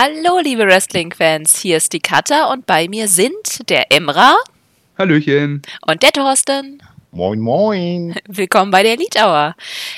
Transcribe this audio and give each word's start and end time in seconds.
Hallo, 0.00 0.38
liebe 0.38 0.64
Wrestling-Fans, 0.64 1.58
hier 1.58 1.76
ist 1.76 1.92
die 1.92 1.98
Katha 1.98 2.52
und 2.52 2.66
bei 2.66 2.86
mir 2.86 3.08
sind 3.08 3.68
der 3.68 3.90
Emra. 3.90 4.36
Hallöchen. 4.96 5.60
Und 5.88 6.04
der 6.04 6.12
Thorsten. 6.12 6.80
Moin, 7.10 7.40
moin. 7.40 8.14
Willkommen 8.28 8.70
bei 8.70 8.84
der 8.84 8.92
Elite 8.92 9.18
Hour. 9.18 9.56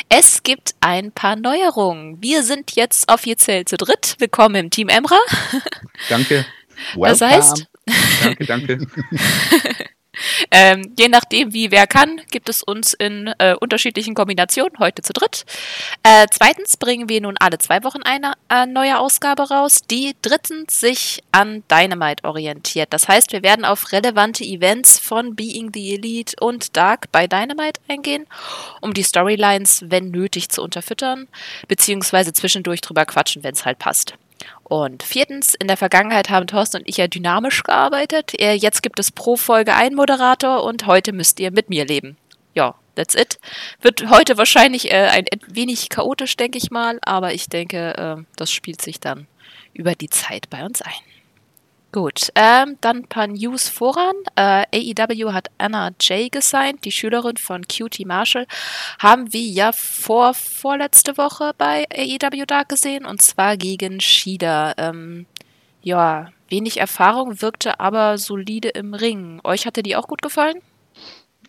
Es 0.08 0.42
gibt 0.42 0.74
ein 0.80 1.12
paar 1.12 1.36
Neuerungen. 1.36 2.16
Wir 2.22 2.42
sind 2.42 2.76
jetzt 2.76 3.12
offiziell 3.12 3.66
zu 3.66 3.76
dritt. 3.76 4.16
Willkommen 4.18 4.54
im 4.54 4.70
Team 4.70 4.88
Emra. 4.88 5.18
Danke. 6.08 6.46
Das 6.96 7.20
heißt. 7.20 7.66
Danke, 8.24 8.46
danke. 8.46 8.78
Ähm, 10.52 10.94
je 10.98 11.08
nachdem, 11.08 11.52
wie 11.52 11.70
wer 11.70 11.86
kann, 11.86 12.20
gibt 12.30 12.48
es 12.48 12.62
uns 12.62 12.92
in 12.92 13.32
äh, 13.38 13.54
unterschiedlichen 13.54 14.14
Kombinationen, 14.14 14.78
heute 14.78 15.02
zu 15.02 15.12
dritt. 15.12 15.44
Äh, 16.02 16.26
zweitens 16.30 16.76
bringen 16.76 17.08
wir 17.08 17.20
nun 17.20 17.36
alle 17.38 17.58
zwei 17.58 17.84
Wochen 17.84 18.02
eine 18.02 18.32
äh, 18.48 18.66
neue 18.66 18.98
Ausgabe 18.98 19.48
raus, 19.48 19.82
die 19.88 20.16
drittens 20.22 20.80
sich 20.80 21.22
an 21.30 21.62
Dynamite 21.70 22.24
orientiert. 22.24 22.92
Das 22.92 23.06
heißt, 23.06 23.32
wir 23.32 23.42
werden 23.42 23.64
auf 23.64 23.92
relevante 23.92 24.44
Events 24.44 24.98
von 24.98 25.36
Being 25.36 25.70
the 25.72 25.94
Elite 25.94 26.34
und 26.40 26.76
Dark 26.76 27.12
bei 27.12 27.26
Dynamite 27.26 27.80
eingehen, 27.88 28.26
um 28.80 28.92
die 28.92 29.04
Storylines, 29.04 29.84
wenn 29.86 30.10
nötig, 30.10 30.48
zu 30.48 30.62
unterfüttern, 30.62 31.28
beziehungsweise 31.68 32.32
zwischendurch 32.32 32.80
drüber 32.80 33.04
quatschen, 33.04 33.42
wenn 33.42 33.54
es 33.54 33.64
halt 33.64 33.78
passt. 33.78 34.14
Und 34.70 35.02
viertens, 35.02 35.54
in 35.54 35.66
der 35.66 35.76
Vergangenheit 35.76 36.30
haben 36.30 36.46
Thorsten 36.46 36.76
und 36.76 36.88
ich 36.88 36.96
ja 36.96 37.08
dynamisch 37.08 37.64
gearbeitet. 37.64 38.40
Jetzt 38.40 38.84
gibt 38.84 39.00
es 39.00 39.10
pro 39.10 39.34
Folge 39.34 39.74
einen 39.74 39.96
Moderator 39.96 40.62
und 40.62 40.86
heute 40.86 41.12
müsst 41.12 41.40
ihr 41.40 41.50
mit 41.50 41.68
mir 41.70 41.84
leben. 41.84 42.16
Ja, 42.54 42.76
that's 42.94 43.16
it. 43.16 43.40
Wird 43.82 44.08
heute 44.10 44.38
wahrscheinlich 44.38 44.92
äh, 44.92 45.08
ein 45.08 45.24
wenig 45.48 45.88
chaotisch, 45.88 46.36
denke 46.36 46.56
ich 46.56 46.70
mal, 46.70 47.00
aber 47.02 47.34
ich 47.34 47.48
denke, 47.48 47.96
äh, 47.96 48.22
das 48.36 48.52
spielt 48.52 48.80
sich 48.80 49.00
dann 49.00 49.26
über 49.74 49.96
die 49.96 50.08
Zeit 50.08 50.48
bei 50.50 50.64
uns 50.64 50.82
ein. 50.82 50.92
Gut, 51.92 52.30
ähm, 52.36 52.76
dann 52.80 52.98
ein 52.98 53.08
paar 53.08 53.26
News 53.26 53.68
voran. 53.68 54.14
Äh, 54.36 54.64
AEW 54.72 55.32
hat 55.32 55.48
Anna 55.58 55.90
Jay 56.00 56.28
gesigned, 56.28 56.84
die 56.84 56.92
Schülerin 56.92 57.36
von 57.36 57.66
QT 57.66 58.06
Marshall. 58.06 58.46
Haben 59.00 59.32
wir 59.32 59.42
ja 59.42 59.72
vor 59.72 60.34
vorletzte 60.34 61.18
Woche 61.18 61.52
bei 61.58 61.86
AEW 61.92 62.46
Dark 62.46 62.68
gesehen 62.68 63.04
und 63.04 63.20
zwar 63.22 63.56
gegen 63.56 64.00
Shida. 64.00 64.74
Ähm, 64.76 65.26
ja, 65.82 66.30
wenig 66.48 66.78
Erfahrung, 66.78 67.42
wirkte 67.42 67.80
aber 67.80 68.18
solide 68.18 68.68
im 68.68 68.94
Ring. 68.94 69.40
Euch 69.42 69.66
hatte 69.66 69.82
die 69.82 69.96
auch 69.96 70.06
gut 70.06 70.22
gefallen? 70.22 70.60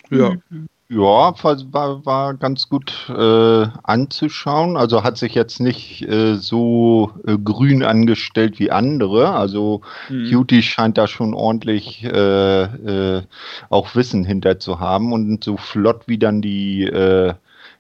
Ja. 0.10 0.38
Mhm. 0.50 0.68
Ja, 0.94 1.34
war, 1.42 2.06
war 2.06 2.34
ganz 2.34 2.68
gut 2.68 3.10
äh, 3.10 3.66
anzuschauen. 3.84 4.76
Also 4.76 5.06
hat 5.06 5.18
sich 5.18 5.34
jetzt 5.36 5.62
nicht 5.62 6.02
äh, 6.02 6.36
so 6.36 7.12
äh, 7.26 7.38
grün 7.38 7.82
angestellt 7.82 8.60
wie 8.60 8.72
andere. 8.72 9.30
Also 9.30 9.84
mhm. 10.10 10.46
Scheint 10.62 10.98
da 10.98 11.08
schon 11.08 11.34
ordentlich 11.34 12.04
äh, 12.04 12.64
äh, 12.64 13.24
auch 13.70 13.96
Wissen 13.96 14.26
hinter 14.26 14.60
zu 14.60 14.82
haben. 14.82 15.14
Und 15.14 15.42
so 15.46 15.56
flott 15.56 16.02
wie 16.08 16.18
dann 16.18 16.42
die 16.42 16.84
äh, 16.84 17.36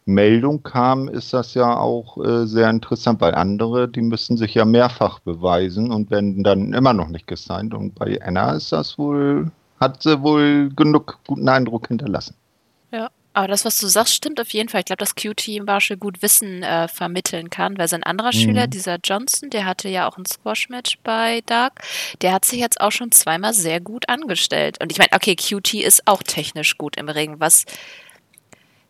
Meldung 0.05 0.63
kam, 0.63 1.09
ist 1.09 1.33
das 1.33 1.53
ja 1.53 1.77
auch 1.77 2.17
sehr 2.45 2.69
interessant, 2.69 3.21
weil 3.21 3.35
andere, 3.35 3.87
die 3.87 4.01
müssen 4.01 4.35
sich 4.37 4.55
ja 4.55 4.65
mehrfach 4.65 5.19
beweisen 5.19 5.91
und 5.91 6.09
werden 6.09 6.43
dann 6.43 6.73
immer 6.73 6.93
noch 6.93 7.09
nicht 7.09 7.27
gesigned. 7.27 7.73
Und 7.73 7.93
bei 7.95 8.19
Anna 8.21 8.53
ist 8.53 8.71
das 8.71 8.97
wohl, 8.97 9.51
hat 9.79 10.01
sie 10.01 10.21
wohl 10.23 10.69
genug 10.75 11.19
guten 11.27 11.49
Eindruck 11.49 11.89
hinterlassen. 11.89 12.35
Ja, 12.91 13.09
aber 13.33 13.47
das, 13.47 13.63
was 13.63 13.77
du 13.77 13.87
sagst, 13.87 14.13
stimmt 14.13 14.41
auf 14.41 14.49
jeden 14.49 14.67
Fall. 14.67 14.81
Ich 14.81 14.85
glaube, 14.85 14.99
dass 14.99 15.15
QT 15.15 15.63
Marshall 15.65 15.97
gut 15.97 16.21
Wissen 16.21 16.63
äh, 16.63 16.89
vermitteln 16.89 17.49
kann, 17.49 17.77
weil 17.77 17.87
sein 17.87 18.03
anderer 18.03 18.33
mhm. 18.33 18.39
Schüler, 18.39 18.67
dieser 18.67 18.97
Johnson, 19.01 19.49
der 19.49 19.65
hatte 19.65 19.87
ja 19.87 20.09
auch 20.09 20.17
ein 20.17 20.25
Squash-Match 20.25 20.97
bei 21.03 21.41
Dark, 21.45 21.81
der 22.21 22.33
hat 22.33 22.43
sich 22.43 22.59
jetzt 22.59 22.81
auch 22.81 22.91
schon 22.91 23.11
zweimal 23.11 23.53
sehr 23.53 23.79
gut 23.79 24.09
angestellt. 24.09 24.79
Und 24.81 24.91
ich 24.91 24.97
meine, 24.97 25.11
okay, 25.13 25.35
QT 25.35 25.75
ist 25.75 26.07
auch 26.07 26.23
technisch 26.23 26.77
gut 26.77 26.97
im 26.97 27.07
Ring. 27.07 27.35
Was 27.39 27.65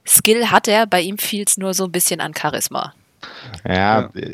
Skill 0.08 0.50
hat 0.50 0.68
er, 0.68 0.88
bei 0.88 1.02
ihm 1.02 1.20
fiel 1.20 1.44
es 1.46 1.58
nur 1.58 1.76
so 1.76 1.86
ein 1.86 1.92
bisschen 1.92 2.20
an 2.20 2.34
Charisma. 2.36 2.94
Ja, 3.68 4.10
ja. 4.16 4.30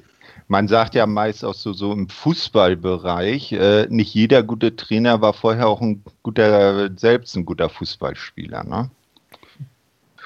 Man 0.50 0.70
sagt 0.70 0.96
ja 0.96 1.06
meist 1.06 1.44
auch 1.44 1.54
so, 1.54 1.74
so 1.74 1.92
im 1.92 2.08
Fußballbereich, 2.08 3.52
äh, 3.52 3.88
nicht 3.90 4.14
jeder 4.14 4.44
gute 4.44 4.78
Trainer 4.78 5.20
war 5.20 5.34
vorher 5.34 5.68
auch 5.68 5.82
ein 5.82 6.06
guter, 6.24 6.90
selbst 6.96 7.36
ein 7.36 7.44
guter 7.44 7.68
Fußballspieler, 7.68 8.64
ne? 8.64 8.90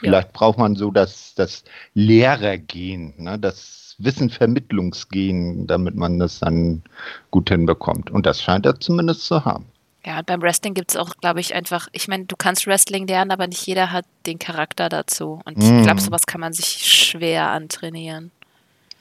Vielleicht 0.01 0.27
ja. 0.29 0.33
braucht 0.33 0.57
man 0.57 0.75
so 0.75 0.91
das, 0.91 1.33
das 1.35 1.63
Lehrergehen, 1.93 3.13
ne, 3.17 3.39
das 3.39 3.95
Wissenvermittlungsgehen, 3.99 5.67
damit 5.67 5.95
man 5.95 6.19
das 6.19 6.39
dann 6.39 6.81
gut 7.29 7.49
hinbekommt. 7.49 8.09
Und 8.09 8.25
das 8.25 8.41
scheint 8.41 8.65
er 8.65 8.79
zumindest 8.79 9.25
zu 9.25 9.45
haben. 9.45 9.65
Ja, 10.03 10.17
und 10.19 10.25
beim 10.25 10.41
Wrestling 10.41 10.73
gibt 10.73 10.91
es 10.91 10.97
auch, 10.97 11.15
glaube 11.17 11.39
ich, 11.39 11.53
einfach, 11.53 11.87
ich 11.91 12.07
meine, 12.07 12.25
du 12.25 12.35
kannst 12.35 12.65
Wrestling 12.65 13.05
lernen, 13.05 13.31
aber 13.31 13.45
nicht 13.45 13.65
jeder 13.67 13.91
hat 13.91 14.05
den 14.25 14.39
Charakter 14.39 14.89
dazu. 14.89 15.39
Und 15.45 15.57
mm. 15.57 15.61
ich 15.61 15.83
glaube, 15.83 16.01
sowas 16.01 16.25
kann 16.25 16.41
man 16.41 16.53
sich 16.53 16.65
schwer 16.65 17.49
antrainieren. 17.49 18.31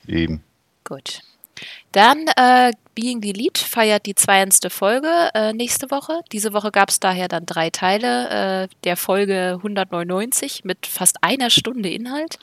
Eben. 0.07 0.43
Gut. 0.83 1.21
Dann 1.91 2.27
äh, 2.37 2.71
Being 2.95 3.21
the 3.21 3.31
Lead 3.31 3.57
feiert 3.57 4.05
die 4.05 4.15
200. 4.15 4.71
Folge 4.71 5.29
äh, 5.33 5.53
nächste 5.53 5.91
Woche. 5.91 6.21
Diese 6.31 6.53
Woche 6.53 6.71
gab 6.71 6.89
es 6.89 6.99
daher 6.99 7.27
dann 7.27 7.45
drei 7.45 7.69
Teile 7.69 8.63
äh, 8.63 8.67
der 8.83 8.97
Folge 8.97 9.55
199 9.57 10.63
mit 10.63 10.87
fast 10.87 11.23
einer 11.23 11.49
Stunde 11.49 11.89
Inhalt. 11.89 12.37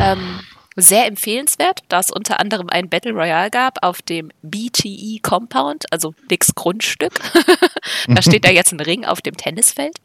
Ähm, 0.00 0.40
sehr 0.80 1.06
empfehlenswert, 1.06 1.80
da 1.88 2.00
es 2.00 2.10
unter 2.10 2.40
anderem 2.40 2.68
ein 2.70 2.88
Battle 2.88 3.12
Royale 3.12 3.50
gab 3.50 3.84
auf 3.84 4.02
dem 4.02 4.30
BTE 4.42 5.18
Compound, 5.22 5.84
also 5.92 6.14
Nicks 6.30 6.54
Grundstück. 6.54 7.20
da 8.08 8.22
steht 8.22 8.44
da 8.44 8.50
jetzt 8.50 8.72
ein 8.72 8.80
Ring 8.80 9.04
auf 9.04 9.20
dem 9.20 9.36
Tennisfeld. 9.36 9.96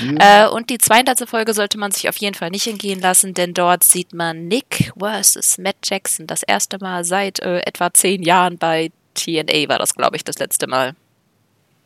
Ja. 0.00 0.46
Äh, 0.46 0.48
und 0.48 0.70
die 0.70 0.78
200. 0.78 1.28
Folge 1.28 1.54
sollte 1.54 1.78
man 1.78 1.90
sich 1.90 2.08
auf 2.08 2.16
jeden 2.16 2.34
Fall 2.34 2.50
nicht 2.50 2.66
entgehen 2.66 3.00
lassen, 3.00 3.34
denn 3.34 3.54
dort 3.54 3.84
sieht 3.84 4.14
man 4.14 4.48
Nick 4.48 4.92
versus 4.98 5.58
Matt 5.58 5.76
Jackson 5.84 6.26
das 6.26 6.42
erste 6.42 6.78
Mal 6.78 7.04
seit 7.04 7.40
äh, 7.40 7.58
etwa 7.60 7.92
zehn 7.92 8.22
Jahren 8.22 8.58
bei 8.58 8.90
TNA 9.14 9.68
war 9.68 9.78
das, 9.78 9.94
glaube 9.94 10.16
ich, 10.16 10.24
das 10.24 10.38
letzte 10.38 10.66
Mal. 10.66 10.94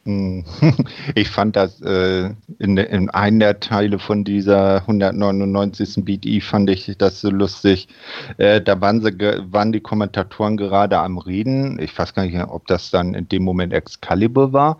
Hm. 0.04 0.44
Ich 1.14 1.30
fand 1.30 1.56
das 1.56 1.80
äh, 1.80 2.30
in, 2.58 2.76
in 2.76 3.10
einem 3.10 3.38
der 3.38 3.60
Teile 3.60 3.98
von 3.98 4.24
dieser 4.24 4.82
199. 4.82 6.04
BDI 6.04 6.40
fand 6.40 6.70
ich 6.70 6.92
das 6.98 7.20
so 7.20 7.30
lustig. 7.30 7.88
Äh, 8.36 8.60
da 8.60 8.80
waren, 8.80 9.02
sie, 9.02 9.12
waren 9.50 9.72
die 9.72 9.80
Kommentatoren 9.80 10.56
gerade 10.56 10.98
am 10.98 11.18
Reden. 11.18 11.78
Ich 11.80 11.96
weiß 11.96 12.14
gar 12.14 12.24
nicht, 12.24 12.38
ob 12.38 12.66
das 12.66 12.90
dann 12.90 13.14
in 13.14 13.28
dem 13.28 13.44
Moment 13.44 13.72
Excalibur 13.72 14.52
war. 14.52 14.78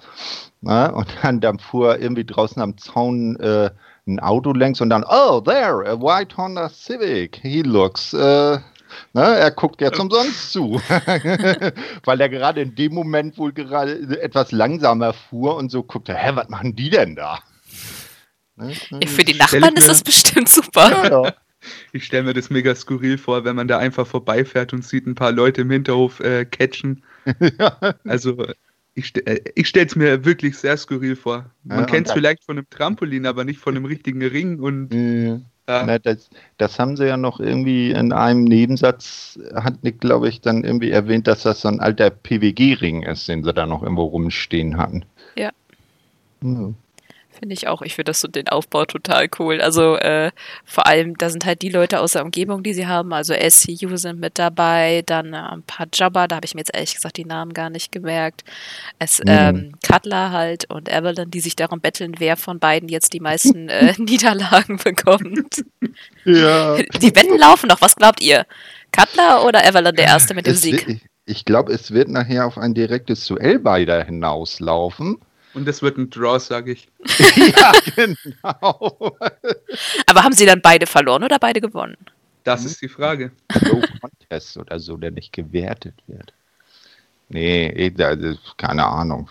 Ja, 0.63 0.91
und 0.91 1.09
dann, 1.23 1.41
dann 1.41 1.59
fuhr 1.59 1.99
irgendwie 1.99 2.25
draußen 2.25 2.61
am 2.61 2.77
Zaun 2.79 3.37
äh, 3.37 3.71
ein 4.07 4.21
Auto 4.21 4.53
längs 4.53 4.81
und 4.81 4.91
dann, 4.91 5.05
oh, 5.09 5.41
there, 5.41 5.87
a 5.87 5.99
white 5.99 6.37
Honda 6.37 6.69
Civic. 6.69 7.37
He 7.37 7.63
looks 7.63 8.13
äh, 8.13 8.59
Ne, 9.13 9.23
er 9.23 9.51
guckt 9.51 9.81
jetzt 9.81 9.99
umsonst 9.99 10.53
zu, 10.53 10.81
weil 12.05 12.21
er 12.21 12.29
gerade 12.29 12.63
in 12.63 12.75
dem 12.75 12.95
Moment 12.95 13.39
wohl 13.39 13.53
gerade 13.53 14.21
etwas 14.21 14.53
langsamer 14.53 15.13
fuhr 15.13 15.57
und 15.57 15.71
so 15.71 15.83
guckte, 15.83 16.15
hä, 16.15 16.33
was 16.35 16.49
machen 16.49 16.75
die 16.75 16.91
denn 16.91 17.17
da? 17.17 17.41
Ne? 18.57 18.73
Ja, 18.91 19.09
für 19.09 19.25
die 19.25 19.35
Nachbarn 19.35 19.75
ist 19.75 19.89
das 19.89 20.03
bestimmt 20.03 20.49
super. 20.49 20.91
Ja, 20.91 21.25
ja. 21.25 21.35
Ich 21.93 22.05
stelle 22.05 22.25
mir 22.25 22.35
das 22.35 22.51
mega 22.51 22.75
skurril 22.75 23.19
vor, 23.19 23.45
wenn 23.45 23.57
man 23.57 23.69
da 23.69 23.79
einfach 23.79 24.07
vorbeifährt 24.07 24.73
und 24.73 24.85
sieht 24.85 25.07
ein 25.07 25.15
paar 25.15 25.33
Leute 25.33 25.63
im 25.63 25.71
Hinterhof 25.71 26.21
äh, 26.21 26.45
catchen. 26.45 27.03
Also 28.05 28.47
ich, 28.95 29.15
äh, 29.27 29.41
ich 29.55 29.69
stelle 29.69 29.87
es 29.87 29.97
mir 29.97 30.25
wirklich 30.25 30.57
sehr 30.59 30.77
skurril 30.77 31.17
vor. 31.17 31.51
Man 31.65 31.81
ja, 31.81 31.85
kennt 31.87 32.07
es 32.07 32.13
vielleicht 32.13 32.45
von 32.45 32.59
einem 32.59 32.69
Trampolin, 32.71 33.27
aber 33.27 33.45
nicht 33.45 33.61
von 33.61 33.77
einem 33.77 33.87
richtigen 33.87 34.23
Ring 34.23 34.61
und 34.61 34.93
ja. 34.93 35.41
Na, 35.67 35.99
das, 35.99 36.29
das, 36.59 36.79
haben 36.79 36.97
sie 36.97 37.07
ja 37.07 37.17
noch 37.17 37.41
irgendwie 37.41 37.91
in 37.91 38.13
einem 38.13 38.45
Nebensatz, 38.45 39.39
hat 39.55 39.83
Nick, 39.83 40.01
glaube 40.01 40.29
ich, 40.29 40.43
dann 40.43 40.63
irgendwie 40.63 40.91
erwähnt, 40.91 41.27
dass 41.27 41.43
das 41.43 41.63
so 41.63 41.69
ein 41.69 41.81
alter 41.81 42.11
PWG-Ring 42.11 43.03
ist, 43.03 43.29
den 43.29 43.43
sie 43.45 43.53
da 43.55 43.65
noch 43.65 43.83
irgendwo 43.83 44.05
rumstehen 44.05 44.77
hatten. 44.77 45.07
Ja. 45.37 45.51
ja. 46.43 46.75
Finde 47.45 47.53
ich 47.53 47.69
auch. 47.69 47.83
Ich 47.83 47.95
finde 47.95 48.09
das 48.09 48.23
so 48.23 48.29
den 48.29 48.49
Aufbau 48.49 48.87
total 48.87 49.29
cool. 49.39 49.61
Also 49.61 49.97
äh, 49.97 50.31
vor 50.65 50.87
allem, 50.87 51.19
da 51.19 51.29
sind 51.29 51.45
halt 51.45 51.61
die 51.61 51.69
Leute 51.69 52.01
aus 52.01 52.13
der 52.13 52.25
Umgebung, 52.25 52.63
die 52.63 52.73
sie 52.73 52.87
haben. 52.87 53.13
Also 53.13 53.35
SCU 53.35 53.99
sind 53.99 54.19
mit 54.19 54.39
dabei, 54.39 55.03
dann 55.05 55.35
äh, 55.35 55.37
ein 55.37 55.63
paar 55.63 55.87
Jabber, 55.93 56.27
da 56.27 56.37
habe 56.37 56.47
ich 56.47 56.55
mir 56.55 56.63
jetzt 56.63 56.75
ehrlich 56.75 56.95
gesagt 56.95 57.19
die 57.19 57.27
Namen 57.27 57.53
gar 57.53 57.69
nicht 57.69 57.93
gemerkt. 57.93 58.45
Es 58.99 59.19
mhm. 59.19 59.25
ähm, 59.27 59.73
Cutler 59.87 60.31
halt 60.31 60.71
und 60.71 60.89
Evelyn, 60.89 61.31
die 61.31 61.41
sich 61.41 61.55
darum 61.55 61.81
betteln, 61.81 62.15
wer 62.17 62.39
von 62.39 62.59
beiden 62.61 62.89
jetzt 62.89 63.13
die 63.13 63.21
meisten 63.21 63.69
äh, 63.69 63.93
Niederlagen 63.99 64.79
bekommt. 64.79 65.67
Ja. 66.25 66.77
Die 67.03 67.15
Wetten 67.15 67.37
laufen 67.37 67.67
noch. 67.69 67.83
Was 67.83 67.95
glaubt 67.95 68.23
ihr? 68.23 68.47
Cutler 68.91 69.45
oder 69.45 69.69
Evelyn 69.69 69.95
der 69.95 70.07
Erste 70.07 70.33
mit 70.33 70.47
dem 70.47 70.55
es 70.55 70.63
Sieg? 70.63 70.89
ich, 70.89 71.03
ich 71.27 71.45
glaube, 71.45 71.75
es 71.75 71.91
wird 71.91 72.09
nachher 72.09 72.47
auf 72.47 72.57
ein 72.57 72.73
direktes 72.73 73.27
Duell 73.27 73.59
beider 73.59 74.03
hinauslaufen. 74.03 75.19
Und 75.55 75.69
es 75.69 75.83
wird 75.83 75.99
ein 75.99 76.11
Draw, 76.11 76.39
sage 76.39 76.73
ich. 76.73 76.89
ja, 77.37 77.73
genau. 77.95 79.17
Aber 80.07 80.25
haben 80.25 80.33
sie 80.33 80.47
dann 80.47 80.61
beide 80.61 80.87
verloren 80.87 81.23
oder 81.23 81.39
beide 81.39 81.61
gewonnen? 81.61 81.97
Das 82.43 82.65
ist 82.65 82.83
die 82.83 82.89
Frage. 82.89 83.33
No 83.63 83.81
Contest 84.01 84.59
oder 84.59 84.79
so, 84.79 84.97
der 84.97 85.11
nicht 85.11 85.33
gewertet 85.33 85.95
wird. 86.07 86.35
Nee, 87.29 87.67
eh, 87.69 88.37
keine 88.57 88.85
Ahnung. 88.85 89.31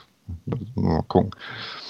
Mal 0.76 1.04
gucken. 1.04 1.32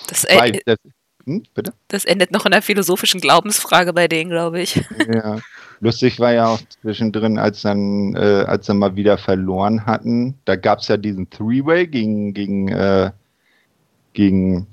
Das, 0.08 0.26
äh, 0.26 0.60
das, 0.66 0.78
hm, 1.26 1.44
das, 1.88 2.04
endet 2.04 2.32
noch 2.32 2.46
in 2.46 2.52
einer 2.52 2.62
philosophischen 2.62 3.22
Glaubensfrage 3.22 3.94
bei 3.94 4.08
denen, 4.08 4.30
glaube 4.30 4.62
ich. 4.62 4.84
Ja. 5.14 5.40
Lustig 5.80 6.20
war 6.20 6.34
ja 6.34 6.48
auch 6.48 6.62
zwischendrin, 6.82 7.38
als 7.38 7.62
dann, 7.62 8.16
äh, 8.16 8.44
als 8.46 8.66
sie 8.66 8.74
mal 8.74 8.96
wieder 8.96 9.18
verloren 9.18 9.86
hatten, 9.86 10.38
da 10.46 10.56
gab 10.56 10.80
es 10.80 10.88
ja 10.88 10.98
diesen 10.98 11.30
Three-Way 11.30 11.88
gegen, 11.88 12.34
gegen, 12.34 12.68
äh, 12.70 13.12
gegen 14.13 14.68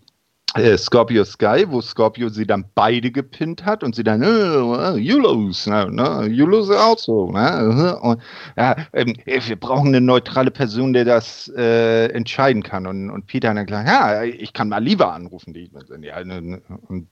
äh, 0.56 0.76
Scorpio 0.76 1.25
Sky, 1.25 1.64
wo 1.69 1.81
Scorpio 1.81 2.28
sie 2.28 2.46
dann 2.46 2.64
beide 2.75 3.12
gepinnt 3.12 3.64
hat 3.64 3.84
und 3.84 3.94
sie 3.94 4.02
dann, 4.02 4.22
äh, 4.22 4.96
you 4.96 5.19
lose, 5.19 5.70
ne, 5.70 5.88
ne, 5.90 6.26
you 6.26 6.44
lose 6.44 6.76
also. 6.76 7.31
Ne, 7.31 7.96
und, 8.02 8.20
ja, 8.56 8.75
ähm, 8.92 9.14
wir 9.25 9.56
brauchen 9.56 9.88
eine 9.88 10.00
neutrale 10.00 10.50
Person, 10.50 10.92
der 10.92 11.04
das 11.04 11.52
äh, 11.56 12.06
entscheiden 12.06 12.64
kann. 12.64 12.88
Und, 12.88 13.10
und 13.10 13.26
Peter 13.26 13.54
dann 13.54 13.66
gesagt, 13.66 13.88
ja, 13.88 14.25
ich 14.25 14.52
kann 14.52 14.69
mal 14.69 14.82
lieber 14.82 15.12
anrufen. 15.12 15.54
Die, 15.54 15.70
ja, 16.02 16.25
ne, 16.25 16.42
ne, 16.42 16.62
und 16.88 17.06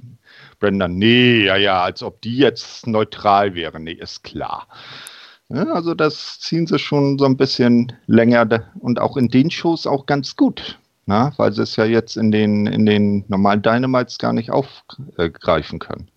Brendan, 0.58 0.96
nee, 0.96 1.44
ja, 1.44 1.56
ja, 1.56 1.82
als 1.82 2.02
ob 2.02 2.20
die 2.22 2.38
jetzt 2.38 2.88
neutral 2.88 3.54
wäre. 3.54 3.78
Nee, 3.78 3.92
ist 3.92 4.24
klar. 4.24 4.66
Ja, 5.48 5.64
also 5.72 5.94
das 5.94 6.40
ziehen 6.40 6.66
sie 6.66 6.78
schon 6.78 7.18
so 7.18 7.24
ein 7.24 7.36
bisschen 7.36 7.92
länger 8.06 8.46
und 8.80 9.00
auch 9.00 9.16
in 9.16 9.28
den 9.28 9.50
Shows 9.50 9.86
auch 9.86 10.06
ganz 10.06 10.36
gut. 10.36 10.77
Na, 11.08 11.32
weil 11.38 11.54
sie 11.54 11.62
es 11.62 11.74
ja 11.76 11.86
jetzt 11.86 12.18
in 12.18 12.30
den, 12.30 12.66
in 12.66 12.84
den 12.84 13.24
normalen 13.28 13.62
Dynamites 13.62 14.18
gar 14.18 14.34
nicht 14.34 14.50
aufgreifen 14.50 15.78
können. 15.78 16.10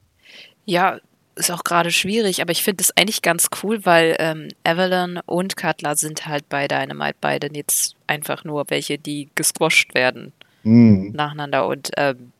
Ja, 0.65 0.99
ist 1.35 1.49
auch 1.49 1.63
gerade 1.63 1.91
schwierig, 1.91 2.41
aber 2.41 2.51
ich 2.51 2.61
finde 2.61 2.81
es 2.81 2.91
eigentlich 2.97 3.21
ganz 3.21 3.47
cool, 3.63 3.85
weil 3.85 4.17
ähm, 4.19 4.49
Evelyn 4.65 5.21
und 5.25 5.55
Cutler 5.55 5.95
sind 5.95 6.27
halt 6.27 6.49
bei 6.49 6.67
Dynamite 6.67 7.15
beide 7.21 7.47
jetzt 7.53 7.95
einfach 8.05 8.43
nur 8.43 8.65
welche, 8.67 8.97
die 8.97 9.29
gesquasht 9.33 9.95
werden 9.95 10.33
mhm. 10.63 11.13
nacheinander 11.13 11.67
und 11.67 11.91
ähm, 11.95 12.33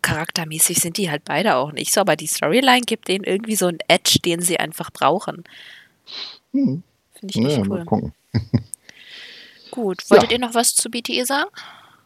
charaktermäßig 0.00 0.78
sind 0.78 0.96
die 0.96 1.10
halt 1.10 1.24
beide 1.24 1.56
auch 1.56 1.72
nicht 1.72 1.92
so, 1.92 2.02
aber 2.02 2.14
die 2.14 2.28
Storyline 2.28 2.82
gibt 2.82 3.08
denen 3.08 3.24
irgendwie 3.24 3.56
so 3.56 3.66
einen 3.66 3.80
Edge, 3.88 4.20
den 4.24 4.42
sie 4.42 4.60
einfach 4.60 4.92
brauchen. 4.92 5.42
Mhm. 6.52 6.84
Finde 7.18 7.34
ich 7.34 7.34
ja, 7.34 7.48
echt 7.48 7.58
cool. 7.62 7.78
Mal 7.78 7.84
gucken. 7.84 8.12
Gut, 9.72 10.08
wolltet 10.10 10.30
ja. 10.30 10.36
ihr 10.36 10.46
noch 10.46 10.54
was 10.54 10.74
zu 10.74 10.90
BTE 10.90 11.24
sagen? 11.24 11.50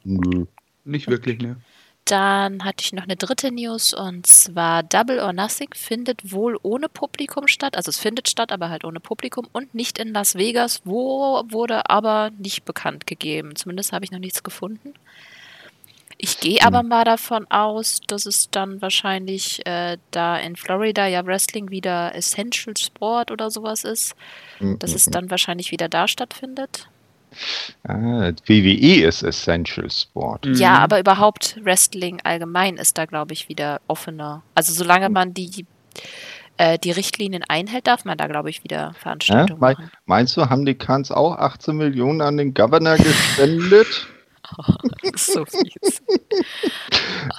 Nö. 0.04 0.46
Nicht 0.84 1.08
wirklich, 1.08 1.40
ne. 1.40 1.56
Dann 2.04 2.64
hatte 2.64 2.84
ich 2.84 2.92
noch 2.92 3.02
eine 3.02 3.16
dritte 3.16 3.50
News 3.50 3.92
und 3.92 4.28
zwar 4.28 4.84
Double 4.84 5.18
or 5.18 5.32
Nothing 5.32 5.70
findet 5.74 6.30
wohl 6.30 6.56
ohne 6.62 6.88
Publikum 6.88 7.48
statt. 7.48 7.76
Also 7.76 7.88
es 7.88 7.98
findet 7.98 8.28
statt, 8.28 8.52
aber 8.52 8.70
halt 8.70 8.84
ohne 8.84 9.00
Publikum 9.00 9.48
und 9.52 9.74
nicht 9.74 9.98
in 9.98 10.12
Las 10.12 10.36
Vegas. 10.36 10.82
Wo 10.84 11.42
wurde 11.48 11.90
aber 11.90 12.30
nicht 12.38 12.64
bekannt 12.64 13.08
gegeben. 13.08 13.56
Zumindest 13.56 13.92
habe 13.92 14.04
ich 14.04 14.12
noch 14.12 14.20
nichts 14.20 14.44
gefunden. 14.44 14.94
Ich 16.18 16.38
gehe 16.38 16.62
aber 16.62 16.78
hm. 16.78 16.88
mal 16.88 17.04
davon 17.04 17.50
aus, 17.50 18.00
dass 18.06 18.24
es 18.26 18.48
dann 18.50 18.80
wahrscheinlich 18.80 19.66
äh, 19.66 19.98
da 20.12 20.38
in 20.38 20.54
Florida 20.54 21.08
ja 21.08 21.26
Wrestling 21.26 21.70
wieder 21.70 22.14
Essential 22.14 22.76
Sport 22.76 23.32
oder 23.32 23.50
sowas 23.50 23.82
ist, 23.82 24.14
hm, 24.58 24.78
dass 24.78 24.94
es 24.94 25.06
hm, 25.06 25.12
dann 25.12 25.30
wahrscheinlich 25.30 25.72
wieder 25.72 25.88
da 25.88 26.06
stattfindet. 26.06 26.88
Ah, 27.84 28.32
WWE 28.46 29.04
ist 29.04 29.22
Essential 29.22 29.90
Sport. 29.90 30.46
Ja, 30.46 30.70
mhm. 30.70 30.76
aber 30.76 31.00
überhaupt 31.00 31.58
Wrestling 31.62 32.20
allgemein 32.24 32.76
ist 32.76 32.98
da, 32.98 33.04
glaube 33.04 33.32
ich, 33.32 33.48
wieder 33.48 33.80
offener. 33.86 34.42
Also 34.54 34.72
solange 34.72 35.08
man 35.08 35.34
die, 35.34 35.66
äh, 36.56 36.78
die 36.78 36.90
Richtlinien 36.90 37.44
einhält, 37.48 37.86
darf 37.86 38.04
man 38.04 38.18
da, 38.18 38.26
glaube 38.26 38.50
ich, 38.50 38.64
wieder 38.64 38.94
Veranstaltungen 38.94 39.60
ja, 39.60 39.68
machen. 39.68 39.90
Meinst 40.06 40.36
du, 40.36 40.48
haben 40.48 40.66
die 40.66 40.74
Kans 40.74 41.10
auch 41.10 41.36
18 41.36 41.76
Millionen 41.76 42.20
an 42.20 42.36
den 42.36 42.54
Governor 42.54 42.96
gespendet? 42.96 44.08
oh, 44.58 44.74
das 45.02 45.26
ist 45.26 45.32
so 45.32 45.44
fies. 45.44 46.02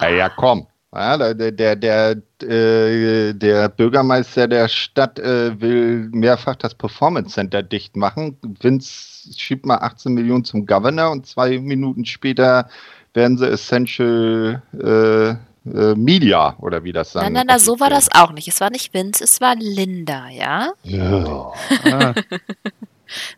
ja, 0.00 0.28
komm. 0.28 0.66
Ja, 0.98 1.32
der, 1.32 1.52
der, 1.52 1.76
der, 1.76 2.16
äh, 2.42 3.32
der 3.32 3.68
Bürgermeister 3.68 4.48
der 4.48 4.66
Stadt 4.66 5.20
äh, 5.20 5.60
will 5.60 6.08
mehrfach 6.10 6.56
das 6.56 6.74
Performance 6.74 7.34
Center 7.34 7.62
dicht 7.62 7.94
machen. 7.96 8.36
Vince 8.60 9.32
schiebt 9.36 9.64
mal 9.64 9.76
18 9.76 10.12
Millionen 10.12 10.44
zum 10.44 10.66
Governor 10.66 11.12
und 11.12 11.24
zwei 11.24 11.56
Minuten 11.60 12.04
später 12.04 12.68
werden 13.14 13.38
sie 13.38 13.48
Essential 13.48 14.60
äh, 14.72 15.94
Media 15.94 16.56
oder 16.58 16.82
wie 16.82 16.92
das 16.92 17.12
dann. 17.12 17.24
Nein, 17.24 17.32
nein, 17.34 17.46
nein, 17.46 17.58
so 17.60 17.78
war 17.78 17.90
das 17.90 18.08
auch 18.12 18.32
nicht. 18.32 18.48
Es 18.48 18.60
war 18.60 18.70
nicht 18.70 18.92
Vince, 18.92 19.22
es 19.22 19.40
war 19.40 19.54
Linda, 19.54 20.28
ja? 20.30 20.72
Ja. 20.82 21.52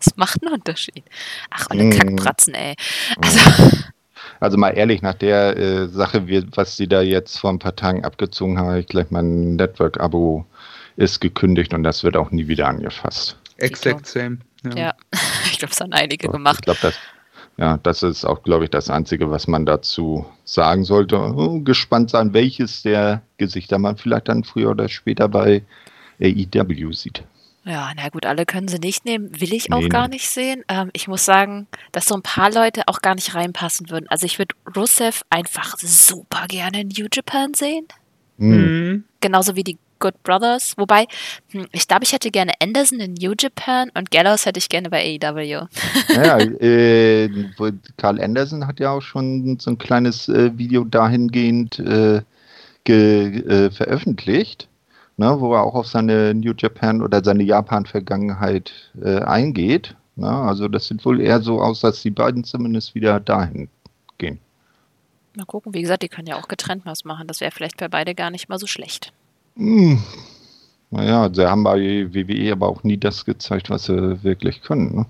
Das 0.00 0.16
macht 0.16 0.42
einen 0.42 0.54
Unterschied. 0.54 1.04
Ach, 1.48 1.68
alle 1.70 1.84
mm. 1.84 1.90
Kackpratzen, 1.90 2.54
ey. 2.54 2.74
Also. 3.22 3.38
Also 4.40 4.56
mal 4.56 4.70
ehrlich, 4.70 5.02
nach 5.02 5.14
der 5.14 5.56
äh, 5.56 5.88
Sache, 5.88 6.26
wie, 6.26 6.44
was 6.56 6.76
sie 6.76 6.88
da 6.88 7.02
jetzt 7.02 7.38
vor 7.38 7.50
ein 7.50 7.58
paar 7.58 7.76
Tagen 7.76 8.04
abgezogen 8.04 8.58
haben, 8.58 8.76
ich 8.76 8.87
gleich 8.87 9.10
mein 9.10 9.56
Network-Abo 9.56 10.46
ist 10.96 11.20
gekündigt 11.20 11.75
und 11.75 11.82
das 11.82 12.02
wird 12.02 12.16
auch 12.16 12.31
nie 12.31 12.48
wieder 12.48 12.66
angefasst. 12.66 13.37
Exakt 13.58 14.06
same. 14.06 14.38
Ja, 14.64 14.76
ja. 14.76 14.94
ich 15.44 15.58
glaube, 15.58 15.72
es 15.72 15.81
haben 15.81 15.92
einige 15.92 16.26
so, 16.26 16.32
gemacht. 16.32 16.60
Ich 16.60 16.64
glaube, 16.64 16.81
das, 16.82 16.94
ja, 17.58 17.78
das 17.82 18.02
ist 18.02 18.25
auch, 18.25 18.42
glaube 18.42 18.64
ich, 18.64 18.70
das 18.70 18.88
Einzige, 18.88 19.31
was 19.31 19.46
man 19.46 19.66
dazu 19.66 20.25
sagen 20.44 20.84
sollte. 20.84 21.19
Oh, 21.19 21.60
gespannt 21.60 22.10
sein, 22.10 22.32
welches 22.32 22.82
der 22.82 23.22
Gesichter 23.37 23.78
man 23.78 23.98
vielleicht 23.98 24.28
dann 24.28 24.44
früher 24.44 24.70
oder 24.70 24.88
später 24.88 25.28
bei 25.28 25.62
AEW 26.20 26.92
sieht. 26.92 27.22
Ja, 27.64 27.92
na 27.94 28.08
gut, 28.08 28.24
alle 28.24 28.46
können 28.46 28.68
sie 28.68 28.78
nicht 28.78 29.04
nehmen. 29.04 29.38
Will 29.38 29.52
ich 29.52 29.72
auch 29.72 29.80
nee, 29.80 29.88
gar 29.88 30.08
nicht 30.08 30.30
sehen. 30.30 30.64
Ähm, 30.68 30.90
ich 30.94 31.08
muss 31.08 31.24
sagen, 31.24 31.66
dass 31.92 32.06
so 32.06 32.14
ein 32.14 32.22
paar 32.22 32.50
Leute 32.50 32.84
auch 32.86 33.02
gar 33.02 33.14
nicht 33.14 33.34
reinpassen 33.34 33.90
würden. 33.90 34.06
Also 34.08 34.24
ich 34.24 34.38
würde 34.38 34.54
Rusev 34.74 35.22
einfach 35.28 35.76
super 35.78 36.46
gerne 36.48 36.80
in 36.80 36.88
New 36.88 37.06
Japan 37.12 37.52
sehen. 37.52 37.86
Mhm. 38.38 39.04
Genauso 39.20 39.56
wie 39.56 39.64
die 39.64 39.78
Good 39.98 40.22
Brothers. 40.22 40.73
Wobei, 40.78 41.06
hm, 41.50 41.66
ich 41.73 41.87
glaube, 41.87 42.04
ich 42.04 42.12
hätte 42.14 42.30
gerne 42.30 42.52
Anderson 42.62 42.99
in 43.00 43.12
New 43.12 43.35
Japan 43.38 43.90
und 43.94 44.11
Gallows 44.11 44.46
hätte 44.46 44.58
ich 44.58 44.70
gerne 44.70 44.88
bei 44.88 45.18
AEW. 45.23 45.66
Ja, 46.08 46.38
äh, 46.38 47.28
Carl 47.99 48.23
Anderson 48.23 48.66
hat 48.66 48.80
ja 48.80 48.92
auch 48.92 49.02
schon 49.02 49.58
so 49.61 49.70
ein 49.70 49.76
kleines 49.76 50.30
äh, 50.30 50.56
Video 50.56 50.85
dahingehend 50.85 51.78
äh, 51.78 52.23
äh 52.87 53.70
veröffentlicht 53.70 54.69
ne, 55.20 55.38
wo 55.38 55.54
er 55.54 55.62
auch 55.62 55.74
auf 55.74 55.86
seine 55.86 56.34
New 56.34 56.54
Japan 56.56 57.02
oder 57.02 57.22
seine 57.22 57.42
Japan-Vergangenheit 57.42 58.72
äh, 59.02 59.20
eingeht. 59.20 59.94
Ne? 60.16 60.30
Also 60.30 60.66
das 60.66 60.88
sieht 60.88 61.04
wohl 61.04 61.20
eher 61.20 61.42
so 61.42 61.60
aus, 61.60 61.80
dass 61.80 62.00
die 62.00 62.10
beiden 62.10 62.42
zumindest 62.42 62.94
wieder 62.94 63.20
dahin 63.20 63.68
gehen. 64.16 64.40
Mal 65.36 65.44
gucken, 65.44 65.74
wie 65.74 65.82
gesagt, 65.82 66.02
die 66.02 66.08
können 66.08 66.26
ja 66.26 66.36
auch 66.36 66.48
getrennt 66.48 66.86
was 66.86 67.04
machen. 67.04 67.26
Das 67.26 67.42
wäre 67.42 67.50
vielleicht 67.50 67.76
bei 67.76 67.88
beide 67.88 68.14
gar 68.14 68.30
nicht 68.30 68.48
mal 68.48 68.58
so 68.58 68.66
schlecht. 68.66 69.12
Hm. 69.56 70.02
Naja, 70.90 71.28
sie 71.32 71.48
haben 71.48 71.64
bei 71.64 72.12
WWE 72.12 72.52
aber 72.52 72.68
auch 72.68 72.82
nie 72.82 72.96
das 72.96 73.26
gezeigt, 73.26 73.68
was 73.68 73.84
sie 73.84 74.24
wirklich 74.24 74.62
können. 74.62 74.96
Ne? 74.96 75.06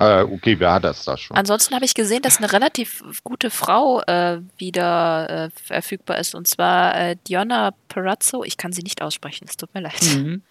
Äh, 0.00 0.22
okay, 0.22 0.58
wer 0.58 0.72
hat 0.72 0.84
das 0.84 1.04
da 1.04 1.18
schon? 1.18 1.36
Ansonsten 1.36 1.74
habe 1.74 1.84
ich 1.84 1.92
gesehen, 1.92 2.22
dass 2.22 2.38
eine 2.38 2.50
relativ 2.50 3.02
gute 3.22 3.50
Frau 3.50 4.00
äh, 4.06 4.40
wieder 4.56 5.28
äh, 5.28 5.50
verfügbar 5.50 6.18
ist. 6.18 6.34
Und 6.34 6.48
zwar 6.48 6.96
äh, 6.96 7.16
Diona 7.28 7.74
Perazzo. 7.88 8.42
Ich 8.42 8.56
kann 8.56 8.72
sie 8.72 8.82
nicht 8.82 9.02
aussprechen, 9.02 9.46
es 9.46 9.58
tut 9.58 9.74
mir 9.74 9.82
leid. 9.82 10.02
Mhm. 10.16 10.42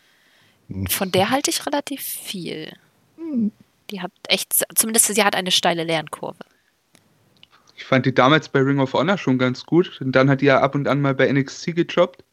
Von 0.88 1.12
der 1.12 1.32
halte 1.32 1.50
ich 1.50 1.66
relativ 1.66 2.02
viel. 2.02 2.72
Die 3.90 4.02
hat 4.02 4.12
echt, 4.28 4.54
zumindest 4.76 5.08
sie 5.08 5.24
hat 5.24 5.36
eine 5.36 5.50
steile 5.50 5.84
Lernkurve. 5.84 6.46
Ich 7.76 7.86
fand 7.86 8.06
die 8.06 8.14
damals 8.14 8.50
bei 8.50 8.60
Ring 8.60 8.80
of 8.80 8.94
Honor 8.94 9.18
schon 9.18 9.40
ganz 9.40 9.66
gut. 9.66 10.00
Und 10.00 10.12
dann 10.12 10.30
hat 10.30 10.42
die 10.42 10.46
ja 10.46 10.62
ab 10.62 10.76
und 10.76 10.88
an 10.88 11.02
mal 11.02 11.16
bei 11.16 11.32
NXT 11.32 11.76
gejobbt. 11.76 12.24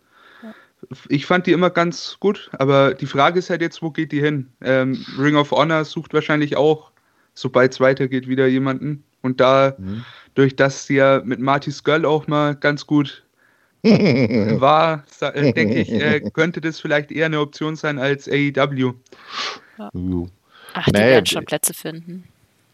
Ich 1.08 1.24
fand 1.24 1.46
die 1.46 1.52
immer 1.52 1.70
ganz 1.70 2.18
gut, 2.20 2.50
aber 2.58 2.92
die 2.92 3.06
Frage 3.06 3.38
ist 3.38 3.48
halt 3.48 3.62
jetzt, 3.62 3.80
wo 3.80 3.90
geht 3.90 4.12
die 4.12 4.20
hin? 4.20 4.52
Ähm, 4.60 5.02
Ring 5.18 5.36
of 5.36 5.50
Honor 5.50 5.86
sucht 5.86 6.12
wahrscheinlich 6.12 6.58
auch 6.58 6.92
sobald 7.36 7.72
es 7.72 7.80
weitergeht, 7.80 8.26
wieder 8.26 8.48
jemanden. 8.48 9.04
Und 9.22 9.40
da, 9.40 9.74
mhm. 9.78 10.04
durch 10.34 10.56
das 10.56 10.86
sie 10.86 10.96
ja 10.96 11.22
mit 11.24 11.38
Marty 11.38 11.70
Skull 11.70 12.04
auch 12.04 12.26
mal 12.26 12.56
ganz 12.56 12.86
gut 12.86 13.22
war, 13.82 15.04
äh, 15.20 15.52
denke 15.52 15.74
ich, 15.74 15.92
äh, 15.92 16.20
könnte 16.32 16.60
das 16.60 16.80
vielleicht 16.80 17.12
eher 17.12 17.26
eine 17.26 17.40
Option 17.40 17.76
sein 17.76 17.98
als 17.98 18.28
AEW. 18.28 18.94
Ja. 19.78 19.90
Ach, 20.72 20.84
die 20.86 20.92
nee, 20.92 20.98
werden 20.98 21.26
schon 21.26 21.44
Plätze 21.44 21.72
finden. 21.72 22.24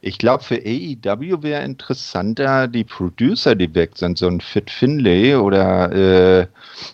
Ich 0.00 0.18
glaube, 0.18 0.42
für 0.42 0.56
AEW 0.56 1.42
wäre 1.42 1.62
interessanter 1.62 2.66
die 2.66 2.84
Producer, 2.84 3.54
die 3.54 3.72
weg 3.74 3.92
sind, 3.94 4.18
so 4.18 4.26
ein 4.26 4.40
Fit 4.40 4.70
Finlay 4.70 5.36
oder 5.36 5.92
äh, 5.92 6.46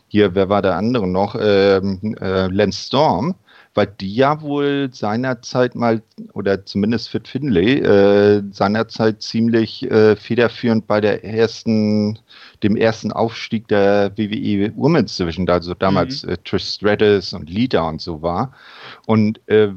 hier, 0.08 0.34
wer 0.34 0.48
war 0.48 0.62
der 0.62 0.76
andere 0.76 1.06
noch? 1.06 1.34
Ähm, 1.40 2.16
äh, 2.20 2.48
Lance 2.48 2.86
Storm 2.86 3.34
weil 3.78 3.86
die 3.86 4.12
ja 4.12 4.40
wohl 4.40 4.90
seinerzeit 4.92 5.76
mal, 5.76 6.02
oder 6.32 6.66
zumindest 6.66 7.10
Fit 7.10 7.28
Finlay, 7.28 7.78
äh, 7.78 8.42
seinerzeit 8.50 9.22
ziemlich 9.22 9.88
äh, 9.88 10.16
federführend 10.16 10.88
bei 10.88 11.00
der 11.00 11.22
ersten, 11.22 12.18
dem 12.64 12.74
ersten 12.74 13.12
Aufstieg 13.12 13.68
der 13.68 14.10
WWE 14.18 14.72
Women's 14.76 15.16
Division, 15.16 15.48
also 15.48 15.74
damals 15.74 16.24
mhm. 16.24 16.30
äh, 16.30 16.36
Trish 16.38 16.64
Stratus 16.64 17.32
und 17.32 17.48
Lita 17.48 17.88
und 17.88 18.00
so 18.00 18.20
war. 18.20 18.52
Und 19.06 19.40
äh, 19.46 19.68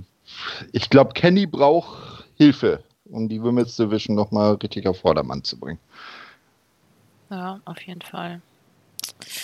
ich 0.72 0.90
glaube, 0.90 1.14
Kenny 1.14 1.46
braucht 1.46 2.26
Hilfe 2.38 2.84
um 3.06 3.30
die 3.30 3.40
Women's 3.40 3.76
Division 3.76 4.16
nochmal 4.16 4.56
richtig 4.56 4.88
auf 4.88 4.98
Vordermann 4.98 5.44
zu 5.44 5.60
bringen. 5.60 5.80
Ja, 7.30 7.60
auf 7.66 7.80
jeden 7.84 8.02
Fall. 8.02 8.42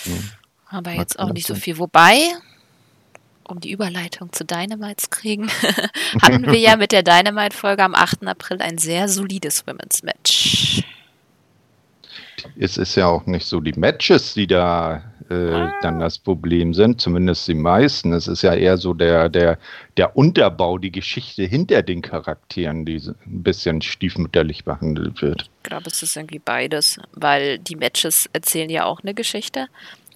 Hm. 0.02 0.30
Aber 0.70 0.90
jetzt 0.90 1.16
auch 1.20 1.32
nicht 1.32 1.46
so 1.46 1.54
viel. 1.54 1.78
Wobei, 1.78 2.18
um 3.48 3.60
die 3.60 3.70
Überleitung 3.72 4.32
zu 4.32 4.44
Dynamite 4.44 4.96
zu 4.96 5.10
kriegen, 5.10 5.48
hatten 6.22 6.46
wir 6.46 6.58
ja 6.58 6.76
mit 6.76 6.92
der 6.92 7.02
Dynamite-Folge 7.02 7.82
am 7.82 7.94
8. 7.94 8.26
April 8.26 8.60
ein 8.60 8.78
sehr 8.78 9.08
solides 9.08 9.66
Women's 9.66 10.02
Match. 10.02 10.82
Es 12.58 12.76
ist 12.76 12.94
ja 12.94 13.06
auch 13.06 13.26
nicht 13.26 13.46
so 13.46 13.60
die 13.60 13.72
Matches, 13.72 14.34
die 14.34 14.46
da 14.46 15.02
äh, 15.30 15.34
ah. 15.34 15.74
dann 15.82 16.00
das 16.00 16.18
Problem 16.18 16.72
sind, 16.72 17.00
zumindest 17.00 17.46
die 17.48 17.54
meisten. 17.54 18.12
Es 18.12 18.28
ist 18.28 18.42
ja 18.42 18.54
eher 18.54 18.76
so 18.76 18.94
der, 18.94 19.28
der, 19.28 19.58
der 19.96 20.16
Unterbau, 20.16 20.78
die 20.78 20.90
Geschichte 20.90 21.44
hinter 21.44 21.82
den 21.82 22.02
Charakteren, 22.02 22.84
die 22.84 22.96
ein 22.96 23.42
bisschen 23.42 23.82
stiefmütterlich 23.82 24.64
behandelt 24.64 25.20
wird. 25.20 25.50
Ich 25.62 25.68
glaube, 25.68 25.88
es 25.88 26.02
ist 26.02 26.16
irgendwie 26.16 26.38
beides, 26.38 26.98
weil 27.12 27.58
die 27.58 27.76
Matches 27.76 28.28
erzählen 28.32 28.70
ja 28.70 28.84
auch 28.86 29.00
eine 29.00 29.14
Geschichte. 29.14 29.66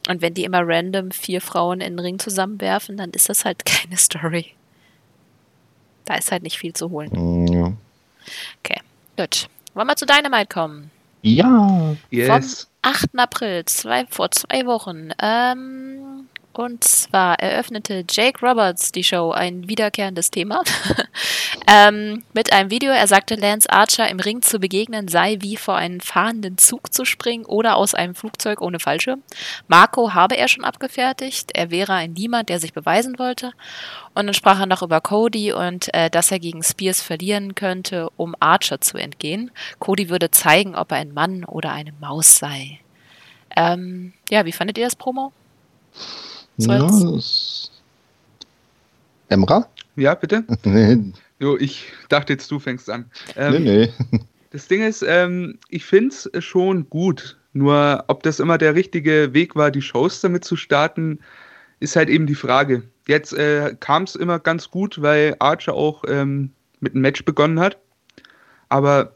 Und 0.09 0.21
wenn 0.21 0.35
die 0.35 0.45
immer 0.45 0.63
random 0.65 1.11
vier 1.11 1.41
Frauen 1.41 1.81
in 1.81 1.93
den 1.97 2.01
Ring 2.01 2.19
zusammenwerfen, 2.19 2.97
dann 2.97 3.11
ist 3.11 3.29
das 3.29 3.45
halt 3.45 3.65
keine 3.65 3.97
Story. 3.97 4.47
Da 6.05 6.17
ist 6.17 6.33
halt 6.33 6.43
nicht 6.43 6.59
viel 6.59 6.73
zu 6.73 6.91
holen. 6.91 7.11
Mm, 7.13 7.47
ja. 7.47 7.73
Okay, 8.63 8.81
gut. 9.17 9.49
Wollen 9.75 9.87
wir 9.87 9.97
zu 9.97 10.07
Dynamite 10.07 10.49
kommen? 10.53 10.91
Ja. 11.23 11.97
Yes. 12.11 12.29
Vom 12.29 12.91
8. 12.91 13.19
April, 13.19 13.65
zwei, 13.67 14.07
vor 14.07 14.31
zwei 14.33 14.67
Wochen. 14.67 15.11
Ähm, 15.21 16.29
und 16.53 16.85
zwar 16.85 17.39
eröffnete 17.39 18.05
Jake 18.09 18.45
Roberts 18.45 18.93
die 18.93 19.05
Show, 19.05 19.31
ein 19.31 19.69
wiederkehrendes 19.69 20.31
Thema, 20.31 20.63
ähm, 21.67 22.25
mit 22.33 22.53
einem 22.53 22.71
Video. 22.71 22.93
Er 22.93 23.07
sagte, 23.07 23.35
Lance 23.35 23.71
Archer 23.71 24.09
im 24.09 24.21
Ring 24.21 24.43
zu 24.43 24.59
begegnen 24.59 25.09
sei 25.09 25.39
wie 25.41 25.57
vor 25.57 25.77
einen 25.77 26.01
fahrenden 26.01 26.59
Zug 26.59 26.93
zu 26.93 27.05
springen 27.05 27.45
oder 27.45 27.77
aus 27.77 27.95
einem 27.95 28.15
Flugzeug 28.15 28.61
ohne 28.61 28.81
Fallschirm. 28.81 29.23
Marco 29.69 30.15
habe 30.15 30.37
er 30.37 30.49
schon 30.49 30.65
abgefertigt. 30.65 31.51
Er 31.55 31.71
wäre 31.71 31.95
ein 31.95 32.13
Niemand, 32.13 32.49
der 32.49 32.61
sich 32.61 32.73
beweisen 32.73 33.19
wollte. 33.19 33.53
Und 34.15 34.27
dann 34.27 34.35
sprach 34.35 34.61
er 34.61 34.67
noch 34.67 34.83
über 34.83 35.01
Cody 35.01 35.53
und 35.53 35.93
äh, 35.95 36.11
dass 36.11 36.31
er 36.31 36.39
gegen 36.39 36.63
Spears 36.63 37.01
verlieren 37.01 37.55
könnte, 37.55 38.11
um 38.17 38.35
Archer 38.41 38.81
zu 38.81 38.99
entgehen. 38.99 39.51
Cody 39.79 40.11
würde 40.11 40.31
zeigen, 40.31 40.75
ob 40.75 40.93
er 40.93 40.99
ein 40.99 41.15
Mann 41.15 41.45
oder 41.45 41.73
eine 41.73 41.93
Maus 42.01 42.39
sei. 42.39 42.81
Ähm, 43.57 44.13
ja, 44.31 44.45
wie 44.45 44.53
fandet 44.53 44.79
ihr 44.79 44.85
das 44.85 44.97
Promo? 44.97 45.33
Ja, 46.59 46.91
Emra? 49.29 49.67
Ja, 49.97 50.15
bitte? 50.15 50.45
nee. 50.65 51.13
Jo, 51.39 51.57
ich 51.57 51.93
dachte 52.09 52.35
jetzt, 52.35 52.51
du 52.51 52.59
fängst 52.59 52.89
an. 52.89 53.11
Ähm, 53.37 53.65
nee, 53.65 53.89
nee. 54.11 54.21
Das 54.51 54.69
Ding 54.69 54.83
ist, 54.83 55.03
ähm, 55.03 55.59
ich 55.69 55.85
finde 55.85 56.15
es 56.15 56.45
schon 56.45 56.89
gut. 56.91 57.39
Nur, 57.55 58.05
ob 58.09 58.23
das 58.23 58.39
immer 58.39 58.59
der 58.59 58.75
richtige 58.75 59.35
Weg 59.35 59.57
war, 59.57 59.71
die 59.71 59.83
Shows 59.83 60.21
damit 60.21 60.45
zu 60.45 60.57
starten, 60.57 61.21
ist 61.81 61.97
halt 61.97 62.09
eben 62.09 62.27
die 62.27 62.35
Frage. 62.35 62.83
Jetzt 63.09 63.33
äh, 63.33 63.75
kam 63.81 64.05
es 64.05 64.15
immer 64.15 64.39
ganz 64.39 64.71
gut, 64.71 65.03
weil 65.03 65.37
Archer 65.39 65.75
auch 65.75 66.05
ähm, 66.07 66.51
mit 66.81 66.93
einem 66.93 67.03
Match 67.03 67.25
begonnen 67.25 67.61
hat. 67.61 67.79
Aber 68.69 69.13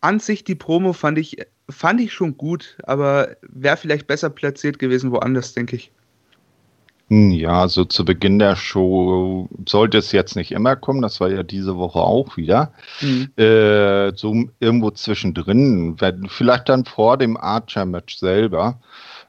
an 0.00 0.20
sich 0.20 0.44
die 0.44 0.54
Promo 0.54 0.92
fand 0.92 1.18
ich, 1.18 1.36
fand 1.68 2.00
ich 2.00 2.12
schon 2.12 2.36
gut, 2.36 2.78
aber 2.84 3.36
wäre 3.42 3.76
vielleicht 3.76 4.06
besser 4.06 4.30
platziert 4.30 4.78
gewesen 4.78 5.10
woanders, 5.10 5.52
denke 5.52 5.76
ich. 5.76 5.90
Hm, 7.10 7.32
ja, 7.32 7.66
so 7.66 7.84
zu 7.84 8.04
Beginn 8.04 8.38
der 8.38 8.54
Show 8.54 9.48
sollte 9.68 9.98
es 9.98 10.12
jetzt 10.12 10.36
nicht 10.36 10.52
immer 10.52 10.76
kommen, 10.76 11.02
das 11.02 11.20
war 11.20 11.28
ja 11.28 11.42
diese 11.42 11.76
Woche 11.76 11.98
auch 11.98 12.36
wieder. 12.36 12.72
Mhm. 13.00 13.30
Äh, 13.36 14.12
so 14.14 14.44
irgendwo 14.60 14.92
zwischendrin, 14.92 15.96
vielleicht 16.28 16.68
dann 16.68 16.84
vor 16.84 17.18
dem 17.18 17.36
Archer-Match 17.36 18.16
selber. 18.16 18.78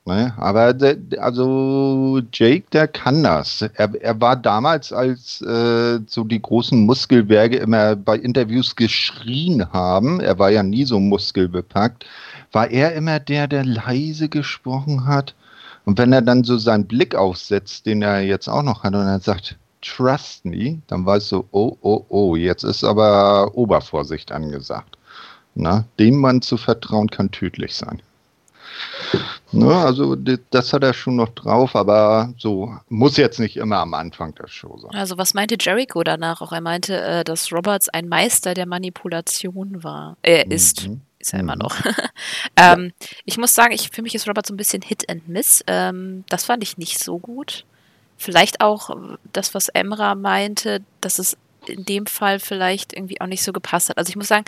Ne? 0.06 0.32
Aber 0.38 0.74
der, 0.74 0.98
also 1.20 2.22
Jake, 2.32 2.66
der 2.72 2.88
kann 2.88 3.24
das. 3.24 3.64
Er, 3.64 3.96
er 4.00 4.22
war 4.22 4.36
damals, 4.36 4.94
als 4.94 5.42
äh, 5.42 6.00
so 6.06 6.24
die 6.24 6.42
großen 6.42 6.86
Muskelberge 6.86 7.58
immer 7.58 7.96
bei 7.96 8.16
Interviews 8.16 8.76
geschrien 8.76 9.74
haben, 9.74 10.20
er 10.20 10.38
war 10.38 10.52
ja 10.52 10.62
nie 10.62 10.86
so 10.86 11.00
muskelbepackt, 11.00 12.06
war 12.52 12.70
er 12.70 12.94
immer 12.94 13.20
der, 13.20 13.48
der 13.48 13.66
leise 13.66 14.30
gesprochen 14.30 15.08
hat 15.08 15.34
und 15.86 15.98
wenn 15.98 16.14
er 16.14 16.22
dann 16.22 16.44
so 16.44 16.58
seinen 16.58 16.86
Blick 16.86 17.16
aufsetzt, 17.16 17.86
den 17.86 18.02
er 18.02 18.22
jetzt 18.22 18.48
auch 18.48 18.64
noch 18.64 18.84
hat, 18.84 18.94
und 18.94 19.08
er 19.08 19.20
sagt, 19.20 19.58
trust 19.82 20.46
me, 20.46 20.82
dann 20.88 21.06
weißt 21.06 21.32
du, 21.32 21.48
oh, 21.52 21.78
oh, 21.82 22.06
oh, 22.10 22.36
jetzt 22.36 22.64
ist 22.64 22.84
aber 22.84 23.52
Obervorsicht 23.56 24.32
angesagt. 24.32 24.98
Na, 25.56 25.86
dem 26.00 26.18
Mann 26.18 26.42
zu 26.42 26.58
vertrauen 26.58 27.10
kann 27.10 27.32
tödlich 27.32 27.76
sein. 27.76 28.02
Na, 29.52 29.84
also 29.84 30.16
das 30.16 30.72
hat 30.72 30.84
er 30.84 30.94
schon 30.94 31.18
noch 31.18 31.30
drauf, 31.30 31.76
aber 31.76 32.34
so 32.38 32.74
muss 32.88 33.18
jetzt 33.18 33.40
nicht 33.40 33.58
immer 33.58 33.80
am 33.80 33.94
Anfang 33.94 34.34
der 34.36 34.48
Show 34.48 34.78
sein. 34.78 34.92
Also 34.94 35.18
was 35.18 35.34
meinte 35.34 35.58
Jericho 35.60 36.04
danach 36.04 36.42
auch? 36.42 36.54
Er 36.54 36.62
meinte, 36.62 36.98
äh, 37.02 37.24
dass 37.26 37.52
Roberts 37.52 37.90
ein 37.90 38.08
Meister 38.08 38.54
der 38.54 38.66
Manipulation 38.66 39.84
war. 39.84 40.16
Er 40.22 40.46
mhm. 40.46 41.02
Ist. 41.22 41.28
Ist 41.28 41.34
er 41.34 41.40
mhm. 41.40 41.50
immer 41.50 41.56
noch. 41.56 41.76
ähm, 42.56 42.94
ja. 43.00 43.08
Ich 43.26 43.38
muss 43.38 43.56
sagen, 43.56 43.74
ich, 43.74 43.90
für 43.92 44.02
mich 44.02 44.16
ist 44.16 44.28
Robert 44.28 44.46
so 44.46 44.54
ein 44.54 44.58
bisschen 44.58 44.82
Hit 44.82 45.10
and 45.10 45.28
Miss. 45.28 45.64
Ähm, 45.68 46.24
das 46.30 46.46
fand 46.46 46.64
ich 46.64 46.78
nicht 46.78 47.00
so 47.00 47.20
gut. 47.20 47.66
Vielleicht 48.18 48.62
auch 48.62 49.18
das, 49.34 49.54
was 49.54 49.70
Emra 49.70 50.16
meinte, 50.16 50.84
dass 51.00 51.18
es 51.18 51.38
in 51.68 51.86
dem 51.86 52.06
Fall 52.06 52.40
vielleicht 52.40 52.94
irgendwie 52.94 53.22
auch 53.22 53.28
nicht 53.28 53.44
so 53.44 53.54
gepasst 53.54 53.90
hat. 53.90 53.98
Also 53.98 54.10
ich 54.10 54.16
muss 54.16 54.28
sagen, 54.28 54.46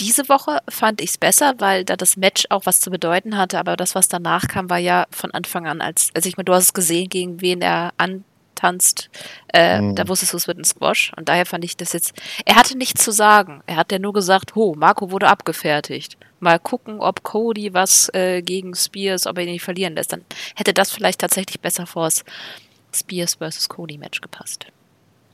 diese 0.00 0.28
Woche 0.28 0.60
fand 0.68 1.00
ich 1.00 1.10
es 1.10 1.18
besser, 1.18 1.54
weil 1.58 1.84
da 1.84 1.96
das 1.96 2.16
Match 2.16 2.44
auch 2.50 2.66
was 2.66 2.80
zu 2.80 2.90
bedeuten 2.90 3.36
hatte, 3.36 3.58
aber 3.58 3.76
das, 3.76 3.94
was 3.94 4.08
danach 4.08 4.46
kam, 4.46 4.70
war 4.70 4.78
ja 4.78 5.06
von 5.10 5.32
Anfang 5.32 5.66
an 5.66 5.80
als, 5.80 6.10
also 6.14 6.28
ich 6.28 6.36
meine, 6.36 6.44
du 6.44 6.54
hast 6.54 6.64
es 6.64 6.74
gesehen, 6.74 7.08
gegen 7.08 7.40
wen 7.40 7.62
er 7.62 7.92
an, 7.96 8.24
tanzt, 8.58 9.08
äh, 9.52 9.80
mhm. 9.80 9.94
da 9.94 10.08
wusstest 10.08 10.32
du, 10.32 10.36
es 10.36 10.48
wird 10.48 10.58
ein 10.58 10.64
Squash. 10.64 11.12
Und 11.16 11.28
daher 11.28 11.46
fand 11.46 11.64
ich 11.64 11.76
das 11.76 11.92
jetzt. 11.92 12.12
Er 12.44 12.56
hatte 12.56 12.76
nichts 12.76 13.04
zu 13.04 13.12
sagen. 13.12 13.62
Er 13.66 13.76
hat 13.76 13.92
ja 13.92 13.98
nur 13.98 14.12
gesagt, 14.12 14.54
ho, 14.54 14.74
Marco 14.76 15.10
wurde 15.10 15.28
abgefertigt. 15.28 16.16
Mal 16.40 16.58
gucken, 16.58 17.00
ob 17.00 17.22
Cody 17.22 17.74
was 17.74 18.10
äh, 18.14 18.42
gegen 18.42 18.74
Spears, 18.74 19.26
ob 19.26 19.38
er 19.38 19.44
ihn 19.44 19.52
nicht 19.52 19.64
verlieren 19.64 19.94
lässt. 19.94 20.12
Dann 20.12 20.24
hätte 20.54 20.74
das 20.74 20.90
vielleicht 20.90 21.20
tatsächlich 21.20 21.60
besser 21.60 21.86
vor 21.86 22.04
das 22.04 22.24
Spears 22.94 23.36
versus 23.36 23.68
Cody 23.68 23.98
Match 23.98 24.20
gepasst. 24.20 24.66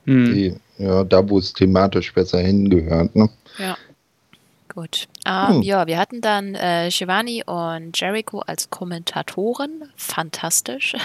Mhm. 0.05 0.59
Ja, 0.77 1.03
da 1.03 1.27
wo 1.27 1.39
es 1.39 1.53
thematisch 1.53 2.13
besser 2.13 2.39
hingehört, 2.39 3.15
ne? 3.15 3.29
Ja. 3.57 3.77
Gut. 4.75 5.07
Ähm, 5.25 5.47
hm. 5.47 5.61
Ja, 5.61 5.87
wir 5.87 5.97
hatten 5.97 6.19
dann 6.19 6.53
äh, 6.53 6.91
Shivani 6.91 7.43
und 7.45 7.99
Jericho 7.99 8.39
als 8.39 8.69
Kommentatoren. 8.69 9.89
Fantastisch. 9.95 10.95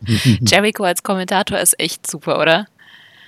Jericho 0.40 0.84
als 0.84 1.02
Kommentator 1.02 1.58
ist 1.58 1.78
echt 1.78 2.10
super, 2.10 2.40
oder? 2.40 2.66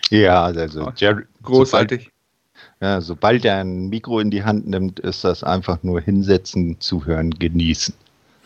Ja, 0.09 0.45
also 0.45 0.91
Jer 0.97 1.23
großartig. 1.43 2.05
Sobald, 2.05 2.81
ja, 2.81 3.01
sobald 3.03 3.45
er 3.45 3.59
ein 3.59 3.91
Mikro 3.91 4.21
in 4.21 4.31
die 4.31 4.45
Hand 4.45 4.67
nimmt, 4.67 4.99
ist 4.99 5.25
das 5.25 5.45
einfach 5.45 5.83
nur 5.83 6.01
hinsetzen, 6.01 6.81
zuhören, 6.81 7.31
genießen. 7.31 7.95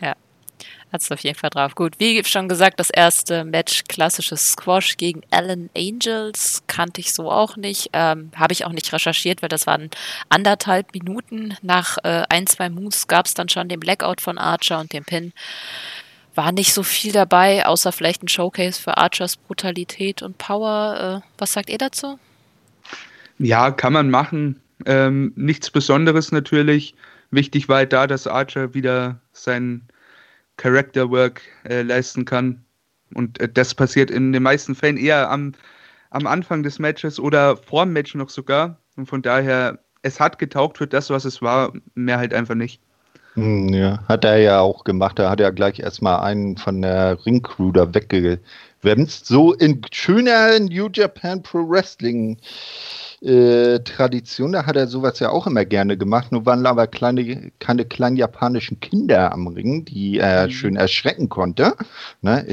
Hat 0.01 0.17
es 1.01 1.11
auf 1.11 1.19
jeden 1.21 1.37
Fall 1.37 1.49
drauf. 1.49 1.75
Gut, 1.75 1.95
wie 1.99 2.23
schon 2.23 2.49
gesagt, 2.49 2.79
das 2.79 2.89
erste 2.89 3.43
Match 3.43 3.83
klassisches 3.87 4.51
Squash 4.51 4.97
gegen 4.97 5.21
Allen 5.31 5.69
Angels 5.75 6.63
kannte 6.67 7.01
ich 7.01 7.13
so 7.13 7.31
auch 7.31 7.57
nicht. 7.57 7.89
Ähm, 7.93 8.31
Habe 8.35 8.53
ich 8.53 8.65
auch 8.65 8.71
nicht 8.71 8.91
recherchiert, 8.91 9.41
weil 9.41 9.49
das 9.49 9.67
waren 9.67 9.89
anderthalb 10.29 10.93
Minuten. 10.93 11.55
Nach 11.61 11.97
äh, 12.03 12.23
ein, 12.29 12.47
zwei 12.47 12.69
Moves 12.69 13.07
gab 13.07 13.25
es 13.25 13.33
dann 13.33 13.49
schon 13.49 13.69
den 13.69 13.79
Blackout 13.79 14.21
von 14.21 14.37
Archer 14.37 14.79
und 14.79 14.93
den 14.93 15.03
Pin. 15.03 15.33
War 16.35 16.51
nicht 16.51 16.73
so 16.73 16.83
viel 16.83 17.11
dabei, 17.11 17.65
außer 17.65 17.91
vielleicht 17.91 18.23
ein 18.23 18.27
Showcase 18.27 18.81
für 18.81 18.97
Archers 18.97 19.37
Brutalität 19.37 20.21
und 20.21 20.37
Power. 20.37 21.21
Äh, 21.23 21.27
was 21.37 21.53
sagt 21.53 21.69
ihr 21.69 21.77
dazu? 21.77 22.19
Ja, 23.37 23.71
kann 23.71 23.93
man 23.93 24.09
machen. 24.09 24.61
Ähm, 24.85 25.33
nichts 25.35 25.69
Besonderes 25.69 26.31
natürlich. 26.31 26.95
Wichtig 27.31 27.69
war 27.69 27.77
halt 27.77 27.93
da, 27.93 28.07
dass 28.07 28.27
Archer 28.27 28.73
wieder 28.73 29.19
seinen 29.33 29.87
Character 30.57 31.09
Work 31.09 31.41
äh, 31.67 31.81
leisten 31.81 32.25
kann. 32.25 32.63
Und 33.13 33.39
äh, 33.39 33.49
das 33.49 33.73
passiert 33.73 34.11
in 34.11 34.33
den 34.33 34.43
meisten 34.43 34.75
Fällen 34.75 34.97
eher 34.97 35.29
am, 35.29 35.53
am 36.09 36.27
Anfang 36.27 36.63
des 36.63 36.79
Matches 36.79 37.19
oder 37.19 37.57
vor 37.57 37.85
dem 37.85 37.93
Match 37.93 38.15
noch 38.15 38.29
sogar. 38.29 38.77
Und 38.95 39.07
von 39.07 39.21
daher, 39.21 39.79
es 40.01 40.19
hat 40.19 40.39
getaugt 40.39 40.77
für 40.77 40.87
das, 40.87 41.09
was 41.09 41.25
es 41.25 41.41
war, 41.41 41.73
mehr 41.95 42.17
halt 42.17 42.33
einfach 42.33 42.55
nicht. 42.55 42.81
Hm, 43.35 43.69
ja, 43.69 43.99
hat 44.07 44.23
er 44.23 44.37
ja 44.37 44.59
auch 44.61 44.85
gemacht. 44.85 45.19
Da 45.19 45.29
hat 45.29 45.41
er 45.41 45.51
gleich 45.51 45.79
erstmal 45.79 46.21
einen 46.21 46.57
von 46.57 46.81
der 46.81 47.25
Ringcrew 47.25 47.71
da 47.73 47.93
weggewemst. 47.93 49.25
So 49.25 49.53
in 49.53 49.81
schöner 49.91 50.59
New 50.59 50.87
Japan 50.91 51.43
Pro 51.43 51.69
Wrestling 51.69 52.37
äh, 53.21 53.79
Tradition, 53.79 54.51
da 54.51 54.65
hat 54.65 54.75
er 54.75 54.87
sowas 54.87 55.19
ja 55.19 55.29
auch 55.29 55.47
immer 55.47 55.65
gerne 55.65 55.97
gemacht. 55.97 56.31
Nur 56.31 56.45
waren 56.45 56.65
aber 56.65 56.87
kleine, 56.87 57.51
keine 57.59 57.85
kleinen 57.85 58.17
japanischen 58.17 58.79
Kinder 58.79 59.31
am 59.31 59.47
Ring, 59.47 59.85
die 59.85 60.19
er 60.19 60.47
mhm. 60.47 60.51
schön 60.51 60.75
erschrecken 60.75 61.29
konnte. 61.29 61.75
Ne? 62.21 62.45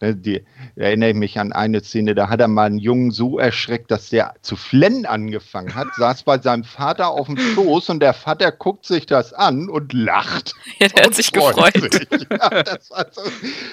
Ne, 0.00 0.14
die 0.14 0.44
erinnere 0.74 1.10
ich 1.10 1.16
mich 1.16 1.40
an 1.40 1.52
eine 1.52 1.82
Szene, 1.82 2.14
da 2.14 2.28
hat 2.28 2.40
er 2.40 2.48
mal 2.48 2.66
einen 2.66 2.78
Jungen 2.78 3.12
so 3.12 3.38
erschreckt, 3.38 3.90
dass 3.90 4.10
der 4.10 4.34
zu 4.42 4.54
flennen 4.54 5.06
angefangen 5.06 5.74
hat, 5.74 5.88
saß 5.96 6.24
bei 6.24 6.38
seinem 6.38 6.64
Vater 6.64 7.08
auf 7.08 7.28
dem 7.28 7.38
Schoß 7.38 7.88
und 7.88 8.00
der 8.00 8.12
Vater 8.12 8.52
guckt 8.52 8.84
sich 8.84 9.06
das 9.06 9.32
an 9.32 9.70
und 9.70 9.94
lacht. 9.94 10.54
Ja, 10.78 10.88
der 10.88 11.04
hat 11.04 11.14
sich 11.14 11.32
gefreut. 11.32 11.72
Sich. 11.74 12.06
Ja, 12.30 12.62
das 12.62 12.90
war 12.90 13.06
so 13.10 13.22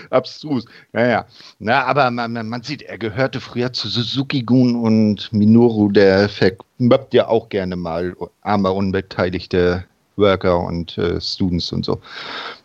abstrus. 0.10 0.66
Naja, 0.94 1.26
Na, 1.60 1.84
aber 1.86 2.12
man, 2.12 2.34
man, 2.48 2.64
sieht, 2.64 2.84
er 2.84 2.98
gehörte 2.98 3.42
früher 3.42 3.74
zu 3.74 3.90
Suzuki-Gun 3.90 4.76
und 4.76 5.32
Minoru, 5.34 5.92
der 5.92 6.30
vermöppt 6.30 7.14
ja 7.14 7.28
auch 7.28 7.50
gerne 7.50 7.76
mal 7.76 8.16
arme, 8.42 8.72
unbeteiligte 8.72 9.86
Worker 10.16 10.60
und 10.60 10.98
äh, 10.98 11.20
Students 11.20 11.72
und 11.72 11.86
so. 11.86 12.00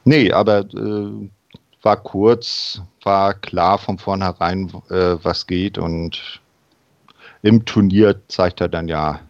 Nee, 0.04 0.30
aber 0.32 0.60
äh, 0.60 1.28
war 1.88 1.96
kurz, 1.96 2.82
war 3.02 3.32
klar 3.32 3.78
von 3.78 3.96
vornherein, 3.96 4.70
äh, 4.90 5.16
was 5.22 5.46
geht 5.46 5.78
und 5.78 6.20
im 7.40 7.64
Turnier 7.64 8.14
zeigt 8.28 8.60
er 8.60 8.68
dann 8.68 8.88
ja 8.88 9.20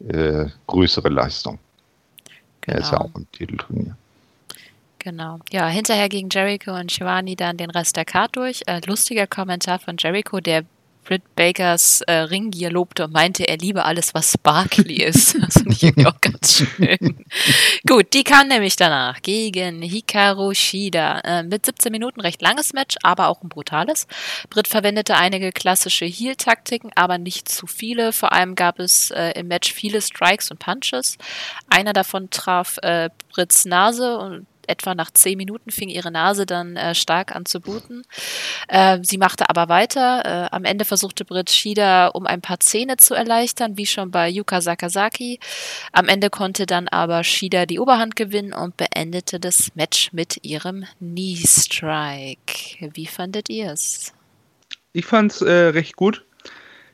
äh, 0.00 0.46
größere 0.66 1.10
Leistung. 1.10 1.60
Genau. 2.62 2.76
Er 2.76 2.80
ist 2.80 2.90
ja 2.90 2.98
genau. 2.98 3.10
auch 3.10 3.14
im 3.14 3.30
Titelturnier. 3.30 3.96
Genau. 4.98 5.38
Ja, 5.52 5.68
hinterher 5.68 6.08
gegen 6.08 6.28
Jericho 6.28 6.74
und 6.74 6.90
Shivani 6.90 7.36
dann 7.36 7.56
den 7.56 7.70
Rest 7.70 7.94
der 7.94 8.04
Card 8.04 8.34
durch. 8.34 8.62
Äh, 8.66 8.80
lustiger 8.84 9.28
Kommentar 9.28 9.78
von 9.78 9.94
Jericho, 9.96 10.40
der 10.40 10.64
Britt 11.08 11.34
Bakers 11.36 12.02
äh, 12.02 12.12
Ringgier 12.12 12.70
lobte 12.70 13.06
und 13.06 13.14
meinte, 13.14 13.48
er 13.48 13.56
liebe 13.56 13.86
alles, 13.86 14.12
was 14.12 14.32
sparkly 14.32 15.02
ist. 15.02 15.38
Das 15.48 15.54
finde 15.54 15.72
ich 15.72 15.82
irgendwie 15.82 16.06
auch 16.06 16.20
ganz 16.20 16.58
schön. 16.58 17.24
Gut, 17.86 18.12
die 18.12 18.24
kam 18.24 18.48
nämlich 18.48 18.76
danach 18.76 19.22
gegen 19.22 19.80
Hikaru 19.80 20.52
Shida. 20.52 21.20
Äh, 21.20 21.42
mit 21.44 21.64
17 21.64 21.90
Minuten 21.90 22.20
recht 22.20 22.42
langes 22.42 22.74
Match, 22.74 22.96
aber 23.02 23.28
auch 23.28 23.40
ein 23.42 23.48
brutales. 23.48 24.06
Britt 24.50 24.68
verwendete 24.68 25.16
einige 25.16 25.50
klassische 25.50 26.04
Heal-Taktiken, 26.04 26.90
aber 26.94 27.16
nicht 27.16 27.48
zu 27.48 27.66
viele. 27.66 28.12
Vor 28.12 28.32
allem 28.32 28.54
gab 28.54 28.78
es 28.78 29.10
äh, 29.10 29.30
im 29.30 29.48
Match 29.48 29.72
viele 29.72 30.02
Strikes 30.02 30.50
und 30.50 30.58
Punches. 30.58 31.16
Einer 31.70 31.94
davon 31.94 32.28
traf 32.28 32.76
äh, 32.82 33.08
Britts 33.32 33.64
Nase 33.64 34.18
und 34.18 34.46
etwa 34.68 34.94
nach 34.94 35.10
zehn 35.10 35.36
Minuten 35.36 35.70
fing 35.70 35.88
ihre 35.88 36.10
Nase 36.10 36.46
dann 36.46 36.76
äh, 36.76 36.94
stark 36.94 37.34
an 37.34 37.46
zu 37.46 37.60
bluten. 37.60 38.02
Äh, 38.68 38.98
sie 39.02 39.18
machte 39.18 39.48
aber 39.48 39.68
weiter. 39.68 40.22
Äh, 40.24 40.54
am 40.54 40.64
Ende 40.64 40.84
versuchte 40.84 41.24
Britt 41.24 41.50
Shida, 41.50 42.08
um 42.08 42.26
ein 42.26 42.40
paar 42.40 42.60
Zähne 42.60 42.96
zu 42.96 43.14
erleichtern, 43.14 43.76
wie 43.76 43.86
schon 43.86 44.10
bei 44.10 44.28
Yuka 44.28 44.60
Sakazaki. 44.60 45.40
Am 45.92 46.08
Ende 46.08 46.30
konnte 46.30 46.66
dann 46.66 46.88
aber 46.88 47.24
Shida 47.24 47.66
die 47.66 47.78
Oberhand 47.78 48.16
gewinnen 48.16 48.52
und 48.52 48.76
beendete 48.76 49.40
das 49.40 49.70
Match 49.74 50.12
mit 50.12 50.44
ihrem 50.44 50.84
Knee 50.98 51.36
Strike. 51.36 52.90
Wie 52.94 53.06
fandet 53.06 53.48
ihr 53.48 53.72
es? 53.72 54.12
Ich 54.92 55.06
fand 55.06 55.32
es 55.32 55.42
äh, 55.42 55.52
recht 55.52 55.96
gut. 55.96 56.24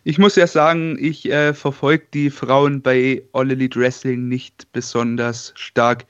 Ich 0.06 0.18
muss 0.18 0.36
ja 0.36 0.46
sagen, 0.46 0.98
ich 1.00 1.30
äh, 1.30 1.54
verfolge 1.54 2.04
die 2.12 2.28
Frauen 2.28 2.82
bei 2.82 3.22
All 3.32 3.50
Elite 3.50 3.80
Wrestling 3.80 4.28
nicht 4.28 4.70
besonders 4.72 5.54
stark. 5.56 6.04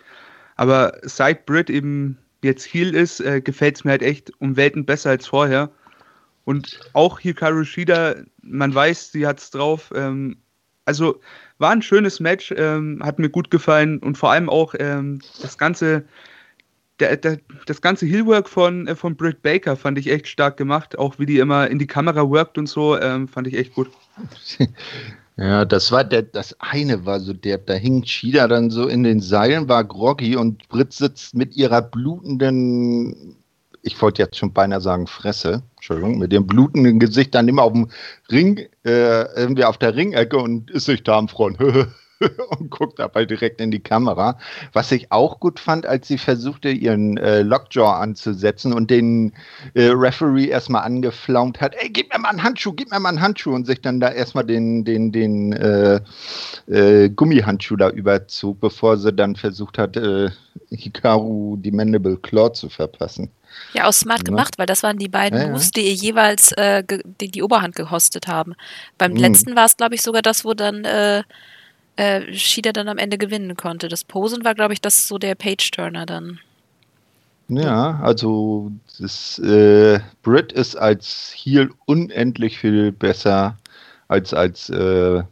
Aber 0.57 0.99
seit 1.03 1.47
Britt 1.47 1.71
eben 1.71 2.19
jetzt 2.43 2.73
Heal 2.73 2.95
ist, 2.95 3.21
äh, 3.21 3.41
gefällt 3.41 3.77
es 3.77 3.85
mir 3.85 3.93
halt 3.93 4.03
echt 4.03 4.33
um 4.41 4.57
Welten 4.57 4.85
besser 4.85 5.11
als 5.11 5.27
vorher. 5.27 5.71
Und 6.45 6.79
auch 6.93 7.19
Hikaru 7.21 7.65
Shida, 7.65 8.17
man 8.43 8.75
weiß, 8.75 9.13
sie 9.13 9.27
hat 9.27 9.39
es 9.39 9.51
drauf. 9.51 9.91
Ähm, 9.95 10.37
also 10.85 11.21
war 11.59 11.71
ein 11.71 11.83
schönes 11.83 12.21
Match, 12.21 12.53
ähm, 12.57 13.01
hat 13.03 13.19
mir 13.19 13.31
gut 13.31 13.51
gefallen 13.51 13.99
und 14.01 14.19
vor 14.19 14.31
allem 14.31 14.51
auch 14.51 14.75
ähm, 14.79 15.21
das 15.41 15.57
ganze, 15.57 16.05
der, 17.01 17.17
der, 17.17 17.39
das 17.67 17.81
ganze 17.81 18.05
Heelwork 18.05 18.49
von, 18.49 18.87
äh, 18.87 18.95
von 18.95 19.17
Britt 19.17 19.41
Baker 19.41 19.77
fand 19.77 19.99
ich 19.99 20.11
echt 20.11 20.29
stark 20.29 20.59
gemacht. 20.59 20.99
Auch 20.99 21.19
wie 21.19 21.27
die 21.27 21.39
immer 21.39 21.69
in 21.69 21.79
die 21.79 21.87
Kamera 21.87 22.29
worked 22.29 22.59
und 22.59 22.69
so, 22.69 22.99
ähm, 23.01 23.27
fand 23.27 23.47
ich 23.47 23.55
echt 23.55 23.75
gut. 23.75 23.91
Ja, 25.37 25.65
das 25.65 25.91
war 25.91 26.05
der, 26.05 26.23
das 26.23 26.55
eine 26.61 27.07
war 27.07 27.19
so 27.19 27.33
der, 27.33 27.59
da 27.59 27.75
hing 27.75 28.03
Chida 28.03 28.47
dann 28.47 28.71
so 28.71 28.87
in 28.87 29.03
den 29.03 29.21
Seilen, 29.21 29.69
war 29.69 29.83
groggy 29.83 30.37
und 30.37 30.69
Brit 30.69 30.93
sitzt 30.93 31.35
mit 31.35 31.57
ihrer 31.57 31.83
blutenden, 31.83 33.37
ich 33.83 34.01
wollte 34.01 34.23
jetzt 34.23 34.37
schon 34.37 34.53
beinahe 34.53 34.81
sagen 34.81 35.09
Fresse, 35.09 35.63
Entschuldigung, 35.75 36.19
mit 36.19 36.31
dem 36.31 36.47
blutenden 36.47 37.01
Gesicht 37.01 37.35
dann 37.35 37.49
immer 37.49 37.65
auf 37.65 37.73
dem 37.73 37.91
Ring, 38.31 38.59
äh, 38.85 39.25
irgendwie 39.37 39.65
auf 39.65 39.77
der 39.77 39.97
Ringecke 39.97 40.37
und 40.37 40.71
ist 40.71 40.85
sich 40.85 41.03
da 41.03 41.19
am 41.19 41.29
Front. 41.29 41.59
und 42.59 42.71
guckt 42.71 42.99
dabei 42.99 43.25
direkt 43.25 43.61
in 43.61 43.71
die 43.71 43.81
Kamera. 43.81 44.39
Was 44.73 44.93
ich 44.93 45.11
auch 45.11 45.41
gut 45.41 45.61
fand, 45.61 45.87
als 45.87 46.09
sie 46.09 46.19
versuchte, 46.19 46.69
ihren 46.69 47.17
äh, 47.17 47.43
Lockjaw 47.43 48.01
anzusetzen 48.01 48.73
und 48.73 48.91
den 48.91 49.33
äh, 49.75 49.89
Referee 49.89 50.47
erstmal 50.47 50.83
angeflaumt 50.83 51.61
hat, 51.61 51.75
ey, 51.77 51.91
gib 51.91 52.13
mir 52.13 52.19
mal 52.21 52.31
einen 52.31 52.43
Handschuh, 52.43 52.73
gib 52.73 52.91
mir 52.91 53.01
mal 53.01 53.11
einen 53.11 53.21
Handschuh 53.21 53.55
und 53.55 53.67
sich 53.67 53.81
dann 53.81 54.01
da 54.01 54.11
erstmal 54.11 54.45
den, 54.45 54.85
den, 54.85 55.13
den 55.13 55.53
äh, 55.53 56.01
äh 56.69 57.09
Gummihandschuh 57.09 57.77
da 57.77 57.91
überzog, 57.91 58.61
bevor 58.61 58.97
sie 58.97 59.13
dann 59.13 59.37
versucht 59.37 59.79
hat, 59.79 59.97
äh, 59.97 60.31
Hikaru 60.71 61.57
die 61.57 61.73
Mandible 61.73 62.17
Claw 62.19 62.53
zu 62.53 62.69
verpassen. 62.69 63.31
Ja, 63.73 63.87
auch 63.87 63.93
smart 63.93 64.21
ja. 64.21 64.25
gemacht, 64.25 64.59
weil 64.59 64.67
das 64.67 64.83
waren 64.83 64.99
die 64.99 65.09
beiden 65.09 65.41
ja, 65.41 65.49
Moves, 65.49 65.71
die 65.71 65.83
ihr 65.83 65.95
jeweils 65.95 66.53
äh, 66.53 66.83
die, 67.21 67.31
die 67.31 67.43
Oberhand 67.43 67.77
gehostet 67.77 68.27
haben. 68.27 68.55
Beim 68.99 69.13
mhm. 69.13 69.19
letzten 69.19 69.57
war 69.57 69.67
es, 69.67 69.77
glaube 69.77 69.95
ich, 69.95 70.03
sogar 70.03 70.23
das, 70.23 70.45
wo 70.45 70.55
dann 70.55 70.85
äh, 71.97 72.33
Shida 72.33 72.73
dann 72.73 72.89
am 72.89 72.99
Ende 72.99 73.19
gewinnen 73.19 73.57
konnte. 73.57 73.89
Das 73.89 74.05
Posen 74.05 74.45
war, 74.45 74.55
glaube 74.55 74.73
ich, 74.73 74.81
das 74.81 75.07
so 75.09 75.19
der 75.19 75.35
Page-Turner 75.35 76.07
dann. 76.07 76.41
Ja, 77.49 78.01
also 78.03 78.73
das, 78.99 79.39
äh, 79.39 80.01
Brit 80.23 80.53
ist 80.53 80.77
als 80.77 81.33
Heel 81.37 81.71
unendlich 81.85 82.59
viel 82.59 82.91
besser 82.91 83.59
als 84.09 84.33
als 84.33 84.71
äh, 84.71 85.23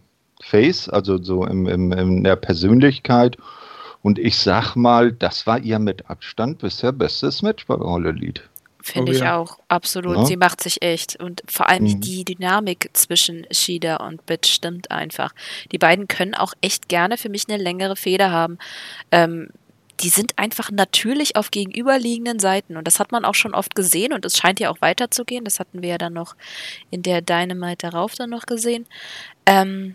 Face, 0.43 0.89
also 0.89 1.23
so 1.23 1.47
im, 1.47 1.67
im, 1.67 1.93
in 1.93 2.25
der 2.25 2.37
Persönlichkeit. 2.37 3.37
Und 4.03 4.19
ich 4.19 4.37
sag 4.37 4.75
mal, 4.75 5.13
das 5.13 5.47
war 5.47 5.61
ihr 5.61 5.79
mit 5.79 6.11
Abstand 6.11 6.59
bisher 6.59 6.93
bestes 6.93 7.43
Match 7.43 7.67
bei 7.67 7.77
All 7.77 8.05
Elite. 8.07 8.43
Finde 8.83 9.13
oh, 9.13 9.15
ich 9.15 9.21
ja. 9.21 9.39
auch, 9.39 9.59
absolut. 9.69 10.17
Ja. 10.17 10.25
Sie 10.27 10.37
macht 10.37 10.63
sich 10.63 10.83
echt. 10.83 11.17
Und 11.17 11.43
vor 11.49 11.69
allem 11.69 11.85
mhm. 11.85 12.01
die 12.01 12.25
Dynamik 12.25 12.91
zwischen 12.93 13.47
Shida 13.51 13.97
und 13.97 14.27
Bit 14.27 14.47
stimmt 14.47 14.91
einfach. 14.91 15.33
Die 15.71 15.79
beiden 15.79 16.09
können 16.09 16.35
auch 16.35 16.53
echt 16.61 16.89
gerne 16.89 17.17
für 17.17 17.29
mich 17.29 17.49
eine 17.49 17.63
längere 17.63 17.97
Feder 17.97 18.33
haben. 18.33 18.59
Ähm, 19.13 19.49
die 20.01 20.09
sind 20.09 20.37
einfach 20.37 20.71
natürlich 20.71 21.37
auf 21.37 21.51
gegenüberliegenden 21.51 22.41
Seiten. 22.41 22.77
Und 22.77 22.87
das 22.87 22.99
hat 22.99 23.13
man 23.13 23.25
auch 23.25 23.35
schon 23.35 23.55
oft 23.55 23.75
gesehen 23.75 24.13
und 24.13 24.25
es 24.25 24.37
scheint 24.37 24.59
ja 24.59 24.71
auch 24.71 24.81
weiterzugehen. 24.81 25.45
Das 25.45 25.61
hatten 25.61 25.83
wir 25.83 25.91
ja 25.91 25.99
dann 25.99 26.13
noch 26.13 26.35
in 26.91 27.03
der 27.03 27.21
Dynamite 27.21 27.89
darauf 27.91 28.15
dann 28.15 28.31
noch 28.31 28.47
gesehen. 28.47 28.87
Ähm, 29.47 29.95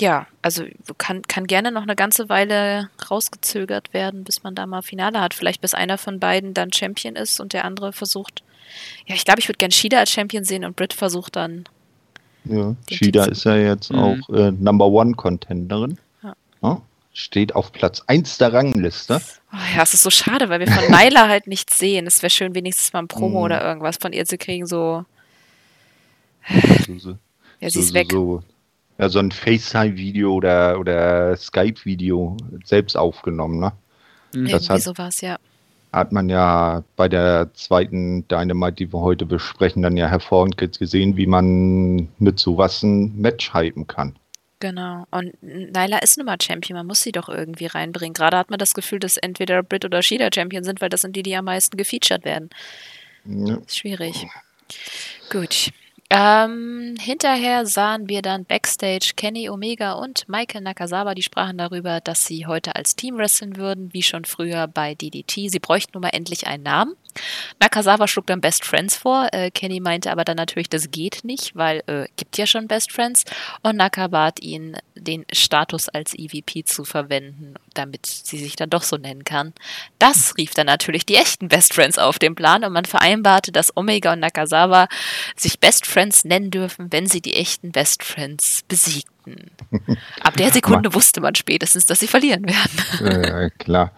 ja, 0.00 0.26
also 0.40 0.64
kann, 0.96 1.22
kann 1.22 1.46
gerne 1.46 1.70
noch 1.70 1.82
eine 1.82 1.94
ganze 1.94 2.28
Weile 2.28 2.88
rausgezögert 3.10 3.92
werden, 3.92 4.24
bis 4.24 4.42
man 4.42 4.54
da 4.54 4.66
mal 4.66 4.82
Finale 4.82 5.20
hat. 5.20 5.34
Vielleicht 5.34 5.60
bis 5.60 5.74
einer 5.74 5.98
von 5.98 6.18
beiden 6.18 6.54
dann 6.54 6.72
Champion 6.72 7.16
ist 7.16 7.38
und 7.38 7.52
der 7.52 7.64
andere 7.64 7.92
versucht. 7.92 8.42
Ja, 9.06 9.14
ich 9.14 9.24
glaube, 9.24 9.40
ich 9.40 9.48
würde 9.48 9.58
gerne 9.58 9.72
Shida 9.72 9.98
als 9.98 10.10
Champion 10.10 10.44
sehen 10.44 10.64
und 10.64 10.76
Britt 10.76 10.94
versucht 10.94 11.36
dann. 11.36 11.64
Ja, 12.44 12.74
Shida 12.90 13.26
ist 13.26 13.44
ja 13.44 13.56
jetzt 13.56 13.92
mhm. 13.92 13.98
auch 13.98 14.28
äh, 14.30 14.52
Number 14.52 14.86
One 14.86 15.14
Contenderin. 15.14 15.98
Ja. 16.22 16.34
Ja, 16.62 16.80
steht 17.12 17.54
auf 17.54 17.70
Platz 17.72 18.02
1 18.06 18.38
der 18.38 18.54
Rangliste. 18.54 19.20
Oh, 19.52 19.56
ja, 19.76 19.82
es 19.82 19.92
ist 19.92 20.02
so 20.02 20.10
schade, 20.10 20.48
weil 20.48 20.60
wir 20.60 20.68
von 20.68 20.84
Nyla 20.90 21.28
halt 21.28 21.46
nichts 21.46 21.78
sehen. 21.78 22.06
Es 22.06 22.22
wäre 22.22 22.30
schön, 22.30 22.54
wenigstens 22.54 22.92
mal 22.94 23.00
ein 23.00 23.08
Promo 23.08 23.40
mhm. 23.40 23.44
oder 23.44 23.62
irgendwas 23.62 23.98
von 23.98 24.14
ihr 24.14 24.24
zu 24.24 24.38
kriegen, 24.38 24.66
so. 24.66 25.04
ja, 26.48 26.56
sie 26.88 27.68
so, 27.68 27.80
ist 27.80 27.92
weg. 27.92 28.06
So, 28.10 28.42
ja, 29.00 29.08
so 29.08 29.18
ein 29.18 29.30
FaceTime-Video 29.30 30.34
oder, 30.34 30.78
oder 30.78 31.34
Skype-Video 31.34 32.36
selbst 32.64 32.96
aufgenommen, 32.96 33.58
ne? 33.58 33.72
Mhm. 34.34 34.44
Das 34.44 34.52
Irgendwie 34.52 34.72
hat, 34.72 34.82
sowas, 34.82 35.20
ja. 35.22 35.38
Hat 35.92 36.12
man 36.12 36.28
ja 36.28 36.84
bei 36.96 37.08
der 37.08 37.48
zweiten 37.54 38.28
Dynamite, 38.28 38.74
die 38.74 38.92
wir 38.92 39.00
heute 39.00 39.24
besprechen, 39.24 39.82
dann 39.82 39.96
ja 39.96 40.06
hervorragend 40.06 40.78
gesehen, 40.78 41.16
wie 41.16 41.26
man 41.26 42.08
mit 42.18 42.38
sowas 42.38 42.82
ein 42.82 43.16
Match 43.18 43.54
hypen 43.54 43.86
kann. 43.86 44.14
Genau. 44.60 45.06
Und 45.10 45.42
Nyla 45.42 45.98
ist 45.98 46.18
nun 46.18 46.26
mal 46.26 46.36
Champion, 46.40 46.76
man 46.76 46.86
muss 46.86 47.00
sie 47.00 47.12
doch 47.12 47.30
irgendwie 47.30 47.66
reinbringen. 47.66 48.12
Gerade 48.12 48.36
hat 48.36 48.50
man 48.50 48.58
das 48.58 48.74
Gefühl, 48.74 48.98
dass 48.98 49.16
entweder 49.16 49.62
Brit 49.62 49.86
oder 49.86 50.02
Shida 50.02 50.28
Champion 50.32 50.62
sind, 50.62 50.82
weil 50.82 50.90
das 50.90 51.00
sind 51.00 51.16
die, 51.16 51.22
die 51.22 51.34
am 51.34 51.46
meisten 51.46 51.78
gefeatured 51.78 52.26
werden. 52.26 52.50
Ja. 53.24 53.58
Schwierig. 53.66 54.26
Gut. 55.30 55.72
Ähm, 56.12 56.96
hinterher 56.98 57.66
sahen 57.66 58.08
wir 58.08 58.20
dann 58.20 58.44
Backstage 58.44 59.12
Kenny 59.14 59.48
Omega 59.48 59.92
und 59.92 60.28
Michael 60.28 60.62
Nakazawa, 60.62 61.14
die 61.14 61.22
sprachen 61.22 61.56
darüber, 61.56 62.00
dass 62.00 62.26
sie 62.26 62.46
heute 62.46 62.74
als 62.74 62.96
Team 62.96 63.16
wresteln 63.16 63.56
würden, 63.56 63.92
wie 63.92 64.02
schon 64.02 64.24
früher 64.24 64.66
bei 64.66 64.96
DDT. 64.96 65.48
Sie 65.48 65.60
bräuchten 65.60 65.92
nun 65.94 66.02
mal 66.02 66.08
endlich 66.08 66.48
einen 66.48 66.64
Namen. 66.64 66.96
Nakazawa 67.58 68.08
schlug 68.08 68.26
dann 68.26 68.40
Best 68.40 68.64
Friends 68.64 68.96
vor. 68.96 69.28
Äh, 69.32 69.50
Kenny 69.50 69.80
meinte 69.80 70.10
aber 70.10 70.24
dann 70.24 70.36
natürlich, 70.36 70.68
das 70.68 70.90
geht 70.90 71.24
nicht, 71.24 71.56
weil 71.56 71.82
äh, 71.86 72.06
gibt 72.16 72.38
ja 72.38 72.46
schon 72.46 72.68
Best 72.68 72.92
Friends. 72.92 73.24
Und 73.62 73.76
Naka 73.76 74.08
bat 74.08 74.40
ihn, 74.40 74.76
den 74.94 75.24
Status 75.32 75.88
als 75.88 76.14
EVP 76.14 76.64
zu 76.64 76.84
verwenden, 76.84 77.54
damit 77.74 78.06
sie 78.06 78.38
sich 78.38 78.56
dann 78.56 78.70
doch 78.70 78.82
so 78.82 78.96
nennen 78.96 79.24
kann. 79.24 79.52
Das 79.98 80.36
rief 80.36 80.54
dann 80.54 80.66
natürlich 80.66 81.06
die 81.06 81.16
echten 81.16 81.48
Best 81.48 81.74
Friends 81.74 81.98
auf 81.98 82.18
den 82.18 82.34
Plan 82.34 82.64
und 82.64 82.72
man 82.72 82.84
vereinbarte, 82.84 83.52
dass 83.52 83.76
Omega 83.76 84.12
und 84.12 84.20
Nakazawa 84.20 84.88
sich 85.36 85.60
Best 85.60 85.86
Friends 85.86 86.24
nennen 86.24 86.50
dürfen, 86.50 86.88
wenn 86.90 87.06
sie 87.06 87.20
die 87.20 87.34
echten 87.34 87.72
Best 87.72 88.02
Friends 88.02 88.62
besiegten. 88.68 89.50
Ab 90.20 90.36
der 90.36 90.50
Sekunde 90.52 90.94
wusste 90.94 91.20
man 91.20 91.34
spätestens, 91.34 91.86
dass 91.86 92.00
sie 92.00 92.08
verlieren 92.08 92.44
werden. 92.46 93.22
Ja, 93.22 93.50
klar. 93.50 93.92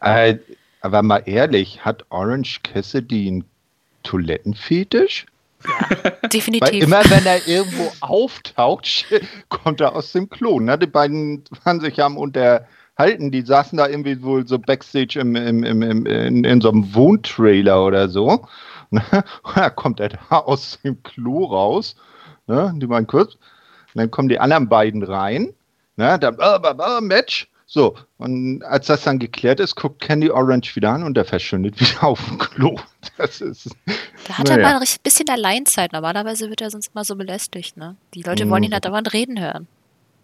Äh, 0.00 0.38
aber 0.80 1.02
mal 1.02 1.22
ehrlich, 1.26 1.84
hat 1.84 2.04
Orange 2.10 2.60
Cassidy 2.62 3.28
einen 3.28 3.44
Toilettenfetisch? 4.02 5.26
Ja, 5.64 6.10
definitiv. 6.28 6.68
Weil 6.68 6.82
immer 6.82 7.02
wenn 7.10 7.26
er 7.26 7.46
irgendwo 7.46 7.92
auftaucht, 8.00 9.06
kommt 9.48 9.80
er 9.80 9.94
aus 9.94 10.12
dem 10.12 10.28
Klo. 10.30 10.60
Ne? 10.60 10.78
Die 10.78 10.86
beiden 10.86 11.44
waren 11.64 11.80
sich 11.80 12.02
am 12.02 12.16
unterhalten. 12.16 13.30
Die 13.30 13.42
saßen 13.42 13.78
da 13.78 13.88
irgendwie 13.88 14.22
wohl 14.22 14.46
so 14.46 14.58
backstage 14.58 15.20
im, 15.20 15.36
im, 15.36 15.62
im, 15.64 15.82
im 15.82 16.06
in, 16.06 16.44
in, 16.44 16.60
so 16.60 16.70
einem 16.70 16.94
Wohntrailer 16.94 17.84
oder 17.84 18.08
so. 18.08 18.46
Ne? 18.92 19.04
Und 19.44 19.56
da 19.56 19.70
kommt 19.70 20.00
er 20.00 20.08
da 20.08 20.38
aus 20.38 20.80
dem 20.82 21.00
Klo 21.04 21.44
raus. 21.44 21.94
Ne? 22.48 22.74
Die 22.74 22.88
waren 22.88 23.06
kurz. 23.06 23.34
Und 23.34 23.40
dann 23.94 24.10
kommen 24.10 24.28
die 24.28 24.40
anderen 24.40 24.68
beiden 24.68 25.04
rein. 25.04 25.54
Ne? 25.94 26.18
Dann, 26.18 26.36
äh, 26.40 26.56
äh, 26.56 26.98
äh, 26.98 27.00
Match. 27.00 27.48
So, 27.72 27.94
und 28.18 28.64
als 28.64 28.88
das 28.88 29.04
dann 29.04 29.20
geklärt 29.20 29.60
ist, 29.60 29.76
guckt 29.76 30.00
Candy 30.00 30.28
Orange 30.28 30.74
wieder 30.74 30.90
an 30.90 31.04
und 31.04 31.14
der 31.14 31.24
verschwindet 31.24 31.80
wieder 31.80 32.02
auf 32.02 32.20
dem 32.26 32.36
Klo. 32.36 32.76
Das 33.16 33.40
ist. 33.40 33.70
Da 34.26 34.38
hat 34.38 34.48
naja. 34.48 34.60
er 34.60 34.72
mal 34.74 34.80
ein 34.80 34.86
bisschen 35.04 35.28
Alleinzeit. 35.28 35.92
Normalerweise 35.92 36.48
wird 36.48 36.62
er 36.62 36.70
sonst 36.70 36.96
mal 36.96 37.04
so 37.04 37.14
belästigt, 37.14 37.76
ne? 37.76 37.94
Die 38.14 38.22
Leute 38.22 38.50
wollen 38.50 38.64
ihn 38.64 38.72
halt 38.72 38.86
dauernd 38.86 39.12
reden 39.12 39.38
hören. 39.38 39.68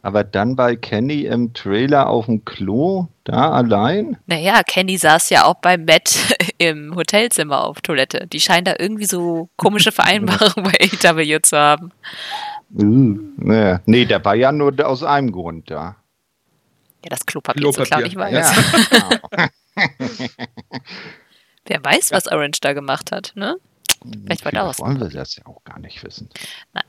Aber 0.02 0.24
dann 0.24 0.56
bei 0.56 0.74
Kenny 0.74 1.20
im 1.20 1.54
Trailer 1.54 2.08
auf 2.08 2.26
dem 2.26 2.44
Klo, 2.44 3.06
da 3.22 3.52
allein? 3.52 4.16
Naja, 4.26 4.62
Kenny 4.66 4.96
saß 4.98 5.30
ja 5.30 5.44
auch 5.44 5.54
bei 5.54 5.78
Matt 5.78 6.18
im 6.58 6.96
Hotelzimmer 6.96 7.62
auf 7.62 7.80
Toilette. 7.80 8.26
Die 8.26 8.40
scheinen 8.40 8.64
da 8.64 8.74
irgendwie 8.76 9.06
so 9.06 9.50
komische 9.56 9.92
Vereinbarungen 9.92 10.64
bei 10.64 11.08
AW 11.08 11.42
zu 11.42 11.56
haben. 11.56 11.92
Uh, 12.76 13.20
naja. 13.36 13.80
Nee, 13.86 14.04
der 14.04 14.24
war 14.24 14.34
ja 14.34 14.50
nur 14.50 14.74
aus 14.84 15.04
einem 15.04 15.30
Grund 15.30 15.70
da. 15.70 15.94
Ja, 17.04 17.10
das 17.10 17.24
Klopapier, 17.26 17.62
Klopapier. 17.62 17.84
zu 17.84 17.90
klauen, 17.90 18.06
ich 18.06 18.16
weiß. 18.16 18.32
Ja, 18.32 19.08
genau. 19.08 19.48
Wer 21.66 21.84
weiß, 21.84 22.12
was 22.12 22.28
Orange 22.28 22.60
da 22.60 22.72
gemacht 22.72 23.12
hat, 23.12 23.32
ne? 23.34 23.56
Vielleicht 24.24 24.44
wollte 24.44 24.58
er 24.58 24.78
Wollen 24.78 25.00
wir 25.00 25.08
das 25.08 25.36
ja 25.36 25.46
auch 25.46 25.64
gar 25.64 25.78
nicht 25.78 26.02
wissen. 26.04 26.28
Nein. 26.72 26.84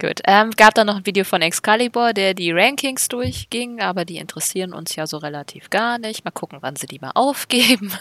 Gut. 0.00 0.20
Ähm, 0.26 0.50
gab 0.52 0.74
dann 0.74 0.86
noch 0.86 0.96
ein 0.96 1.06
Video 1.06 1.24
von 1.24 1.42
Excalibur, 1.42 2.12
der 2.12 2.34
die 2.34 2.52
Rankings 2.52 3.08
durchging, 3.08 3.80
aber 3.80 4.04
die 4.04 4.16
interessieren 4.16 4.72
uns 4.72 4.96
ja 4.96 5.06
so 5.06 5.18
relativ 5.18 5.68
gar 5.70 5.98
nicht. 5.98 6.24
Mal 6.24 6.30
gucken, 6.30 6.58
wann 6.62 6.76
sie 6.76 6.86
die 6.86 6.98
mal 6.98 7.12
aufgeben. 7.14 7.92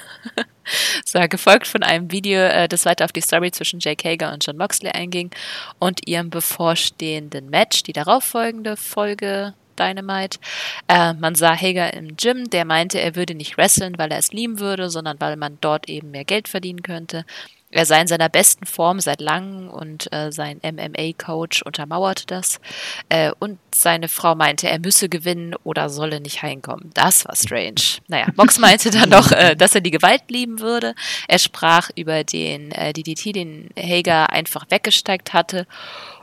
so, 1.06 1.20
gefolgt 1.28 1.68
von 1.68 1.84
einem 1.84 2.12
Video, 2.12 2.40
äh, 2.40 2.68
das 2.68 2.86
weiter 2.86 3.06
auf 3.06 3.12
die 3.12 3.22
Story 3.22 3.52
zwischen 3.52 3.80
Jake 3.80 4.08
Hager 4.08 4.34
und 4.34 4.46
John 4.46 4.58
Moxley 4.58 4.92
einging 4.92 5.32
und 5.80 6.08
ihrem 6.08 6.30
bevorstehenden 6.30 7.50
Match. 7.50 7.84
Die 7.84 7.94
darauffolgende 7.94 8.78
Folge 8.78 9.54
Dynamite. 9.78 10.40
Äh, 10.88 11.14
man 11.14 11.36
sah 11.36 11.56
Hager 11.56 11.94
im 11.94 12.18
Gym, 12.18 12.50
der 12.50 12.66
meinte, 12.66 13.00
er 13.00 13.16
würde 13.16 13.36
nicht 13.36 13.58
wresteln, 13.58 13.98
weil 13.98 14.12
er 14.12 14.18
es 14.18 14.34
lieben 14.34 14.60
würde, 14.60 14.90
sondern 14.90 15.20
weil 15.20 15.38
man 15.38 15.58
dort 15.62 15.90
eben 15.90 16.12
mehr 16.12 16.26
Geld 16.26 16.48
verdienen 16.48 16.84
könnte. 16.84 17.26
Er 17.70 17.86
sei 17.86 18.00
in 18.00 18.08
seiner 18.08 18.30
besten 18.30 18.66
Form 18.66 19.02
seit 19.02 19.20
langem 19.20 19.70
und 19.70 20.12
äh, 20.14 20.32
sein 20.32 20.62
MMA-Coach 20.64 21.64
untermauerte 21.64 22.26
das. 22.26 22.62
Äh, 23.10 23.32
und 23.40 23.60
seine 23.76 24.08
Frau 24.08 24.36
meinte, 24.36 24.70
er 24.70 24.80
müsse 24.80 25.10
gewinnen 25.10 25.54
oder 25.66 25.90
solle 25.90 26.22
nicht 26.22 26.42
heimkommen. 26.42 26.92
Das 26.94 27.26
war 27.26 27.36
strange. 27.36 28.00
Naja, 28.08 28.28
Mox 28.38 28.58
meinte 28.60 28.90
dann 28.90 29.10
noch, 29.10 29.32
äh, 29.32 29.56
dass 29.58 29.76
er 29.76 29.82
die 29.82 29.92
Gewalt 29.92 30.24
lieben 30.30 30.62
würde. 30.62 30.96
Er 31.28 31.40
sprach 31.40 31.90
über 31.96 32.24
den 32.24 32.72
äh, 32.72 32.94
DDT, 32.94 33.36
den 33.36 33.70
Hager 33.78 34.32
einfach 34.32 34.66
weggesteigt 34.70 35.34
hatte 35.34 35.68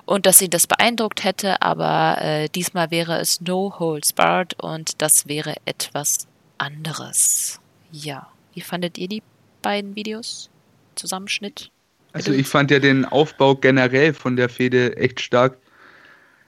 und 0.07 0.27
dass 0.27 0.43
ihn 0.43 0.51
das 0.51 0.67
beeindruckt 0.67 1.25
hätte, 1.25 1.63
aber 1.63 2.19
äh, 2.21 2.49
diesmal 2.49 2.91
wäre 2.91 3.19
es 3.19 3.41
No 3.41 3.75
Holds 3.79 4.13
Barred 4.13 4.55
und 4.63 5.01
das 5.01 5.27
wäre 5.27 5.55
etwas 5.65 6.27
anderes. 6.59 7.61
Ja, 7.91 8.29
wie 8.53 8.61
fandet 8.61 8.99
ihr 8.99 9.09
die 9.09 9.23
beiden 9.63 9.97
Videos? 9.97 10.51
Zusammenschnitt? 10.95 11.71
Also 12.13 12.33
ich 12.33 12.47
fand 12.47 12.71
ja 12.71 12.79
den 12.79 13.05
Aufbau 13.05 13.57
generell 13.57 14.15
von 14.15 14.37
der 14.37 14.49
Fehde 14.49 14.97
echt 14.97 15.21
stark. 15.21 15.59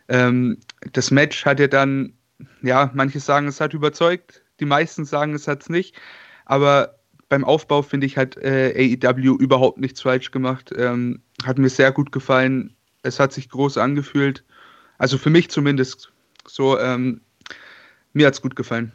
Ähm, 0.09 0.59
das 0.93 1.11
Match 1.11 1.45
hat 1.45 1.59
ja 1.59 1.67
dann, 1.67 2.13
ja, 2.63 2.91
manche 2.95 3.19
sagen, 3.19 3.49
es 3.49 3.61
hat 3.61 3.75
überzeugt, 3.75 4.43
die 4.61 4.65
meisten 4.65 5.05
sagen, 5.05 5.35
es 5.35 5.49
hat 5.49 5.63
es 5.63 5.69
nicht. 5.69 5.97
Aber 6.45 7.01
beim 7.29 7.45
Aufbau 7.45 7.83
finde 7.83 8.07
ich, 8.07 8.17
hat 8.17 8.37
äh, 8.37 8.97
AEW 9.03 9.37
überhaupt 9.39 9.79
nichts 9.79 10.03
falsch 10.03 10.31
gemacht. 10.31 10.73
Ähm, 10.77 11.23
hat 11.45 11.59
mir 11.59 11.69
sehr 11.69 11.91
gut 11.91 12.13
gefallen. 12.13 12.76
Es 13.07 13.21
hat 13.21 13.33
sich 13.33 13.49
groß 13.49 13.79
angefühlt. 13.79 14.45
Also 14.99 15.19
für 15.19 15.31
mich 15.31 15.51
zumindest 15.51 16.13
so, 16.47 16.79
ähm, 16.79 17.21
mir 18.13 18.27
hat 18.27 18.35
es 18.35 18.43
gut 18.43 18.57
gefallen. 18.57 18.93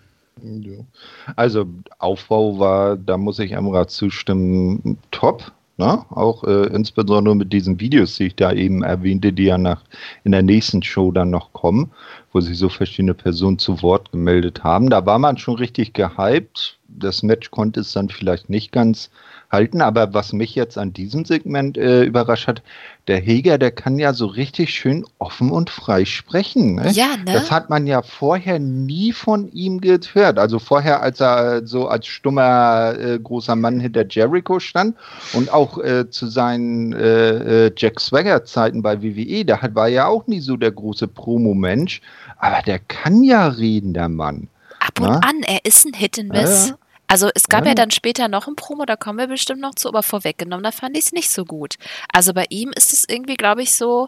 Also 1.36 1.68
Aufbau 2.00 2.60
war, 2.60 2.98
da 2.98 3.18
muss 3.18 3.40
ich 3.40 3.52
Emra 3.52 3.88
zustimmen, 3.88 4.98
top. 5.12 5.52
Ne? 5.78 6.06
Auch 6.10 6.44
äh, 6.44 6.68
insbesondere 6.68 7.36
mit 7.36 7.52
diesen 7.54 7.80
Videos, 7.80 8.16
die 8.16 8.28
ich 8.28 8.36
da 8.36 8.52
eben 8.52 8.84
erwähnte, 8.84 9.34
die 9.34 9.46
ja 9.46 9.58
nach, 9.58 9.84
in 10.24 10.32
der 10.32 10.44
nächsten 10.44 10.84
Show 10.84 11.12
dann 11.12 11.32
noch 11.32 11.54
kommen, 11.54 11.92
wo 12.32 12.40
sich 12.40 12.58
so 12.58 12.70
verschiedene 12.70 13.14
Personen 13.14 13.58
zu 13.58 13.82
Wort 13.82 14.12
gemeldet 14.12 14.64
haben. 14.64 14.90
Da 14.90 15.06
war 15.06 15.18
man 15.18 15.38
schon 15.38 15.56
richtig 15.56 15.94
gehypt. 15.94 16.78
Das 16.88 17.24
Match 17.24 17.50
konnte 17.52 17.80
es 17.80 17.94
dann 17.94 18.10
vielleicht 18.10 18.50
nicht 18.50 18.72
ganz 18.72 19.10
halten. 19.52 19.82
Aber 19.82 20.14
was 20.14 20.34
mich 20.34 20.56
jetzt 20.56 20.78
an 20.78 20.94
diesem 20.94 21.26
Segment 21.26 21.78
äh, 21.78 22.04
überrascht 22.04 22.48
hat, 22.48 22.62
der 23.08 23.20
Heger, 23.20 23.58
der 23.58 23.72
kann 23.72 23.98
ja 23.98 24.14
so 24.14 24.28
richtig 24.28 24.70
schön 24.70 25.06
offen 25.18 25.52
und 25.52 25.70
frei 25.70 26.06
sprechen. 26.06 26.76
Ne? 26.76 26.92
Ja, 26.92 27.18
ne? 27.18 27.34
Das 27.34 27.50
hat 27.50 27.70
man 27.70 27.88
ja 27.88 28.04
vorher 28.04 28.60
nie 28.60 29.12
von 29.12 29.52
ihm 29.52 29.82
gehört. 29.82 30.38
Also 30.38 30.60
vorher, 30.60 31.02
als 31.02 31.20
er 31.20 31.66
so 31.66 31.88
als 31.88 32.06
stummer 32.06 32.94
äh, 33.00 33.20
großer 33.20 33.56
Mann 33.56 33.80
hinter 33.80 34.06
Jericho 34.08 34.60
stand 34.60 34.96
und 35.34 35.52
auch 35.52 35.80
äh, 35.80 36.10
zu 36.10 36.28
seinen 36.28 36.94
äh, 36.94 37.66
äh, 37.66 37.72
Jack 37.76 38.00
Swagger-Zeiten 38.00 38.82
bei 38.82 39.02
WWE, 39.02 39.46
da 39.46 39.60
war 39.74 39.88
er 39.88 39.94
ja 39.94 40.08
auch 40.08 40.28
nie 40.28 40.40
so 40.40 40.56
der 40.58 40.72
große 40.72 41.08
Promo-Mensch. 41.08 42.02
Aber 42.38 42.62
der 42.62 42.80
kann 42.80 43.24
ja 43.24 43.48
reden, 43.48 43.94
der 43.94 44.10
Mann. 44.10 44.48
Ab 44.80 45.00
und 45.00 45.08
Na? 45.08 45.14
Ne? 45.16 45.24
an, 45.24 45.44
er 45.44 45.66
ist 45.66 45.86
ein 45.86 45.94
Hit 45.94 46.20
and 46.20 46.30
Miss. 46.30 46.70
Ja. 46.70 46.76
Also 47.12 47.30
es 47.36 47.50
gab 47.50 47.66
ja. 47.66 47.72
ja 47.72 47.76
dann 47.76 47.92
später 47.92 48.30
noch 48.30 48.48
ein 48.48 48.56
Promo, 48.56 48.86
da 48.86 48.96
kommen 48.96 49.20
wir 49.20 49.28
bestimmt 49.28 49.60
noch 49.60 49.76
zu, 49.76 49.90
aber 49.90 50.02
vorweggenommen, 50.02 50.64
da 50.64 50.72
fand 50.72 50.96
ich 50.98 51.08
es 51.08 51.12
nicht 51.12 51.30
so 51.30 51.44
gut. 51.44 51.76
Also 52.14 52.34
bei 52.34 52.46
ihm 52.48 52.72
ist 52.74 52.94
es 52.94 53.04
irgendwie, 53.06 53.36
glaube 53.36 53.64
ich, 53.64 53.74
so, 53.74 54.08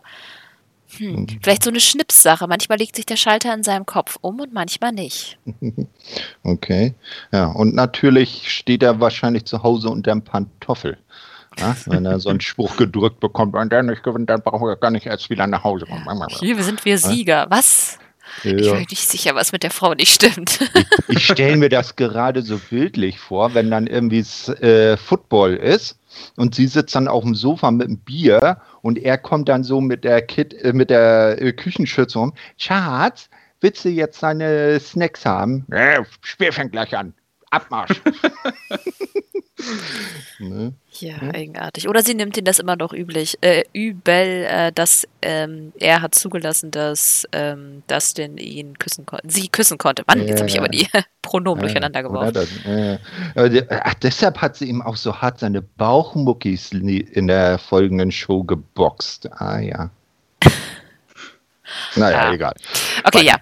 hm, 0.97 1.15
mhm. 1.15 1.27
vielleicht 1.43 1.63
so 1.63 1.69
eine 1.69 1.81
Schnipssache. 1.81 2.47
Manchmal 2.47 2.77
legt 2.77 2.95
sich 2.95 3.05
der 3.05 3.17
Schalter 3.17 3.53
in 3.53 3.61
seinem 3.63 3.85
Kopf 3.85 4.17
um 4.21 4.39
und 4.39 4.53
manchmal 4.53 4.93
nicht. 4.93 5.37
Okay. 6.43 6.93
Ja, 7.31 7.47
und 7.47 7.73
natürlich 7.73 8.49
steht 8.49 8.83
er 8.83 8.99
wahrscheinlich 8.99 9.45
zu 9.45 9.63
Hause 9.63 9.89
unter 9.89 10.11
dem 10.11 10.21
Pantoffel. 10.21 10.97
Ja, 11.57 11.75
wenn 11.85 12.05
er 12.05 12.19
so 12.19 12.29
einen 12.29 12.41
Spruch 12.41 12.77
gedrückt 12.77 13.19
bekommt, 13.19 13.53
wenn 13.53 13.69
der 13.69 13.83
nicht 13.83 14.03
gewinnt, 14.03 14.29
dann 14.29 14.41
brauchen 14.41 14.67
wir 14.67 14.75
gar 14.75 14.91
nicht 14.91 15.05
erst 15.05 15.29
wieder 15.29 15.47
nach 15.47 15.63
Hause 15.63 15.85
kommen. 15.85 16.27
Hier 16.39 16.61
sind 16.61 16.83
wir 16.83 16.97
Sieger. 16.97 17.47
Was? 17.49 17.97
Ja. 18.43 18.51
Ich 18.55 18.71
bin 18.71 18.85
nicht 18.89 19.09
sicher, 19.09 19.35
was 19.35 19.51
mit 19.51 19.63
der 19.63 19.71
Frau 19.71 19.93
nicht 19.93 20.13
stimmt. 20.13 20.59
Ich, 21.07 21.17
ich 21.17 21.25
stelle 21.25 21.57
mir 21.57 21.69
das 21.69 21.95
gerade 21.95 22.41
so 22.41 22.57
bildlich 22.69 23.19
vor, 23.19 23.53
wenn 23.53 23.69
dann 23.71 23.87
irgendwie 23.87 24.25
äh, 24.61 24.97
Football 24.97 25.55
ist 25.55 25.97
und 26.35 26.55
sie 26.55 26.67
sitzt 26.67 26.95
dann 26.95 27.07
auf 27.07 27.23
dem 27.23 27.35
Sofa 27.35 27.71
mit 27.71 27.87
einem 27.87 27.99
Bier 27.99 28.57
und 28.81 28.97
er 28.97 29.17
kommt 29.17 29.49
dann 29.49 29.63
so 29.63 29.81
mit 29.81 30.03
der 30.03 30.21
Kit, 30.21 30.53
äh, 30.53 30.73
mit 30.73 30.89
der 30.89 31.41
äh, 31.41 31.53
Küchenschürze 31.53 32.19
um. 32.19 32.33
Schatz, 32.57 33.29
willst 33.61 33.85
du 33.85 33.89
jetzt 33.89 34.19
seine 34.19 34.79
Snacks 34.79 35.25
haben? 35.25 35.65
Ja, 35.71 36.03
Spiel 36.21 36.51
fängt 36.51 36.71
gleich 36.71 36.95
an. 36.95 37.13
Abmarsch. 37.51 38.01
ne? 40.39 40.73
Ja, 40.99 41.21
hm? 41.21 41.31
eigenartig. 41.31 41.87
Oder 41.87 42.03
sie 42.03 42.13
nimmt 42.13 42.37
ihn 42.37 42.45
das 42.45 42.59
immer 42.59 42.75
noch 42.75 42.93
üblich, 42.93 43.37
äh, 43.41 43.63
übel, 43.73 44.45
äh, 44.47 44.71
dass 44.71 45.07
ähm, 45.21 45.73
er 45.79 46.01
hat 46.01 46.15
zugelassen, 46.15 46.71
dass 46.71 47.27
ähm, 47.31 47.83
Dustin 47.87 48.37
ihn 48.37 48.77
küssen 48.77 49.05
konnte, 49.05 49.27
sie 49.29 49.47
küssen 49.47 49.77
konnte. 49.77 50.03
Mann, 50.07 50.27
jetzt 50.27 50.39
habe 50.39 50.49
ich 50.49 50.57
aber 50.57 50.69
die 50.69 50.87
Pronomen 51.21 51.61
ja, 51.61 51.65
durcheinander 51.67 52.03
geworfen. 52.03 52.33
Das, 52.33 52.49
äh, 52.65 52.99
ach, 53.69 53.93
deshalb 53.95 54.41
hat 54.41 54.55
sie 54.55 54.65
ihm 54.65 54.81
auch 54.81 54.97
so 54.97 55.21
hart 55.21 55.39
seine 55.39 55.61
Bauchmuckis 55.61 56.71
in 56.71 57.27
der 57.27 57.57
folgenden 57.59 58.11
Show 58.11 58.43
geboxt. 58.43 59.29
Ah 59.33 59.59
ja. 59.59 59.89
naja, 61.95 62.27
ja. 62.27 62.33
egal. 62.33 62.53
Okay, 63.03 63.25
ja. 63.25 63.37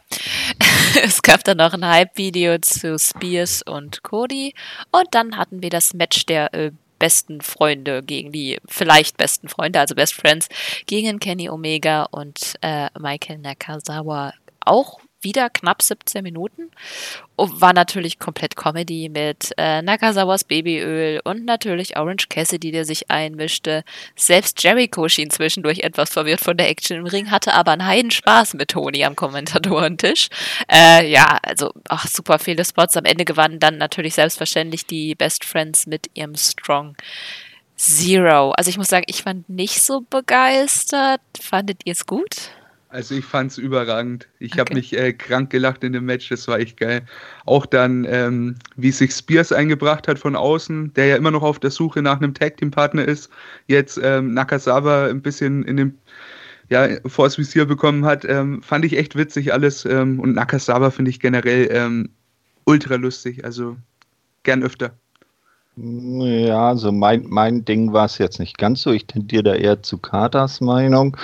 es 1.04 1.22
gab 1.22 1.44
dann 1.44 1.58
noch 1.58 1.74
ein 1.74 1.86
Hype-Video 1.86 2.58
zu 2.60 2.98
Spears 2.98 3.62
und 3.62 4.04
Cody. 4.04 4.54
Und 4.92 5.08
dann 5.12 5.38
hatten 5.38 5.62
wir 5.62 5.70
das 5.70 5.94
Match 5.94 6.26
der 6.26 6.54
äh, 6.54 6.72
besten 7.00 7.42
Freunde 7.42 8.04
gegen 8.04 8.32
die 8.32 8.60
vielleicht 8.68 9.18
besten 9.18 9.48
Freunde, 9.48 9.80
also 9.80 9.96
Best 9.96 10.14
Friends, 10.14 10.50
gegen 10.86 11.20
Kenny 11.20 11.50
Omega 11.50 12.04
und 12.04 12.56
äh, 12.62 12.88
Michael 13.00 13.40
Nakazawa 13.40 14.34
auch 14.66 15.00
wieder 15.22 15.50
knapp 15.50 15.82
17 15.82 16.24
Minuten. 16.24 16.72
War 17.38 17.74
natürlich 17.74 18.20
komplett 18.20 18.56
Comedy 18.56 19.10
mit 19.10 19.52
äh, 19.58 19.82
Nakazawas 19.82 20.44
Babyöl 20.44 21.22
und 21.24 21.46
natürlich 21.46 21.98
Orange 21.98 22.30
Cassidy, 22.30 22.72
der 22.72 22.86
sich 22.86 23.10
einmischte. 23.10 23.84
Selbst 24.16 24.62
Jericho 24.62 25.08
schien 25.10 25.32
zwischendurch 25.32 25.80
etwas 25.80 26.12
verwirrt 26.12 26.42
von 26.42 26.58
der 26.58 26.70
Action 26.70 26.98
im 26.98 27.06
Ring, 27.08 27.32
hatte 27.32 27.54
aber 27.54 27.72
einen 27.72 27.86
heiden 27.86 28.12
Spaß 28.12 28.54
mit 28.54 28.70
Tony 28.70 29.04
am 29.04 29.16
Kommentatorentisch. 29.16 30.30
Äh, 30.72 31.10
ja, 31.10 31.40
also 31.44 31.72
ach, 31.90 32.08
super 32.08 32.38
viele 32.38 32.64
Spots. 32.64 32.98
Am 32.98 33.06
Ende 33.06 33.26
gewannen 33.26 33.60
dann 33.60 33.78
natürlich 33.78 34.14
selbstverständlich 34.16 34.86
die 34.86 35.16
Best 35.16 35.46
Friends 35.46 35.88
mit 35.88 36.10
ihrem 36.14 36.36
Strong. 36.36 36.96
Zero. 37.76 38.52
Also 38.52 38.70
ich 38.70 38.78
muss 38.78 38.90
sagen, 38.90 39.06
ich 39.08 39.26
war 39.26 39.34
nicht 39.48 39.82
so 39.82 40.02
begeistert. 40.08 41.22
Fandet 41.40 41.82
ihr 41.86 41.94
es 41.94 42.06
gut? 42.06 42.52
Also 42.92 43.16
ich 43.16 43.24
fand 43.24 43.52
es 43.52 43.58
überragend. 43.58 44.28
Ich 44.40 44.52
okay. 44.52 44.60
habe 44.60 44.74
mich 44.74 44.98
äh, 44.98 45.14
krank 45.14 45.50
gelacht 45.50 45.84
in 45.84 45.94
dem 45.94 46.06
Match, 46.06 46.28
das 46.28 46.48
war 46.50 46.60
echt 46.60 46.78
geil. 46.78 47.04
Auch 47.46 47.66
dann, 47.66 48.06
ähm, 48.10 48.56
wie 48.76 48.92
sich 48.92 49.14
Spears 49.14 49.54
eingebracht 49.54 50.10
hat 50.10 50.20
von 50.20 50.36
außen, 50.36 50.94
der 50.94 51.06
ja 51.06 51.16
immer 51.16 51.32
noch 51.32 51.42
auf 51.42 51.60
der 51.60 51.72
Suche 51.72 52.02
nach 52.02 52.18
einem 52.18 52.34
Tag-Team-Partner 52.34 53.06
ist, 53.06 53.30
jetzt 53.68 53.98
ähm, 54.04 54.34
Nakasawa 54.34 55.08
ein 55.08 55.22
bisschen 55.22 55.64
in 55.64 55.78
dem 55.78 55.98
ja, 56.70 56.90
vors 57.06 57.38
Visier 57.38 57.66
bekommen 57.66 58.06
hat, 58.06 58.26
ähm, 58.26 58.62
fand 58.62 58.84
ich 58.84 58.98
echt 58.98 59.16
witzig 59.16 59.54
alles. 59.54 59.86
Ähm, 59.86 60.20
und 60.20 60.34
Nakasawa 60.36 60.92
finde 60.92 61.12
ich 61.12 61.22
generell 61.22 61.70
ähm, 61.72 62.10
ultra 62.66 62.96
lustig, 62.96 63.46
also 63.46 63.78
gern 64.44 64.64
öfter. 64.64 64.98
Ja, 65.78 66.68
also 66.68 66.92
mein, 66.92 67.26
mein 67.30 67.64
Ding 67.64 67.94
war 67.94 68.06
es 68.06 68.18
jetzt 68.18 68.40
nicht 68.40 68.58
ganz 68.58 68.82
so. 68.82 68.92
Ich 68.92 69.08
tendiere 69.08 69.44
da 69.44 69.56
eher 69.56 69.82
zu 69.82 69.98
Katas 69.98 70.60
Meinung. 70.60 71.16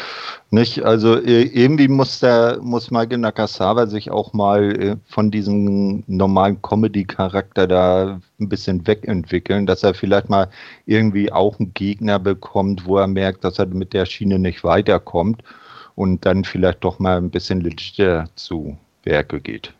Nicht? 0.51 0.83
Also 0.83 1.19
irgendwie 1.21 1.89
muss 1.89 2.21
der, 2.21 2.59
muss 2.61 2.89
Michael 2.89 3.17
Nakasawa 3.19 3.87
sich 3.87 4.09
auch 4.09 4.31
mal 4.31 4.71
äh, 4.81 4.95
von 5.05 5.31
diesem 5.31 6.03
normalen 6.07 6.61
Comedy-Charakter 6.61 7.67
da 7.67 8.21
ein 8.39 8.49
bisschen 8.49 8.87
wegentwickeln, 8.87 9.65
dass 9.65 9.83
er 9.83 9.93
vielleicht 9.93 10.29
mal 10.29 10.49
irgendwie 10.85 11.31
auch 11.31 11.59
einen 11.59 11.73
Gegner 11.73 12.17
bekommt, 12.17 12.85
wo 12.85 12.97
er 12.97 13.07
merkt, 13.07 13.43
dass 13.43 13.59
er 13.59 13.65
mit 13.67 13.91
der 13.93 14.05
Schiene 14.05 14.39
nicht 14.39 14.63
weiterkommt 14.63 15.43
und 15.95 16.25
dann 16.25 16.45
vielleicht 16.45 16.83
doch 16.85 16.99
mal 16.99 17.17
ein 17.17 17.31
bisschen 17.31 17.59
legiter 17.61 18.29
zu 18.35 18.77
Werke 19.03 19.41
geht. 19.41 19.73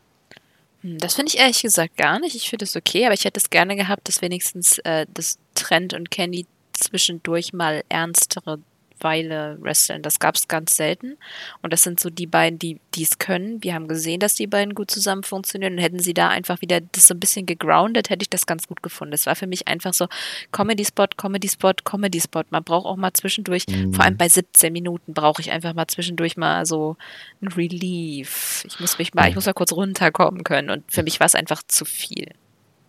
Hm, 0.88 0.98
das 0.98 1.14
finde 1.14 1.32
ich 1.32 1.38
ehrlich 1.38 1.62
gesagt 1.62 1.96
gar 1.96 2.18
nicht. 2.18 2.34
Ich 2.34 2.48
finde 2.48 2.64
es 2.64 2.76
okay, 2.76 3.04
aber 3.04 3.14
ich 3.14 3.24
hätte 3.24 3.38
es 3.38 3.50
gerne 3.50 3.76
gehabt, 3.76 4.08
dass 4.08 4.22
wenigstens 4.22 4.78
äh, 4.78 5.06
das 5.12 5.38
Trend 5.54 5.94
und 5.94 6.10
Candy 6.10 6.46
zwischendurch 6.72 7.52
mal 7.52 7.82
ernstere 7.88 8.60
Weile 9.00 9.58
wresteln. 9.60 10.02
Das 10.02 10.18
gab 10.18 10.34
es 10.34 10.48
ganz 10.48 10.76
selten. 10.76 11.16
Und 11.62 11.72
das 11.72 11.82
sind 11.82 12.00
so 12.00 12.10
die 12.10 12.26
beiden, 12.26 12.58
die 12.58 12.80
es 13.00 13.18
können. 13.18 13.62
Wir 13.62 13.74
haben 13.74 13.88
gesehen, 13.88 14.20
dass 14.20 14.34
die 14.34 14.46
beiden 14.46 14.74
gut 14.74 14.90
zusammen 14.90 15.22
funktionieren. 15.22 15.74
Und 15.74 15.78
hätten 15.78 15.98
sie 15.98 16.14
da 16.14 16.28
einfach 16.28 16.60
wieder 16.60 16.80
das 16.80 17.06
so 17.06 17.14
ein 17.14 17.20
bisschen 17.20 17.46
gegroundet, 17.46 18.10
hätte 18.10 18.22
ich 18.22 18.30
das 18.30 18.46
ganz 18.46 18.66
gut 18.66 18.82
gefunden. 18.82 19.12
Das 19.12 19.26
war 19.26 19.36
für 19.36 19.46
mich 19.46 19.68
einfach 19.68 19.94
so 19.94 20.08
Comedy-Spot, 20.52 21.06
Comedy-Spot, 21.16 21.74
Comedy-Spot. 21.84 22.44
Man 22.50 22.64
braucht 22.64 22.86
auch 22.86 22.96
mal 22.96 23.12
zwischendurch, 23.12 23.66
mhm. 23.68 23.92
vor 23.92 24.04
allem 24.04 24.16
bei 24.16 24.28
17 24.28 24.72
Minuten, 24.72 25.14
brauche 25.14 25.40
ich 25.42 25.50
einfach 25.50 25.74
mal 25.74 25.86
zwischendurch 25.86 26.36
mal 26.36 26.66
so 26.66 26.96
ein 27.40 27.48
Relief. 27.48 28.64
Ich 28.66 28.80
muss 28.80 28.98
mich 28.98 29.14
mal, 29.14 29.28
ich 29.28 29.34
muss 29.34 29.46
mal 29.46 29.52
kurz 29.52 29.72
runterkommen 29.72 30.44
können. 30.44 30.70
Und 30.70 30.90
für 30.90 31.02
mich 31.02 31.20
war 31.20 31.26
es 31.26 31.34
einfach 31.34 31.62
zu 31.66 31.84
viel. 31.84 32.28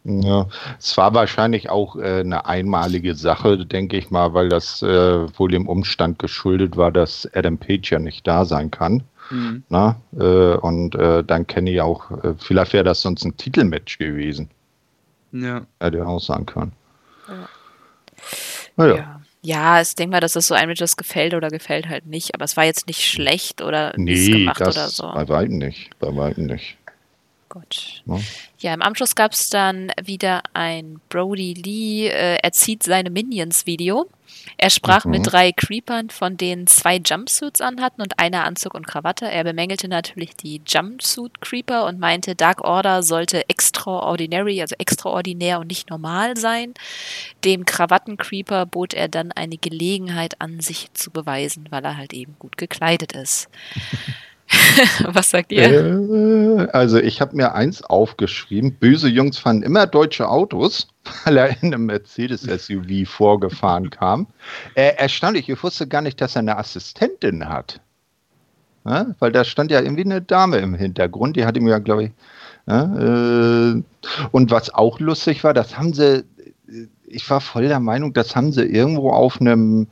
Ja, 0.09 0.47
es 0.79 0.97
war 0.97 1.13
wahrscheinlich 1.13 1.69
auch 1.69 1.95
äh, 1.95 2.21
eine 2.21 2.45
einmalige 2.45 3.13
Sache, 3.13 3.65
denke 3.65 3.97
ich 3.97 4.09
mal, 4.09 4.33
weil 4.33 4.49
das 4.49 4.81
äh, 4.81 5.37
wohl 5.37 5.51
dem 5.51 5.67
Umstand 5.67 6.17
geschuldet 6.17 6.77
war, 6.77 6.91
dass 6.91 7.29
Adam 7.33 7.57
Page 7.57 7.91
ja 7.91 7.99
nicht 7.99 8.25
da 8.25 8.43
sein 8.43 8.71
kann. 8.71 9.03
Mhm. 9.29 9.63
Na, 9.69 10.01
äh, 10.17 10.55
und 10.55 10.95
äh, 10.95 11.23
dann 11.23 11.45
kenne 11.45 11.71
ich 11.71 11.81
auch, 11.81 12.09
äh, 12.23 12.33
vielleicht 12.39 12.73
wäre 12.73 12.83
das 12.83 13.01
sonst 13.01 13.23
ein 13.23 13.37
Titelmatch 13.37 13.99
gewesen. 13.99 14.49
Ja. 15.31 15.61
Hätte 15.79 16.05
auch 16.07 16.19
sagen 16.19 16.47
können. 16.47 16.71
Ja. 17.27 17.49
Naja. 18.75 18.95
Ja. 18.95 19.15
Ja, 19.41 19.79
ich 19.81 19.95
denke 19.95 20.11
mal, 20.11 20.19
dass 20.19 20.33
das 20.33 20.47
so 20.47 20.53
ein 20.53 20.67
Match, 20.67 20.79
das 20.79 20.97
gefällt 20.97 21.33
oder 21.33 21.49
gefällt 21.49 21.87
halt 21.87 22.05
nicht. 22.05 22.35
Aber 22.35 22.43
es 22.43 22.57
war 22.57 22.65
jetzt 22.65 22.87
nicht 22.87 23.05
schlecht 23.05 23.61
oder 23.61 23.93
nee, 23.95 24.31
gemacht 24.31 24.61
oder 24.61 24.89
so. 24.89 25.09
Bei 25.13 25.29
weitem 25.29 25.59
nicht. 25.59 25.97
Bei 25.99 26.13
weitem 26.13 26.47
nicht. 26.47 26.77
Gut. 27.49 28.03
Ja. 28.05 28.19
ja, 28.59 28.73
im 28.75 28.83
Anschluss 28.83 29.15
gab 29.15 29.33
es 29.33 29.49
dann 29.49 29.91
wieder 30.01 30.43
ein 30.53 31.01
Brody 31.09 31.53
Lee, 31.53 32.07
äh, 32.07 32.37
er 32.41 32.51
zieht 32.51 32.83
seine 32.83 33.09
Minions-Video. 33.09 34.07
Er 34.57 34.69
sprach 34.69 35.05
mhm. 35.05 35.11
mit 35.11 35.31
drei 35.31 35.51
Creepern, 35.51 36.11
von 36.11 36.37
denen 36.37 36.67
zwei 36.67 36.97
Jumpsuits 36.97 37.59
anhatten 37.59 38.01
und 38.01 38.19
einer 38.19 38.43
Anzug 38.43 38.75
und 38.75 38.85
Krawatte. 38.85 39.29
Er 39.29 39.43
bemängelte 39.43 39.87
natürlich 39.87 40.35
die 40.35 40.61
Jumpsuit-Creeper 40.65 41.85
und 41.85 41.99
meinte, 41.99 42.35
Dark 42.35 42.61
Order 42.61 43.01
sollte 43.01 43.49
extraordinary, 43.49 44.61
also 44.61 44.75
extraordinär 44.77 45.59
und 45.59 45.67
nicht 45.67 45.89
normal 45.89 46.37
sein. 46.37 46.75
Dem 47.43 47.65
Krawatten-Creeper 47.65 48.67
bot 48.67 48.93
er 48.93 49.07
dann 49.07 49.31
eine 49.31 49.57
Gelegenheit 49.57 50.39
an, 50.39 50.59
sich 50.59 50.93
zu 50.93 51.09
beweisen, 51.09 51.65
weil 51.71 51.83
er 51.83 51.97
halt 51.97 52.13
eben 52.13 52.35
gut 52.37 52.57
gekleidet 52.57 53.13
ist. 53.13 53.49
Was 55.05 55.29
sagt 55.29 55.51
ihr? 55.51 55.63
Äh, 55.63 56.67
also 56.71 56.97
ich 56.97 57.21
habe 57.21 57.35
mir 57.35 57.53
eins 57.53 57.83
aufgeschrieben. 57.83 58.73
Böse 58.73 59.07
Jungs 59.07 59.37
fahren 59.37 59.61
immer 59.61 59.85
deutsche 59.87 60.27
Autos, 60.27 60.87
weil 61.25 61.37
er 61.37 61.61
in 61.61 61.73
einem 61.73 61.85
Mercedes-SUV 61.85 63.07
vorgefahren 63.07 63.89
kam. 63.89 64.27
Äh, 64.75 64.95
erstaunlich, 64.97 65.49
ich 65.49 65.63
wusste 65.63 65.87
gar 65.87 66.01
nicht, 66.01 66.19
dass 66.21 66.35
er 66.35 66.39
eine 66.39 66.57
Assistentin 66.57 67.47
hat. 67.47 67.81
Ja, 68.85 69.07
weil 69.19 69.31
da 69.31 69.43
stand 69.43 69.71
ja 69.71 69.81
irgendwie 69.81 70.05
eine 70.05 70.21
Dame 70.21 70.57
im 70.57 70.73
Hintergrund, 70.73 71.35
die 71.35 71.45
hat 71.45 71.57
ihm 71.57 71.67
ja, 71.67 71.79
glaube 71.79 72.05
ich. 72.05 72.11
Ja, 72.65 72.83
äh, 72.95 73.83
und 74.31 74.51
was 74.51 74.73
auch 74.73 74.99
lustig 74.99 75.43
war, 75.43 75.53
das 75.53 75.77
haben 75.77 75.93
sie, 75.93 76.23
ich 77.05 77.29
war 77.29 77.41
voll 77.41 77.67
der 77.67 77.79
Meinung, 77.79 78.13
das 78.13 78.35
haben 78.35 78.51
sie 78.51 78.63
irgendwo 78.63 79.11
auf 79.11 79.41
einem 79.41 79.87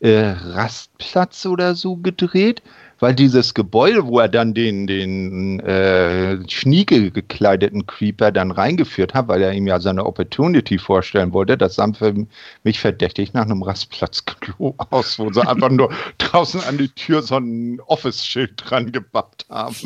äh, 0.00 0.30
Rastplatz 0.30 1.44
oder 1.44 1.74
so 1.74 1.96
gedreht 1.96 2.62
weil 3.00 3.14
dieses 3.14 3.54
Gebäude, 3.54 4.06
wo 4.06 4.20
er 4.20 4.28
dann 4.28 4.54
den, 4.54 4.86
den 4.86 5.60
äh, 5.60 6.38
schnieke 6.48 7.10
gekleideten 7.10 7.86
Creeper 7.86 8.30
dann 8.30 8.50
reingeführt 8.50 9.14
hat, 9.14 9.28
weil 9.28 9.42
er 9.42 9.52
ihm 9.52 9.66
ja 9.66 9.80
seine 9.80 10.06
Opportunity 10.06 10.78
vorstellen 10.78 11.32
wollte, 11.32 11.56
das 11.58 11.74
sah 11.74 11.92
für 11.92 12.14
mich 12.62 12.78
verdächtig 12.78 13.32
nach 13.32 13.44
einem 13.44 13.62
Rastplatzklo 13.62 14.74
aus, 14.90 15.18
wo 15.18 15.32
sie 15.32 15.46
einfach 15.46 15.70
nur 15.70 15.92
draußen 16.18 16.62
an 16.62 16.78
die 16.78 16.90
Tür 16.90 17.22
so 17.22 17.36
ein 17.36 17.80
Office-Schild 17.86 18.52
dran 18.56 18.92
gebappt 18.92 19.46
haben. 19.48 19.76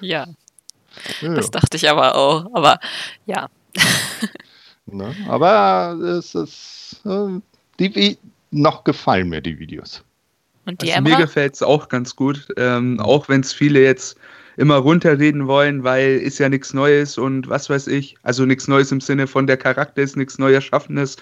Ja. 0.00 0.26
ja. 1.20 1.34
Das 1.34 1.50
dachte 1.50 1.76
ich 1.76 1.88
aber 1.88 2.16
auch. 2.16 2.46
Aber 2.54 2.80
ja. 3.26 3.48
Ne? 4.86 5.16
Aber 5.28 5.96
es 6.18 6.34
ist 6.34 7.00
äh, 7.06 7.40
die, 7.78 8.18
noch 8.50 8.84
gefallen 8.84 9.30
mir 9.30 9.40
die 9.40 9.58
Videos. 9.58 10.04
Und 10.66 10.82
die 10.82 10.92
also 10.92 11.02
Mir 11.02 11.16
gefällt 11.16 11.54
es 11.54 11.62
auch 11.62 11.88
ganz 11.88 12.16
gut, 12.16 12.48
ähm, 12.56 12.98
auch 13.00 13.28
wenn 13.28 13.40
es 13.40 13.52
viele 13.52 13.82
jetzt 13.82 14.18
immer 14.56 14.76
runterreden 14.76 15.46
wollen, 15.46 15.82
weil 15.84 16.18
ist 16.18 16.38
ja 16.38 16.48
nichts 16.48 16.72
Neues 16.74 17.18
und 17.18 17.48
was 17.48 17.68
weiß 17.68 17.88
ich. 17.88 18.16
Also 18.22 18.44
nichts 18.44 18.68
Neues 18.68 18.92
im 18.92 19.00
Sinne 19.00 19.26
von 19.26 19.46
der 19.46 19.56
Charakter 19.56 20.02
ist 20.02 20.16
nichts 20.16 20.38
Neues 20.38 20.54
Erschaffenes. 20.54 21.16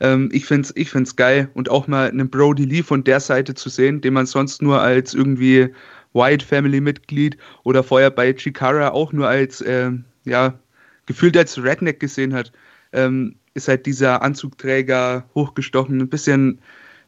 Ähm, 0.00 0.28
ich 0.32 0.46
finde 0.46 0.62
es 0.62 0.76
ich 0.76 0.90
find's 0.90 1.14
geil 1.14 1.48
und 1.54 1.70
auch 1.70 1.86
mal 1.86 2.08
einen 2.08 2.28
Brody 2.28 2.64
Lee 2.64 2.82
von 2.82 3.04
der 3.04 3.20
Seite 3.20 3.54
zu 3.54 3.68
sehen, 3.68 4.00
den 4.00 4.14
man 4.14 4.26
sonst 4.26 4.62
nur 4.62 4.80
als 4.80 5.14
irgendwie 5.14 5.68
White 6.12 6.44
Family 6.44 6.80
Mitglied 6.80 7.36
oder 7.62 7.82
vorher 7.82 8.10
bei 8.10 8.32
Chikara 8.32 8.90
auch 8.90 9.12
nur 9.12 9.28
als, 9.28 9.60
äh, 9.60 9.92
ja, 10.24 10.58
gefühlt 11.06 11.36
als 11.36 11.62
Redneck 11.62 12.00
gesehen 12.00 12.34
hat. 12.34 12.52
Ähm, 12.92 13.36
ist 13.54 13.68
halt 13.68 13.86
dieser 13.86 14.22
Anzugträger 14.22 15.24
hochgestochen, 15.34 16.00
ein 16.00 16.08
bisschen 16.08 16.58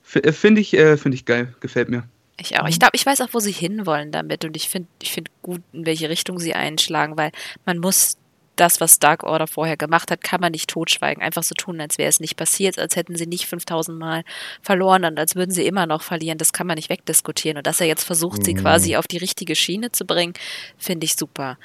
finde 0.05 0.61
ich, 0.61 0.75
äh, 0.75 0.97
find 0.97 1.15
ich 1.15 1.25
geil, 1.25 1.55
gefällt 1.61 1.89
mir. 1.89 2.05
Ich 2.37 2.59
auch. 2.59 2.69
Ich 2.69 2.79
glaube, 2.79 2.93
ich 2.95 3.07
weiß 3.07 3.21
auch, 3.21 3.29
wo 3.33 3.39
sie 3.39 3.53
hinwollen 3.53 4.11
damit 4.11 4.45
und 4.45 4.57
ich 4.57 4.69
finde 4.69 4.89
ich 5.01 5.13
find 5.13 5.31
gut, 5.43 5.63
in 5.73 5.87
welche 5.87 6.09
Richtung 6.09 6.39
sie 6.39 6.55
einschlagen, 6.55 7.17
weil 7.17 7.31
man 7.65 7.79
muss 7.79 8.17
das, 8.57 8.81
was 8.81 8.99
Dark 8.99 9.25
Order 9.25 9.47
vorher 9.47 9.77
gemacht 9.77 10.11
hat, 10.11 10.23
kann 10.23 10.41
man 10.41 10.53
nicht 10.53 10.71
totschweigen. 10.71 11.23
Einfach 11.23 11.43
so 11.43 11.55
tun, 11.55 11.81
als 11.81 11.99
wäre 11.99 12.09
es 12.09 12.21
nicht 12.21 12.37
passiert, 12.37 12.79
als 12.79 12.97
hätten 12.97 13.17
sie 13.17 13.27
nicht 13.27 13.47
5000 13.47 13.99
Mal 13.99 14.25
verloren 14.63 15.05
und 15.05 15.19
als 15.19 15.35
würden 15.35 15.51
sie 15.51 15.67
immer 15.67 15.87
noch 15.87 16.03
verlieren. 16.03 16.39
Das 16.39 16.53
kann 16.53 16.67
man 16.67 16.77
nicht 16.77 16.89
wegdiskutieren. 16.89 17.59
Und 17.59 17.67
dass 17.67 17.81
er 17.81 17.87
jetzt 17.87 18.05
versucht, 18.05 18.41
mhm. 18.41 18.45
sie 18.45 18.55
quasi 18.55 18.97
auf 18.97 19.07
die 19.07 19.19
richtige 19.19 19.57
Schiene 19.57 19.93
zu 19.93 20.05
bringen, 20.05 20.35
finde 20.79 21.05
ich 21.05 21.17
super. 21.17 21.59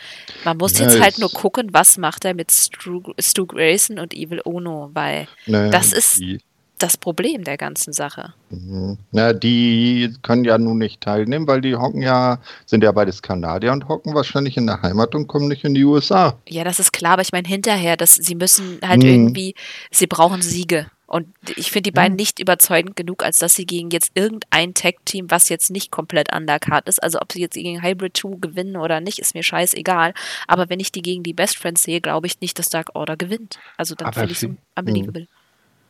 Man 0.44 0.58
muss 0.58 0.78
ja, 0.80 0.86
jetzt 0.86 1.00
halt 1.00 1.20
nur 1.20 1.32
gucken, 1.32 1.70
was 1.74 1.98
macht 1.98 2.26
er 2.26 2.34
mit 2.34 2.52
Stu, 2.52 3.02
Stu 3.20 3.46
Grayson 3.46 4.00
und 4.00 4.14
Evil 4.14 4.42
Ono, 4.46 4.90
weil 4.94 5.28
naja, 5.46 5.70
das 5.70 5.94
ist 5.94 6.18
die, 6.18 6.40
das 6.80 6.98
Problem 6.98 7.44
der 7.44 7.58
ganzen 7.58 7.94
Sache. 7.94 8.34
Mhm. 8.50 8.98
Na, 9.12 9.34
die 9.34 10.14
können 10.22 10.46
ja 10.46 10.58
nun 10.58 10.78
nicht 10.78 11.02
teilnehmen, 11.02 11.48
weil 11.48 11.62
die 11.62 11.76
hocken 11.76 12.02
ja, 12.02 12.40
sind 12.66 12.84
ja 12.84 12.92
beides 12.92 13.22
Kanadier 13.22 13.72
und 13.72 13.88
hocken 13.88 14.16
wahrscheinlich 14.16 14.58
in 14.58 14.66
der 14.66 14.82
Heimat 14.82 15.14
und 15.14 15.28
kommen 15.28 15.48
nicht 15.48 15.64
in 15.64 15.74
die 15.74 15.84
USA. 15.84 16.38
Ja, 16.48 16.64
das 16.64 16.80
ist 16.80 16.92
klar, 16.92 17.14
aber 17.14 17.22
ich 17.22 17.32
meine 17.32 17.48
hinterher, 17.48 17.98
dass 17.98 18.16
sie 18.16 18.36
müssen 18.36 18.80
halt 18.84 19.04
mhm. 19.04 19.10
irgendwie, 19.10 19.56
sie 19.92 20.08
brauchen 20.08 20.42
Siege. 20.42 20.88
Und 21.10 21.28
ich 21.56 21.72
finde 21.72 21.90
die 21.90 21.92
beiden 21.92 22.16
nicht 22.16 22.40
überzeugend 22.40 22.96
genug, 22.96 23.24
als 23.24 23.40
dass 23.40 23.56
sie 23.56 23.66
gegen 23.66 23.90
jetzt 23.90 24.12
irgendein 24.14 24.76
Tag-Team, 24.76 25.32
was 25.32 25.50
jetzt 25.50 25.72
nicht 25.72 25.90
komplett 25.90 26.32
undercard 26.32 26.88
ist, 26.88 27.02
also 27.02 27.20
ob 27.20 27.32
sie 27.32 27.42
jetzt 27.42 27.56
gegen 27.56 27.82
Hybrid 27.82 28.16
2 28.16 28.38
gewinnen 28.40 28.78
oder 28.78 29.02
nicht, 29.02 29.18
ist 29.18 29.34
mir 29.34 29.42
scheißegal. 29.42 30.14
Aber 30.48 30.70
wenn 30.70 30.80
ich 30.80 30.92
die 30.92 31.02
gegen 31.02 31.24
die 31.24 31.34
Best 31.34 31.58
Friends 31.58 31.82
sehe, 31.82 32.00
glaube 32.00 32.28
ich 32.28 32.40
nicht, 32.42 32.60
dass 32.60 32.70
Dark 32.70 32.92
Order 32.94 33.18
gewinnt. 33.18 33.58
Also 33.76 33.96
dann 33.96 34.14
finde 34.14 34.32
ich 34.34 34.44
es 34.44 34.50
unbelievable. 34.76 35.26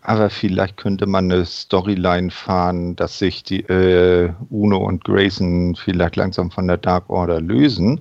Aber 0.02 0.30
vielleicht 0.30 0.78
könnte 0.78 1.06
man 1.06 1.32
eine 1.32 1.46
Storyline 1.46 2.32
fahren, 2.32 2.96
dass 2.96 3.20
sich 3.20 3.44
die 3.44 3.62
äh, 3.62 4.32
Uno 4.50 4.78
und 4.78 5.04
Grayson 5.04 5.76
vielleicht 5.76 6.16
langsam 6.16 6.52
von 6.52 6.68
der 6.68 6.78
Dark 6.78 7.10
Order 7.10 7.42
lösen, 7.42 8.00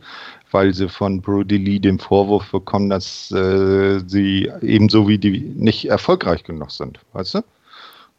weil 0.53 0.73
sie 0.73 0.89
von 0.89 1.21
Brody 1.21 1.57
Lee 1.57 1.81
den 1.81 1.99
Vorwurf 1.99 2.51
bekommen, 2.53 2.89
dass 2.89 3.33
äh, 3.33 4.01
sie 4.07 4.51
ebenso 4.63 5.09
wie 5.09 5.19
die 5.19 5.41
nicht 5.41 5.89
erfolgreich 5.89 6.45
genug 6.45 6.71
sind, 6.71 7.01
weißt 7.15 7.35
du? 7.35 7.41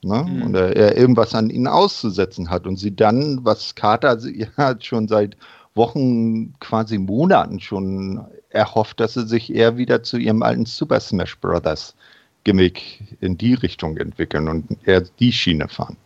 Ne? 0.01 0.25
Mhm. 0.27 0.41
Und 0.43 0.55
er 0.55 0.97
irgendwas 0.97 1.33
an 1.33 1.49
ihnen 1.49 1.67
auszusetzen 1.67 2.49
hat 2.49 2.67
und 2.67 2.77
sie 2.77 2.95
dann, 2.95 3.39
was 3.43 3.75
Carter 3.75 4.17
ja 4.57 4.75
schon 4.81 5.07
seit 5.07 5.37
Wochen, 5.75 6.53
quasi 6.59 6.97
Monaten 6.97 7.59
schon 7.59 8.25
erhofft, 8.49 8.99
dass 8.99 9.13
sie 9.13 9.25
sich 9.25 9.53
eher 9.53 9.77
wieder 9.77 10.03
zu 10.03 10.17
ihrem 10.17 10.43
alten 10.43 10.65
Super 10.65 10.99
Smash 10.99 11.37
Brothers 11.39 11.95
Gimmick 12.43 13.01
in 13.21 13.37
die 13.37 13.53
Richtung 13.53 13.97
entwickeln 13.97 14.47
und 14.47 14.65
eher 14.85 15.01
die 15.01 15.31
Schiene 15.31 15.67
fahren. 15.67 15.97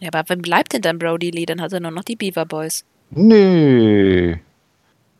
Ja, 0.00 0.10
aber 0.12 0.24
wann 0.28 0.42
bleibt 0.42 0.72
denn 0.72 0.82
dann 0.82 0.98
Brody 0.98 1.30
Lee? 1.30 1.46
Dann 1.46 1.60
hat 1.60 1.72
er 1.72 1.80
nur 1.80 1.90
noch 1.90 2.04
die 2.04 2.16
Beaver 2.16 2.44
Boys. 2.44 2.84
Nee. 3.10 4.38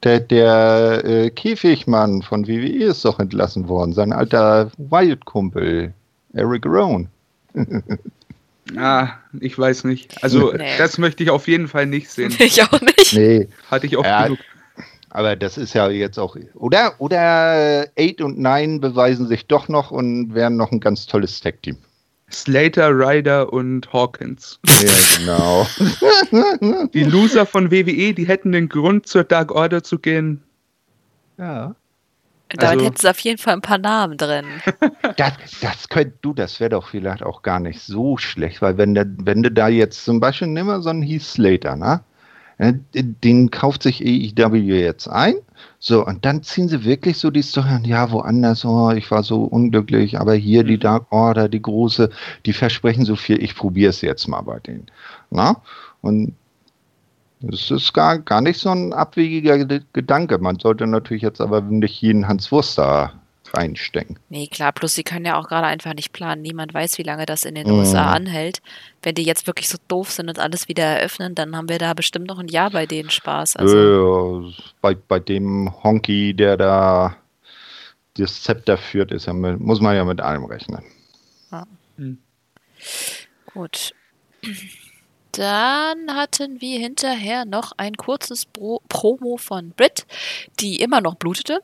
Der, 0.02 0.20
der 0.20 1.02
äh, 1.04 1.30
Käfigmann 1.30 2.22
von 2.22 2.46
WWE 2.46 2.84
ist 2.84 3.04
doch 3.04 3.18
entlassen 3.18 3.68
worden. 3.68 3.92
Sein 3.92 4.12
alter 4.12 4.70
Wild-Kumpel, 4.76 5.94
Eric 6.34 6.66
Rohn. 6.66 7.08
ah, 8.76 9.08
ich 9.40 9.58
weiß 9.58 9.84
nicht. 9.84 10.22
Also, 10.22 10.52
nee. 10.52 10.76
das 10.76 10.98
möchte 10.98 11.22
ich 11.22 11.30
auf 11.30 11.48
jeden 11.48 11.68
Fall 11.68 11.86
nicht 11.86 12.10
sehen. 12.10 12.34
Ich 12.38 12.62
auch 12.62 12.80
nicht. 12.80 13.14
Nee. 13.14 13.48
Hatte 13.70 13.86
ich 13.86 13.96
auch 13.96 14.04
ja, 14.04 14.24
genug. 14.24 14.38
Aber 15.16 15.34
das 15.34 15.56
ist 15.56 15.72
ja 15.72 15.88
jetzt 15.88 16.18
auch. 16.18 16.36
Oder, 16.52 16.92
oder 16.98 17.86
8 17.98 18.20
und 18.20 18.38
9 18.38 18.82
beweisen 18.82 19.26
sich 19.26 19.46
doch 19.46 19.66
noch 19.66 19.90
und 19.90 20.34
wären 20.34 20.58
noch 20.58 20.72
ein 20.72 20.80
ganz 20.80 21.06
tolles 21.06 21.40
Tag-Team. 21.40 21.78
Slater, 22.30 22.90
Ryder 22.90 23.50
und 23.50 23.90
Hawkins. 23.94 24.60
Ja, 24.66 24.92
genau. 25.16 25.66
die 26.92 27.04
Loser 27.04 27.46
von 27.46 27.70
WWE, 27.70 28.12
die 28.12 28.28
hätten 28.28 28.52
den 28.52 28.68
Grund, 28.68 29.06
zur 29.06 29.24
Dark 29.24 29.52
Order 29.52 29.82
zu 29.82 29.98
gehen. 29.98 30.42
Ja. 31.38 31.74
Damit 32.50 32.64
also, 32.64 32.84
hätten 32.84 32.96
sie 32.98 33.08
auf 33.08 33.20
jeden 33.20 33.38
Fall 33.38 33.54
ein 33.54 33.62
paar 33.62 33.78
Namen 33.78 34.18
drin. 34.18 34.44
Das, 35.16 35.32
das 35.62 35.88
könnt 35.88 36.12
du, 36.20 36.34
das 36.34 36.60
wäre 36.60 36.68
doch 36.68 36.88
vielleicht 36.88 37.22
auch 37.22 37.40
gar 37.40 37.58
nicht 37.58 37.80
so 37.80 38.18
schlecht, 38.18 38.60
weil 38.60 38.76
wenn, 38.76 38.92
der, 38.92 39.06
wenn 39.22 39.42
du 39.42 39.50
da 39.50 39.68
jetzt 39.68 40.04
zum 40.04 40.20
Beispiel, 40.20 40.48
nimm 40.48 40.66
mal 40.66 40.82
so 40.82 40.90
einen 40.90 41.00
Heath 41.00 41.22
Slater, 41.22 41.74
ne? 41.74 42.02
Den 42.58 43.50
kauft 43.50 43.82
sich 43.82 44.00
AEW 44.00 44.56
jetzt 44.56 45.08
ein. 45.08 45.34
So, 45.78 46.06
und 46.06 46.24
dann 46.24 46.42
ziehen 46.42 46.68
sie 46.68 46.84
wirklich 46.84 47.18
so 47.18 47.30
die 47.30 47.42
Story, 47.42 47.80
ja, 47.84 48.10
woanders, 48.10 48.64
oh, 48.64 48.90
ich 48.90 49.10
war 49.10 49.22
so 49.22 49.44
unglücklich, 49.44 50.18
aber 50.18 50.34
hier 50.34 50.64
die 50.64 50.76
mhm. 50.76 50.80
Dark 50.80 51.12
Order, 51.12 51.48
die 51.48 51.60
große, 51.60 52.10
die 52.46 52.52
versprechen 52.52 53.04
so 53.04 53.14
viel, 53.14 53.42
ich 53.42 53.54
probiere 53.54 53.90
es 53.90 54.00
jetzt 54.00 54.26
mal 54.26 54.40
bei 54.40 54.58
denen. 54.58 54.86
Na? 55.30 55.60
Und 56.00 56.34
es 57.42 57.70
ist 57.70 57.92
gar, 57.92 58.18
gar 58.18 58.40
nicht 58.40 58.58
so 58.58 58.70
ein 58.70 58.94
abwegiger 58.94 59.64
Gedanke. 59.92 60.38
Man 60.38 60.58
sollte 60.58 60.86
natürlich 60.86 61.22
jetzt 61.22 61.40
aber 61.40 61.60
nicht 61.60 62.00
jeden 62.00 62.26
Hans 62.26 62.50
Wurster 62.50 63.12
reinstecken. 63.54 64.18
Nee, 64.28 64.46
klar, 64.46 64.72
plus 64.72 64.94
sie 64.94 65.04
können 65.04 65.24
ja 65.24 65.38
auch 65.38 65.48
gerade 65.48 65.66
einfach 65.66 65.94
nicht 65.94 66.12
planen. 66.12 66.42
Niemand 66.42 66.74
weiß, 66.74 66.98
wie 66.98 67.02
lange 67.02 67.26
das 67.26 67.44
in 67.44 67.54
den 67.54 67.68
mm. 67.68 67.72
USA 67.72 68.12
anhält. 68.12 68.60
Wenn 69.02 69.14
die 69.14 69.24
jetzt 69.24 69.46
wirklich 69.46 69.68
so 69.68 69.78
doof 69.88 70.10
sind 70.10 70.28
und 70.28 70.38
alles 70.38 70.68
wieder 70.68 70.84
eröffnen, 70.84 71.34
dann 71.34 71.56
haben 71.56 71.68
wir 71.68 71.78
da 71.78 71.94
bestimmt 71.94 72.26
noch 72.26 72.38
ein 72.38 72.48
Jahr 72.48 72.70
bei 72.70 72.86
denen 72.86 73.10
Spaß. 73.10 73.56
Also. 73.56 74.48
Äh, 74.48 74.54
bei, 74.80 74.94
bei 74.94 75.20
dem 75.20 75.72
Honky, 75.82 76.34
der 76.34 76.56
da 76.56 77.16
das 78.16 78.42
Zepter 78.42 78.78
führt, 78.78 79.12
ist 79.12 79.26
ja 79.26 79.32
mit, 79.32 79.60
muss 79.60 79.80
man 79.80 79.94
ja 79.94 80.04
mit 80.04 80.20
allem 80.20 80.44
rechnen. 80.44 80.82
Ja. 81.52 81.66
Hm. 81.96 82.18
Gut. 83.52 83.94
Dann 85.32 86.14
hatten 86.14 86.60
wir 86.60 86.78
hinterher 86.78 87.44
noch 87.44 87.72
ein 87.76 87.96
kurzes 87.96 88.46
Pro 88.46 88.80
Promo 88.88 89.36
von 89.36 89.70
Brit, 89.70 90.06
die 90.60 90.80
immer 90.80 91.00
noch 91.00 91.16
blutete. 91.16 91.60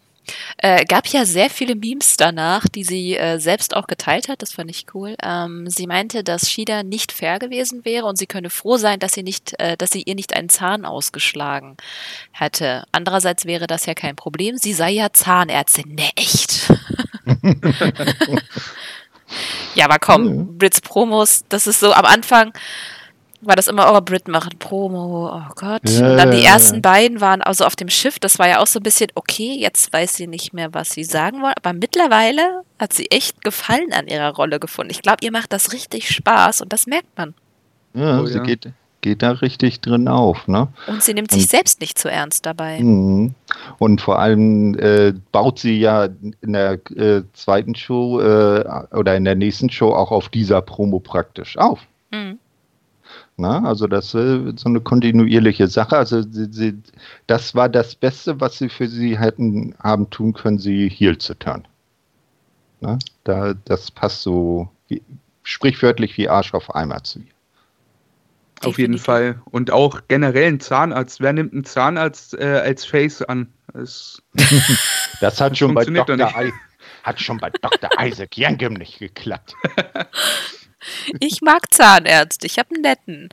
Äh, 0.58 0.84
gab 0.84 1.08
ja 1.08 1.24
sehr 1.24 1.50
viele 1.50 1.74
Memes 1.74 2.16
danach, 2.16 2.68
die 2.68 2.84
sie 2.84 3.16
äh, 3.16 3.38
selbst 3.38 3.74
auch 3.74 3.86
geteilt 3.86 4.28
hat. 4.28 4.42
Das 4.42 4.52
fand 4.52 4.70
ich 4.70 4.86
cool. 4.94 5.16
Ähm, 5.22 5.68
sie 5.68 5.86
meinte, 5.86 6.22
dass 6.22 6.50
Shida 6.50 6.82
nicht 6.82 7.12
fair 7.12 7.38
gewesen 7.38 7.84
wäre 7.84 8.06
und 8.06 8.16
sie 8.16 8.26
könne 8.26 8.50
froh 8.50 8.76
sein, 8.76 9.00
dass 9.00 9.14
sie 9.14 9.22
nicht, 9.22 9.58
äh, 9.58 9.76
dass 9.76 9.90
sie 9.90 10.02
ihr 10.02 10.14
nicht 10.14 10.34
einen 10.34 10.48
Zahn 10.48 10.84
ausgeschlagen 10.84 11.76
hätte. 12.30 12.84
Andererseits 12.92 13.44
wäre 13.44 13.66
das 13.66 13.86
ja 13.86 13.94
kein 13.94 14.16
Problem. 14.16 14.56
Sie 14.56 14.72
sei 14.72 14.90
ja 14.92 15.12
Zahnärztin. 15.12 15.94
Ne, 15.94 16.10
echt. 16.16 16.72
ja, 19.74 19.84
aber 19.86 19.98
komm, 19.98 20.56
Brits 20.58 20.80
Promos, 20.80 21.44
das 21.48 21.66
ist 21.66 21.80
so 21.80 21.92
am 21.92 22.04
Anfang 22.04 22.52
war 23.42 23.56
das 23.56 23.68
immer, 23.68 23.92
oh, 23.94 24.00
Brit 24.00 24.28
machen 24.28 24.52
Promo, 24.58 25.28
oh 25.34 25.52
Gott. 25.56 25.88
Ja, 25.88 26.10
und 26.10 26.16
dann 26.16 26.30
die 26.30 26.44
ersten 26.44 26.76
ja. 26.76 26.80
beiden 26.80 27.20
waren 27.20 27.42
also 27.42 27.64
auf 27.64 27.76
dem 27.76 27.88
Schiff, 27.88 28.18
das 28.18 28.38
war 28.38 28.48
ja 28.48 28.60
auch 28.60 28.66
so 28.66 28.78
ein 28.78 28.82
bisschen, 28.82 29.10
okay, 29.14 29.56
jetzt 29.58 29.92
weiß 29.92 30.14
sie 30.14 30.26
nicht 30.26 30.52
mehr, 30.52 30.72
was 30.72 30.90
sie 30.90 31.04
sagen 31.04 31.42
wollen, 31.42 31.54
aber 31.56 31.72
mittlerweile 31.72 32.62
hat 32.78 32.92
sie 32.92 33.10
echt 33.10 33.42
Gefallen 33.42 33.92
an 33.92 34.06
ihrer 34.06 34.34
Rolle 34.34 34.60
gefunden. 34.60 34.90
Ich 34.90 35.02
glaube, 35.02 35.18
ihr 35.22 35.32
macht 35.32 35.52
das 35.52 35.72
richtig 35.72 36.08
Spaß 36.08 36.60
und 36.62 36.72
das 36.72 36.86
merkt 36.86 37.16
man. 37.16 37.34
Ja, 37.94 38.20
oh, 38.20 38.26
sie 38.26 38.40
geht, 38.40 38.72
geht 39.02 39.22
da 39.22 39.32
richtig 39.32 39.80
drin 39.80 40.08
auf, 40.08 40.46
ne? 40.48 40.68
Und 40.86 41.02
sie 41.02 41.12
nimmt 41.12 41.30
sich 41.30 41.42
und, 41.42 41.50
selbst 41.50 41.80
nicht 41.80 41.98
zu 41.98 42.10
ernst 42.10 42.46
dabei. 42.46 42.78
Mhm. 42.80 43.34
Und 43.78 44.00
vor 44.00 44.18
allem 44.20 44.78
äh, 44.78 45.12
baut 45.32 45.58
sie 45.58 45.78
ja 45.78 46.08
in 46.40 46.52
der 46.52 46.74
äh, 46.96 47.22
zweiten 47.34 47.74
Show 47.74 48.20
äh, 48.20 48.64
oder 48.92 49.16
in 49.16 49.24
der 49.24 49.34
nächsten 49.34 49.68
Show 49.68 49.90
auch 49.90 50.10
auf 50.10 50.28
dieser 50.28 50.62
Promo 50.62 51.00
praktisch 51.00 51.58
auf. 51.58 51.80
Mhm. 52.10 52.38
Ne? 53.36 53.62
Also 53.64 53.86
das 53.86 54.14
ist 54.14 54.60
so 54.60 54.68
eine 54.68 54.80
kontinuierliche 54.80 55.66
Sache. 55.66 55.96
Also 55.96 56.22
sie, 56.22 56.52
sie, 56.52 56.82
das 57.26 57.54
war 57.54 57.68
das 57.68 57.94
Beste, 57.94 58.40
was 58.40 58.58
sie 58.58 58.68
für 58.68 58.88
sie 58.88 59.18
hätten 59.18 59.74
haben 59.82 60.10
tun 60.10 60.32
können, 60.32 60.58
sie 60.58 60.88
hier 60.88 61.18
zu 61.18 61.34
turn. 61.34 61.66
Ne? 62.80 62.98
Da, 63.24 63.54
das 63.64 63.90
passt 63.90 64.22
so 64.22 64.68
wie, 64.88 65.02
sprichwörtlich 65.44 66.16
wie 66.18 66.28
Arsch 66.28 66.52
auf 66.54 66.74
Eimer 66.74 67.02
zu 67.02 67.20
ihr. 67.20 67.32
Auf 68.64 68.78
jeden 68.78 68.98
Fall. 68.98 69.40
Und 69.50 69.70
auch 69.72 70.02
generell 70.08 70.52
ein 70.52 70.60
Zahnarzt. 70.60 71.20
Wer 71.20 71.32
nimmt 71.32 71.52
einen 71.52 71.64
Zahnarzt 71.64 72.34
äh, 72.34 72.60
als 72.64 72.84
Face 72.84 73.22
an? 73.22 73.52
Das, 73.74 74.20
das 75.22 75.40
hat, 75.40 75.56
schon 75.56 75.72
bei 75.72 75.86
Dr. 75.86 76.18
I, 76.18 76.52
hat 77.04 77.18
schon 77.18 77.38
bei 77.38 77.48
Dr. 77.48 77.88
Isaac 77.98 78.36
Yankem 78.36 78.74
nicht 78.74 78.98
geklappt. 78.98 79.54
Ich 81.20 81.40
mag 81.42 81.72
Zahnärzte, 81.72 82.46
ich 82.46 82.58
habe 82.58 82.74
einen 82.74 82.82
netten. 82.82 83.28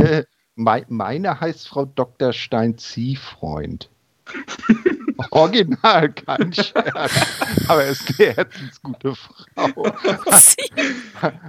Äh, 0.00 0.24
meine 0.56 1.40
heißt 1.40 1.68
Frau 1.68 1.84
Dr. 1.84 2.32
Stein 2.32 2.78
Ziehfreund. 2.78 3.90
Original, 5.30 6.12
kein 6.12 6.52
Scherz. 6.52 7.12
Aber 7.68 7.84
er 7.84 7.90
ist 7.90 8.20
eine 8.20 8.34
herzensgute 8.34 9.14
Frau. 9.14 9.92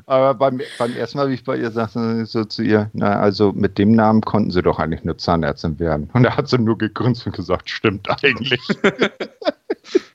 Aber 0.06 0.34
beim, 0.34 0.62
beim 0.78 0.96
ersten 0.96 1.18
Mal, 1.18 1.30
wie 1.30 1.36
ich 1.36 1.44
bei 1.44 1.58
ihr 1.58 1.72
sagte, 1.72 2.26
so 2.26 2.46
zu 2.46 2.64
ihr, 2.64 2.90
na, 2.94 3.20
also 3.20 3.54
mit 3.54 3.78
dem 3.78 3.92
Namen 3.92 4.22
konnten 4.22 4.52
sie 4.52 4.62
doch 4.62 4.80
eigentlich 4.80 5.04
nur 5.04 5.18
Zahnärztin 5.18 5.80
werden. 5.80 6.10
Und 6.14 6.24
da 6.24 6.36
hat 6.38 6.48
sie 6.48 6.58
nur 6.58 6.78
gegrinst 6.78 7.26
und 7.26 7.36
gesagt, 7.36 7.70
stimmt 7.70 8.08
eigentlich. 8.24 8.62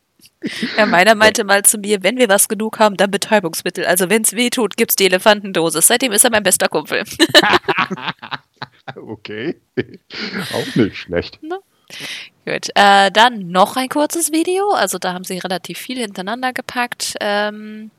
Ja, 0.76 0.86
meiner 0.86 1.14
meinte 1.14 1.44
mal 1.44 1.62
zu 1.64 1.78
mir, 1.78 2.02
wenn 2.02 2.16
wir 2.16 2.28
was 2.28 2.48
genug 2.48 2.78
haben, 2.78 2.96
dann 2.96 3.10
Betäubungsmittel. 3.10 3.84
Also 3.84 4.08
wenn 4.08 4.22
es 4.22 4.32
weh 4.34 4.48
tut, 4.50 4.76
gibt 4.76 4.92
es 4.92 4.96
die 4.96 5.04
Elefantendosis. 5.06 5.86
Seitdem 5.86 6.12
ist 6.12 6.24
er 6.24 6.30
mein 6.30 6.42
bester 6.42 6.68
Kumpel. 6.68 7.04
okay. 8.96 9.60
Auch 10.54 10.76
nicht 10.76 10.96
schlecht. 10.96 11.38
Na? 11.42 11.58
Gut. 12.46 12.68
Äh, 12.74 13.10
dann 13.10 13.48
noch 13.48 13.76
ein 13.76 13.88
kurzes 13.88 14.32
Video. 14.32 14.70
Also 14.70 14.98
da 14.98 15.12
haben 15.12 15.24
sie 15.24 15.38
relativ 15.38 15.78
viel 15.78 15.98
hintereinander 15.98 16.52
gepackt. 16.52 17.14
Ähm, 17.20 17.90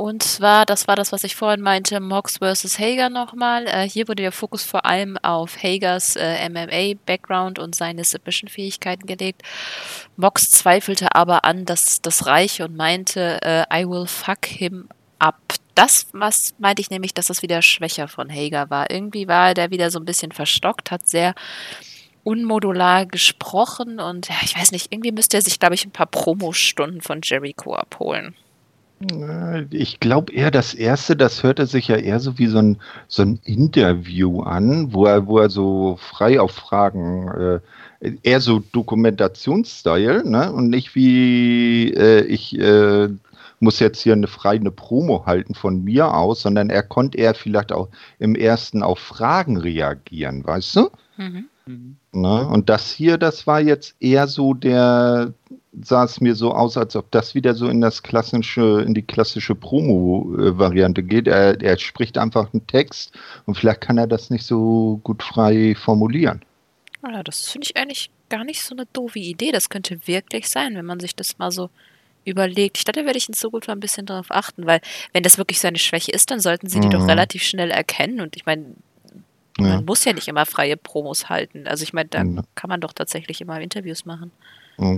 und 0.00 0.22
zwar, 0.22 0.64
das 0.64 0.88
war 0.88 0.96
das, 0.96 1.12
was 1.12 1.24
ich 1.24 1.36
vorhin 1.36 1.60
meinte, 1.60 2.00
Mox 2.00 2.38
vs. 2.38 2.78
Hager 2.78 3.10
nochmal. 3.10 3.66
Äh, 3.66 3.86
hier 3.86 4.08
wurde 4.08 4.22
der 4.22 4.32
Fokus 4.32 4.64
vor 4.64 4.86
allem 4.86 5.18
auf 5.18 5.62
Hagers 5.62 6.16
äh, 6.16 6.48
MMA-Background 6.48 7.58
und 7.58 7.74
seine 7.74 8.02
Submission-Fähigkeiten 8.02 9.04
gelegt. 9.04 9.42
Mox 10.16 10.50
zweifelte 10.52 11.14
aber 11.14 11.44
an, 11.44 11.66
dass 11.66 12.00
das 12.00 12.24
reiche 12.24 12.64
und 12.64 12.76
meinte, 12.76 13.40
äh, 13.42 13.64
I 13.70 13.86
will 13.86 14.06
fuck 14.06 14.46
him 14.46 14.88
up. 15.18 15.36
Das 15.74 16.06
was 16.12 16.54
meinte 16.56 16.80
ich 16.80 16.88
nämlich, 16.88 17.12
dass 17.12 17.26
das 17.26 17.42
wieder 17.42 17.60
schwächer 17.60 18.08
von 18.08 18.30
Hager 18.30 18.70
war. 18.70 18.90
Irgendwie 18.90 19.28
war 19.28 19.52
der 19.52 19.70
wieder 19.70 19.90
so 19.90 19.98
ein 19.98 20.06
bisschen 20.06 20.32
verstockt, 20.32 20.90
hat 20.90 21.06
sehr 21.06 21.34
unmodular 22.24 23.04
gesprochen 23.04 24.00
und 24.00 24.30
ja, 24.30 24.36
ich 24.44 24.56
weiß 24.56 24.72
nicht, 24.72 24.94
irgendwie 24.94 25.12
müsste 25.12 25.36
er 25.36 25.42
sich, 25.42 25.58
glaube 25.58 25.74
ich, 25.74 25.84
ein 25.84 25.90
paar 25.90 26.06
Promostunden 26.06 27.02
von 27.02 27.20
Jericho 27.22 27.74
abholen. 27.74 28.34
Ich 29.70 29.98
glaube 29.98 30.32
eher 30.32 30.50
das 30.50 30.74
erste, 30.74 31.16
das 31.16 31.42
hörte 31.42 31.66
sich 31.66 31.88
ja 31.88 31.96
eher 31.96 32.20
so 32.20 32.36
wie 32.38 32.48
so 32.48 32.58
ein, 32.58 32.78
so 33.08 33.22
ein 33.22 33.40
Interview 33.44 34.42
an, 34.42 34.92
wo 34.92 35.06
er, 35.06 35.26
wo 35.26 35.38
er 35.38 35.48
so 35.48 35.96
frei 35.98 36.38
auf 36.38 36.52
Fragen, 36.52 37.60
äh, 38.00 38.12
eher 38.22 38.40
so 38.40 38.58
Dokumentationsstyle, 38.72 40.28
ne? 40.28 40.52
Und 40.52 40.68
nicht 40.68 40.94
wie 40.94 41.94
äh, 41.94 42.24
ich 42.26 42.58
äh, 42.58 43.08
muss 43.58 43.78
jetzt 43.80 44.02
hier 44.02 44.12
eine 44.12 44.26
freie 44.26 44.60
Promo 44.70 45.24
halten 45.24 45.54
von 45.54 45.82
mir 45.82 46.12
aus, 46.14 46.42
sondern 46.42 46.68
er 46.68 46.82
konnte 46.82 47.16
eher 47.16 47.34
vielleicht 47.34 47.72
auch 47.72 47.88
im 48.18 48.34
ersten 48.34 48.82
auf 48.82 48.98
Fragen 48.98 49.56
reagieren, 49.56 50.44
weißt 50.44 50.76
du? 50.76 50.90
Mhm. 51.66 51.99
Ne? 52.12 52.46
Und 52.48 52.68
das 52.68 52.90
hier, 52.90 53.18
das 53.18 53.46
war 53.46 53.60
jetzt 53.60 53.94
eher 54.00 54.26
so 54.26 54.52
der, 54.54 55.32
sah 55.80 56.04
es 56.04 56.20
mir 56.20 56.34
so 56.34 56.52
aus, 56.52 56.76
als 56.76 56.96
ob 56.96 57.10
das 57.12 57.34
wieder 57.34 57.54
so 57.54 57.68
in 57.68 57.80
das 57.80 58.02
klassische, 58.02 58.82
in 58.84 58.94
die 58.94 59.02
klassische 59.02 59.54
Promo-Variante 59.54 61.04
geht. 61.04 61.28
Er, 61.28 61.60
er 61.60 61.78
spricht 61.78 62.18
einfach 62.18 62.52
einen 62.52 62.66
Text 62.66 63.12
und 63.46 63.56
vielleicht 63.56 63.80
kann 63.80 63.96
er 63.96 64.08
das 64.08 64.30
nicht 64.30 64.44
so 64.44 65.00
gut 65.04 65.22
frei 65.22 65.76
formulieren. 65.76 66.42
Ja, 67.02 67.22
das 67.22 67.48
finde 67.48 67.66
ich 67.66 67.76
eigentlich 67.76 68.10
gar 68.28 68.44
nicht 68.44 68.62
so 68.62 68.74
eine 68.74 68.86
doofe 68.92 69.20
Idee. 69.20 69.52
Das 69.52 69.70
könnte 69.70 70.06
wirklich 70.06 70.48
sein, 70.48 70.74
wenn 70.74 70.86
man 70.86 71.00
sich 71.00 71.14
das 71.14 71.38
mal 71.38 71.52
so 71.52 71.70
überlegt. 72.24 72.78
Ich 72.78 72.84
dachte, 72.84 73.00
da 73.00 73.06
werde 73.06 73.18
ich 73.18 73.28
in 73.28 73.34
Zukunft 73.34 73.68
mal 73.68 73.74
ein 73.74 73.80
bisschen 73.80 74.06
darauf 74.06 74.30
achten, 74.30 74.66
weil 74.66 74.80
wenn 75.12 75.22
das 75.22 75.38
wirklich 75.38 75.60
seine 75.60 75.78
Schwäche 75.78 76.12
ist, 76.12 76.30
dann 76.30 76.40
sollten 76.40 76.68
sie 76.68 76.80
die 76.80 76.88
mhm. 76.88 76.92
doch 76.92 77.08
relativ 77.08 77.42
schnell 77.42 77.70
erkennen. 77.70 78.20
Und 78.20 78.36
ich 78.36 78.46
meine, 78.46 78.74
ja. 79.64 79.76
Man 79.76 79.84
muss 79.84 80.04
ja 80.04 80.12
nicht 80.12 80.28
immer 80.28 80.46
freie 80.46 80.76
Promos 80.76 81.28
halten. 81.28 81.66
Also 81.66 81.82
ich 81.82 81.92
meine, 81.92 82.08
da 82.08 82.22
ja. 82.22 82.42
kann 82.54 82.68
man 82.68 82.80
doch 82.80 82.92
tatsächlich 82.92 83.40
immer 83.40 83.60
Interviews 83.60 84.04
machen. 84.04 84.32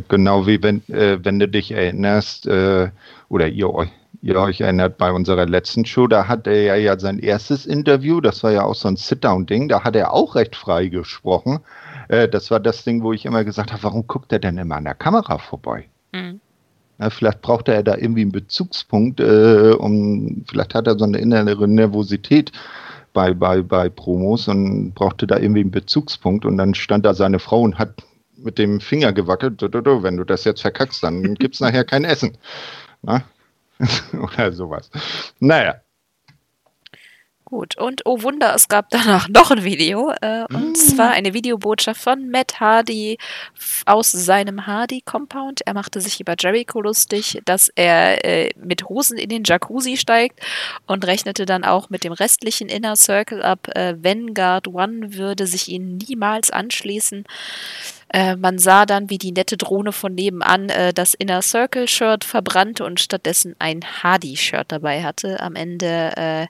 Genau 0.08 0.46
wie 0.46 0.62
wenn, 0.62 0.82
äh, 0.88 1.18
wenn 1.24 1.40
du 1.40 1.48
dich 1.48 1.72
erinnerst, 1.72 2.46
äh, 2.46 2.90
oder 3.28 3.48
ihr 3.48 3.68
euch, 3.68 3.88
ihr 4.22 4.36
euch 4.36 4.60
erinnert 4.60 4.96
bei 4.96 5.10
unserer 5.10 5.44
letzten 5.44 5.84
Show, 5.84 6.06
da 6.06 6.28
hat 6.28 6.46
er 6.46 6.76
ja, 6.76 6.96
sein 6.98 7.18
erstes 7.18 7.66
Interview, 7.66 8.20
das 8.20 8.44
war 8.44 8.52
ja 8.52 8.62
auch 8.62 8.76
so 8.76 8.86
ein 8.86 8.96
Sit-Down-Ding, 8.96 9.68
da 9.68 9.82
hat 9.82 9.96
er 9.96 10.12
auch 10.12 10.36
recht 10.36 10.54
frei 10.54 10.86
gesprochen. 10.86 11.58
Äh, 12.06 12.28
das 12.28 12.52
war 12.52 12.60
das 12.60 12.84
Ding, 12.84 13.02
wo 13.02 13.12
ich 13.12 13.24
immer 13.24 13.42
gesagt 13.42 13.72
habe, 13.72 13.82
warum 13.82 14.06
guckt 14.06 14.32
er 14.32 14.38
denn 14.38 14.56
immer 14.56 14.76
an 14.76 14.84
der 14.84 14.94
Kamera 14.94 15.38
vorbei? 15.38 15.88
Mhm. 16.12 16.40
Ja, 17.00 17.10
vielleicht 17.10 17.42
braucht 17.42 17.68
er 17.68 17.82
da 17.82 17.96
irgendwie 17.96 18.20
einen 18.20 18.30
Bezugspunkt, 18.30 19.18
äh, 19.18 19.74
um, 19.76 20.44
vielleicht 20.48 20.74
hat 20.76 20.86
er 20.86 20.96
so 20.96 21.04
eine 21.04 21.18
innere 21.18 21.66
Nervosität, 21.66 22.52
bei, 23.12 23.34
bei, 23.34 23.62
bei 23.62 23.88
Promos 23.88 24.48
und 24.48 24.92
brauchte 24.94 25.26
da 25.26 25.38
irgendwie 25.38 25.60
einen 25.60 25.70
Bezugspunkt 25.70 26.44
und 26.44 26.56
dann 26.56 26.74
stand 26.74 27.04
da 27.04 27.14
seine 27.14 27.38
Frau 27.38 27.60
und 27.60 27.78
hat 27.78 28.02
mit 28.36 28.58
dem 28.58 28.80
Finger 28.80 29.12
gewackelt, 29.12 29.62
wenn 29.62 30.16
du 30.16 30.24
das 30.24 30.44
jetzt 30.44 30.62
verkackst, 30.62 31.02
dann 31.02 31.34
gibt 31.34 31.54
es 31.54 31.60
nachher 31.60 31.84
kein 31.84 32.04
Essen. 32.04 32.36
Na? 33.02 33.22
Oder 34.12 34.52
sowas. 34.52 34.90
Naja, 35.38 35.76
Gut, 37.52 37.76
und 37.76 38.06
oh 38.06 38.22
Wunder, 38.22 38.54
es 38.54 38.66
gab 38.68 38.88
danach 38.88 39.28
noch 39.28 39.50
ein 39.50 39.62
Video. 39.62 40.10
Äh, 40.22 40.46
und 40.48 40.70
mm. 40.70 40.74
zwar 40.74 41.10
eine 41.10 41.34
Videobotschaft 41.34 42.00
von 42.00 42.30
Matt 42.30 42.60
Hardy 42.60 43.18
aus 43.84 44.10
seinem 44.10 44.66
Hardy-Compound. 44.66 45.60
Er 45.66 45.74
machte 45.74 46.00
sich 46.00 46.18
über 46.18 46.34
Jericho 46.38 46.80
lustig, 46.80 47.42
dass 47.44 47.68
er 47.74 48.24
äh, 48.24 48.52
mit 48.56 48.88
Hosen 48.88 49.18
in 49.18 49.28
den 49.28 49.44
Jacuzzi 49.44 49.98
steigt 49.98 50.40
und 50.86 51.06
rechnete 51.06 51.44
dann 51.44 51.62
auch 51.62 51.90
mit 51.90 52.04
dem 52.04 52.14
restlichen 52.14 52.70
Inner 52.70 52.96
Circle 52.96 53.42
ab. 53.42 53.68
Äh, 53.76 53.96
Vanguard 54.02 54.68
One 54.68 55.14
würde 55.16 55.46
sich 55.46 55.68
ihnen 55.68 55.98
niemals 55.98 56.50
anschließen. 56.50 57.26
Äh, 58.12 58.36
man 58.36 58.58
sah 58.58 58.84
dann, 58.84 59.08
wie 59.08 59.16
die 59.16 59.32
nette 59.32 59.56
Drohne 59.56 59.90
von 59.90 60.14
nebenan 60.14 60.68
äh, 60.68 60.92
das 60.92 61.14
Inner 61.14 61.40
Circle 61.40 61.88
Shirt 61.88 62.24
verbrannte 62.24 62.84
und 62.84 63.00
stattdessen 63.00 63.56
ein 63.58 63.80
Hardy 64.02 64.36
Shirt 64.36 64.70
dabei 64.70 65.02
hatte. 65.02 65.40
Am 65.40 65.56
Ende 65.56 66.12
äh, 66.16 66.46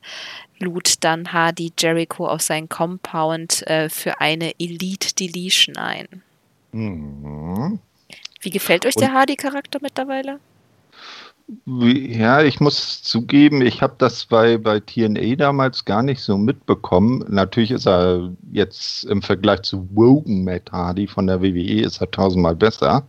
lud 0.59 1.05
dann 1.05 1.33
Hardy 1.33 1.73
Jericho 1.79 2.27
auf 2.27 2.41
sein 2.43 2.69
Compound 2.69 3.65
äh, 3.69 3.89
für 3.89 4.21
eine 4.21 4.53
Elite 4.59 5.15
Deletion 5.15 5.77
ein. 5.77 6.09
Mhm. 6.73 7.79
Wie 8.41 8.51
gefällt 8.51 8.85
euch 8.85 8.97
der 8.97 9.13
Hardy-Charakter 9.13 9.79
mittlerweile? 9.81 10.41
Ja, 11.67 12.43
ich 12.43 12.61
muss 12.61 13.03
zugeben, 13.03 13.63
ich 13.63 13.83
habe 13.83 13.95
das 13.99 14.25
bei, 14.25 14.59
bei 14.59 14.81
TNA 14.81 15.37
damals 15.37 15.85
gar 15.85 16.03
nicht 16.03 16.21
so 16.21 16.39
mitbekommen. 16.39 17.25
Natürlich 17.29 17.71
ist 17.71 17.87
er 17.87 18.33
jetzt 18.53 19.05
im 19.05 19.23
Vergleich 19.23 19.63
zu 19.63 19.89
Wogan 19.95 20.45
Matt 20.45 20.73
Hardy 20.73 21.07
von 21.07 21.27
der 21.27 21.43
WWE 21.43 21.83
ist 21.83 22.01
er 22.01 22.11
tausendmal 22.11 22.57
besser. 22.57 23.07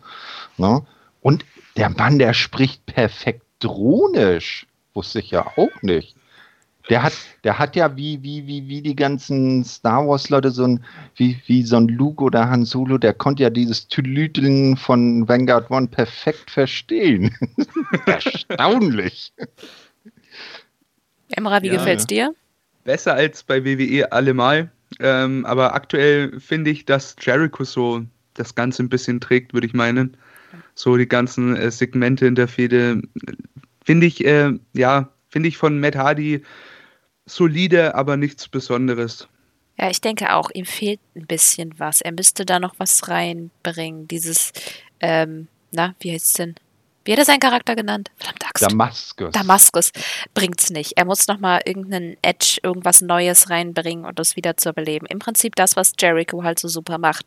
Ne? 0.57 0.85
Und 1.21 1.45
der 1.77 1.89
Mann, 1.89 2.19
der 2.19 2.33
spricht 2.33 2.85
perfekt 2.85 3.43
dronisch. 3.59 4.67
Wusste 4.93 5.19
ich 5.19 5.31
ja 5.31 5.45
auch 5.55 5.81
nicht. 5.81 6.15
Der 6.89 7.01
hat, 7.01 7.13
der 7.45 7.57
hat 7.59 7.75
ja 7.75 7.95
wie, 7.95 8.21
wie, 8.23 8.45
wie, 8.45 8.67
wie 8.67 8.81
die 8.81 8.95
ganzen 8.95 9.63
Star 9.63 10.05
Wars-Leute 10.05 10.51
so 10.51 10.65
ein, 10.65 10.83
wie, 11.15 11.41
wie 11.47 11.63
so 11.63 11.77
ein 11.77 11.87
Luke 11.87 12.21
oder 12.21 12.49
Han 12.49 12.65
Solo, 12.65 12.97
der 12.97 13.13
konnte 13.13 13.43
ja 13.43 13.49
dieses 13.49 13.87
Tülüteln 13.87 14.75
von 14.75 15.27
Vanguard 15.27 15.71
One 15.71 15.87
perfekt 15.87 16.51
verstehen. 16.51 17.33
Erstaunlich. 18.05 19.31
Emra, 21.29 21.61
wie 21.61 21.67
ja, 21.67 21.73
gefällt's 21.73 22.05
dir? 22.05 22.35
Besser 22.83 23.13
als 23.13 23.43
bei 23.43 23.63
WWE 23.63 24.11
allemal. 24.11 24.69
Ähm, 24.99 25.45
aber 25.45 25.73
aktuell 25.73 26.39
finde 26.39 26.69
ich, 26.69 26.85
dass 26.85 27.15
Jericho 27.19 27.63
so 27.63 28.03
das 28.33 28.55
Ganze 28.55 28.83
ein 28.83 28.89
bisschen 28.89 29.21
trägt, 29.21 29.53
würde 29.53 29.67
ich 29.67 29.73
meinen. 29.73 30.17
So 30.75 30.97
die 30.97 31.07
ganzen 31.07 31.55
äh, 31.55 31.71
Segmente 31.71 32.25
in 32.25 32.35
der 32.35 32.47
Fehde. 32.47 33.01
Finde 33.83 34.05
ich, 34.05 34.25
äh, 34.25 34.51
ja, 34.73 35.09
finde 35.29 35.49
ich 35.49 35.57
von 35.57 35.79
Matt 35.79 35.95
Hardy 35.95 36.43
solide, 37.25 37.95
aber 37.95 38.17
nichts 38.17 38.47
Besonderes. 38.47 39.27
Ja, 39.77 39.89
ich 39.89 40.01
denke 40.01 40.35
auch, 40.35 40.49
ihm 40.53 40.65
fehlt 40.65 40.99
ein 41.15 41.25
bisschen 41.25 41.79
was. 41.79 42.01
Er 42.01 42.11
müsste 42.11 42.45
da 42.45 42.59
noch 42.59 42.75
was 42.77 43.07
reinbringen. 43.07 44.07
Dieses, 44.07 44.53
ähm, 44.99 45.47
na, 45.71 45.95
wie 45.99 46.11
heißt 46.11 46.25
es 46.25 46.33
denn? 46.33 46.55
Wie 47.05 47.11
hat 47.11 47.19
er 47.19 47.25
seinen 47.25 47.39
Charakter 47.39 47.75
genannt? 47.75 48.11
Verdammt 48.17 48.45
Axt. 48.45 48.63
Damaskus. 48.63 49.31
Damaskus 49.31 49.91
bringt's 50.33 50.69
nicht. 50.69 50.93
Er 50.95 51.05
muss 51.05 51.27
nochmal 51.27 51.61
irgendeinen 51.65 52.17
Edge, 52.21 52.59
irgendwas 52.63 53.01
Neues 53.01 53.49
reinbringen 53.49 54.05
und 54.05 54.19
das 54.19 54.35
wieder 54.35 54.57
zu 54.57 54.73
beleben. 54.73 55.05
Im 55.07 55.19
Prinzip 55.19 55.55
das, 55.55 55.75
was 55.75 55.93
Jericho 55.99 56.43
halt 56.43 56.59
so 56.59 56.67
super 56.67 56.97
macht. 56.97 57.25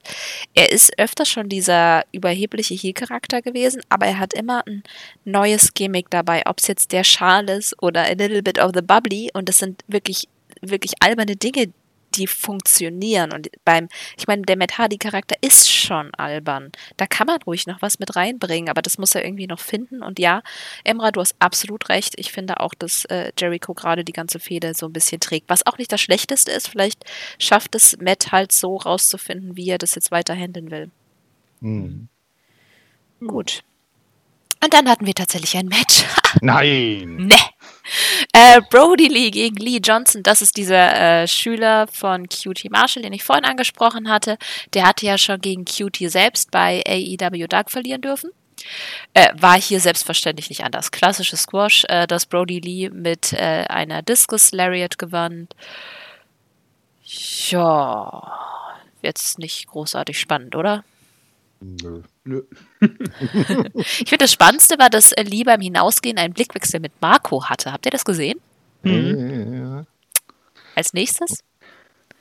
Er 0.55 0.73
ist 0.73 0.99
öfter 0.99 1.25
schon 1.25 1.49
dieser 1.49 2.05
überhebliche 2.13 2.75
Heel-Charakter 2.75 3.43
gewesen, 3.43 3.83
aber 3.89 4.07
er 4.07 4.19
hat 4.19 4.33
immer 4.33 4.67
ein 4.67 4.83
neues 5.25 5.75
Gimmick 5.75 6.11
dabei. 6.11 6.43
Ob 6.47 6.59
es 6.59 6.69
jetzt 6.69 6.93
der 6.93 7.05
Schal 7.05 7.49
ist 7.49 7.81
oder 7.83 8.05
a 8.05 8.13
little 8.13 8.43
bit 8.43 8.59
of 8.59 8.73
the 8.75 8.83
bubbly 8.83 9.31
und 9.35 9.49
das 9.49 9.59
sind 9.59 9.83
wirklich 9.89 10.29
wirklich 10.63 10.93
alberne 11.01 11.37
Dinge, 11.37 11.73
die 12.17 12.27
funktionieren. 12.27 13.33
Und 13.33 13.49
beim, 13.65 13.89
ich 14.17 14.27
meine, 14.27 14.43
der 14.43 14.57
Matt 14.57 14.79
Hardy-Charakter 14.79 15.37
ist 15.41 15.71
schon 15.71 16.15
albern. 16.15 16.73
Da 16.97 17.07
kann 17.07 17.27
man 17.27 17.41
ruhig 17.43 17.67
noch 17.67 17.83
was 17.83 17.99
mit 17.99 18.17
reinbringen, 18.17 18.69
aber 18.69 18.83
das 18.83 18.99
muss 18.99 19.15
er 19.15 19.25
irgendwie 19.25 19.47
noch 19.47 19.61
finden. 19.61 20.03
Und 20.03 20.19
ja, 20.19 20.43
Emra, 20.85 21.11
du 21.11 21.21
hast 21.21 21.37
absolut 21.39 21.89
recht. 21.89 22.15
Ich 22.17 22.33
finde 22.33 22.61
auch, 22.61 22.75
dass 22.75 23.05
äh, 23.07 23.33
Jericho 23.39 23.75
gerade 23.75 24.05
die 24.05 24.13
ganze 24.13 24.39
Fehde 24.39 24.75
so 24.75 24.87
ein 24.87 24.93
bisschen 24.93 25.21
trägt. 25.21 25.49
Was 25.49 25.67
auch 25.67 25.79
nicht 25.79 25.93
das 25.93 26.01
Schlechteste 26.01 26.51
ist, 26.51 26.69
vielleicht 26.69 27.05
schafft 27.39 27.75
es 27.75 27.97
Matt 28.01 28.33
halt 28.33 28.53
so 28.53 28.77
rauszufinden, 28.77 29.57
wie 29.57 29.69
er 29.69 29.79
das 29.79 29.95
jetzt 29.95 30.11
weiter 30.11 30.35
handeln 30.35 30.71
will. 30.71 30.91
Mhm. 31.61 32.09
Gut. 33.21 33.63
Und 34.67 34.75
dann 34.75 34.89
hatten 34.89 35.07
wir 35.07 35.15
tatsächlich 35.15 35.57
ein 35.57 35.69
Match. 35.69 36.05
Nein. 36.41 37.29
ne. 37.29 37.37
Äh, 38.33 38.61
Brody 38.69 39.07
Lee 39.07 39.31
gegen 39.31 39.55
Lee 39.55 39.79
Johnson, 39.79 40.25
das 40.25 40.43
ist 40.43 40.57
dieser 40.57 41.23
äh, 41.23 41.29
Schüler 41.29 41.87
von 41.87 42.29
QT 42.29 42.69
Marshall, 42.73 43.05
den 43.05 43.13
ich 43.13 43.23
vorhin 43.23 43.45
angesprochen 43.45 44.09
hatte. 44.11 44.39
Der 44.75 44.85
hatte 44.85 45.07
ja 45.07 45.19
schon 45.19 45.41
gegen 45.41 45.65
QT 45.67 46.11
selbst 46.11 46.51
bei 46.51 46.83
AEW 46.85 47.47
Dark 47.47 47.71
verlieren 47.71 48.01
dürfen. 48.01 48.33
Äh, 49.15 49.29
war 49.39 49.57
hier 49.57 49.79
selbstverständlich 49.79 50.49
nicht 50.49 50.65
anders. 50.65 50.91
Klassisches 50.91 51.43
Squash, 51.43 51.85
äh, 51.89 52.09
das 52.09 52.27
Brody 52.27 52.59
Lee 52.59 52.91
mit 52.91 53.35
äh, 53.35 53.67
einer 53.69 54.03
Discus 54.03 54.51
Lariat 54.51 54.99
gewann. 54.99 55.47
Ja, 57.05 58.33
jetzt 59.01 59.39
nicht 59.39 59.69
großartig 59.69 60.19
spannend, 60.19 60.57
oder? 60.57 60.83
Nö. 61.61 62.03
Nö. 62.25 62.43
ich 63.75 64.09
finde, 64.09 64.19
das 64.19 64.33
Spannendste 64.33 64.79
war, 64.79 64.91
dass 64.91 65.13
Lee 65.17 65.45
beim 65.45 65.61
Hinausgehen 65.61 66.19
einen 66.19 66.35
Blickwechsel 66.35 66.81
mit 66.81 66.93
Marco 67.01 67.45
hatte. 67.45 67.73
Habt 67.73 67.87
ihr 67.87 67.93
das 67.93 68.05
gesehen? 68.05 68.41
Mhm. 68.83 69.87
Als 70.75 70.93
nächstes? 70.93 71.43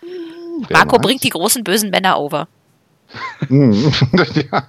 Wer 0.01 0.77
Marco 0.77 0.97
bringt 0.97 1.23
die 1.23 1.29
großen 1.29 1.63
bösen 1.63 1.89
Männer 1.89 2.19
over. 2.19 2.47
ja. 3.49 4.67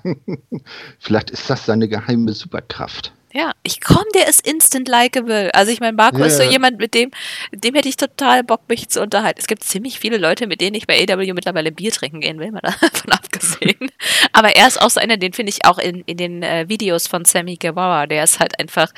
Vielleicht 0.98 1.30
ist 1.30 1.48
das 1.48 1.66
seine 1.66 1.88
geheime 1.88 2.32
Superkraft. 2.32 3.12
Ja, 3.36 3.52
ich 3.62 3.82
komm, 3.82 4.04
der 4.14 4.28
ist 4.28 4.46
instant 4.46 4.88
likable. 4.88 5.54
Also 5.54 5.70
ich 5.70 5.80
meine, 5.80 5.92
Marco 5.92 6.16
yeah. 6.16 6.26
ist 6.26 6.38
so 6.38 6.42
jemand, 6.42 6.78
mit 6.78 6.94
dem, 6.94 7.10
dem 7.52 7.74
hätte 7.74 7.86
ich 7.86 7.98
total 7.98 8.42
Bock, 8.42 8.62
mich 8.66 8.88
zu 8.88 9.02
unterhalten. 9.02 9.38
Es 9.38 9.46
gibt 9.46 9.62
ziemlich 9.62 10.00
viele 10.00 10.16
Leute, 10.16 10.46
mit 10.46 10.62
denen 10.62 10.74
ich 10.74 10.86
bei 10.86 11.04
AW 11.04 11.34
mittlerweile 11.34 11.70
Bier 11.70 11.92
trinken 11.92 12.22
gehen 12.22 12.38
will, 12.38 12.50
mal 12.50 12.60
davon 12.62 13.12
abgesehen. 13.12 13.90
Aber 14.32 14.56
er 14.56 14.66
ist 14.66 14.80
auch 14.80 14.88
so 14.88 15.00
einer, 15.00 15.18
den 15.18 15.34
finde 15.34 15.50
ich 15.50 15.66
auch 15.66 15.76
in, 15.76 16.00
in 16.06 16.16
den 16.16 16.42
äh, 16.42 16.64
Videos 16.68 17.08
von 17.08 17.26
Sammy 17.26 17.56
Guevara. 17.56 18.06
Der 18.06 18.24
ist 18.24 18.40
halt 18.40 18.58
einfach 18.58 18.90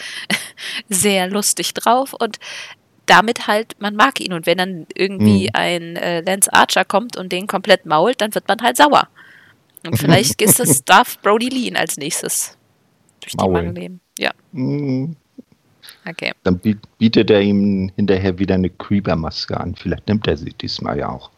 sehr 0.89 1.27
lustig 1.29 1.75
drauf 1.75 2.13
und 2.13 2.39
damit 3.07 3.49
halt, 3.49 3.75
man 3.81 3.97
mag 3.97 4.21
ihn. 4.21 4.33
Und 4.35 4.47
wenn 4.47 4.59
dann 4.59 4.87
irgendwie 4.95 5.45
mhm. 5.47 5.51
ein 5.55 5.97
äh, 5.97 6.21
Lance 6.21 6.53
Archer 6.53 6.85
kommt 6.85 7.17
und 7.17 7.33
den 7.33 7.49
komplett 7.49 7.87
mault, 7.87 8.21
dann 8.21 8.33
wird 8.37 8.47
man 8.47 8.61
halt 8.63 8.77
sauer. 8.77 9.09
Und 9.85 9.99
vielleicht 9.99 10.41
ist 10.43 10.61
es 10.61 10.85
Darth 10.85 11.21
Brody 11.23 11.49
Lee 11.49 11.77
als 11.77 11.97
nächstes 11.97 12.57
durch 13.21 13.33
die 13.33 13.39
Maulen 13.39 13.75
leben. 13.75 14.01
Ja. 14.19 14.33
Mhm. 14.53 15.17
Okay. 16.07 16.33
Dann 16.45 16.61
bietet 16.99 17.31
er 17.31 17.41
ihm 17.41 17.91
hinterher 17.97 18.39
wieder 18.39 18.55
eine 18.55 18.71
Creeper-Maske 18.71 19.59
an. 19.59 19.75
Vielleicht 19.75 20.09
nimmt 20.09 20.27
er 20.27 20.37
sie 20.37 20.53
diesmal 20.53 20.99
ja 20.99 21.09
auch. 21.09 21.31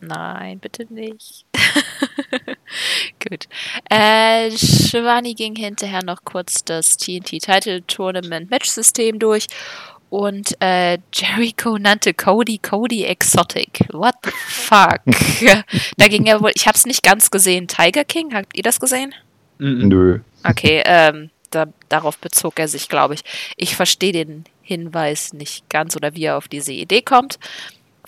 Nein, 0.00 0.60
bitte 0.60 0.86
nicht. 0.92 1.44
Gut. 3.28 3.48
Äh, 3.90 4.50
Shivani 4.52 5.34
ging 5.34 5.56
hinterher 5.56 6.04
noch 6.04 6.24
kurz 6.24 6.64
das 6.64 6.96
TNT 6.96 7.40
Title 7.40 7.82
Tournament 7.86 8.50
Match 8.50 8.68
System 8.68 9.18
durch 9.18 9.48
und 10.10 10.56
äh, 10.60 10.98
Jericho 11.12 11.78
nannte 11.78 12.14
Cody 12.14 12.58
Cody 12.58 13.04
Exotic. 13.04 13.80
What 13.92 14.14
the 14.24 14.30
fuck? 14.30 15.00
da 15.96 16.08
ging 16.08 16.26
ja 16.26 16.40
wohl, 16.40 16.52
ich 16.54 16.66
hab's 16.66 16.86
nicht 16.86 17.02
ganz 17.02 17.30
gesehen. 17.30 17.66
Tiger 17.66 18.04
King, 18.04 18.34
habt 18.34 18.56
ihr 18.56 18.62
das 18.62 18.80
gesehen? 18.80 19.14
Nö. 19.58 20.20
Okay, 20.44 20.82
ähm, 20.86 21.30
da, 21.50 21.66
darauf 21.88 22.18
bezog 22.18 22.58
er 22.58 22.68
sich, 22.68 22.88
glaube 22.88 23.14
ich. 23.14 23.22
Ich 23.56 23.76
verstehe 23.76 24.12
den 24.12 24.44
Hinweis 24.62 25.32
nicht 25.32 25.68
ganz 25.70 25.96
oder 25.96 26.14
wie 26.14 26.24
er 26.24 26.36
auf 26.36 26.48
diese 26.48 26.72
Idee 26.72 27.02
kommt. 27.02 27.38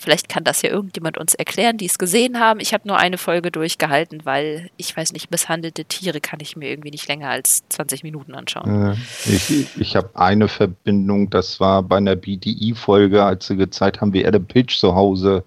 Vielleicht 0.01 0.29
kann 0.29 0.43
das 0.43 0.63
ja 0.63 0.71
irgendjemand 0.71 1.19
uns 1.19 1.35
erklären, 1.35 1.77
die 1.77 1.85
es 1.85 1.99
gesehen 1.99 2.39
haben. 2.39 2.59
Ich 2.59 2.73
habe 2.73 2.87
nur 2.87 2.97
eine 2.97 3.19
Folge 3.19 3.51
durchgehalten, 3.51 4.21
weil 4.23 4.71
ich 4.75 4.97
weiß 4.97 5.13
nicht, 5.13 5.29
misshandelte 5.29 5.85
Tiere 5.85 6.19
kann 6.19 6.39
ich 6.41 6.55
mir 6.55 6.69
irgendwie 6.69 6.89
nicht 6.89 7.07
länger 7.07 7.29
als 7.29 7.61
20 7.69 8.01
Minuten 8.01 8.33
anschauen. 8.33 8.97
Ich 9.25 9.67
ich 9.77 9.95
habe 9.95 10.09
eine 10.15 10.47
Verbindung, 10.47 11.29
das 11.29 11.59
war 11.59 11.83
bei 11.83 11.97
einer 11.97 12.15
BDI-Folge, 12.15 13.23
als 13.23 13.45
sie 13.45 13.57
gezeigt 13.57 14.01
haben, 14.01 14.11
wie 14.11 14.25
Adam 14.25 14.43
Pitch 14.43 14.79
zu 14.79 14.95
Hause 14.95 15.43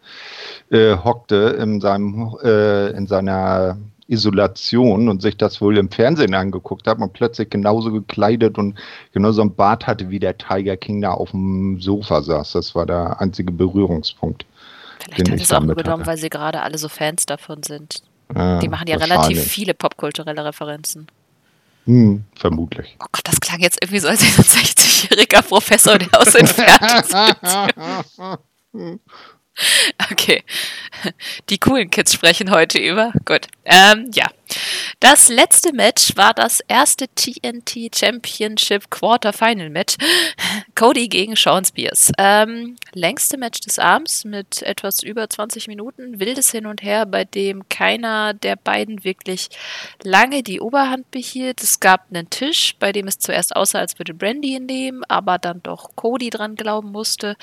äh, 0.71 0.97
hockte 0.99 1.57
in, 1.61 1.81
seinem, 1.81 2.37
äh, 2.45 2.91
in 2.91 3.09
seiner 3.09 3.77
Isolation 4.09 5.09
und 5.09 5.23
sich 5.23 5.37
das 5.37 5.61
wohl 5.61 5.79
im 5.79 5.91
Fernsehen 5.91 6.35
angeguckt 6.35 6.87
hat 6.87 6.99
und 6.99 7.13
plötzlich 7.13 7.51
genauso 7.51 7.91
gekleidet 7.91 8.59
und 8.59 8.79
genauso 9.13 9.43
ein 9.43 9.55
Bart 9.55 9.87
hatte, 9.87 10.11
wie 10.11 10.19
der 10.19 10.37
Tiger 10.37 10.77
King 10.77 11.01
da 11.01 11.13
auf 11.13 11.31
dem 11.31 11.81
Sofa 11.81 12.23
saß. 12.23 12.53
Das 12.53 12.75
war 12.75 12.87
der 12.87 13.21
einzige 13.21 13.53
Berührungspunkt. 13.53 14.45
Vielleicht 14.99 15.29
haben 15.31 15.39
sie 15.39 15.45
es 15.45 15.53
auch 15.53 15.61
nur 15.61 15.75
genommen, 15.75 16.07
weil 16.07 16.17
sie 16.17 16.31
gerade 16.31 16.63
alle 16.63 16.79
so 16.79 16.89
Fans 16.89 17.27
davon 17.27 17.63
sind. 17.63 18.03
Ja, 18.35 18.59
Die 18.59 18.69
machen 18.69 18.87
ja 18.89 18.97
relativ 18.97 19.43
viele 19.43 19.75
popkulturelle 19.75 20.45
Referenzen. 20.45 21.07
Hm, 21.87 22.25
vermutlich. 22.35 22.97
Oh 23.01 23.07
Gott, 23.13 23.23
das 23.25 23.39
klang 23.41 23.61
jetzt 23.61 23.79
irgendwie 23.83 24.01
so, 24.01 24.09
als 24.09 24.23
ein 24.23 24.29
60-jähriger 24.29 25.43
Professor, 25.43 25.99
der 25.99 26.19
aus 26.19 26.35
Entfernung 26.35 27.05
sitzt. 28.73 29.01
Okay. 30.11 30.45
Die 31.51 31.59
coolen 31.59 31.91
Kids 31.91 32.15
sprechen 32.15 32.51
heute 32.51 32.79
über. 32.79 33.13
Gut. 33.25 33.49
Ähm, 33.65 34.11
ja. 34.15 34.27
Das 35.01 35.29
letzte 35.29 35.73
Match 35.73 36.17
war 36.17 36.33
das 36.33 36.61
erste 36.61 37.09
TNT 37.09 37.95
Championship 37.95 38.91
Quarterfinal 38.91 39.71
Match. 39.71 39.97
Cody 40.75 41.09
gegen 41.09 41.37
Sean 41.37 41.65
Spears. 41.65 42.13
Ähm, 42.19 42.77
längste 42.93 43.37
Match 43.37 43.61
des 43.61 43.79
Abends 43.79 44.25
mit 44.25 44.63
etwas 44.63 45.03
über 45.03 45.29
20 45.29 45.67
Minuten. 45.69 46.21
Wildes 46.21 46.51
Hin 46.51 46.67
und 46.67 46.83
Her, 46.83 47.07
bei 47.07 47.25
dem 47.25 47.69
keiner 47.69 48.35
der 48.35 48.57
beiden 48.57 49.05
wirklich 49.05 49.49
lange 50.03 50.43
die 50.43 50.61
Oberhand 50.61 51.11
behielt. 51.11 51.63
Es 51.63 51.81
gab 51.81 52.07
einen 52.11 52.31
Tisch, 52.31 52.77
bei 52.79 52.93
dem 52.93 53.09
es 53.09 53.19
zuerst 53.19 53.57
aussah, 53.57 53.81
als 53.81 53.99
würde 53.99 54.15
Brandy 54.15 54.55
ihn 54.55 54.67
nehmen, 54.67 55.03
aber 55.09 55.39
dann 55.39 55.63
doch 55.63 55.91
Cody 55.97 56.31
dran 56.31 56.55
glauben 56.55 56.93
musste. 56.93 57.37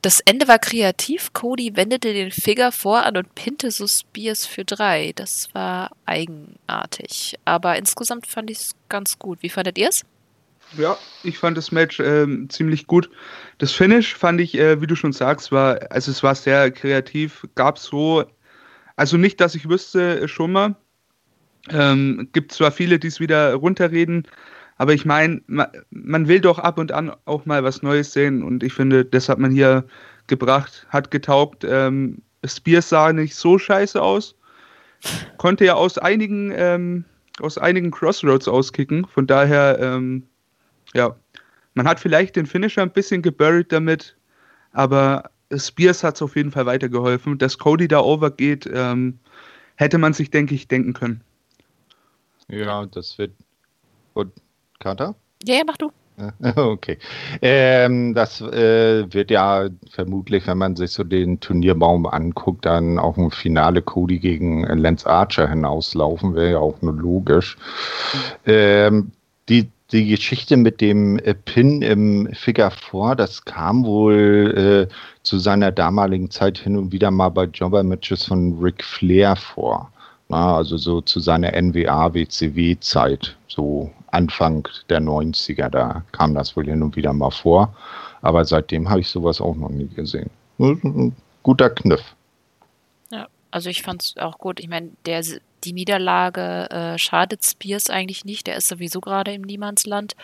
Das 0.00 0.20
Ende 0.20 0.46
war 0.46 0.58
kreativ. 0.58 1.32
Cody 1.32 1.74
wendete 1.74 2.12
den 2.12 2.30
Finger 2.30 2.70
voran 2.70 3.16
und 3.16 3.34
pinte 3.34 3.70
so 3.70 3.86
Spears 3.86 4.46
für 4.46 4.64
drei. 4.64 5.12
Das 5.16 5.48
war 5.54 5.90
eigenartig. 6.06 7.36
Aber 7.44 7.76
insgesamt 7.76 8.26
fand 8.26 8.50
ich 8.50 8.58
es 8.58 8.74
ganz 8.88 9.18
gut. 9.18 9.42
Wie 9.42 9.48
fandet 9.48 9.76
ihr 9.76 9.88
es? 9.88 10.04
Ja, 10.76 10.98
ich 11.24 11.38
fand 11.38 11.56
das 11.56 11.72
Match 11.72 11.98
äh, 11.98 12.26
ziemlich 12.48 12.86
gut. 12.86 13.10
Das 13.56 13.72
Finish 13.72 14.14
fand 14.14 14.40
ich, 14.40 14.56
äh, 14.56 14.80
wie 14.80 14.86
du 14.86 14.94
schon 14.94 15.12
sagst, 15.12 15.50
war, 15.50 15.80
also 15.90 16.10
es 16.10 16.22
war 16.22 16.34
sehr 16.34 16.70
kreativ. 16.70 17.46
Gab 17.54 17.78
so, 17.78 18.24
also 18.94 19.16
nicht, 19.16 19.40
dass 19.40 19.54
ich 19.54 19.68
wüsste, 19.68 20.28
schon 20.28 20.52
mal. 20.52 20.76
Ähm, 21.70 22.28
gibt 22.32 22.52
zwar 22.52 22.70
viele, 22.70 22.98
die 22.98 23.08
es 23.08 23.18
wieder 23.18 23.54
runterreden, 23.54 24.28
aber 24.78 24.94
ich 24.94 25.04
meine, 25.04 25.42
man, 25.46 26.28
will 26.28 26.40
doch 26.40 26.60
ab 26.60 26.78
und 26.78 26.92
an 26.92 27.12
auch 27.24 27.44
mal 27.46 27.64
was 27.64 27.82
Neues 27.82 28.12
sehen 28.12 28.44
und 28.44 28.62
ich 28.62 28.72
finde, 28.72 29.04
das 29.04 29.28
hat 29.28 29.38
man 29.38 29.50
hier 29.50 29.84
gebracht, 30.28 30.86
hat 30.88 31.10
getaugt. 31.10 31.64
Ähm, 31.68 32.22
Spears 32.46 32.88
sah 32.88 33.12
nicht 33.12 33.34
so 33.34 33.58
scheiße 33.58 34.00
aus. 34.00 34.36
Konnte 35.36 35.64
ja 35.64 35.74
aus 35.74 35.98
einigen, 35.98 36.52
ähm, 36.54 37.04
aus 37.40 37.58
einigen 37.58 37.90
Crossroads 37.90 38.46
auskicken. 38.46 39.04
Von 39.04 39.26
daher, 39.26 39.78
ähm, 39.80 40.22
ja, 40.94 41.16
man 41.74 41.88
hat 41.88 41.98
vielleicht 41.98 42.36
den 42.36 42.46
Finisher 42.46 42.82
ein 42.82 42.92
bisschen 42.92 43.20
geburied 43.20 43.72
damit, 43.72 44.16
aber 44.72 45.30
Spears 45.56 46.04
hat 46.04 46.14
es 46.16 46.22
auf 46.22 46.36
jeden 46.36 46.52
Fall 46.52 46.66
weitergeholfen. 46.66 47.36
Dass 47.38 47.58
Cody 47.58 47.88
da 47.88 48.00
overgeht, 48.00 48.68
ähm, 48.72 49.18
hätte 49.74 49.98
man 49.98 50.12
sich, 50.12 50.30
denke 50.30 50.54
ich, 50.54 50.68
denken 50.68 50.92
können. 50.92 51.20
Ja, 52.48 52.86
das 52.86 53.18
wird. 53.18 53.32
Und 54.14 54.32
Kater? 54.78 55.14
Ja, 55.44 55.56
ja, 55.56 55.62
mach 55.66 55.76
du. 55.76 55.90
Okay. 56.56 56.98
Ähm, 57.42 58.14
das 58.14 58.40
äh, 58.40 59.12
wird 59.12 59.30
ja 59.30 59.68
vermutlich, 59.90 60.46
wenn 60.46 60.58
man 60.58 60.76
sich 60.76 60.90
so 60.90 61.04
den 61.04 61.40
Turnierbaum 61.40 62.06
anguckt, 62.06 62.66
dann 62.66 62.98
auch 62.98 63.16
ein 63.16 63.30
Finale 63.30 63.82
Cody 63.82 64.18
gegen 64.18 64.64
Lance 64.64 65.08
Archer 65.08 65.48
hinauslaufen, 65.48 66.34
wäre 66.34 66.52
ja 66.52 66.58
auch 66.58 66.82
nur 66.82 66.94
logisch. 66.94 67.56
Ähm, 68.46 69.12
die, 69.48 69.68
die 69.92 70.08
Geschichte 70.08 70.56
mit 70.56 70.80
dem 70.80 71.18
äh, 71.20 71.34
Pin 71.34 71.82
im 71.82 72.28
Figure 72.34 72.70
4, 72.70 73.14
das 73.14 73.44
kam 73.44 73.84
wohl 73.84 74.88
äh, 74.90 74.94
zu 75.22 75.38
seiner 75.38 75.70
damaligen 75.72 76.30
Zeit 76.30 76.58
hin 76.58 76.76
und 76.76 76.92
wieder 76.92 77.10
mal 77.10 77.30
bei 77.30 77.44
Jobber-Matches 77.44 78.24
von 78.24 78.58
Ric 78.60 78.84
Flair 78.84 79.36
vor. 79.36 79.90
Na, 80.28 80.56
also 80.56 80.76
so 80.76 81.00
zu 81.00 81.20
seiner 81.20 81.54
NWA-WCW-Zeit, 81.54 83.37
so 83.58 83.90
Anfang 84.12 84.68
der 84.88 85.00
90er, 85.00 85.68
da 85.68 86.04
kam 86.12 86.32
das 86.34 86.56
wohl 86.56 86.66
hin 86.66 86.80
und 86.80 86.94
wieder 86.94 87.12
mal 87.12 87.32
vor. 87.32 87.74
Aber 88.22 88.44
seitdem 88.44 88.88
habe 88.88 89.00
ich 89.00 89.08
sowas 89.08 89.40
auch 89.40 89.56
noch 89.56 89.68
nie 89.68 89.88
gesehen. 89.88 90.30
Ein 90.60 91.16
guter 91.42 91.70
Kniff. 91.70 92.14
Ja, 93.10 93.26
also 93.50 93.68
ich 93.68 93.82
fand 93.82 94.02
es 94.02 94.16
auch 94.16 94.38
gut. 94.38 94.60
Ich 94.60 94.68
meine, 94.68 94.90
die 95.04 95.72
Niederlage 95.72 96.70
äh, 96.70 96.98
schadet 96.98 97.44
Spears 97.44 97.90
eigentlich 97.90 98.24
nicht. 98.24 98.46
Der 98.46 98.56
ist 98.56 98.68
sowieso 98.68 99.00
gerade 99.00 99.32
im 99.32 99.42
Niemandsland. 99.42 100.14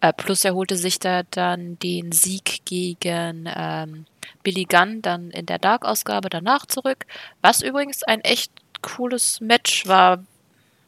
Äh, 0.00 0.12
plus 0.12 0.44
er 0.44 0.54
holte 0.54 0.76
sich 0.76 1.00
da 1.00 1.24
dann 1.24 1.78
den 1.80 2.12
Sieg 2.12 2.64
gegen 2.64 3.48
ähm, 3.52 4.06
Billy 4.44 4.64
Gunn 4.64 5.02
dann 5.02 5.30
in 5.32 5.46
der 5.46 5.58
Dark-Ausgabe 5.58 6.28
danach 6.28 6.66
zurück. 6.66 7.06
Was 7.42 7.62
übrigens 7.62 8.04
ein 8.04 8.20
echt 8.20 8.52
cooles 8.80 9.40
Match 9.40 9.88
war. 9.88 10.24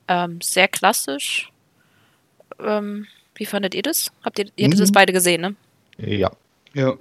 Ähm, 0.06 0.40
sehr 0.40 0.68
klassisch. 0.68 1.50
Ähm, 2.60 3.06
wie 3.34 3.46
fandet 3.46 3.74
ihr 3.74 3.82
das? 3.82 4.10
Habt 4.24 4.38
ihr, 4.38 4.46
ihr 4.56 4.68
mhm. 4.68 4.76
das 4.76 4.92
beide 4.92 5.12
gesehen, 5.12 5.40
ne? 5.40 5.54
Ja. 5.98 6.30
Ja. 6.74 6.94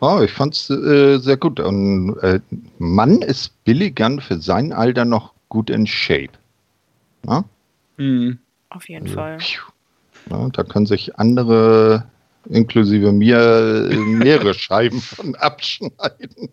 Oh, 0.00 0.20
ich 0.22 0.32
fand's 0.32 0.68
äh, 0.70 1.18
sehr 1.18 1.36
gut. 1.36 1.60
Und 1.60 2.18
äh, 2.18 2.40
Mann 2.78 3.22
ist 3.22 3.52
Billy 3.64 3.90
Gunn 3.90 4.20
für 4.20 4.38
sein 4.38 4.72
Alter 4.72 5.04
noch 5.04 5.32
gut 5.48 5.70
in 5.70 5.86
Shape. 5.86 6.32
Ja? 7.26 7.44
Mhm. 7.96 8.38
Auf 8.70 8.88
jeden 8.88 9.04
also, 9.04 9.14
Fall. 9.14 9.38
Ja, 10.30 10.48
da 10.48 10.64
können 10.64 10.86
sich 10.86 11.16
andere, 11.18 12.04
inklusive 12.48 13.12
mir, 13.12 13.88
mehrere 13.94 14.54
Scheiben 14.54 15.00
von 15.00 15.34
abschneiden. 15.36 16.48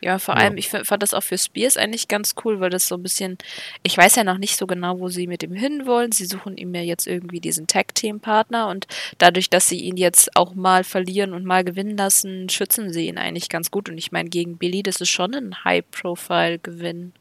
Ja, 0.00 0.18
vor 0.20 0.36
allem, 0.36 0.56
ich 0.56 0.68
fand 0.68 1.02
das 1.02 1.12
auch 1.12 1.24
für 1.24 1.36
Spears 1.36 1.76
eigentlich 1.76 2.06
ganz 2.06 2.34
cool, 2.44 2.60
weil 2.60 2.70
das 2.70 2.86
so 2.86 2.94
ein 2.94 3.02
bisschen, 3.02 3.36
ich 3.82 3.96
weiß 3.96 4.14
ja 4.14 4.22
noch 4.22 4.38
nicht 4.38 4.56
so 4.56 4.66
genau, 4.66 5.00
wo 5.00 5.08
sie 5.08 5.26
mit 5.26 5.42
ihm 5.42 5.54
hinwollen. 5.54 6.12
Sie 6.12 6.26
suchen 6.26 6.56
ihm 6.56 6.72
ja 6.74 6.82
jetzt 6.82 7.08
irgendwie 7.08 7.40
diesen 7.40 7.66
Tag-Team-Partner 7.66 8.68
und 8.68 8.86
dadurch, 9.18 9.50
dass 9.50 9.68
sie 9.68 9.80
ihn 9.80 9.96
jetzt 9.96 10.36
auch 10.36 10.54
mal 10.54 10.84
verlieren 10.84 11.32
und 11.32 11.44
mal 11.44 11.64
gewinnen 11.64 11.96
lassen, 11.96 12.48
schützen 12.48 12.92
sie 12.92 13.08
ihn 13.08 13.18
eigentlich 13.18 13.48
ganz 13.48 13.72
gut. 13.72 13.88
Und 13.88 13.98
ich 13.98 14.12
meine, 14.12 14.28
gegen 14.28 14.56
Billy, 14.56 14.84
das 14.84 15.00
ist 15.00 15.10
schon 15.10 15.34
ein 15.34 15.64
High-Profile-Gewinn. 15.64 17.12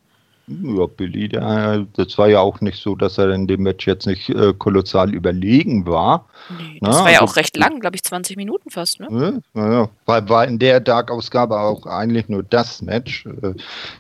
Ja, 0.50 0.86
Billy, 0.86 1.28
der, 1.28 1.86
das 1.94 2.18
war 2.18 2.30
ja 2.30 2.40
auch 2.40 2.62
nicht 2.62 2.82
so, 2.82 2.96
dass 2.96 3.18
er 3.18 3.32
in 3.32 3.48
dem 3.48 3.64
Match 3.64 3.86
jetzt 3.86 4.08
nicht 4.08 4.30
äh, 4.30 4.54
kolossal 4.58 5.14
überlegen 5.14 5.86
war. 5.86 6.26
Nee, 6.58 6.80
das 6.80 6.96
Na, 6.96 7.04
war 7.04 7.12
ja 7.12 7.20
also, 7.20 7.34
auch 7.34 7.36
recht 7.36 7.58
lang, 7.58 7.82
glaube 7.82 7.98
ich, 7.98 8.04
20 8.04 8.38
Minuten 8.38 8.70
fast, 8.70 9.02
ne? 9.02 9.42
Ja, 9.54 9.72
ja, 9.72 9.90
war, 10.06 10.30
war 10.30 10.48
in 10.48 10.58
der 10.58 10.80
Dark-Ausgabe 10.80 11.60
auch 11.60 11.86
eigentlich 11.86 12.30
nur 12.30 12.44
das 12.44 12.82
Match. 12.82 13.26
Äh, 13.26 13.56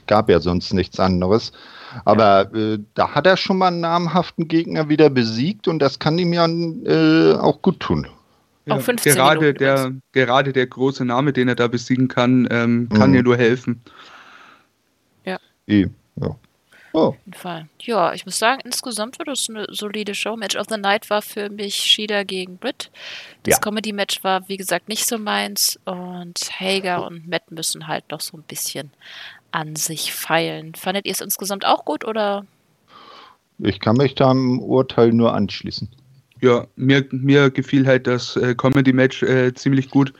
gab 0.07 0.29
ja 0.29 0.39
sonst 0.39 0.73
nichts 0.73 1.01
anderes. 1.01 1.51
Aber 2.05 2.49
ja. 2.53 2.73
äh, 2.73 2.79
da 2.93 3.13
hat 3.13 3.27
er 3.27 3.35
schon 3.35 3.57
mal 3.57 3.67
einen 3.67 3.81
namhaften 3.81 4.47
Gegner 4.47 4.87
wieder 4.87 5.09
besiegt 5.09 5.67
und 5.67 5.79
das 5.79 5.99
kann 5.99 6.17
ihm 6.17 6.31
ja 6.31 6.47
äh, 6.47 7.35
auch 7.35 7.61
gut 7.61 7.81
tun. 7.81 8.07
Ja, 8.65 8.77
gerade, 8.77 9.39
Minuten 9.39 9.57
der, 9.59 9.91
gerade 10.11 10.53
der 10.53 10.67
große 10.67 11.03
Name, 11.03 11.33
den 11.33 11.47
er 11.47 11.55
da 11.55 11.67
besiegen 11.67 12.07
kann, 12.07 12.47
ähm, 12.51 12.89
kann 12.89 13.09
mhm. 13.09 13.15
dir 13.15 13.23
nur 13.23 13.37
helfen. 13.37 13.81
Ja. 15.25 15.39
E. 15.67 15.87
Ja. 16.21 16.35
Oh. 16.93 17.09
Auf 17.09 17.15
jeden 17.25 17.33
Fall. 17.33 17.67
Ja, 17.81 18.13
ich 18.13 18.25
muss 18.25 18.39
sagen, 18.39 18.61
insgesamt 18.63 19.19
war 19.19 19.25
das 19.25 19.47
eine 19.49 19.67
solide 19.69 20.15
Show. 20.15 20.35
Match 20.35 20.55
of 20.55 20.65
the 20.69 20.77
Night 20.77 21.09
war 21.09 21.21
für 21.21 21.49
mich 21.49 21.75
Shida 21.75 22.23
gegen 22.23 22.57
Britt. 22.57 22.89
Das 23.43 23.55
ja. 23.55 23.59
Comedy-Match 23.59 24.23
war, 24.23 24.47
wie 24.49 24.57
gesagt, 24.57 24.87
nicht 24.89 25.05
so 25.05 25.19
meins. 25.19 25.79
Und 25.85 26.39
Hager 26.59 27.05
und 27.05 27.27
Matt 27.27 27.51
müssen 27.51 27.87
halt 27.87 28.09
noch 28.09 28.21
so 28.21 28.37
ein 28.37 28.43
bisschen 28.43 28.91
an 29.51 29.75
sich 29.75 30.13
feilen. 30.13 30.73
Fandet 30.75 31.05
ihr 31.05 31.11
es 31.11 31.21
insgesamt 31.21 31.65
auch 31.65 31.85
gut 31.85 32.05
oder? 32.05 32.45
Ich 33.59 33.79
kann 33.79 33.97
mich 33.97 34.15
da 34.15 34.31
im 34.31 34.59
Urteil 34.59 35.13
nur 35.13 35.33
anschließen. 35.33 35.89
Ja, 36.41 36.67
mir, 36.75 37.05
mir 37.11 37.49
gefiel 37.49 37.85
halt 37.85 38.07
das 38.07 38.35
äh, 38.37 38.55
Comedy-Match 38.55 39.23
äh, 39.23 39.53
ziemlich 39.53 39.89
gut. 39.89 40.13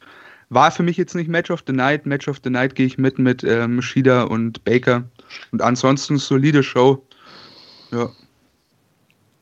War 0.50 0.72
für 0.72 0.84
mich 0.84 0.98
jetzt 0.98 1.16
nicht 1.16 1.28
Match 1.28 1.52
of 1.52 1.64
the 1.68 1.74
Night. 1.74 2.06
Match 2.06 2.28
of 2.28 2.40
the 2.44 2.50
Night 2.50 2.76
gehe 2.76 2.86
ich 2.86 2.98
mit 2.98 3.20
mit 3.20 3.44
ähm, 3.44 3.82
Shida 3.82 4.24
und 4.24 4.64
Baker. 4.64 5.04
Und 5.52 5.62
ansonsten 5.62 6.18
solide 6.18 6.64
Show. 6.64 7.04
Ja. 7.92 8.10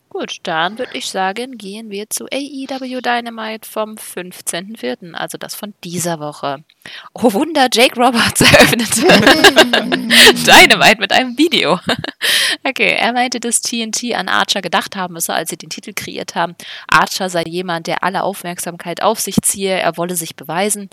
Gut, 0.09 0.37
dann 0.43 0.77
würde 0.77 0.97
ich 0.97 1.09
sagen, 1.09 1.57
gehen 1.57 1.89
wir 1.89 2.09
zu 2.09 2.23
AEW 2.31 3.01
Dynamite 3.01 3.67
vom 3.69 3.95
15.04., 3.95 5.13
also 5.13 5.37
das 5.37 5.55
von 5.55 5.73
dieser 5.83 6.21
Woche. 6.21 6.63
Oh 7.13 7.33
Wunder, 7.33 7.67
Jake 7.69 7.99
Roberts 7.99 8.39
eröffnet 8.41 8.95
Dynamite 10.47 11.01
mit 11.01 11.11
einem 11.11 11.37
Video. 11.37 11.79
Okay, 12.65 12.95
er 12.97 13.13
meinte, 13.13 13.39
dass 13.39 13.61
TNT 13.61 14.15
an 14.15 14.27
Archer 14.27 14.61
gedacht 14.61 14.95
haben 14.95 15.13
müsse, 15.13 15.33
als 15.33 15.49
sie 15.49 15.57
den 15.57 15.69
Titel 15.69 15.93
kreiert 15.93 16.35
haben. 16.35 16.55
Archer 16.87 17.29
sei 17.29 17.43
jemand, 17.47 17.87
der 17.87 18.03
alle 18.03 18.23
Aufmerksamkeit 18.23 19.01
auf 19.01 19.19
sich 19.19 19.41
ziehe, 19.41 19.79
er 19.79 19.97
wolle 19.97 20.15
sich 20.15 20.35
beweisen. 20.35 20.89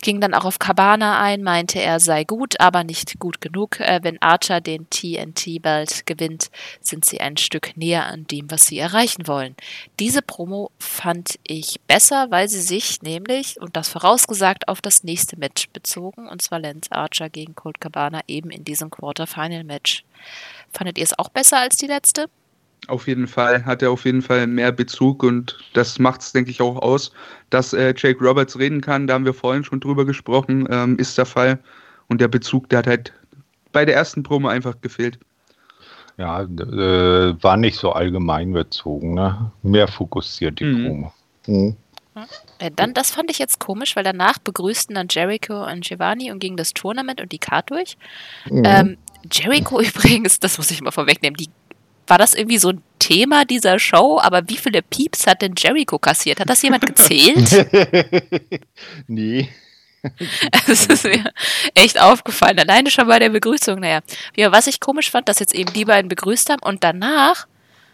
Ging 0.00 0.20
dann 0.20 0.34
auch 0.34 0.44
auf 0.44 0.58
Cabana 0.58 1.20
ein, 1.20 1.42
meinte, 1.42 1.80
er 1.80 2.00
sei 2.00 2.24
gut, 2.24 2.60
aber 2.60 2.82
nicht 2.84 3.18
gut 3.18 3.40
genug. 3.40 3.80
Äh, 3.80 4.00
wenn 4.02 4.20
Archer 4.22 4.60
den 4.60 4.88
TNT-Belt 4.88 6.06
gewinnt, 6.06 6.50
sind 6.80 7.04
sie 7.04 7.20
ein 7.20 7.36
Stück 7.36 7.76
näher 7.76 8.06
an 8.06 8.26
dem, 8.26 8.50
was 8.50 8.64
sie 8.66 8.78
erreichen 8.78 9.26
wollen. 9.26 9.54
Diese 10.00 10.22
Promo 10.22 10.70
fand 10.78 11.38
ich 11.44 11.80
besser, 11.86 12.30
weil 12.30 12.48
sie 12.48 12.62
sich 12.62 13.02
nämlich, 13.02 13.60
und 13.60 13.76
das 13.76 13.88
vorausgesagt, 13.88 14.68
auf 14.68 14.80
das 14.80 15.04
nächste 15.04 15.38
Match 15.38 15.68
bezogen, 15.70 16.28
und 16.28 16.40
zwar 16.40 16.58
Lance 16.58 16.90
Archer 16.90 17.28
gegen 17.28 17.54
Colt 17.54 17.80
Cabana 17.80 18.20
eben 18.26 18.50
in 18.50 18.64
diesem 18.64 18.90
Quarterfinal-Match. 18.90 20.04
Fandet 20.72 20.98
ihr 20.98 21.04
es 21.04 21.18
auch 21.18 21.28
besser 21.28 21.58
als 21.58 21.76
die 21.76 21.86
letzte? 21.86 22.26
Auf 22.88 23.06
jeden 23.06 23.28
Fall 23.28 23.64
hat 23.64 23.82
er 23.82 23.92
auf 23.92 24.04
jeden 24.04 24.22
Fall 24.22 24.46
mehr 24.46 24.72
Bezug 24.72 25.22
und 25.22 25.56
das 25.72 25.98
macht 26.00 26.22
es, 26.22 26.32
denke 26.32 26.50
ich, 26.50 26.60
auch 26.60 26.76
aus, 26.76 27.12
dass 27.50 27.72
äh, 27.72 27.94
Jake 27.96 28.24
Roberts 28.24 28.58
reden 28.58 28.80
kann. 28.80 29.06
Da 29.06 29.14
haben 29.14 29.24
wir 29.24 29.34
vorhin 29.34 29.62
schon 29.62 29.78
drüber 29.78 30.04
gesprochen, 30.04 30.66
ähm, 30.68 30.98
ist 30.98 31.16
der 31.16 31.26
Fall. 31.26 31.60
Und 32.08 32.20
der 32.20 32.28
Bezug, 32.28 32.68
der 32.70 32.80
hat 32.80 32.86
halt 32.88 33.12
bei 33.70 33.84
der 33.84 33.94
ersten 33.94 34.24
Promo 34.24 34.48
einfach 34.48 34.80
gefehlt. 34.80 35.18
Ja, 36.18 36.42
äh, 36.42 37.42
war 37.42 37.56
nicht 37.56 37.78
so 37.78 37.92
allgemein 37.92 38.52
bezogen, 38.52 39.14
ne? 39.14 39.50
Mehr 39.62 39.88
fokussiert 39.88 40.60
die 40.60 40.64
mhm. 40.64 40.86
Promo. 40.86 41.12
Mhm. 41.46 41.76
Ja, 42.60 42.70
dann, 42.70 42.92
das 42.92 43.10
fand 43.10 43.30
ich 43.30 43.38
jetzt 43.38 43.58
komisch, 43.58 43.96
weil 43.96 44.04
danach 44.04 44.38
begrüßten 44.38 44.94
dann 44.94 45.06
Jericho 45.08 45.66
und 45.66 45.84
Giovanni 45.84 46.30
und 46.30 46.40
gingen 46.40 46.58
das 46.58 46.74
Tournament 46.74 47.20
und 47.20 47.32
die 47.32 47.38
Card 47.38 47.70
durch. 47.70 47.96
Mhm. 48.50 48.62
Ähm, 48.66 48.98
Jericho 49.30 49.80
übrigens, 49.82 50.40
das 50.40 50.58
muss 50.58 50.70
ich 50.70 50.80
mal 50.80 50.90
vorwegnehmen, 50.90 51.36
die, 51.36 51.48
war 52.06 52.18
das 52.18 52.34
irgendwie 52.34 52.58
so 52.58 52.70
ein 52.70 52.82
Thema 52.98 53.44
dieser 53.44 53.78
Show? 53.78 54.20
Aber 54.22 54.48
wie 54.48 54.56
viele 54.56 54.82
Pieps 54.82 55.26
hat 55.26 55.42
denn 55.42 55.54
Jericho 55.56 55.98
kassiert? 55.98 56.40
Hat 56.40 56.50
das 56.50 56.62
jemand 56.62 56.86
gezählt? 56.86 57.66
nee. 59.06 59.48
Es 60.66 60.86
ist 60.86 61.04
mir 61.04 61.32
echt 61.74 62.00
aufgefallen. 62.00 62.58
Alleine 62.58 62.90
schon 62.90 63.06
bei 63.06 63.20
der 63.20 63.28
Begrüßung. 63.28 63.78
Naja, 63.78 64.00
was 64.50 64.66
ich 64.66 64.80
komisch 64.80 65.10
fand, 65.10 65.28
dass 65.28 65.38
jetzt 65.38 65.54
eben 65.54 65.72
die 65.72 65.84
beiden 65.84 66.08
begrüßt 66.08 66.50
haben 66.50 66.62
und 66.62 66.82
danach 66.82 67.46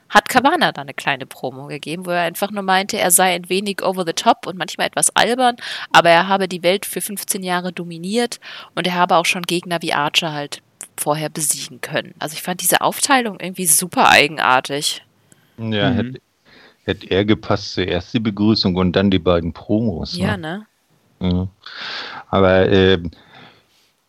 hat 0.09 0.29
Cabana 0.29 0.73
da 0.73 0.81
eine 0.81 0.95
kleine 0.95 1.27
Promo 1.27 1.67
gegeben, 1.67 2.07
wo 2.07 2.11
er 2.11 2.23
einfach 2.23 2.51
nur 2.51 2.63
meinte, 2.63 2.99
er 2.99 3.11
sei 3.11 3.35
ein 3.35 3.51
wenig 3.51 3.83
over 3.83 4.05
the 4.07 4.15
top 4.15 4.47
und 4.47 4.57
manchmal 4.57 4.87
etwas 4.87 5.15
albern, 5.15 5.57
aber 5.93 6.09
er 6.09 6.29
habe 6.29 6.49
die 6.49 6.63
Welt 6.63 6.87
für 6.87 7.03
15 7.03 7.43
Jahre 7.43 7.75
dominiert 7.75 8.41
und 8.75 8.87
er 8.87 8.95
habe 8.95 9.17
auch 9.17 9.27
schon 9.27 9.43
Gegner 9.43 9.83
wie 9.83 9.93
Archer 9.93 10.33
halt 10.33 10.63
vorher 10.99 11.29
besiegen 11.29 11.81
können. 11.81 12.15
Also 12.19 12.35
ich 12.35 12.43
fand 12.43 12.61
diese 12.61 12.81
Aufteilung 12.81 13.41
irgendwie 13.41 13.67
super 13.67 14.09
eigenartig. 14.09 15.05
Ja, 15.59 15.91
mhm. 15.91 15.97
hätte, 15.97 16.21
hätte 16.85 17.11
er 17.11 17.25
gepasst, 17.25 17.75
zuerst 17.75 18.15
die 18.15 18.21
Begrüßung 18.21 18.77
und 18.77 18.93
dann 18.95 19.11
die 19.11 19.19
beiden 19.19 19.53
Promos. 19.53 20.17
Ne? 20.17 20.25
Ja, 20.25 20.37
ne? 20.37 20.67
Mhm. 21.21 21.49
Aber 22.29 22.69
äh, 22.69 22.99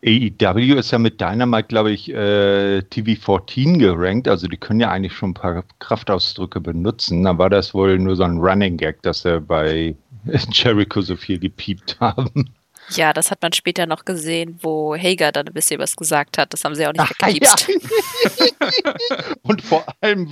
AEW 0.02 0.78
ist 0.78 0.92
ja 0.92 0.98
mit 0.98 1.20
Dynamite, 1.20 1.68
glaube 1.68 1.90
ich, 1.90 2.10
äh, 2.10 2.78
TV14 2.78 3.78
gerankt. 3.78 4.28
Also 4.28 4.46
die 4.46 4.56
können 4.56 4.80
ja 4.80 4.90
eigentlich 4.90 5.12
schon 5.12 5.30
ein 5.30 5.34
paar 5.34 5.64
Kraftausdrücke 5.78 6.60
benutzen. 6.60 7.24
Da 7.24 7.36
war 7.36 7.50
das 7.50 7.74
wohl 7.74 7.98
nur 7.98 8.16
so 8.16 8.22
ein 8.22 8.38
Running 8.38 8.78
Gag, 8.78 9.02
dass 9.02 9.22
sie 9.22 9.40
bei 9.40 9.94
Jericho 10.52 11.02
so 11.02 11.16
viel 11.16 11.38
gepiept 11.38 11.98
haben. 12.00 12.50
Ja, 12.90 13.12
das 13.12 13.30
hat 13.30 13.42
man 13.42 13.52
später 13.52 13.86
noch 13.86 14.04
gesehen, 14.04 14.58
wo 14.62 14.96
Hager 14.96 15.32
dann 15.32 15.46
ein 15.46 15.52
bisschen 15.52 15.80
was 15.80 15.96
gesagt 15.96 16.38
hat. 16.38 16.52
Das 16.52 16.64
haben 16.64 16.74
sie 16.74 16.86
auch 16.86 16.92
nicht 16.92 17.18
gepiepst. 17.18 17.68
Ja. 17.68 18.94
Und 19.42 19.62
vor 19.62 19.84
allem, 20.00 20.30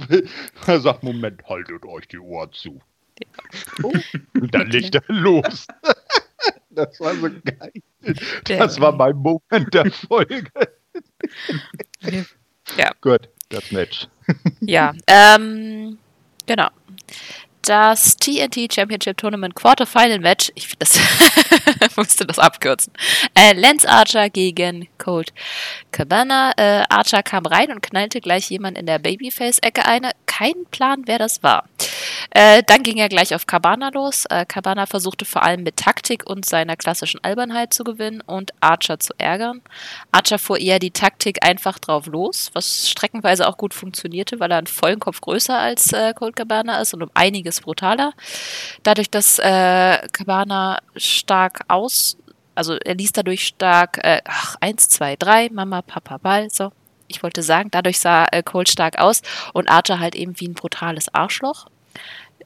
er 0.67 0.81
sagt, 0.81 1.03
Moment, 1.03 1.43
haltet 1.49 1.85
euch 1.85 2.09
die 2.09 2.19
Ohren 2.19 2.53
zu. 2.53 2.81
Ja. 3.21 3.27
Oh. 3.83 3.93
Und 4.35 4.55
dann 4.55 4.71
legt 4.71 4.95
er 4.95 5.03
los. 5.09 5.67
Das 6.71 7.01
war 7.01 7.13
so 7.17 7.23
geil. 7.23 7.73
Das 8.45 8.79
war 8.79 8.93
mein 8.93 9.17
Moment 9.17 9.75
der 9.75 9.91
Folge. 9.91 10.45
Ja. 12.77 12.93
Gut, 13.01 13.29
das 13.49 13.73
Match. 13.73 14.07
Ja, 14.61 14.93
ähm, 15.09 15.99
genau 16.47 16.69
das 17.63 18.17
TNT 18.17 18.73
Championship 18.73 19.17
Tournament 19.17 19.55
Quarterfinal 19.55 20.21
Match. 20.21 20.51
Ich 20.55 20.77
das 20.79 20.99
musste 21.97 22.27
das 22.27 22.39
abkürzen. 22.39 22.93
Äh, 23.35 23.53
Lance 23.55 23.89
Archer 23.89 24.31
gegen 24.31 24.89
Colt 24.99 25.33
Cabana. 25.93 26.53
Äh, 26.57 26.85
Archer 26.89 27.23
kam 27.23 27.47
rein 27.47 27.71
und 27.71 27.83
knallte 27.83 28.21
gleich 28.21 28.51
jemand 28.51 28.79
in 28.79 28.87
der 28.87 28.99
Babyface-Ecke 28.99 29.85
eine. 29.85 30.13
Kein 30.39 30.67
Plan, 30.71 31.03
wer 31.07 31.19
das 31.19 31.43
war. 31.43 31.65
Äh, 32.31 32.63
dann 32.65 32.85
ging 32.85 32.99
er 32.99 33.09
gleich 33.09 33.35
auf 33.35 33.47
Cabana 33.47 33.89
los. 33.89 34.25
Äh, 34.27 34.47
Cabana 34.47 34.87
versuchte 34.87 35.25
vor 35.25 35.43
allem 35.43 35.65
mit 35.65 35.77
Taktik 35.77 36.31
und 36.31 36.45
seiner 36.45 36.77
klassischen 36.77 37.19
Albernheit 37.25 37.75
zu 37.75 37.83
gewinnen 37.83 38.21
und 38.21 38.53
Archer 38.61 39.01
zu 39.01 39.13
ärgern. 39.19 39.63
Archer 40.13 40.39
fuhr 40.39 40.61
eher 40.61 40.79
die 40.79 40.93
Taktik 40.93 41.45
einfach 41.45 41.81
drauf 41.81 42.07
los, 42.07 42.51
was 42.53 42.89
streckenweise 42.89 43.49
auch 43.49 43.57
gut 43.57 43.75
funktionierte, 43.75 44.39
weil 44.39 44.53
er 44.53 44.59
einen 44.59 44.69
vollen 44.69 45.01
Kopf 45.01 45.21
größer 45.21 45.59
als 45.59 45.93
äh, 45.93 46.15
Colt 46.15 46.37
Cabana 46.37 46.81
ist 46.81 46.95
und 46.95 47.03
um 47.03 47.11
einiges 47.15 47.61
brutaler. 47.63 48.13
Dadurch, 48.85 49.11
dass 49.11 49.41
äh, 49.41 50.07
Cabana 50.13 50.79
stark 50.95 51.63
aus, 51.67 52.17
also 52.55 52.75
er 52.77 52.95
ließ 52.95 53.11
dadurch 53.11 53.45
stark, 53.45 53.99
äh, 54.05 54.21
ach, 54.25 54.55
eins, 54.61 54.89
zwei, 54.89 55.17
drei, 55.17 55.49
Mama, 55.51 55.83
Papa, 55.83 56.19
Ball, 56.19 56.49
so. 56.49 56.71
Ich 57.09 57.23
wollte 57.23 57.43
sagen, 57.43 57.71
dadurch 57.71 57.99
sah 57.99 58.27
äh, 58.31 58.43
Colt 58.43 58.69
stark 58.69 58.99
aus 58.99 59.23
und 59.53 59.69
Archer 59.69 59.99
halt 59.99 60.15
eben 60.15 60.39
wie 60.39 60.49
ein 60.49 60.55
brutales 60.55 61.13
Arschloch. 61.13 61.67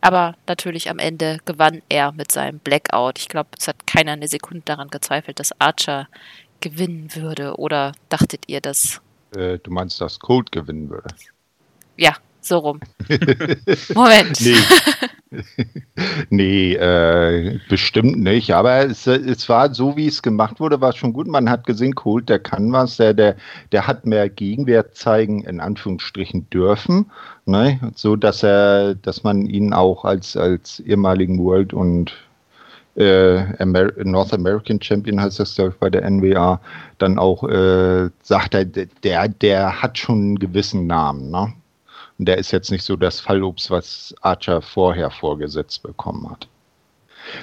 Aber 0.01 0.35
natürlich 0.47 0.91
am 0.91 0.99
Ende 0.99 1.39
gewann 1.45 1.83
er 1.89 2.13
mit 2.13 2.33
seinem 2.33 2.59
Blackout. 2.59 3.19
Ich 3.19 3.29
glaube, 3.29 3.51
es 3.59 3.69
hat 3.69 3.87
keiner 3.87 4.13
eine 4.13 4.27
Sekunde 4.27 4.63
daran 4.65 4.89
gezweifelt, 4.89 5.39
dass 5.39 5.59
Archer 5.61 6.09
gewinnen 6.61 7.15
würde. 7.15 7.57
Oder 7.57 7.93
dachtet 8.09 8.45
ihr 8.49 8.61
das? 8.61 9.01
Äh, 9.37 9.59
du 9.59 9.71
meinst, 9.71 10.01
dass 10.01 10.19
Cold 10.19 10.51
gewinnen 10.51 10.91
würde? 10.91 11.15
Ja, 11.97 12.17
so 12.45 12.59
rum. 12.59 12.81
Moment. 13.95 14.41
Nee, 14.41 14.57
nee 16.31 16.75
äh, 16.75 17.59
bestimmt 17.69 18.19
nicht. 18.19 18.53
Aber 18.53 18.85
es, 18.87 19.07
es 19.07 19.49
war 19.49 19.75
so, 19.75 19.97
wie 19.97 20.07
es 20.07 20.23
gemacht 20.23 20.61
wurde, 20.61 20.81
war 20.81 20.93
schon 20.93 21.13
gut. 21.13 21.27
Man 21.27 21.49
hat 21.49 21.67
gesehen, 21.67 21.95
Colt, 21.95 22.29
der 22.29 22.39
kann 22.39 22.73
was, 22.73 22.97
der, 22.97 23.15
der, 23.15 23.37
der 23.73 23.87
hat 23.87 24.07
mehr 24.07 24.29
Gegenwert 24.29 24.97
zeigen, 24.97 25.43
in 25.45 25.61
Anführungsstrichen 25.61 26.49
dürfen. 26.51 27.11
Ne? 27.47 27.81
So 27.95 28.17
dass 28.17 28.43
er, 28.43 28.95
dass 28.95 29.25
man 29.25 29.47
ihn 29.47 29.73
auch 29.73 30.05
als, 30.05 30.37
als 30.37 30.81
ehemaligen 30.81 31.39
World 31.39 31.73
und 31.73 32.13
äh, 32.95 33.39
Amer 33.59 33.91
North 34.05 34.35
American 34.35 34.81
Champion 34.81 35.21
heißt 35.21 35.41
das, 35.41 35.55
glaube 35.55 35.71
ich, 35.71 35.77
bei 35.77 35.89
der 35.89 36.09
NWA, 36.09 36.61
dann 36.99 37.19
auch 37.19 37.43
äh, 37.45 38.11
sagt 38.23 38.55
er, 38.55 38.67
der, 38.67 39.29
der 39.29 39.83
hat 39.83 39.97
schon 39.97 40.19
einen 40.19 40.39
gewissen 40.39 40.87
Namen, 40.87 41.31
ne? 41.31 41.55
Und 42.23 42.27
der 42.27 42.39
ist 42.39 42.53
jetzt 42.53 42.71
nicht 42.71 42.85
so 42.85 42.95
das 42.95 43.19
Fallobst, 43.19 43.69
was 43.73 44.15
Archer 44.21 44.63
vorher 44.63 45.11
vorgesetzt 45.11 45.83
bekommen 45.83 46.31
hat. 46.31 46.47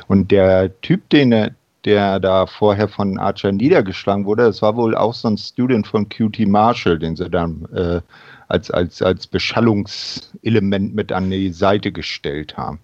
Und 0.07 0.31
der 0.31 0.79
Typ, 0.79 1.09
den 1.09 1.33
er, 1.33 1.51
der 1.83 2.21
da 2.21 2.45
vorher 2.45 2.87
von 2.87 3.19
Archer 3.19 3.51
niedergeschlagen 3.51 4.23
wurde, 4.23 4.43
das 4.43 4.61
war 4.61 4.77
wohl 4.77 4.95
auch 4.95 5.13
so 5.13 5.27
ein 5.27 5.37
Student 5.37 5.85
von 5.85 6.07
QT 6.07 6.47
Marshall, 6.47 6.97
den 6.97 7.17
sie 7.17 7.29
dann 7.29 7.67
äh, 7.75 7.99
als, 8.47 8.71
als, 8.71 9.01
als 9.01 9.27
Beschallungselement 9.27 10.95
mit 10.95 11.11
an 11.11 11.29
die 11.29 11.51
Seite 11.51 11.91
gestellt 11.91 12.55
haben. 12.55 12.79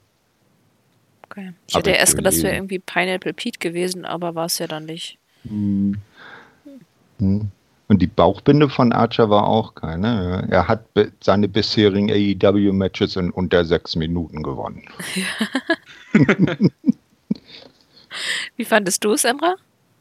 Okay. 1.24 1.54
Ich 1.66 1.76
hätte 1.76 1.92
erst 1.92 2.18
gedacht, 2.18 2.34
das 2.34 2.44
wäre 2.44 2.56
irgendwie 2.56 2.80
Pineapple 2.80 3.32
Pete 3.32 3.60
gewesen, 3.60 4.04
aber 4.04 4.36
war 4.36 4.48
es 4.48 4.60
ja 4.60 4.68
dann 4.68 4.84
nicht. 4.84 5.18
Hm. 5.44 5.96
Hm. 7.20 7.52
Und 7.88 8.02
die 8.02 8.08
Bauchbinde 8.08 8.68
von 8.68 8.92
Archer 8.92 9.30
war 9.30 9.48
auch 9.48 9.76
keine. 9.76 10.48
Er 10.50 10.68
hat 10.68 10.86
seine 11.22 11.48
bisherigen 11.48 12.10
AEW-Matches 12.10 13.16
in 13.16 13.30
unter 13.30 13.64
sechs 13.64 13.96
Minuten 13.96 14.42
gewonnen. 14.42 14.84
Ja. 15.16 15.26
Wie 18.56 18.66
fandest 18.66 19.04
du 19.04 19.12
es, 19.12 19.24
Emra? 19.24 19.56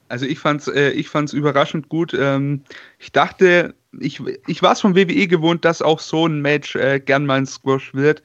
Also 0.09 0.25
ich 0.27 0.39
fand's, 0.39 0.69
äh, 0.69 0.91
ich 0.91 1.09
fand's 1.09 1.33
überraschend 1.33 1.89
gut. 1.89 2.15
Ähm, 2.19 2.63
ich 2.99 3.13
dachte, 3.13 3.75
ich, 3.99 4.23
ich 4.47 4.63
war 4.63 4.73
es 4.73 4.81
von 4.81 4.95
WWE 4.95 5.27
gewohnt, 5.27 5.65
dass 5.65 5.83
auch 5.83 6.01
so 6.01 6.27
ein 6.27 6.41
Match 6.41 6.77
äh, 6.77 7.01
gern 7.01 7.27
mal 7.27 7.39
ein 7.39 7.47
Squash 7.47 7.93
wird. 7.95 8.23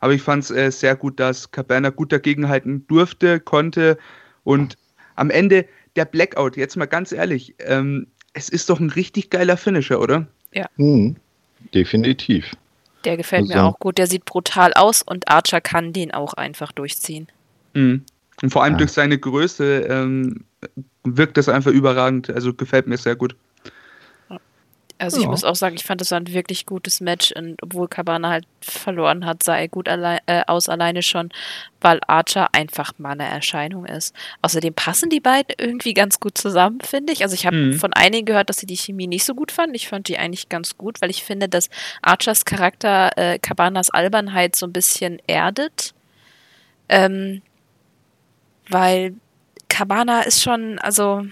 Aber 0.00 0.12
ich 0.12 0.22
fand 0.22 0.44
es 0.44 0.50
äh, 0.50 0.70
sehr 0.70 0.96
gut, 0.96 1.20
dass 1.20 1.50
Cabana 1.50 1.90
gut 1.90 2.12
dagegenhalten 2.12 2.86
durfte, 2.86 3.38
konnte. 3.38 3.98
Und 4.44 4.76
am 5.16 5.30
Ende 5.30 5.66
der 5.96 6.06
Blackout, 6.06 6.56
jetzt 6.56 6.76
mal 6.76 6.86
ganz 6.86 7.12
ehrlich, 7.12 7.54
ähm, 7.60 8.06
es 8.32 8.48
ist 8.48 8.70
doch 8.70 8.80
ein 8.80 8.90
richtig 8.90 9.30
geiler 9.30 9.56
Finisher, 9.56 10.00
oder? 10.00 10.26
Ja. 10.52 10.66
Mhm, 10.76 11.16
definitiv. 11.74 12.52
Der 13.04 13.16
gefällt 13.16 13.42
also. 13.42 13.54
mir 13.54 13.64
auch 13.64 13.78
gut. 13.78 13.98
Der 13.98 14.06
sieht 14.06 14.24
brutal 14.24 14.72
aus 14.74 15.02
und 15.02 15.28
Archer 15.28 15.60
kann 15.60 15.92
den 15.92 16.12
auch 16.12 16.34
einfach 16.34 16.72
durchziehen. 16.72 17.28
Mhm. 17.74 18.04
Und 18.42 18.50
vor 18.50 18.62
allem 18.62 18.74
ja. 18.74 18.78
durch 18.78 18.92
seine 18.92 19.18
Größe 19.18 19.86
ähm, 19.88 20.44
wirkt 21.04 21.36
das 21.36 21.48
einfach 21.48 21.70
überragend. 21.70 22.30
Also 22.30 22.54
gefällt 22.54 22.86
mir 22.86 22.96
sehr 22.96 23.16
gut. 23.16 23.36
Also 25.00 25.16
ja. 25.16 25.22
ich 25.22 25.28
muss 25.28 25.44
auch 25.44 25.56
sagen, 25.56 25.76
ich 25.76 25.84
fand 25.84 26.00
das 26.00 26.10
war 26.10 26.20
ein 26.20 26.32
wirklich 26.32 26.66
gutes 26.66 27.00
Match 27.00 27.32
und 27.32 27.62
obwohl 27.62 27.88
Cabana 27.88 28.28
halt 28.28 28.46
verloren 28.60 29.24
hat, 29.24 29.42
sah 29.42 29.56
er 29.56 29.68
gut 29.68 29.88
allein, 29.88 30.20
äh, 30.26 30.42
aus 30.46 30.68
alleine 30.68 31.02
schon, 31.02 31.30
weil 31.80 32.00
Archer 32.06 32.48
einfach 32.52 32.92
mal 32.98 33.12
eine 33.12 33.26
Erscheinung 33.26 33.86
ist. 33.86 34.14
Außerdem 34.42 34.74
passen 34.74 35.08
die 35.08 35.20
beiden 35.20 35.54
irgendwie 35.56 35.94
ganz 35.94 36.20
gut 36.20 36.36
zusammen, 36.36 36.80
finde 36.82 37.14
ich. 37.14 37.22
Also 37.22 37.34
ich 37.34 37.46
habe 37.46 37.56
mhm. 37.56 37.74
von 37.74 37.94
einigen 37.94 38.26
gehört, 38.26 38.50
dass 38.50 38.58
sie 38.58 38.66
die 38.66 38.76
Chemie 38.76 39.06
nicht 39.06 39.24
so 39.24 39.34
gut 39.34 39.50
fanden. 39.52 39.74
Ich 39.74 39.88
fand 39.88 40.06
die 40.08 40.18
eigentlich 40.18 40.50
ganz 40.50 40.76
gut, 40.76 41.00
weil 41.00 41.08
ich 41.08 41.24
finde, 41.24 41.48
dass 41.48 41.70
Archers 42.02 42.44
Charakter 42.44 43.16
äh, 43.16 43.38
Cabanas 43.38 43.88
Albernheit 43.88 44.54
so 44.54 44.66
ein 44.66 44.72
bisschen 44.72 45.18
erdet. 45.26 45.94
Ähm, 46.90 47.40
weil 48.68 49.14
Cabana 49.68 50.22
ist 50.22 50.42
schon, 50.42 50.78
also 50.78 51.24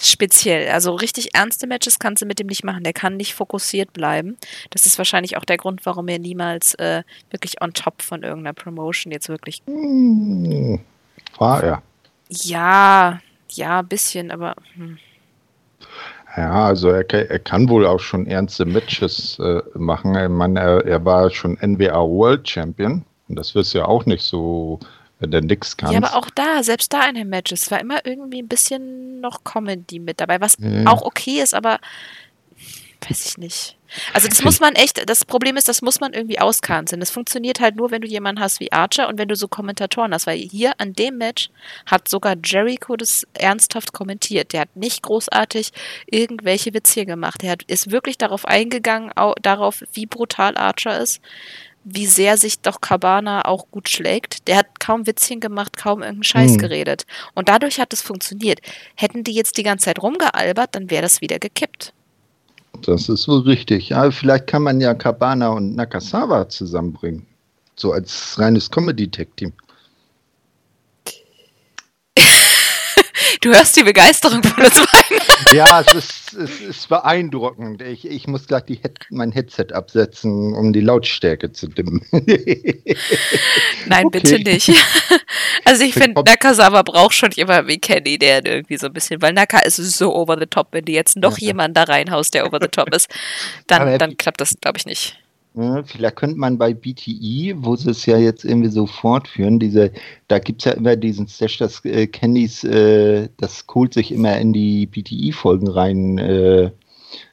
speziell. 0.00 0.70
Also 0.70 0.94
richtig 0.94 1.34
ernste 1.34 1.66
Matches 1.66 1.98
kannst 1.98 2.22
du 2.22 2.26
mit 2.26 2.38
dem 2.38 2.46
nicht 2.46 2.64
machen. 2.64 2.84
Der 2.84 2.92
kann 2.92 3.16
nicht 3.16 3.34
fokussiert 3.34 3.92
bleiben. 3.92 4.36
Das 4.70 4.86
ist 4.86 4.98
wahrscheinlich 4.98 5.36
auch 5.36 5.44
der 5.44 5.56
Grund, 5.56 5.84
warum 5.84 6.08
er 6.08 6.18
niemals 6.18 6.74
äh, 6.74 7.02
wirklich 7.30 7.60
on 7.60 7.72
top 7.72 8.02
von 8.02 8.22
irgendeiner 8.22 8.54
Promotion 8.54 9.12
jetzt 9.12 9.28
wirklich. 9.28 9.62
Hm, 9.66 10.80
war 11.38 11.62
er. 11.62 11.82
Ja, 12.28 13.20
ja, 13.50 13.80
ein 13.80 13.88
bisschen, 13.88 14.30
aber. 14.30 14.54
Hm. 14.74 14.98
Ja, 16.36 16.66
also 16.66 16.90
er, 16.90 17.12
er, 17.12 17.38
kann 17.40 17.68
wohl 17.68 17.84
auch 17.86 17.98
schon 17.98 18.26
ernste 18.26 18.64
Matches 18.64 19.38
äh, 19.40 19.62
machen. 19.74 20.14
Ich 20.14 20.28
meine, 20.28 20.60
er, 20.60 20.86
er 20.86 21.04
war 21.04 21.28
schon 21.30 21.58
NWA 21.60 22.06
World 22.06 22.48
Champion. 22.48 23.04
Und 23.28 23.36
das 23.36 23.54
wirst 23.54 23.74
du 23.74 23.78
ja 23.78 23.84
auch 23.86 24.06
nicht 24.06 24.22
so 24.22 24.78
wenn 25.20 25.30
du 25.30 25.40
nix 25.40 25.76
kannst. 25.76 25.92
Ja, 25.92 25.98
aber 25.98 26.16
auch 26.16 26.30
da, 26.30 26.62
selbst 26.62 26.92
da 26.92 27.08
in 27.08 27.14
den 27.14 27.28
Matches, 27.28 27.70
war 27.70 27.80
immer 27.80 28.04
irgendwie 28.04 28.42
ein 28.42 28.48
bisschen 28.48 29.20
noch 29.20 29.44
Comedy 29.44 29.98
mit 29.98 30.20
dabei, 30.20 30.40
was 30.40 30.56
ja. 30.58 30.86
auch 30.86 31.02
okay 31.02 31.40
ist, 31.40 31.54
aber 31.54 31.78
weiß 33.08 33.26
ich 33.26 33.38
nicht. 33.38 33.76
Also 34.12 34.28
das 34.28 34.42
muss 34.42 34.60
man 34.60 34.74
echt, 34.74 35.08
das 35.08 35.24
Problem 35.24 35.56
ist, 35.56 35.66
das 35.66 35.82
muss 35.82 36.00
man 36.00 36.12
irgendwie 36.12 36.38
auskanzeln. 36.38 37.00
Das 37.00 37.10
funktioniert 37.10 37.60
halt 37.60 37.76
nur, 37.76 37.90
wenn 37.90 38.02
du 38.02 38.08
jemanden 38.08 38.40
hast 38.40 38.60
wie 38.60 38.70
Archer 38.72 39.08
und 39.08 39.18
wenn 39.18 39.28
du 39.28 39.34
so 39.34 39.48
Kommentatoren 39.48 40.14
hast, 40.14 40.26
weil 40.26 40.38
hier 40.38 40.74
an 40.78 40.92
dem 40.92 41.18
Match 41.18 41.50
hat 41.86 42.08
sogar 42.08 42.36
Jericho 42.44 42.96
das 42.96 43.26
ernsthaft 43.34 43.92
kommentiert. 43.92 44.52
Der 44.52 44.60
hat 44.60 44.76
nicht 44.76 45.02
großartig 45.02 45.72
irgendwelche 46.06 46.72
Witze 46.72 46.94
hier 46.94 47.06
gemacht. 47.06 47.42
Er 47.42 47.52
hat, 47.52 47.62
ist 47.64 47.90
wirklich 47.90 48.16
darauf 48.16 48.44
eingegangen, 48.44 49.12
auch 49.16 49.34
darauf, 49.42 49.82
wie 49.92 50.06
brutal 50.06 50.56
Archer 50.56 51.00
ist 51.00 51.20
wie 51.84 52.06
sehr 52.06 52.36
sich 52.36 52.60
doch 52.60 52.80
Cabana 52.80 53.44
auch 53.46 53.66
gut 53.70 53.88
schlägt. 53.88 54.46
Der 54.48 54.58
hat 54.58 54.80
kaum 54.80 55.06
Witzchen 55.06 55.40
gemacht, 55.40 55.76
kaum 55.76 56.02
irgendeinen 56.02 56.24
Scheiß 56.24 56.52
hm. 56.52 56.58
geredet. 56.58 57.06
Und 57.34 57.48
dadurch 57.48 57.80
hat 57.80 57.92
es 57.92 58.02
funktioniert. 58.02 58.60
Hätten 58.94 59.24
die 59.24 59.32
jetzt 59.32 59.56
die 59.56 59.62
ganze 59.62 59.86
Zeit 59.86 60.02
rumgealbert, 60.02 60.74
dann 60.74 60.90
wäre 60.90 61.02
das 61.02 61.20
wieder 61.20 61.38
gekippt. 61.38 61.92
Das 62.82 63.08
ist 63.08 63.28
wohl 63.28 63.40
richtig. 63.40 63.90
Ja, 63.90 64.10
vielleicht 64.10 64.46
kann 64.46 64.62
man 64.62 64.80
ja 64.80 64.94
Cabana 64.94 65.48
und 65.48 65.74
Nakasawa 65.74 66.48
zusammenbringen. 66.48 67.26
So 67.76 67.92
als 67.92 68.38
reines 68.38 68.70
Comedy-Tech-Team. 68.70 69.52
Du 73.42 73.48
hörst 73.54 73.74
die 73.76 73.84
Begeisterung 73.84 74.42
von 74.42 74.64
uns 74.64 74.74
beiden. 74.74 75.56
Ja, 75.56 75.80
es 75.80 75.94
ist, 75.94 76.19
es 76.32 76.60
ist 76.60 76.88
beeindruckend. 76.88 77.82
Ich, 77.82 78.06
ich 78.06 78.26
muss 78.26 78.46
gleich 78.46 78.64
die, 78.64 78.80
mein 79.10 79.32
Headset 79.32 79.72
absetzen, 79.72 80.54
um 80.54 80.72
die 80.72 80.80
Lautstärke 80.80 81.52
zu 81.52 81.68
dimmen. 81.68 82.04
Nein, 82.10 84.06
okay. 84.06 84.20
bitte 84.20 84.38
nicht. 84.38 84.72
Also 85.64 85.84
ich 85.84 85.94
finde, 85.94 86.20
Nakasawa 86.22 86.82
braucht 86.82 87.14
schon 87.14 87.30
jemanden 87.30 87.68
wie 87.68 87.78
Kenny, 87.78 88.18
der 88.18 88.44
irgendwie 88.44 88.76
so 88.76 88.86
ein 88.86 88.92
bisschen, 88.92 89.22
weil 89.22 89.32
Naka 89.32 89.60
ist 89.60 89.76
so 89.76 90.14
over 90.14 90.36
the 90.38 90.46
top, 90.46 90.68
wenn 90.72 90.84
du 90.84 90.92
jetzt 90.92 91.16
noch 91.16 91.38
ja. 91.38 91.48
jemanden 91.48 91.74
da 91.74 91.84
reinhaust, 91.84 92.34
der 92.34 92.46
over 92.46 92.58
the 92.60 92.66
top 92.66 92.92
ist, 92.94 93.08
dann, 93.68 93.98
dann 93.98 94.16
klappt 94.16 94.40
das, 94.40 94.54
glaube 94.60 94.78
ich, 94.78 94.86
nicht. 94.86 95.19
Ja, 95.54 95.82
vielleicht 95.82 96.16
könnte 96.16 96.36
man 96.36 96.58
bei 96.58 96.72
BTI, 96.72 97.54
wo 97.56 97.74
sie 97.74 97.90
es 97.90 98.06
ja 98.06 98.16
jetzt 98.18 98.44
irgendwie 98.44 98.70
so 98.70 98.86
fortführen, 98.86 99.58
diese, 99.58 99.90
da 100.28 100.38
gibt 100.38 100.60
es 100.60 100.66
ja 100.66 100.72
immer 100.72 100.94
diesen 100.94 101.26
Stash, 101.26 101.58
dass 101.58 101.84
äh, 101.84 102.06
Candys, 102.06 102.62
äh, 102.62 103.28
das 103.36 103.66
Cold 103.66 103.94
sich 103.94 104.12
immer 104.12 104.38
in 104.38 104.52
die 104.52 104.86
BTI-Folgen 104.86 105.68
rein, 105.68 106.18
äh, 106.18 106.70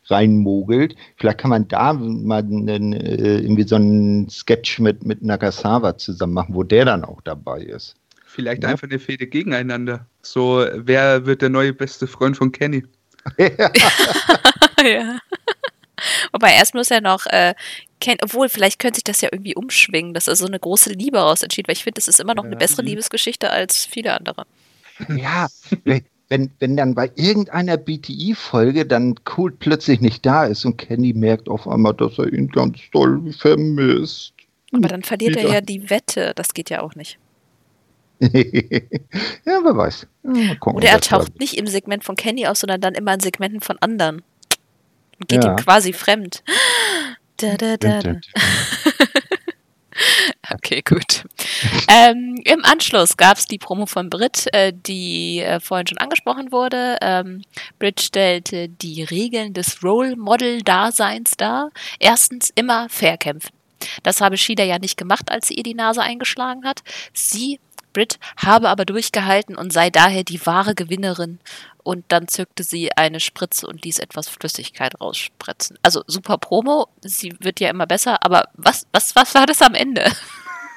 reinmogelt. 0.05 0.95
Vielleicht 1.18 1.38
kann 1.38 1.51
man 1.51 1.68
da 1.68 1.93
mal 1.93 2.39
einen, 2.39 2.93
äh, 2.93 3.38
irgendwie 3.38 3.68
so 3.68 3.76
einen 3.76 4.28
Sketch 4.30 4.80
mit, 4.80 5.05
mit 5.05 5.22
Nagasawa 5.22 5.97
zusammen 5.97 6.34
machen, 6.34 6.55
wo 6.55 6.63
der 6.63 6.86
dann 6.86 7.05
auch 7.05 7.22
dabei 7.22 7.61
ist. 7.61 7.95
Vielleicht 8.26 8.63
ja? 8.63 8.70
einfach 8.70 8.88
eine 8.88 8.97
Fehde 8.97 9.28
gegeneinander. 9.28 10.07
So, 10.24 10.65
wer 10.74 11.28
wird 11.28 11.43
der 11.43 11.49
neue 11.49 11.74
beste 11.74 12.07
Freund 12.07 12.36
von 12.36 12.51
Kenny? 12.51 12.84
ja. 13.38 15.20
Wobei 16.32 16.53
erst 16.53 16.76
muss 16.76 16.91
er 16.91 17.01
noch 17.01 17.26
äh, 17.28 17.53
kennen, 18.00 18.20
obwohl 18.24 18.50
vielleicht 18.50 18.80
könnte 18.80 18.98
sich 18.98 19.04
das 19.04 19.22
ja 19.22 19.30
irgendwie 19.32 19.56
umschwingen, 19.56 20.14
dass 20.14 20.28
er 20.28 20.36
so 20.36 20.45
eine 20.45 20.60
große 20.60 20.91
Liebe 20.93 21.20
raus 21.20 21.43
entschied, 21.43 21.68
weil 21.68 21.74
ich 21.74 21.84
finde, 21.84 22.00
das 22.00 22.08
ist 22.08 22.20
immer 22.20 22.36
noch 22.36 22.45
eine 22.45 22.56
bessere 22.56 22.82
Liebesgeschichte 22.82 23.50
als 23.50 23.86
viele 23.86 24.14
andere. 24.14 24.45
Ja, 25.16 25.48
wenn, 26.30 26.52
wenn 26.60 26.76
dann 26.76 26.95
bei 26.95 27.12
irgendeiner 27.16 27.78
BTI-Folge 27.78 28.86
dann 28.86 29.16
Colt 29.24 29.60
plötzlich 29.60 30.02
nicht 30.02 30.26
da 30.26 30.45
ist 30.45 30.66
und 30.66 30.78
Kenny 30.78 31.14
merkt 31.14 31.50
auf 31.50 31.68
einmal, 31.68 31.93
dass 31.93 32.18
er 32.18 32.32
ihn 32.32 32.50
ganz 32.50 32.80
doll 32.91 33.32
vermisst. 33.34 34.34
Aber 34.74 34.88
dann 34.88 35.04
verliert 35.04 35.36
Wieder. 35.36 35.48
er 35.48 35.54
ja 35.56 35.62
die 35.62 35.89
Wette, 35.89 36.34
das 36.36 36.54
geht 36.54 36.70
ja 36.70 36.82
auch 36.82 36.95
nicht. 36.95 37.18
ja, 38.20 38.30
wer 38.32 39.78
weiß. 39.78 40.08
Ja, 40.24 40.56
gucken, 40.56 40.78
Oder 40.78 40.89
er 40.89 41.00
taucht 41.00 41.39
nicht 41.39 41.56
im 41.58 41.68
Segment 41.68 42.04
von 42.04 42.16
Kenny 42.16 42.48
auf, 42.48 42.58
sondern 42.58 42.82
dann 42.82 42.95
immer 42.95 43.14
in 43.14 43.20
Segmenten 43.20 43.62
von 43.62 43.78
anderen. 43.80 44.24
Und 45.20 45.28
geht 45.30 45.43
ja. 45.43 45.52
ihm 45.52 45.56
quasi 45.56 45.93
fremd. 45.93 46.43
Da, 47.38 47.56
da, 47.56 47.78
da, 47.78 48.02
okay, 50.54 50.82
gut. 50.82 51.24
ähm, 51.88 52.42
Im 52.46 52.66
Anschluss 52.66 53.16
gab 53.16 53.38
es 53.38 53.46
die 53.46 53.60
Promo 53.60 53.86
von 53.86 54.10
Brit, 54.10 54.48
äh, 54.54 54.74
die 54.74 55.40
äh, 55.40 55.60
vorhin 55.60 55.86
schon 55.86 56.00
angesprochen 56.00 56.52
wurde. 56.52 56.98
Ähm, 57.02 57.44
Brit 57.78 58.02
stellte 58.02 58.70
die 58.70 59.04
Regeln 59.04 59.54
des 59.54 59.84
Role 59.84 60.16
Model 60.16 60.64
Daseins 60.64 61.38
dar. 61.38 61.70
Erstens 62.00 62.52
immer 62.56 62.90
fair 62.90 63.18
kämpfen. 63.18 63.52
Das 64.02 64.20
habe 64.20 64.38
Shida 64.38 64.64
ja 64.64 64.80
nicht 64.80 64.98
gemacht, 64.98 65.32
als 65.32 65.48
sie 65.48 65.54
ihr 65.54 65.64
die 65.64 65.76
Nase 65.76 66.02
eingeschlagen 66.02 66.66
hat. 66.66 66.82
Sie 67.14 67.60
Brit 67.94 68.20
habe 68.38 68.70
aber 68.70 68.86
durchgehalten 68.86 69.56
und 69.56 69.74
sei 69.74 69.90
daher 69.90 70.24
die 70.24 70.46
wahre 70.46 70.76
Gewinnerin. 70.76 71.40
Und 71.84 72.06
dann 72.10 72.28
zückte 72.28 72.64
sie 72.64 72.92
eine 72.98 73.20
Spritze 73.22 73.66
und 73.66 73.86
ließ 73.86 74.00
etwas 74.00 74.28
Flüssigkeit 74.28 75.00
rausspritzen. 75.00 75.80
Also 75.84 76.04
super 76.06 76.38
Promo, 76.38 76.90
sie 77.02 77.34
wird 77.40 77.60
ja 77.62 77.70
immer 77.70 77.88
besser, 77.88 78.26
aber 78.26 78.50
was, 78.56 78.86
was, 78.92 79.16
was 79.16 79.34
war 79.36 79.46
das 79.46 79.62
am 79.62 79.74
Ende? 79.74 80.12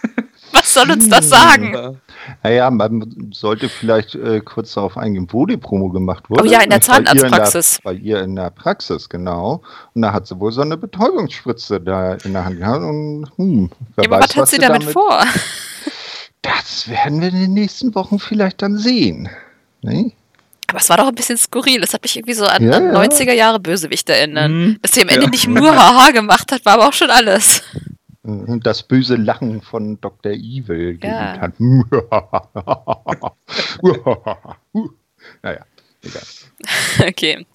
Was 0.52 0.74
soll 0.74 0.90
uns 0.90 1.08
das 1.08 1.28
sagen? 1.28 2.00
Naja, 2.42 2.70
man 2.70 3.30
sollte 3.32 3.68
vielleicht 3.68 4.14
äh, 4.14 4.40
kurz 4.40 4.74
darauf 4.74 4.96
eingehen, 4.96 5.28
wo 5.30 5.46
die 5.46 5.56
Promo 5.56 5.90
gemacht 5.90 6.28
wurde. 6.28 6.42
Oh 6.42 6.46
ja, 6.46 6.60
in 6.60 6.70
der 6.70 6.80
Zahnarztpraxis. 6.80 7.78
Bei, 7.82 7.92
bei 7.92 7.98
ihr 7.98 8.20
in 8.22 8.36
der 8.36 8.50
Praxis, 8.50 9.08
genau. 9.08 9.62
Und 9.94 10.02
da 10.02 10.12
hat 10.12 10.26
sie 10.26 10.38
wohl 10.38 10.52
so 10.52 10.60
eine 10.60 10.76
Betäubungsspritze 10.76 11.80
da 11.80 12.14
in 12.14 12.32
der 12.32 12.44
Hand 12.44 12.58
gehabt. 12.58 12.82
Und, 12.82 13.30
hm, 13.36 13.70
wer 13.96 14.04
ja, 14.04 14.10
weiß, 14.10 14.24
was 14.24 14.30
hat 14.30 14.42
was 14.42 14.50
sie 14.50 14.58
damit, 14.58 14.82
damit 14.82 14.92
vor? 14.92 15.22
Das 16.42 16.88
werden 16.88 17.20
wir 17.20 17.28
in 17.28 17.40
den 17.40 17.54
nächsten 17.54 17.94
Wochen 17.94 18.18
vielleicht 18.18 18.62
dann 18.62 18.78
sehen. 18.78 19.28
Nee? 19.82 20.14
Aber 20.68 20.78
es 20.78 20.88
war 20.88 20.96
doch 20.96 21.08
ein 21.08 21.14
bisschen 21.14 21.36
skurril. 21.36 21.80
Das 21.80 21.92
hat 21.92 22.02
mich 22.02 22.16
irgendwie 22.16 22.34
so 22.34 22.46
an, 22.46 22.62
ja, 22.62 22.76
an 22.76 22.94
90er 22.94 23.32
Jahre 23.32 23.58
Bösewicht 23.58 24.08
erinnert. 24.08 24.50
Mhm. 24.50 24.78
Dass 24.80 24.92
sie 24.92 25.02
am 25.02 25.08
Ende 25.08 25.24
ja. 25.24 25.30
nicht 25.30 25.48
nur 25.48 25.74
Haha 25.74 26.12
gemacht 26.12 26.52
hat, 26.52 26.64
war 26.64 26.74
aber 26.74 26.88
auch 26.88 26.92
schon 26.92 27.10
alles. 27.10 27.62
Das 28.22 28.82
böse 28.82 29.16
Lachen 29.16 29.62
von 29.62 30.00
Dr. 30.00 30.32
Evil 30.32 30.98
ja. 31.02 31.38
hat. 31.40 31.54
naja, 35.42 35.66
egal. 36.02 36.22
Okay. 37.08 37.46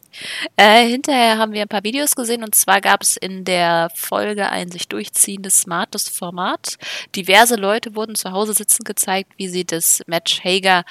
Äh, 0.56 0.88
hinterher 0.88 1.38
haben 1.38 1.54
wir 1.54 1.62
ein 1.62 1.68
paar 1.68 1.84
Videos 1.84 2.16
gesehen 2.16 2.44
und 2.44 2.56
zwar 2.56 2.82
gab 2.82 3.02
es 3.02 3.18
in 3.18 3.46
der 3.46 3.90
Folge 3.96 4.50
ein 4.50 4.72
sich 4.72 4.88
durchziehendes 4.88 5.62
smartes 5.62 6.10
Format. 6.10 6.78
Diverse 7.16 7.56
Leute 7.56 7.96
wurden 7.96 8.16
zu 8.16 8.32
Hause 8.32 8.54
sitzen 8.54 8.84
gezeigt, 8.84 9.34
wie 9.38 9.48
sie 9.48 9.66
das 9.66 10.02
Match 10.08 10.44
Hager 10.44 10.84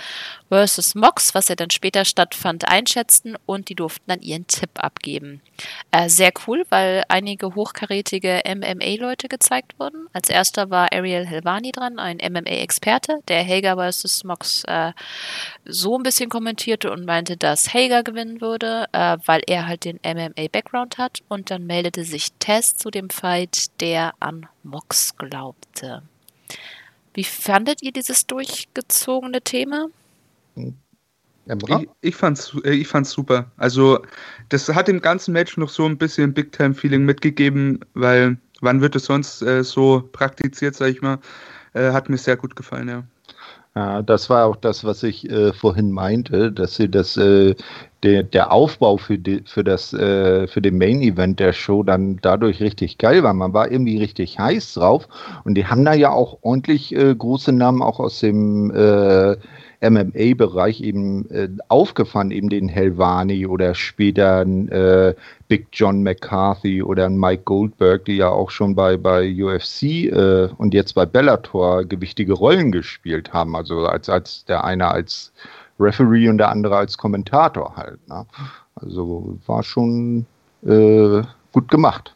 versus 0.49 0.95
Mox, 0.95 1.35
was 1.35 1.49
ja 1.49 1.57
dann 1.57 1.71
später 1.71 2.05
stattfand, 2.05 2.69
einschätzten 2.69 3.37
und 3.47 3.69
die 3.69 3.75
durften 3.75 4.05
dann 4.07 4.21
ihren 4.21 4.47
Tipp 4.47 4.71
abgeben. 4.77 5.41
Äh, 5.91 6.09
sehr 6.09 6.33
cool, 6.47 6.65
weil 6.69 7.03
einige 7.09 7.55
hochkarätige 7.55 8.43
MMA-Leute 8.47 9.29
gezeigt 9.29 9.79
wurden. 9.79 10.07
Als 10.13 10.29
erster 10.29 10.71
war 10.71 10.93
Ariel 10.93 11.27
Helvani 11.27 11.73
dran, 11.73 11.99
ein 11.99 12.19
MMA-Experte, 12.19 13.19
der 13.29 13.45
Hager 13.45 13.77
versus 13.77 14.25
Mox 14.25 14.65
äh, 14.69 14.93
so 15.65 15.97
ein 15.97 16.03
bisschen 16.03 16.31
kommentierte 16.31 16.91
und 16.91 17.05
meinte, 17.05 17.37
dass 17.37 17.73
Hager 17.73 18.03
gewinnen 18.03 18.41
würde. 18.41 18.87
Äh, 18.93 19.14
weil 19.27 19.43
er 19.47 19.67
halt 19.67 19.85
den 19.85 19.99
MMA-Background 20.05 20.99
hat. 20.99 21.23
Und 21.29 21.51
dann 21.51 21.67
meldete 21.67 22.05
sich 22.05 22.33
Tess 22.39 22.77
zu 22.77 22.91
dem 22.91 23.11
Fight, 23.11 23.81
der 23.81 24.15
an 24.21 24.47
Mox 24.63 25.17
glaubte. 25.17 26.03
Wie 27.15 27.25
fandet 27.25 27.83
ihr 27.83 27.93
dieses 27.93 28.27
durchgezogene 28.27 29.41
Thema? 29.41 29.87
Ich, 31.47 31.89
ich, 32.01 32.17
fand's, 32.17 32.57
äh, 32.65 32.71
ich 32.71 32.89
fand's 32.89 33.11
super. 33.11 33.51
Also, 33.57 34.01
das 34.49 34.69
hat 34.69 34.89
dem 34.89 35.01
ganzen 35.01 35.33
Match 35.33 35.57
noch 35.57 35.69
so 35.69 35.85
ein 35.85 35.99
bisschen 35.99 36.33
Big-Time-Feeling 36.33 37.05
mitgegeben, 37.05 37.81
weil 37.95 38.39
wann 38.61 38.81
wird 38.81 38.97
es 38.97 39.05
sonst 39.05 39.43
äh, 39.43 39.63
so 39.63 40.09
praktiziert, 40.13 40.75
sag 40.75 40.89
ich 40.89 41.03
mal. 41.03 41.19
Äh, 41.75 41.93
hat 41.93 42.09
mir 42.09 42.19
sehr 42.19 42.37
gut 42.37 42.57
gefallen, 42.57 42.89
ja. 42.89 43.05
Ja, 43.77 44.03
das 44.03 44.31
war 44.31 44.47
auch 44.47 44.55
das, 44.57 44.85
was 44.85 45.03
ich 45.03 45.29
äh, 45.29 45.53
vorhin 45.53 45.91
meinte, 45.91 46.53
dass 46.53 46.77
sie 46.77 46.89
das, 46.89 47.17
äh, 47.17 47.57
der, 48.05 48.23
der 48.23 48.53
Aufbau 48.53 48.99
für, 48.99 49.19
die, 49.19 49.43
für, 49.47 49.65
das, 49.65 49.93
äh, 49.93 50.47
für 50.47 50.63
den 50.63 50.79
Main 50.79 51.03
Event 51.03 51.41
der 51.41 51.53
Show 51.53 51.83
dann 51.83 52.19
dadurch 52.23 52.61
richtig 52.61 52.99
geil 52.99 53.25
war. 53.25 53.35
Man 53.35 53.53
war 53.53 53.69
irgendwie 53.73 53.99
richtig 53.99 54.39
heiß 54.39 54.75
drauf 54.75 55.09
und 55.45 55.57
die 55.57 55.67
haben 55.67 55.85
da 55.85 55.93
ja 55.93 56.11
auch 56.13 56.39
ordentlich 56.43 56.95
äh, 56.95 57.15
große 57.17 57.51
Namen 57.53 57.83
auch 57.83 57.99
aus 57.99 58.21
dem 58.21 58.71
äh, 58.71 59.37
MMA-Bereich 59.91 60.81
eben 60.81 61.29
äh, 61.31 61.49
aufgefahren, 61.69 62.31
eben 62.31 62.49
den 62.49 62.69
Helvani 62.69 63.47
oder 63.47 63.75
später 63.75 64.43
äh, 64.43 65.15
Big 65.49 65.69
John 65.73 66.03
McCarthy 66.03 66.83
oder 66.83 67.09
Mike 67.09 67.43
Goldberg, 67.45 68.05
die 68.05 68.17
ja 68.17 68.29
auch 68.29 68.51
schon 68.51 68.75
bei, 68.75 68.97
bei 68.97 69.31
UFC 69.31 69.83
äh, 69.83 70.49
und 70.57 70.75
jetzt 70.75 70.95
bei 70.95 71.07
Bellator 71.07 71.85
gewichtige 71.85 72.33
Rollen 72.33 72.73
gespielt 72.73 73.33
haben. 73.33 73.55
Also 73.57 73.87
als, 73.87 74.09
als 74.09 74.45
der 74.47 74.65
eine 74.65 74.89
als 74.89 75.33
Referee 75.79 76.29
und 76.29 76.39
der 76.39 76.51
andere 76.51 76.77
als 76.77 76.97
Kommentator 76.99 77.77
halt. 77.77 78.07
Ne? 78.09 78.27
Also 78.77 79.39
war 79.47 79.63
schon 79.63 80.27
äh, 80.65 81.23
gut 81.53 81.69
gemacht. 81.69 82.14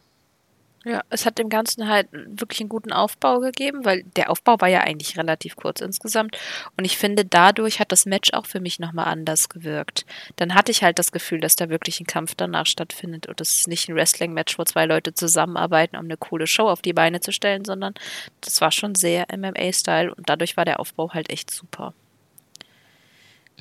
Ja, 0.88 1.02
es 1.10 1.26
hat 1.26 1.36
dem 1.36 1.50
Ganzen 1.50 1.86
halt 1.86 2.08
wirklich 2.12 2.60
einen 2.60 2.70
guten 2.70 2.92
Aufbau 2.92 3.40
gegeben, 3.40 3.84
weil 3.84 4.04
der 4.16 4.30
Aufbau 4.30 4.58
war 4.58 4.68
ja 4.68 4.80
eigentlich 4.80 5.18
relativ 5.18 5.54
kurz 5.54 5.82
insgesamt. 5.82 6.38
Und 6.78 6.86
ich 6.86 6.96
finde, 6.96 7.26
dadurch 7.26 7.78
hat 7.78 7.92
das 7.92 8.06
Match 8.06 8.32
auch 8.32 8.46
für 8.46 8.58
mich 8.58 8.78
nochmal 8.78 9.04
anders 9.04 9.50
gewirkt. 9.50 10.06
Dann 10.36 10.54
hatte 10.54 10.72
ich 10.72 10.82
halt 10.82 10.98
das 10.98 11.12
Gefühl, 11.12 11.40
dass 11.40 11.56
da 11.56 11.68
wirklich 11.68 12.00
ein 12.00 12.06
Kampf 12.06 12.34
danach 12.36 12.64
stattfindet 12.64 13.26
und 13.26 13.38
es 13.42 13.56
ist 13.56 13.68
nicht 13.68 13.90
ein 13.90 13.96
Wrestling-Match, 13.96 14.58
wo 14.58 14.64
zwei 14.64 14.86
Leute 14.86 15.12
zusammenarbeiten, 15.12 15.94
um 15.96 16.06
eine 16.06 16.16
coole 16.16 16.46
Show 16.46 16.66
auf 16.70 16.80
die 16.80 16.94
Beine 16.94 17.20
zu 17.20 17.32
stellen, 17.32 17.66
sondern 17.66 17.92
das 18.40 18.62
war 18.62 18.72
schon 18.72 18.94
sehr 18.94 19.26
MMA-Style 19.30 20.14
und 20.14 20.30
dadurch 20.30 20.56
war 20.56 20.64
der 20.64 20.80
Aufbau 20.80 21.12
halt 21.12 21.28
echt 21.28 21.50
super. 21.50 21.92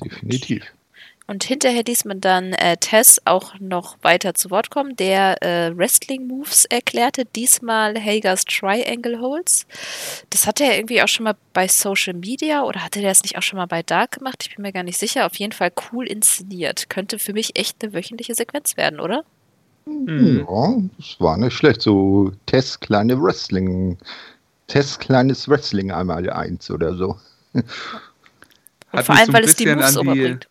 Definitiv. 0.02 0.64
Und 1.30 1.44
hinterher 1.44 1.82
ließ 1.84 2.06
man 2.06 2.22
dann 2.22 2.54
äh, 2.54 2.78
Tess 2.78 3.20
auch 3.26 3.52
noch 3.60 3.98
weiter 4.00 4.32
zu 4.32 4.50
Wort 4.50 4.70
kommen, 4.70 4.96
der 4.96 5.42
äh, 5.42 5.76
Wrestling-Moves 5.76 6.64
erklärte, 6.64 7.26
diesmal 7.26 8.02
Hagers 8.02 8.46
Triangle 8.46 9.20
Holds. 9.20 9.66
Das 10.30 10.46
hatte 10.46 10.64
er 10.64 10.78
irgendwie 10.78 11.02
auch 11.02 11.08
schon 11.08 11.24
mal 11.24 11.36
bei 11.52 11.68
Social 11.68 12.14
Media 12.14 12.62
oder 12.62 12.82
hatte 12.82 13.00
er 13.00 13.10
das 13.10 13.22
nicht 13.22 13.36
auch 13.36 13.42
schon 13.42 13.58
mal 13.58 13.66
bei 13.66 13.82
Dark 13.82 14.12
gemacht? 14.12 14.42
Ich 14.48 14.56
bin 14.56 14.62
mir 14.62 14.72
gar 14.72 14.84
nicht 14.84 14.96
sicher. 14.96 15.26
Auf 15.26 15.34
jeden 15.34 15.52
Fall 15.52 15.70
cool 15.92 16.06
inszeniert. 16.06 16.88
Könnte 16.88 17.18
für 17.18 17.34
mich 17.34 17.58
echt 17.58 17.82
eine 17.82 17.92
wöchentliche 17.92 18.34
Sequenz 18.34 18.78
werden, 18.78 18.98
oder? 18.98 19.22
Hm. 19.84 20.46
Ja, 20.48 20.76
das 20.96 21.20
war 21.20 21.36
nicht 21.36 21.52
schlecht. 21.52 21.82
So 21.82 22.32
Tess 22.46 22.80
kleine 22.80 23.20
Wrestling, 23.20 23.98
Tess 24.66 24.98
kleines 24.98 25.46
Wrestling 25.46 25.92
einmal 25.92 26.30
eins 26.30 26.70
oder 26.70 26.94
so. 26.94 27.18
Und 27.52 29.04
vor 29.04 29.14
allem, 29.14 29.26
so 29.26 29.32
weil 29.34 29.44
es 29.44 29.56
die 29.56 29.66
Moves 29.66 29.94
überbringt. 29.94 30.48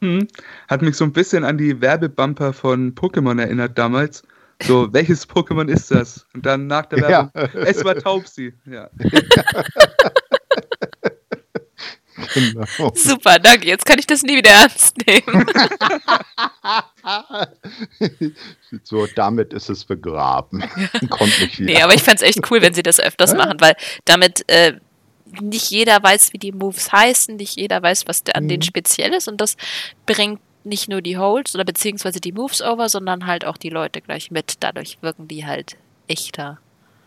Hm. 0.00 0.28
Hat 0.68 0.82
mich 0.82 0.96
so 0.96 1.04
ein 1.04 1.12
bisschen 1.12 1.44
an 1.44 1.58
die 1.58 1.80
Werbebumper 1.80 2.52
von 2.52 2.94
Pokémon 2.94 3.40
erinnert 3.40 3.78
damals. 3.78 4.22
So, 4.62 4.88
welches 4.92 5.28
Pokémon 5.28 5.68
ist 5.68 5.90
das? 5.90 6.26
Und 6.34 6.46
dann 6.46 6.66
nach 6.66 6.86
der 6.86 7.00
Werbung, 7.00 7.30
ja. 7.34 7.48
es 7.60 7.84
war 7.84 7.94
Taubsi. 7.96 8.54
Ja. 8.66 8.88
genau. 12.34 12.92
Super, 12.94 13.38
danke. 13.38 13.66
Jetzt 13.66 13.86
kann 13.86 13.98
ich 13.98 14.06
das 14.06 14.22
nie 14.22 14.36
wieder 14.36 14.50
ernst 14.50 14.96
nehmen. 15.06 15.46
so, 18.82 19.06
damit 19.14 19.52
ist 19.52 19.68
es 19.68 19.84
begraben. 19.84 20.64
Kommt 21.10 21.40
nicht 21.40 21.58
wieder. 21.60 21.72
Nee, 21.72 21.82
aber 21.82 21.94
ich 21.94 22.02
fände 22.02 22.24
es 22.24 22.28
echt 22.28 22.50
cool, 22.50 22.62
wenn 22.62 22.74
sie 22.74 22.82
das 22.82 22.98
öfters 23.00 23.34
machen, 23.34 23.56
weil 23.60 23.74
damit 24.04 24.42
äh, 24.48 24.74
nicht 25.40 25.70
jeder 25.70 26.02
weiß, 26.02 26.32
wie 26.32 26.38
die 26.38 26.52
Moves 26.52 26.92
heißen, 26.92 27.36
nicht 27.36 27.56
jeder 27.56 27.82
weiß, 27.82 28.06
was 28.06 28.22
an 28.34 28.44
mhm. 28.44 28.48
denen 28.48 28.62
speziell 28.62 29.12
ist 29.12 29.28
und 29.28 29.40
das 29.40 29.56
bringt 30.06 30.40
nicht 30.64 30.88
nur 30.88 31.00
die 31.00 31.16
Holds 31.16 31.54
oder 31.54 31.64
beziehungsweise 31.64 32.20
die 32.20 32.32
Moves 32.32 32.62
over, 32.62 32.88
sondern 32.88 33.26
halt 33.26 33.44
auch 33.44 33.56
die 33.56 33.70
Leute 33.70 34.00
gleich 34.00 34.30
mit. 34.30 34.56
Dadurch 34.60 34.98
wirken 35.00 35.28
die 35.28 35.46
halt 35.46 35.76
echter. 36.08 36.58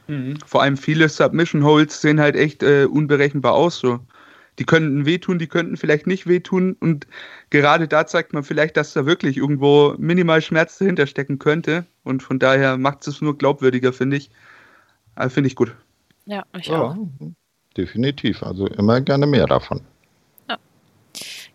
Mhm. 0.08 0.38
Vor 0.46 0.62
allem 0.62 0.78
viele 0.78 1.10
Submission 1.10 1.64
Holds 1.64 2.02
sehen 2.02 2.20
halt 2.20 2.36
echt 2.36 2.64
äh, 2.64 2.86
unberechenbar 2.86 3.54
aus. 3.54 3.80
So. 3.80 4.00
Die 4.60 4.66
könnten 4.66 5.06
wehtun, 5.06 5.40
die 5.40 5.48
könnten 5.48 5.78
vielleicht 5.78 6.08
nicht 6.08 6.28
wehtun 6.28 6.76
und 6.80 7.08
gerade 7.50 7.88
da 7.88 8.06
zeigt 8.06 8.34
man 8.34 8.44
vielleicht, 8.44 8.78
dass 8.78 8.94
da 8.94 9.06
wirklich 9.06 9.38
irgendwo 9.38 9.96
minimal 9.98 10.42
Schmerz 10.42 10.78
dahinter 10.78 11.08
stecken 11.08 11.40
könnte 11.40 11.86
und 12.04 12.22
von 12.22 12.40
daher 12.40 12.78
macht 12.78 13.08
es 13.08 13.22
nur 13.22 13.38
glaubwürdiger, 13.38 13.94
finde 13.94 14.18
ich. 14.18 14.30
Äh, 15.16 15.30
finde 15.30 15.48
ich 15.48 15.56
gut. 15.56 15.74
Ja, 16.26 16.46
ich 16.58 16.68
ja. 16.68 16.82
auch. 16.82 16.98
Definitiv. 17.78 18.44
Also 18.44 18.68
immer 18.68 19.02
gerne 19.02 19.26
mehr 19.26 19.48
davon. 19.48 19.82
Ja. 20.50 20.58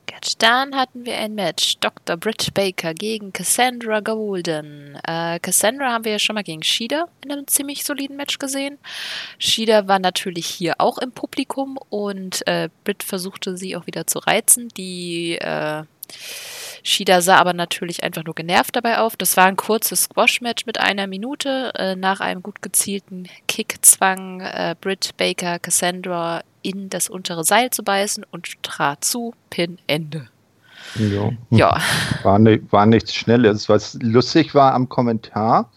Gut, 0.09 0.33
dann 0.39 0.75
hatten 0.75 1.05
wir 1.05 1.17
ein 1.19 1.35
Match. 1.35 1.77
Dr. 1.81 2.17
Britt 2.17 2.55
Baker 2.55 2.95
gegen 2.95 3.33
Cassandra 3.33 4.01
Golden. 4.01 4.99
Äh, 5.07 5.39
Cassandra 5.41 5.93
haben 5.93 6.05
wir 6.05 6.13
ja 6.13 6.19
schon 6.19 6.35
mal 6.35 6.43
gegen 6.43 6.63
Shida 6.63 7.07
in 7.23 7.33
einem 7.33 7.47
ziemlich 7.47 7.85
soliden 7.85 8.17
Match 8.17 8.39
gesehen. 8.39 8.79
Shida 9.39 9.89
war 9.89 9.99
natürlich 9.99 10.47
hier 10.47 10.77
auch 10.79 10.99
im 10.99 11.13
Publikum 11.13 11.79
und 11.91 12.47
äh, 12.47 12.71
Britt 12.85 13.03
versuchte 13.03 13.57
sie 13.57 13.77
auch 13.77 13.87
wieder 13.87 14.07
zu 14.07 14.19
reizen. 14.21 14.69
Die 14.77 15.37
äh, 15.39 15.83
Shida 16.87 17.21
sah 17.21 17.39
aber 17.39 17.53
natürlich 17.53 18.05
einfach 18.05 18.25
nur 18.25 18.35
genervt 18.35 18.77
dabei 18.77 18.99
auf. 18.99 19.17
Das 19.17 19.37
war 19.37 19.47
ein 19.47 19.57
kurzes 19.57 20.05
Squash-Match 20.05 20.67
mit 20.67 20.79
einer 20.79 21.09
Minute. 21.09 21.73
Äh, 21.75 21.97
nach 21.97 22.21
einem 22.21 22.45
gut 22.45 22.63
gezielten 22.63 23.29
Kick 23.49 23.79
zwang 23.83 24.41
äh, 24.41 24.77
Britt 24.81 25.17
Baker 25.17 25.59
Cassandra 25.59 26.43
in 26.63 26.89
das 26.89 27.09
untere 27.09 27.43
Seil 27.43 27.71
zu 27.71 27.83
beißen 27.83 28.25
und 28.31 28.63
trat 28.63 29.05
zu. 29.05 29.35
Pin 29.51 29.79
Ende. 29.89 30.29
Ja. 30.95 31.33
ja. 31.51 31.81
War, 32.23 32.39
ne, 32.39 32.63
war 32.71 32.87
nichts 32.87 33.15
Schnelles. 33.15 33.69
Was 33.69 33.99
lustig 34.01 34.55
war 34.55 34.73
am 34.73 34.89
Kommentar, 34.89 35.71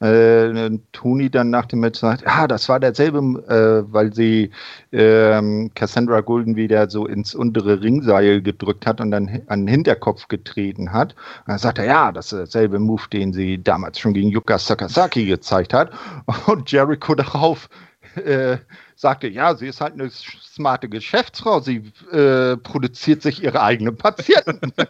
äh, 0.00 0.70
Toni 0.92 1.30
dann 1.30 1.50
nach 1.50 1.66
dem 1.66 1.80
Match 1.80 2.00
sagt, 2.00 2.22
ja, 2.22 2.46
das 2.46 2.68
war 2.68 2.80
derselbe, 2.80 3.18
äh, 3.18 3.92
weil 3.92 4.12
sie 4.12 4.50
äh, 4.90 5.68
Cassandra 5.74 6.20
Golden 6.20 6.56
wieder 6.56 6.88
so 6.90 7.06
ins 7.06 7.34
untere 7.34 7.82
Ringseil 7.82 8.42
gedrückt 8.42 8.86
hat 8.86 9.00
und 9.00 9.10
dann 9.10 9.42
an 9.46 9.60
den 9.60 9.68
Hinterkopf 9.68 10.28
getreten 10.28 10.92
hat. 10.92 11.12
Und 11.12 11.48
dann 11.48 11.58
sagt 11.58 11.78
er, 11.78 11.86
ja, 11.86 12.12
das 12.12 12.26
ist 12.26 12.38
derselbe 12.38 12.78
Move, 12.78 13.04
den 13.12 13.32
sie 13.32 13.62
damals 13.62 13.98
schon 13.98 14.14
gegen 14.14 14.30
Yuka 14.30 14.58
Sakasaki 14.58 15.26
gezeigt 15.26 15.74
hat. 15.74 15.90
Und 16.46 16.70
Jericho 16.70 17.14
darauf, 17.14 17.68
äh, 18.16 18.58
sagte, 18.96 19.28
ja, 19.28 19.54
sie 19.54 19.66
ist 19.66 19.80
halt 19.80 19.94
eine 19.94 20.10
smarte 20.10 20.88
Geschäftsfrau, 20.88 21.60
sie 21.60 21.92
äh, 22.12 22.56
produziert 22.56 23.22
sich 23.22 23.42
ihre 23.42 23.62
eigenen 23.62 23.96
Patienten. 23.96 24.72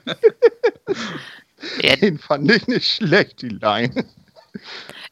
Den 2.00 2.18
fand 2.18 2.50
ich 2.50 2.66
nicht 2.68 2.86
schlecht, 2.86 3.42
die 3.42 3.48
Line. 3.48 4.04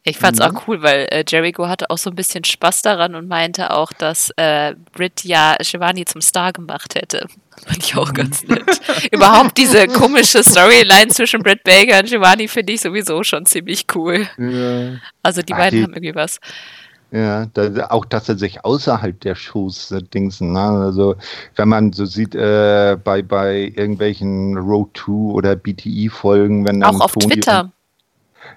Ich 0.05 0.17
fand's 0.17 0.39
mhm. 0.39 0.45
auch 0.45 0.67
cool, 0.67 0.81
weil 0.83 1.07
äh, 1.11 1.23
Jericho 1.25 1.67
hatte 1.67 1.89
auch 1.89 1.97
so 1.97 2.09
ein 2.09 2.15
bisschen 2.15 2.43
Spaß 2.43 2.81
daran 2.81 3.15
und 3.15 3.29
meinte 3.29 3.71
auch, 3.71 3.93
dass 3.93 4.31
äh, 4.35 4.75
Britt 4.91 5.23
ja 5.23 5.55
Shivani 5.61 6.03
zum 6.03 6.21
Star 6.21 6.51
gemacht 6.51 6.95
hätte. 6.95 7.25
Fand 7.65 7.83
ich 7.83 7.95
auch 7.95 8.09
mhm. 8.09 8.13
ganz 8.13 8.43
nett. 8.43 8.81
Überhaupt 9.11 9.57
diese 9.57 9.87
komische 9.87 10.43
Storyline 10.43 11.07
zwischen 11.07 11.41
Britt 11.41 11.63
Baker 11.63 11.99
und 11.99 12.09
Shivani 12.09 12.49
finde 12.49 12.73
ich 12.73 12.81
sowieso 12.81 13.23
schon 13.23 13.45
ziemlich 13.45 13.85
cool. 13.95 14.27
Ja. 14.37 14.99
Also 15.21 15.41
die 15.41 15.53
Ach, 15.53 15.57
beiden 15.57 15.79
die, 15.79 15.83
haben 15.83 15.93
irgendwie 15.93 16.15
was. 16.15 16.39
Ja, 17.11 17.45
da, 17.53 17.87
auch 17.91 18.05
dass 18.05 18.27
er 18.27 18.37
sich 18.37 18.65
außerhalb 18.65 19.21
der 19.21 19.35
Shows 19.35 19.91
äh, 19.91 20.01
dingsen. 20.01 20.51
Ne? 20.51 20.59
Also 20.59 21.15
wenn 21.55 21.69
man 21.69 21.93
so 21.93 22.05
sieht 22.05 22.33
äh, 22.35 22.97
bei, 23.01 23.21
bei 23.21 23.71
irgendwelchen 23.75 24.57
Road 24.57 24.97
2 24.97 25.11
oder 25.11 25.55
BTE-Folgen, 25.55 26.67
wenn 26.67 26.81
dann 26.81 26.95
auch 26.95 27.01
auf 27.01 27.13
Tony 27.13 27.35
Twitter. 27.35 27.71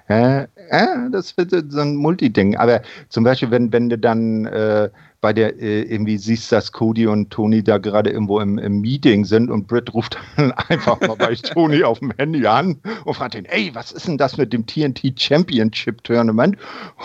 Ja, 0.09 0.47
ja, 0.71 1.09
das 1.09 1.35
wird 1.37 1.51
so 1.51 1.79
ein 1.79 1.95
Multiding. 1.95 2.55
Aber 2.57 2.81
zum 3.09 3.23
Beispiel, 3.23 3.51
wenn, 3.51 3.71
wenn 3.71 3.89
du 3.89 3.97
dann 3.97 4.45
äh, 4.45 4.89
bei 5.19 5.33
der 5.33 5.59
äh, 5.59 5.81
irgendwie 5.81 6.17
siehst, 6.17 6.51
dass 6.51 6.71
Cody 6.71 7.07
und 7.07 7.31
Tony 7.31 7.63
da 7.63 7.79
gerade 7.79 8.11
irgendwo 8.11 8.39
im, 8.39 8.57
im, 8.57 8.81
Meeting 8.81 9.25
sind 9.25 9.49
und 9.49 9.67
Britt 9.67 9.93
ruft 9.93 10.17
dann 10.35 10.51
einfach 10.69 11.01
mal 11.01 11.15
bei 11.15 11.33
Tony 11.35 11.83
auf 11.83 11.99
dem 11.99 12.13
Handy 12.17 12.45
an 12.45 12.79
und 13.03 13.13
fragt 13.15 13.35
ihn, 13.35 13.45
ey, 13.45 13.71
was 13.73 13.91
ist 13.91 14.07
denn 14.07 14.17
das 14.17 14.37
mit 14.37 14.53
dem 14.53 14.65
TNT 14.65 15.19
Championship 15.19 16.03
Tournament? 16.03 16.57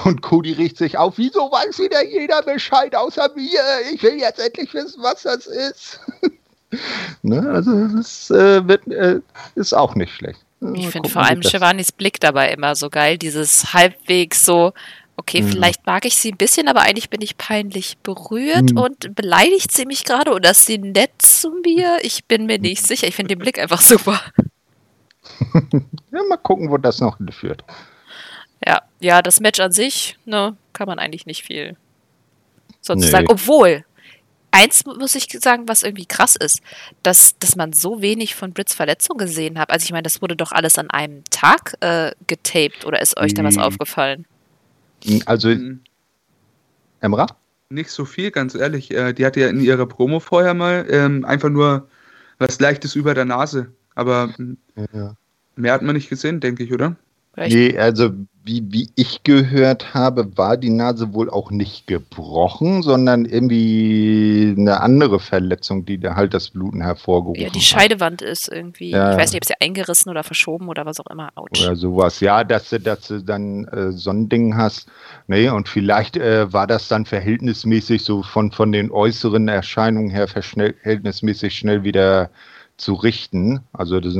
Und 0.05 0.20
Cody 0.20 0.53
riecht 0.53 0.76
sich 0.76 0.99
auf, 0.99 1.16
wieso 1.16 1.41
weiß 1.51 1.78
wieder 1.78 2.05
jeder 2.05 2.43
Bescheid 2.43 2.95
außer 2.95 3.30
mir? 3.35 3.61
Ich 3.93 4.03
will 4.03 4.18
jetzt 4.18 4.39
endlich 4.39 4.72
wissen, 4.74 5.03
was 5.03 5.22
das 5.22 5.47
ist. 5.47 6.01
ne? 7.22 7.49
Also 7.51 7.89
das 7.89 8.30
äh, 8.30 8.66
wird, 8.68 8.87
äh, 8.89 9.20
ist 9.55 9.72
auch 9.72 9.95
nicht 9.95 10.14
schlecht. 10.14 10.45
Ich 10.74 10.88
finde 10.88 11.08
vor 11.08 11.22
allem 11.22 11.42
Shivanis 11.42 11.92
Blick 11.92 12.20
dabei 12.20 12.52
immer 12.52 12.76
so 12.76 12.88
geil, 12.88 13.18
dieses 13.18 13.72
halbwegs 13.74 14.44
so, 14.44 14.72
okay, 15.16 15.42
mhm. 15.42 15.48
vielleicht 15.48 15.86
mag 15.86 16.04
ich 16.04 16.16
sie 16.16 16.32
ein 16.32 16.36
bisschen, 16.36 16.68
aber 16.68 16.82
eigentlich 16.82 17.10
bin 17.10 17.20
ich 17.20 17.36
peinlich 17.36 17.98
berührt 17.98 18.72
mhm. 18.72 18.78
und 18.78 19.14
beleidigt 19.14 19.72
sie 19.72 19.86
mich 19.86 20.04
gerade 20.04 20.32
oder 20.32 20.52
ist 20.52 20.66
sie 20.66 20.78
nett 20.78 21.10
zu 21.18 21.50
mir? 21.64 21.98
Ich 22.02 22.26
bin 22.26 22.46
mir 22.46 22.58
nicht 22.58 22.86
sicher. 22.86 23.08
Ich 23.08 23.16
finde 23.16 23.34
den 23.34 23.40
Blick 23.40 23.58
einfach 23.58 23.80
super. 23.80 24.20
ja, 25.52 26.22
mal 26.28 26.36
gucken, 26.36 26.70
wo 26.70 26.78
das 26.78 27.00
noch 27.00 27.18
führt. 27.30 27.64
Ja, 28.64 28.82
ja, 29.00 29.22
das 29.22 29.40
Match 29.40 29.58
an 29.60 29.72
sich, 29.72 30.16
ne, 30.24 30.56
kann 30.72 30.86
man 30.86 30.98
eigentlich 30.98 31.26
nicht 31.26 31.42
viel 31.42 31.76
sonst 32.80 33.04
nee. 33.04 33.10
sagen. 33.10 33.26
Obwohl, 33.28 33.84
eins 34.53 34.84
muss 34.84 35.14
ich 35.16 35.26
sagen, 35.40 35.66
was 35.66 35.82
irgendwie 35.82 36.07
krass 36.07 36.36
ist, 36.36 36.61
dass, 37.03 37.36
dass 37.38 37.57
man 37.57 37.72
so 37.72 38.00
wenig 38.00 38.36
von 38.36 38.53
Brits 38.53 38.74
Verletzung 38.74 39.18
gesehen 39.18 39.59
hat. 39.59 39.70
Also 39.70 39.84
ich 39.84 39.90
meine, 39.90 40.05
das 40.05 40.22
wurde 40.22 40.36
doch 40.36 40.53
alles 40.53 40.78
an 40.78 40.90
einem 40.90 41.24
Tag 41.30 41.74
äh, 41.80 42.12
getaped 42.28 42.84
oder 42.84 43.00
ist 43.00 43.16
euch 43.16 43.34
da 43.34 43.42
was 43.42 43.57
mhm. 43.57 43.62
aufgefallen? 43.62 44.26
Also, 45.26 45.48
mhm. 45.48 45.80
Emra? 47.00 47.26
Nicht 47.70 47.90
so 47.90 48.05
viel, 48.05 48.30
ganz 48.30 48.55
ehrlich. 48.55 48.90
Äh, 48.92 49.14
die 49.14 49.26
hatte 49.26 49.40
ja 49.40 49.48
in 49.48 49.61
ihrer 49.61 49.86
Promo 49.86 50.20
vorher 50.20 50.55
mal 50.55 50.86
ähm, 50.90 51.24
einfach 51.24 51.48
nur 51.48 51.88
was 52.38 52.61
Leichtes 52.61 52.94
über 52.94 53.14
der 53.14 53.24
Nase. 53.24 53.72
Aber 53.94 54.34
ja. 54.92 55.16
mehr 55.57 55.72
hat 55.72 55.82
man 55.82 55.96
nicht 55.96 56.11
gesehen, 56.11 56.40
denke 56.40 56.62
ich, 56.62 56.72
oder? 56.72 56.96
Nee, 57.36 57.76
also 57.78 58.12
wie, 58.45 58.64
wie 58.72 58.90
ich 58.97 59.22
gehört 59.22 59.95
habe, 59.95 60.36
war 60.36 60.57
die 60.57 60.70
Nase 60.70 61.14
wohl 61.14 61.30
auch 61.30 61.51
nicht 61.53 61.86
gebrochen, 61.86 62.82
sondern 62.82 63.24
irgendwie 63.24 64.55
eine 64.57 64.80
andere 64.80 65.20
Verletzung, 65.20 65.84
die 65.84 65.99
da 65.99 66.16
halt 66.16 66.34
das 66.34 66.51
Bluten 66.51 66.82
hervorgerufen 66.82 67.40
hat. 67.40 67.53
Ja, 67.53 67.53
die 67.53 67.64
Scheidewand 67.64 68.20
hat. 68.20 68.28
ist 68.28 68.49
irgendwie, 68.49 68.90
ja. 68.90 69.12
ich 69.12 69.18
weiß 69.18 69.32
nicht, 69.32 69.43
ob 69.43 69.47
sie 69.47 69.55
eingerissen 69.61 70.11
oder 70.11 70.24
verschoben 70.24 70.68
oder 70.68 70.84
was 70.84 70.99
auch 70.99 71.07
immer. 71.07 71.30
Autsch. 71.36 71.64
Oder 71.64 71.76
sowas. 71.76 72.18
Ja, 72.18 72.43
dass 72.43 72.70
du, 72.70 72.80
dass 72.80 73.07
du 73.07 73.20
dann 73.20 73.64
äh, 73.66 73.93
so 73.93 74.11
ein 74.11 74.28
Ding 74.28 74.57
hast. 74.57 74.88
Nee, 75.28 75.49
und 75.49 75.68
vielleicht 75.68 76.16
äh, 76.16 76.53
war 76.53 76.66
das 76.66 76.88
dann 76.88 77.07
verhältnismäßig 77.07 78.03
so 78.03 78.24
von, 78.24 78.51
von 78.51 78.72
den 78.72 78.90
äußeren 78.90 79.47
Erscheinungen 79.47 80.11
her 80.11 80.26
verhältnismäßig 80.26 81.55
schnell 81.55 81.84
wieder 81.84 82.30
zu 82.76 82.94
richten. 82.94 83.60
Also 83.72 84.00
das 84.00 84.14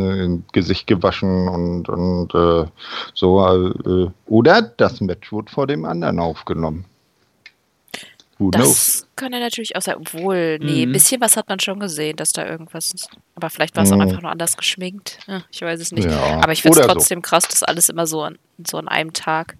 Gesicht 0.53 0.86
gewaschen 0.86 1.48
und, 1.48 1.88
und 1.88 2.34
äh, 2.34 2.66
so. 3.14 3.40
Äh, 3.46 4.11
oder 4.26 4.62
das 4.62 5.00
Match 5.00 5.32
wurde 5.32 5.53
vor 5.53 5.66
dem 5.66 5.84
anderen 5.84 6.18
aufgenommen. 6.18 6.84
Who 8.38 8.50
das 8.50 8.62
knows? 8.62 9.07
kann 9.16 9.32
er 9.32 9.40
natürlich 9.40 9.76
auch 9.76 9.82
sein. 9.82 9.96
Obwohl, 9.96 10.59
nee, 10.59 10.82
ein 10.82 10.88
mhm. 10.88 10.92
bisschen 10.92 11.20
was 11.20 11.36
hat 11.36 11.48
man 11.48 11.61
schon 11.61 11.78
gesehen, 11.78 12.16
dass 12.16 12.32
da 12.32 12.46
irgendwas 12.46 12.92
ist. 12.92 13.09
Aber 13.34 13.50
vielleicht 13.50 13.76
war 13.76 13.84
es 13.84 13.92
auch 13.92 13.96
mhm. 13.96 14.03
einfach 14.03 14.22
nur 14.22 14.30
anders 14.30 14.57
geschminkt. 14.57 15.18
Ich 15.50 15.62
weiß 15.62 15.80
es 15.80 15.92
nicht. 15.92 16.11
Ja. 16.11 16.40
Aber 16.40 16.53
ich 16.53 16.62
finde 16.62 16.80
es 16.80 16.86
trotzdem 16.86 17.18
so. 17.18 17.22
krass, 17.22 17.44
das 17.48 17.62
alles 17.62 17.88
immer 17.88 18.07
so 18.07 18.22
an, 18.22 18.38
so 18.66 18.78
an 18.78 18.88
einem 18.88 19.12
Tag 19.12 19.57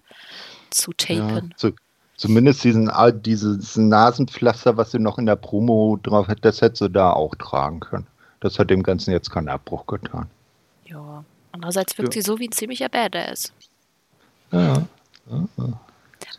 zu 0.69 0.91
tapen. 0.93 1.49
Ja, 1.51 1.57
zu, 1.57 1.71
zumindest 2.17 2.63
diesen, 2.63 2.91
dieses 3.23 3.77
Nasenpflaster, 3.77 4.75
was 4.75 4.91
sie 4.91 4.99
noch 4.99 5.17
in 5.17 5.25
der 5.25 5.35
Promo 5.35 5.99
drauf 6.01 6.27
hat, 6.27 6.39
das 6.41 6.61
hätte 6.61 6.75
sie 6.75 6.89
da 6.89 7.11
auch 7.11 7.35
tragen 7.35 7.79
können. 7.79 8.07
Das 8.43 8.59
hat 8.59 8.69
dem 8.69 8.83
Ganzen 8.83 9.11
jetzt 9.11 9.31
keinen 9.31 9.47
Abbruch 9.47 9.87
getan. 9.87 10.29
Ja. 10.83 11.23
Andererseits 11.53 11.97
wirkt 11.97 12.13
ja. 12.13 12.21
sie 12.21 12.25
so 12.25 12.39
wie 12.39 12.49
ein 12.49 12.51
ziemlicher 12.51 12.89
Badass. 12.89 13.53
Ja. 14.51 14.85
ja. 15.31 15.79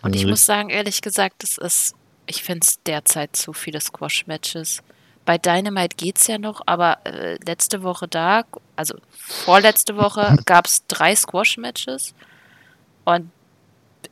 Und 0.03 0.15
ich 0.15 0.27
muss 0.27 0.45
sagen, 0.45 0.69
ehrlich 0.69 1.01
gesagt, 1.01 1.43
das 1.43 1.57
ist, 1.57 1.95
ich 2.27 2.43
finde 2.43 2.67
es 2.69 2.83
derzeit 2.83 3.35
zu 3.35 3.55
viele 3.55 3.81
Squash-Matches. 3.81 4.83
Bei 5.25 5.39
Dynamite 5.39 5.97
geht 5.97 6.19
es 6.19 6.27
ja 6.27 6.37
noch, 6.37 6.61
aber 6.67 6.99
äh, 7.07 7.39
letzte 7.47 7.83
Woche 7.83 8.07
da, 8.07 8.43
also 8.77 8.99
vorletzte 9.11 9.97
Woche, 9.97 10.37
gab 10.45 10.67
es 10.67 10.87
drei 10.87 11.17
Squash-Matches. 11.17 12.15
Und 13.07 13.31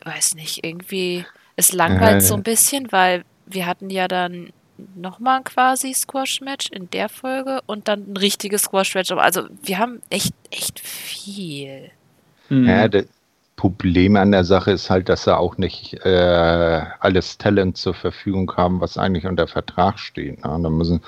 weiß 0.03 0.35
nicht, 0.37 0.65
irgendwie, 0.65 1.27
es 1.57 1.73
langweilt 1.73 2.23
so 2.23 2.33
ein 2.37 2.43
bisschen, 2.43 2.91
weil 2.91 3.27
wir 3.45 3.67
hatten 3.67 3.91
ja 3.91 4.09
dann 4.09 4.51
nochmal 4.95 5.43
quasi 5.43 5.95
Squash-Match 5.95 6.71
in 6.71 6.91
der 6.91 7.09
Folge 7.09 7.61
und 7.67 7.89
dann 7.89 8.13
ein 8.13 8.17
richtiges 8.17 8.63
Squash-Match. 8.63 9.13
Also 9.13 9.43
wir 9.63 9.79
haben 9.79 10.01
echt, 10.11 10.35
echt 10.51 10.81
viel. 10.81 11.91
Mhm. 12.49 12.69
Ja, 12.69 12.89
das 12.89 13.07
Problem 13.57 14.17
an 14.17 14.33
der 14.33 14.45
Sache 14.45 14.73
ist 14.73 14.91
halt, 14.91 15.09
dass 15.09 15.25
sie 15.25 15.37
auch 15.37 15.57
nicht 15.57 15.95
äh, 16.05 16.83
alles 17.01 17.39
Talent 17.39 17.77
zur 17.77 17.95
Verfügung 17.95 18.53
haben, 18.57 18.81
was 18.81 18.99
eigentlich 18.99 19.27
unter 19.27 19.47
Vertrag 19.47 19.99
steht. 19.99 20.45
Ne? 20.45 20.59
Da 20.63 20.71
müssen 20.71 21.01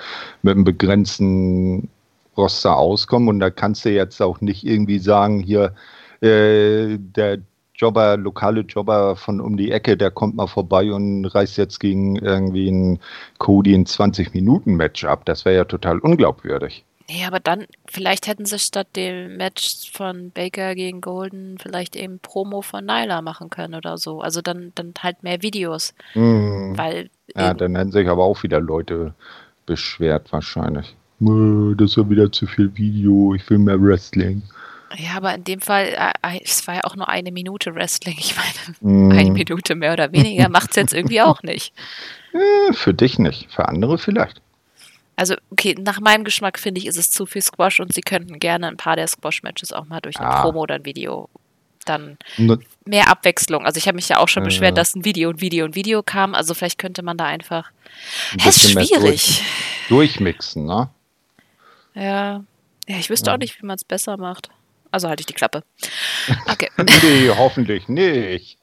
mit 0.42 0.54
einem 0.54 0.64
begrenzten 0.64 1.88
Roster 2.36 2.76
auskommen 2.76 3.28
und 3.28 3.40
da 3.40 3.50
kannst 3.50 3.84
du 3.84 3.90
jetzt 3.90 4.20
auch 4.20 4.40
nicht 4.40 4.64
irgendwie 4.64 4.98
sagen, 4.98 5.40
hier, 5.40 5.74
äh, 6.20 6.96
der 6.98 7.38
Jobber, 7.76 8.16
lokale 8.16 8.60
Jobber 8.60 9.16
von 9.16 9.40
um 9.40 9.56
die 9.56 9.72
Ecke, 9.72 9.96
der 9.96 10.10
kommt 10.10 10.36
mal 10.36 10.46
vorbei 10.46 10.92
und 10.92 11.24
reißt 11.26 11.56
jetzt 11.56 11.80
gegen 11.80 12.16
irgendwie 12.16 12.68
einen 12.68 13.00
Cody 13.38 13.74
ein 13.74 13.84
20-Minuten-Match 13.84 15.04
ab. 15.04 15.24
Das 15.24 15.44
wäre 15.44 15.56
ja 15.56 15.64
total 15.64 15.98
unglaubwürdig. 15.98 16.84
Nee, 17.08 17.24
aber 17.26 17.38
dann, 17.38 17.66
vielleicht 17.86 18.28
hätten 18.28 18.46
sie 18.46 18.58
statt 18.58 18.88
dem 18.96 19.36
Match 19.36 19.92
von 19.92 20.30
Baker 20.30 20.74
gegen 20.74 21.02
Golden 21.02 21.58
vielleicht 21.58 21.96
eben 21.96 22.18
Promo 22.18 22.62
von 22.62 22.86
Nyla 22.86 23.20
machen 23.20 23.50
können 23.50 23.74
oder 23.74 23.98
so. 23.98 24.20
Also 24.20 24.40
dann, 24.40 24.72
dann 24.74 24.94
halt 25.00 25.22
mehr 25.22 25.42
Videos. 25.42 25.94
Mm. 26.14 26.78
Weil 26.78 27.10
ja, 27.36 27.52
dann 27.52 27.76
hätten 27.76 27.92
sich 27.92 28.08
aber 28.08 28.24
auch 28.24 28.42
wieder 28.42 28.60
Leute 28.60 29.14
beschwert 29.66 30.32
wahrscheinlich. 30.32 30.96
Das 31.20 31.90
ist 31.90 31.96
ja 31.96 32.08
wieder 32.08 32.32
zu 32.32 32.46
viel 32.46 32.74
Video, 32.76 33.34
ich 33.34 33.48
will 33.50 33.58
mehr 33.58 33.80
Wrestling. 33.80 34.42
Ja, 34.96 35.16
aber 35.16 35.34
in 35.34 35.44
dem 35.44 35.60
Fall, 35.60 35.86
äh, 35.86 36.36
äh, 36.36 36.40
es 36.44 36.66
war 36.66 36.76
ja 36.76 36.80
auch 36.84 36.96
nur 36.96 37.08
eine 37.08 37.32
Minute 37.32 37.74
Wrestling. 37.74 38.16
Ich 38.18 38.34
meine, 38.36 38.76
mm. 38.80 39.12
eine 39.12 39.30
Minute 39.30 39.74
mehr 39.74 39.92
oder 39.92 40.12
weniger 40.12 40.48
macht 40.48 40.70
es 40.70 40.76
jetzt 40.76 40.94
irgendwie 40.94 41.20
auch 41.20 41.42
nicht. 41.42 41.72
Für 42.72 42.92
dich 42.94 43.18
nicht, 43.18 43.52
für 43.52 43.68
andere 43.68 43.96
vielleicht. 43.96 44.42
Also, 45.14 45.36
okay, 45.50 45.76
nach 45.78 46.00
meinem 46.00 46.24
Geschmack 46.24 46.58
finde 46.58 46.80
ich, 46.80 46.86
ist 46.86 46.96
es 46.96 47.10
zu 47.10 47.26
viel 47.26 47.42
Squash 47.42 47.78
und 47.78 47.94
sie 47.94 48.00
könnten 48.00 48.40
gerne 48.40 48.66
ein 48.66 48.76
paar 48.76 48.96
der 48.96 49.06
Squash-Matches 49.06 49.72
auch 49.72 49.84
mal 49.84 50.00
durch 50.00 50.18
eine 50.18 50.28
ah. 50.28 50.42
Promo 50.42 50.62
oder 50.62 50.74
ein 50.74 50.84
Video 50.84 51.28
dann 51.84 52.18
mehr 52.84 53.08
Abwechslung. 53.08 53.64
Also 53.64 53.78
ich 53.78 53.86
habe 53.86 53.96
mich 53.96 54.08
ja 54.08 54.18
auch 54.18 54.28
schon 54.28 54.42
beschwert, 54.42 54.78
dass 54.78 54.94
ein 54.94 55.04
Video 55.04 55.28
und 55.28 55.40
Video 55.40 55.64
und 55.64 55.74
Video 55.74 56.02
kam. 56.02 56.34
Also 56.34 56.54
vielleicht 56.54 56.78
könnte 56.78 57.02
man 57.02 57.16
da 57.16 57.26
einfach. 57.26 57.70
Es 58.38 58.56
ist 58.56 58.70
schwierig. 58.70 59.00
Durch, 59.00 59.42
durchmixen, 59.88 60.64
ne? 60.64 60.88
Ja. 61.94 62.42
Ja, 62.86 62.98
ich 62.98 63.10
wüsste 63.10 63.30
ja. 63.30 63.34
auch 63.34 63.38
nicht, 63.38 63.60
wie 63.62 63.66
man 63.66 63.76
es 63.76 63.84
besser 63.84 64.16
macht. 64.16 64.48
Also 64.94 65.08
halte 65.08 65.22
ich 65.22 65.26
die 65.26 65.34
Klappe. 65.34 65.64
Okay. 66.46 66.70
nee, 67.02 67.28
hoffentlich 67.28 67.88
nicht. 67.88 68.58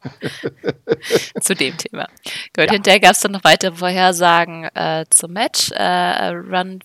Zu 1.41 1.55
dem 1.55 1.77
Thema. 1.77 2.07
Gut, 2.55 2.67
ja. 2.67 2.71
hinterher 2.71 3.01
gab 3.01 3.11
es 3.11 3.19
dann 3.19 3.33
noch 3.33 3.43
weitere 3.43 3.75
Vorhersagen 3.75 4.63
äh, 4.73 5.05
zum 5.09 5.33
Match. 5.33 5.71
Äh, 5.71 6.29
Run 6.29 6.79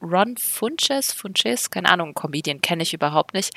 Ron 0.00 0.36
Funches, 0.36 1.12
Funches, 1.12 1.70
keine 1.70 1.90
Ahnung, 1.90 2.14
Comedian 2.14 2.62
kenne 2.62 2.84
ich 2.84 2.94
überhaupt 2.94 3.34
nicht. 3.34 3.52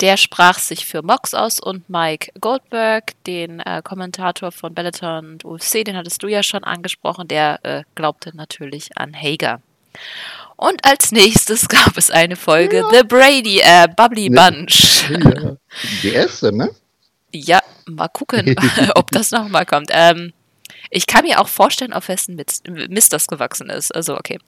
Der 0.00 0.16
sprach 0.16 0.58
sich 0.58 0.86
für 0.86 1.02
Mox 1.02 1.34
aus 1.34 1.58
und 1.58 1.90
Mike 1.90 2.32
Goldberg, 2.40 3.12
den 3.26 3.60
äh, 3.60 3.82
Kommentator 3.82 4.52
von 4.52 4.72
Bellator 4.72 5.18
und 5.18 5.44
UFC, 5.44 5.84
den 5.84 5.96
hattest 5.96 6.22
du 6.22 6.28
ja 6.28 6.42
schon 6.42 6.62
angesprochen, 6.64 7.26
der 7.28 7.58
äh, 7.64 7.82
glaubte 7.96 8.34
natürlich 8.36 8.96
an 8.96 9.14
Hager. 9.14 9.60
Und 10.60 10.84
als 10.84 11.10
nächstes 11.10 11.68
gab 11.68 11.96
es 11.96 12.10
eine 12.10 12.36
Folge 12.36 12.80
ja. 12.80 12.90
The 12.92 13.02
Brady, 13.02 13.60
äh, 13.60 13.88
Bubbly 13.96 14.28
Bunch. 14.28 15.08
Ja. 15.08 15.56
Die 16.02 16.10
erste, 16.10 16.54
ne? 16.54 16.68
Ja, 17.32 17.60
mal 17.86 18.08
gucken, 18.08 18.54
ob 18.94 19.10
das 19.10 19.30
nochmal 19.30 19.64
kommt. 19.64 19.88
Ähm, 19.90 20.34
ich 20.88 21.06
kann 21.06 21.24
mir 21.24 21.40
auch 21.40 21.48
vorstellen, 21.48 21.92
auf 21.92 22.08
wessen 22.08 22.40
Mist 22.88 23.12
das 23.12 23.26
gewachsen 23.26 23.68
ist. 23.70 23.94
Also, 23.94 24.16
okay. 24.16 24.38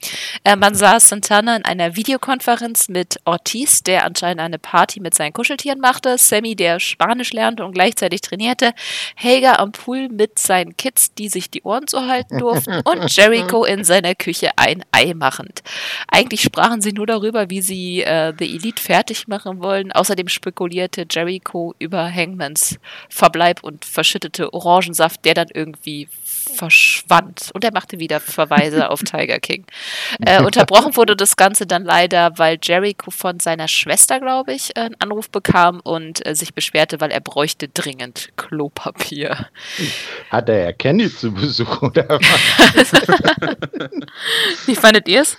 Äh, 0.45 0.57
man 0.57 0.75
sah 0.75 0.99
Santana 0.99 1.57
in 1.57 1.65
einer 1.65 1.97
Videokonferenz 1.97 2.89
mit 2.89 3.21
Ortiz, 3.25 3.83
der 3.83 4.05
anscheinend 4.05 4.41
eine 4.41 4.59
Party 4.59 5.01
mit 5.01 5.15
seinen 5.15 5.33
Kuscheltieren 5.33 5.81
machte, 5.81 6.17
Sammy, 6.19 6.57
der 6.57 6.81
Spanisch 6.81 7.33
lernte 7.33 7.65
und 7.65 7.73
gleichzeitig 7.73 8.21
trainierte, 8.21 8.73
Hager 9.17 9.59
am 9.59 9.73
Pool 9.73 10.09
mit 10.09 10.39
seinen 10.39 10.77
Kids, 10.77 11.15
die 11.15 11.29
sich 11.29 11.51
die 11.51 11.63
Ohren 11.63 11.87
zuhalten 11.87 12.39
durften, 12.39 12.81
und 12.85 13.09
Jericho 13.17 13.65
in 13.65 13.85
seiner 13.85 14.15
Küche 14.15 14.51
ein 14.57 14.85
Ei 14.93 15.15
machend. 15.15 15.63
Eigentlich 16.09 16.43
sprachen 16.43 16.81
sie 16.81 16.93
nur 16.93 17.07
darüber, 17.07 17.51
wie 17.51 17.63
sie 17.63 18.03
äh, 18.03 18.33
The 18.39 18.45
Elite 18.45 18.83
fertig 18.83 19.29
machen 19.29 19.63
wollen. 19.63 19.93
Außerdem 19.93 20.29
spekulierte 20.29 21.07
Jericho 21.11 21.75
über 21.79 22.11
Hangmans 22.13 22.79
Verbleib 23.09 23.63
und 23.63 23.85
verschüttete 23.85 24.53
Orangensaft, 24.53 25.25
der 25.25 25.35
dann 25.35 25.49
irgendwie 25.53 26.09
verschwand. 26.43 27.51
Und 27.55 27.65
er 27.65 27.73
machte 27.73 27.99
wieder 27.99 28.21
Verweise 28.21 28.91
auf 28.91 29.03
Tiger 29.03 29.39
King. 29.39 29.65
Äh, 30.21 30.43
unterbrochen 30.43 30.97
wurde 30.97 31.17
das 31.17 31.37
Ganze 31.37 31.67
dann 31.67 31.85
leider, 31.85 32.39
weil 32.39 32.59
Jericho 32.63 33.11
von 33.11 33.41
seiner 33.41 33.69
Schwester, 33.69 34.21
glaube 34.21 34.53
ich, 34.53 34.77
einen 34.77 34.95
Anruf 35.01 35.31
bekam 35.31 35.81
und 35.81 36.27
äh, 36.27 36.35
sich 36.35 36.55
beschwerte, 36.55 37.01
weil 37.01 37.11
er 37.11 37.21
bräuchte 37.21 37.69
dringend 37.69 38.31
Klopapier. 38.37 39.49
Hat 40.31 40.49
er 40.49 40.73
Kenny 40.73 41.09
zu 41.11 41.33
Besuch 41.33 41.83
oder 41.83 42.09
Wie 44.67 44.75
fandet 44.75 45.09
ihr 45.09 45.23
es? 45.23 45.37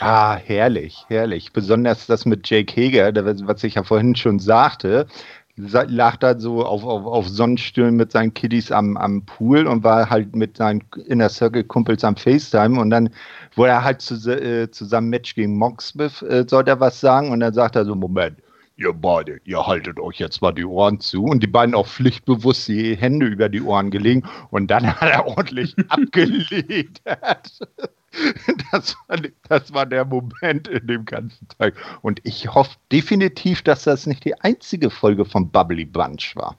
Ah, 0.00 0.36
herrlich, 0.36 1.04
herrlich. 1.08 1.52
Besonders 1.52 2.06
das 2.06 2.24
mit 2.24 2.48
Jake 2.48 2.74
Hager, 2.74 3.12
was 3.46 3.62
ich 3.62 3.74
ja 3.74 3.84
vorhin 3.84 4.16
schon 4.16 4.38
sagte, 4.38 5.06
lag 5.56 6.16
da 6.16 6.38
so 6.38 6.64
auf, 6.64 6.82
auf, 6.84 7.04
auf 7.04 7.28
Sonnenstürmen 7.28 7.96
mit 7.96 8.12
seinen 8.12 8.32
Kiddies 8.32 8.72
am, 8.72 8.96
am 8.96 9.26
Pool 9.26 9.66
und 9.66 9.84
war 9.84 10.08
halt 10.08 10.34
mit 10.34 10.56
seinen 10.56 10.82
Inner 11.06 11.28
Circle 11.28 11.64
Kumpels 11.64 12.04
am 12.04 12.16
FaceTime 12.16 12.80
und 12.80 12.90
dann 12.90 13.10
wurde 13.54 13.72
er 13.72 13.84
halt 13.84 14.00
zu, 14.00 14.14
äh, 14.30 14.70
zusammen 14.70 15.10
Match 15.10 15.34
gegen 15.34 15.58
Mocksmith, 15.58 16.22
äh, 16.22 16.46
sollte 16.48 16.70
er 16.70 16.80
was 16.80 17.00
sagen 17.00 17.30
und 17.30 17.40
dann 17.40 17.52
sagt 17.52 17.76
er 17.76 17.84
so, 17.84 17.94
Moment, 17.94 18.38
ihr 18.76 18.92
beide, 18.94 19.40
ihr 19.44 19.66
haltet 19.66 20.00
euch 20.00 20.18
jetzt 20.18 20.40
mal 20.40 20.52
die 20.52 20.64
Ohren 20.64 21.00
zu 21.00 21.24
und 21.24 21.42
die 21.42 21.48
beiden 21.48 21.74
auch 21.74 21.86
pflichtbewusst 21.86 22.68
die 22.68 22.96
Hände 22.96 23.26
über 23.26 23.50
die 23.50 23.62
Ohren 23.62 23.90
gelegen 23.90 24.22
und 24.50 24.70
dann 24.70 24.86
hat 24.86 25.10
er 25.10 25.26
ordentlich 25.26 25.76
abgelegt. 25.88 27.02
Das 28.72 28.96
war, 29.06 29.18
das 29.48 29.72
war 29.72 29.86
der 29.86 30.04
Moment 30.04 30.68
in 30.68 30.86
dem 30.86 31.04
ganzen 31.04 31.46
Tag. 31.58 31.74
Und 32.02 32.20
ich 32.24 32.54
hoffe 32.54 32.76
definitiv, 32.90 33.62
dass 33.62 33.84
das 33.84 34.06
nicht 34.06 34.24
die 34.24 34.38
einzige 34.40 34.90
Folge 34.90 35.24
von 35.24 35.50
Bubbly 35.50 35.84
Bunch 35.84 36.34
war. 36.36 36.56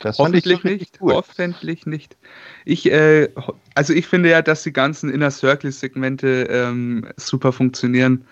Das 0.00 0.18
hoffentlich 0.18 0.62
nicht. 0.62 0.98
Cool. 1.00 1.14
Hoffentlich 1.14 1.86
nicht. 1.86 2.16
Ich, 2.64 2.90
äh, 2.90 3.28
also 3.74 3.92
ich 3.92 4.06
finde 4.06 4.30
ja, 4.30 4.42
dass 4.42 4.62
die 4.62 4.72
ganzen 4.72 5.10
Inner 5.10 5.30
Circle 5.30 5.72
Segmente 5.72 6.46
ähm, 6.50 7.08
super 7.16 7.52
funktionieren. 7.52 8.26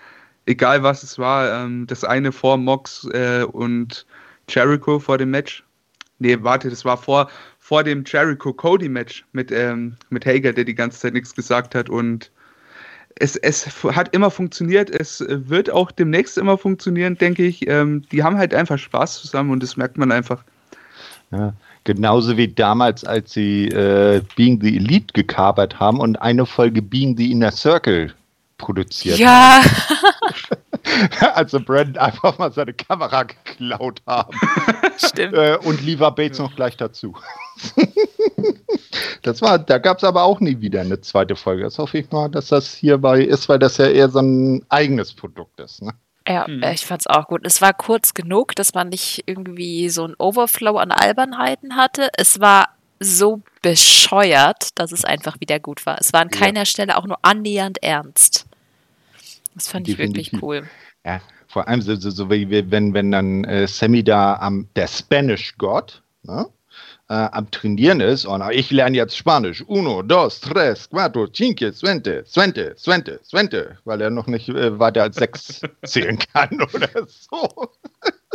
Egal 0.45 0.83
was 0.83 1.03
es 1.03 1.17
war. 1.17 1.63
Ähm, 1.63 1.87
das 1.87 2.03
eine 2.03 2.31
vor 2.31 2.57
Mox 2.57 3.07
äh, 3.13 3.43
und 3.43 4.05
Jericho 4.47 4.99
vor 4.99 5.17
dem 5.17 5.31
Match. 5.31 5.63
Nee, 6.19 6.37
warte, 6.41 6.69
das 6.69 6.85
war 6.85 6.97
vor, 6.97 7.29
vor 7.65 7.83
dem 7.83 8.03
Jericho-Cody-Match 8.05 9.25
mit, 9.31 9.51
ähm, 9.51 9.95
mit 10.11 10.23
Hager, 10.23 10.53
der 10.53 10.65
die 10.65 10.75
ganze 10.75 10.99
Zeit 10.99 11.13
nichts 11.13 11.33
gesagt 11.33 11.73
hat 11.73 11.89
und 11.89 12.29
es, 13.15 13.37
es 13.37 13.83
hat 13.83 14.13
immer 14.13 14.29
funktioniert, 14.29 14.91
es 14.91 15.25
wird 15.27 15.71
auch 15.71 15.89
demnächst 15.89 16.37
immer 16.37 16.59
funktionieren, 16.59 17.17
denke 17.17 17.43
ich. 17.43 17.67
Ähm, 17.67 18.03
die 18.11 18.21
haben 18.21 18.37
halt 18.37 18.53
einfach 18.53 18.77
Spaß 18.77 19.19
zusammen 19.19 19.49
und 19.49 19.63
das 19.63 19.77
merkt 19.77 19.97
man 19.97 20.11
einfach. 20.11 20.43
Ja, 21.31 21.53
genauso 21.85 22.37
wie 22.37 22.49
damals, 22.49 23.03
als 23.03 23.33
sie 23.33 23.69
äh, 23.69 24.21
Being 24.35 24.61
the 24.61 24.77
Elite 24.77 25.13
gekapert 25.13 25.79
haben 25.79 25.99
und 25.99 26.17
eine 26.17 26.45
Folge 26.45 26.83
Being 26.83 27.17
the 27.17 27.31
Inner 27.31 27.51
Circle 27.51 28.13
produziert 28.59 29.17
ja. 29.17 29.63
haben. 29.63 30.59
also 31.33 31.59
Brandon 31.59 31.97
einfach 31.97 32.37
mal 32.37 32.51
seine 32.51 32.73
Kamera 32.73 33.23
geklaut 33.23 34.01
haben. 34.07 34.37
Stimmt. 34.97 35.35
Äh, 35.35 35.57
und 35.63 35.81
Lever 35.81 36.11
Bates 36.11 36.39
noch 36.39 36.55
gleich 36.55 36.77
dazu. 36.77 37.15
das 39.21 39.41
war, 39.41 39.59
da 39.59 39.77
gab 39.77 39.97
es 39.97 40.03
aber 40.03 40.23
auch 40.23 40.39
nie 40.39 40.59
wieder 40.61 40.81
eine 40.81 41.01
zweite 41.01 41.35
Folge. 41.35 41.63
Das 41.63 41.77
hoffe 41.77 41.97
ich 41.97 42.11
mal, 42.11 42.29
dass 42.29 42.47
das 42.47 42.73
hierbei 42.73 43.21
ist, 43.21 43.49
weil 43.49 43.59
das 43.59 43.77
ja 43.77 43.87
eher 43.87 44.09
so 44.09 44.19
ein 44.19 44.65
eigenes 44.69 45.13
Produkt 45.13 45.59
ist. 45.59 45.81
Ne? 45.81 45.93
Ja, 46.27 46.47
hm. 46.47 46.63
ich 46.63 46.85
fand's 46.85 47.07
auch 47.07 47.27
gut. 47.27 47.41
Es 47.45 47.61
war 47.61 47.73
kurz 47.73 48.13
genug, 48.13 48.55
dass 48.55 48.73
man 48.73 48.89
nicht 48.89 49.23
irgendwie 49.25 49.89
so 49.89 50.05
ein 50.07 50.15
Overflow 50.17 50.77
an 50.77 50.91
Albernheiten 50.91 51.75
hatte. 51.75 52.09
Es 52.17 52.39
war 52.39 52.69
so 52.99 53.41
bescheuert, 53.61 54.69
dass 54.75 54.91
es 54.91 55.05
einfach 55.05 55.39
wieder 55.39 55.59
gut 55.59 55.85
war. 55.85 55.99
Es 55.99 56.13
war 56.13 56.21
an 56.21 56.29
keiner 56.29 56.61
ja. 56.61 56.65
Stelle 56.65 56.97
auch 56.97 57.05
nur 57.05 57.19
annähernd 57.21 57.83
ernst. 57.83 58.45
Das 59.53 59.67
fand 59.67 59.87
Definitiv. 59.87 60.27
ich 60.27 60.33
wirklich 60.33 60.43
cool. 60.43 60.69
Ja, 61.05 61.21
vor 61.55 61.69
allem 61.69 61.81
so, 61.81 61.95
so, 61.95 62.09
so 62.09 62.29
wie 62.29 62.49
wenn, 62.49 62.93
wenn 62.93 63.11
dann 63.11 63.45
äh, 63.45 63.65
Sammy 63.65 64.03
da 64.03 64.35
am 64.41 64.67
der 64.75 64.87
Spanish 64.87 65.57
God, 65.57 66.03
ne? 66.23 66.47
äh, 67.07 67.13
am 67.13 67.49
Trainieren 67.49 68.01
ist 68.01 68.25
und 68.25 68.43
ich 68.51 68.71
lerne 68.71 68.97
jetzt 68.97 69.15
Spanisch. 69.15 69.63
Uno, 69.65 70.01
dos, 70.01 70.41
tres, 70.41 70.89
cuatro, 70.89 71.27
cinque, 71.27 71.71
suente, 71.71 72.25
suente, 72.25 72.73
suente, 72.75 73.21
suente, 73.23 73.77
weil 73.85 74.01
er 74.01 74.09
noch 74.09 74.27
nicht 74.27 74.49
äh, 74.49 74.77
weiter 74.77 75.03
als 75.03 75.15
sechs 75.15 75.61
zählen 75.85 76.19
kann 76.33 76.61
oder 76.61 76.89
so. 77.07 77.69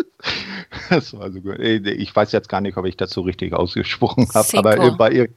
das 0.88 1.12
war 1.12 1.30
so 1.30 1.42
gut. 1.42 1.58
Ich 1.58 2.16
weiß 2.16 2.32
jetzt 2.32 2.48
gar 2.48 2.62
nicht, 2.62 2.78
ob 2.78 2.86
ich 2.86 2.96
das 2.96 3.10
so 3.10 3.20
richtig 3.20 3.52
ausgesprochen 3.52 4.30
habe, 4.32 4.56
aber 4.56 4.92
bei 4.92 5.10
ihr 5.10 5.28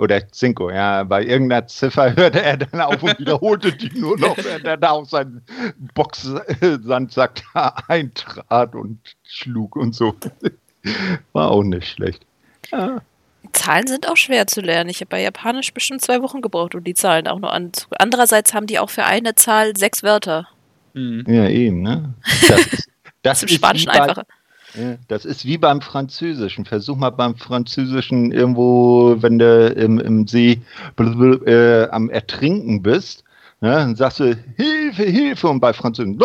oder 0.00 0.26
Cinco, 0.30 0.70
ja, 0.70 1.04
bei 1.04 1.24
irgendeiner 1.24 1.66
Ziffer 1.66 2.16
hörte 2.16 2.42
er 2.42 2.56
dann 2.56 2.80
auf 2.80 3.02
und 3.02 3.18
wiederholte 3.18 3.72
die 3.72 3.98
nur 3.98 4.18
noch, 4.18 4.36
während 4.38 4.64
er 4.64 4.76
da 4.78 4.90
auf 4.90 5.10
seinen 5.10 5.42
Boxsandsack 5.94 7.42
eintrat 7.88 8.74
und 8.74 8.98
schlug 9.24 9.76
und 9.76 9.94
so. 9.94 10.16
War 11.32 11.50
auch 11.50 11.62
nicht 11.62 11.86
schlecht. 11.86 12.24
Ja. 12.72 13.02
Zahlen 13.52 13.86
sind 13.86 14.08
auch 14.08 14.16
schwer 14.16 14.46
zu 14.46 14.60
lernen. 14.60 14.90
Ich 14.90 15.00
habe 15.00 15.08
bei 15.08 15.22
Japanisch 15.22 15.72
bestimmt 15.72 16.02
zwei 16.02 16.22
Wochen 16.22 16.40
gebraucht, 16.40 16.74
um 16.74 16.84
die 16.84 16.94
Zahlen 16.94 17.26
auch 17.26 17.38
nur 17.38 17.52
an. 17.52 17.72
Andererseits 17.98 18.54
haben 18.54 18.66
die 18.66 18.78
auch 18.78 18.90
für 18.90 19.04
eine 19.04 19.34
Zahl 19.34 19.76
sechs 19.76 20.02
Wörter. 20.02 20.48
Mhm. 20.94 21.24
Ja, 21.26 21.48
eben, 21.48 21.82
ne? 21.82 22.14
Das, 22.48 22.70
das, 22.70 22.88
das 23.22 23.42
ist 23.42 23.50
im 23.50 23.56
Spanischen 23.56 23.90
einfacher. 23.90 24.24
Das 25.08 25.24
ist 25.24 25.44
wie 25.44 25.58
beim 25.58 25.80
Französischen. 25.80 26.64
Versuch 26.64 26.96
mal 26.96 27.10
beim 27.10 27.36
Französischen 27.36 28.32
irgendwo, 28.32 29.16
wenn 29.20 29.38
du 29.38 29.68
im, 29.68 29.98
im 29.98 30.26
See 30.26 30.60
äh, 30.98 31.88
am 31.88 32.08
Ertrinken 32.10 32.82
bist, 32.82 33.24
Ne, 33.62 33.72
dann 33.72 33.94
sagst 33.94 34.20
du 34.20 34.34
Hilfe, 34.56 35.02
Hilfe 35.02 35.48
und 35.48 35.60
bei 35.60 35.74
Französisch 35.74 36.16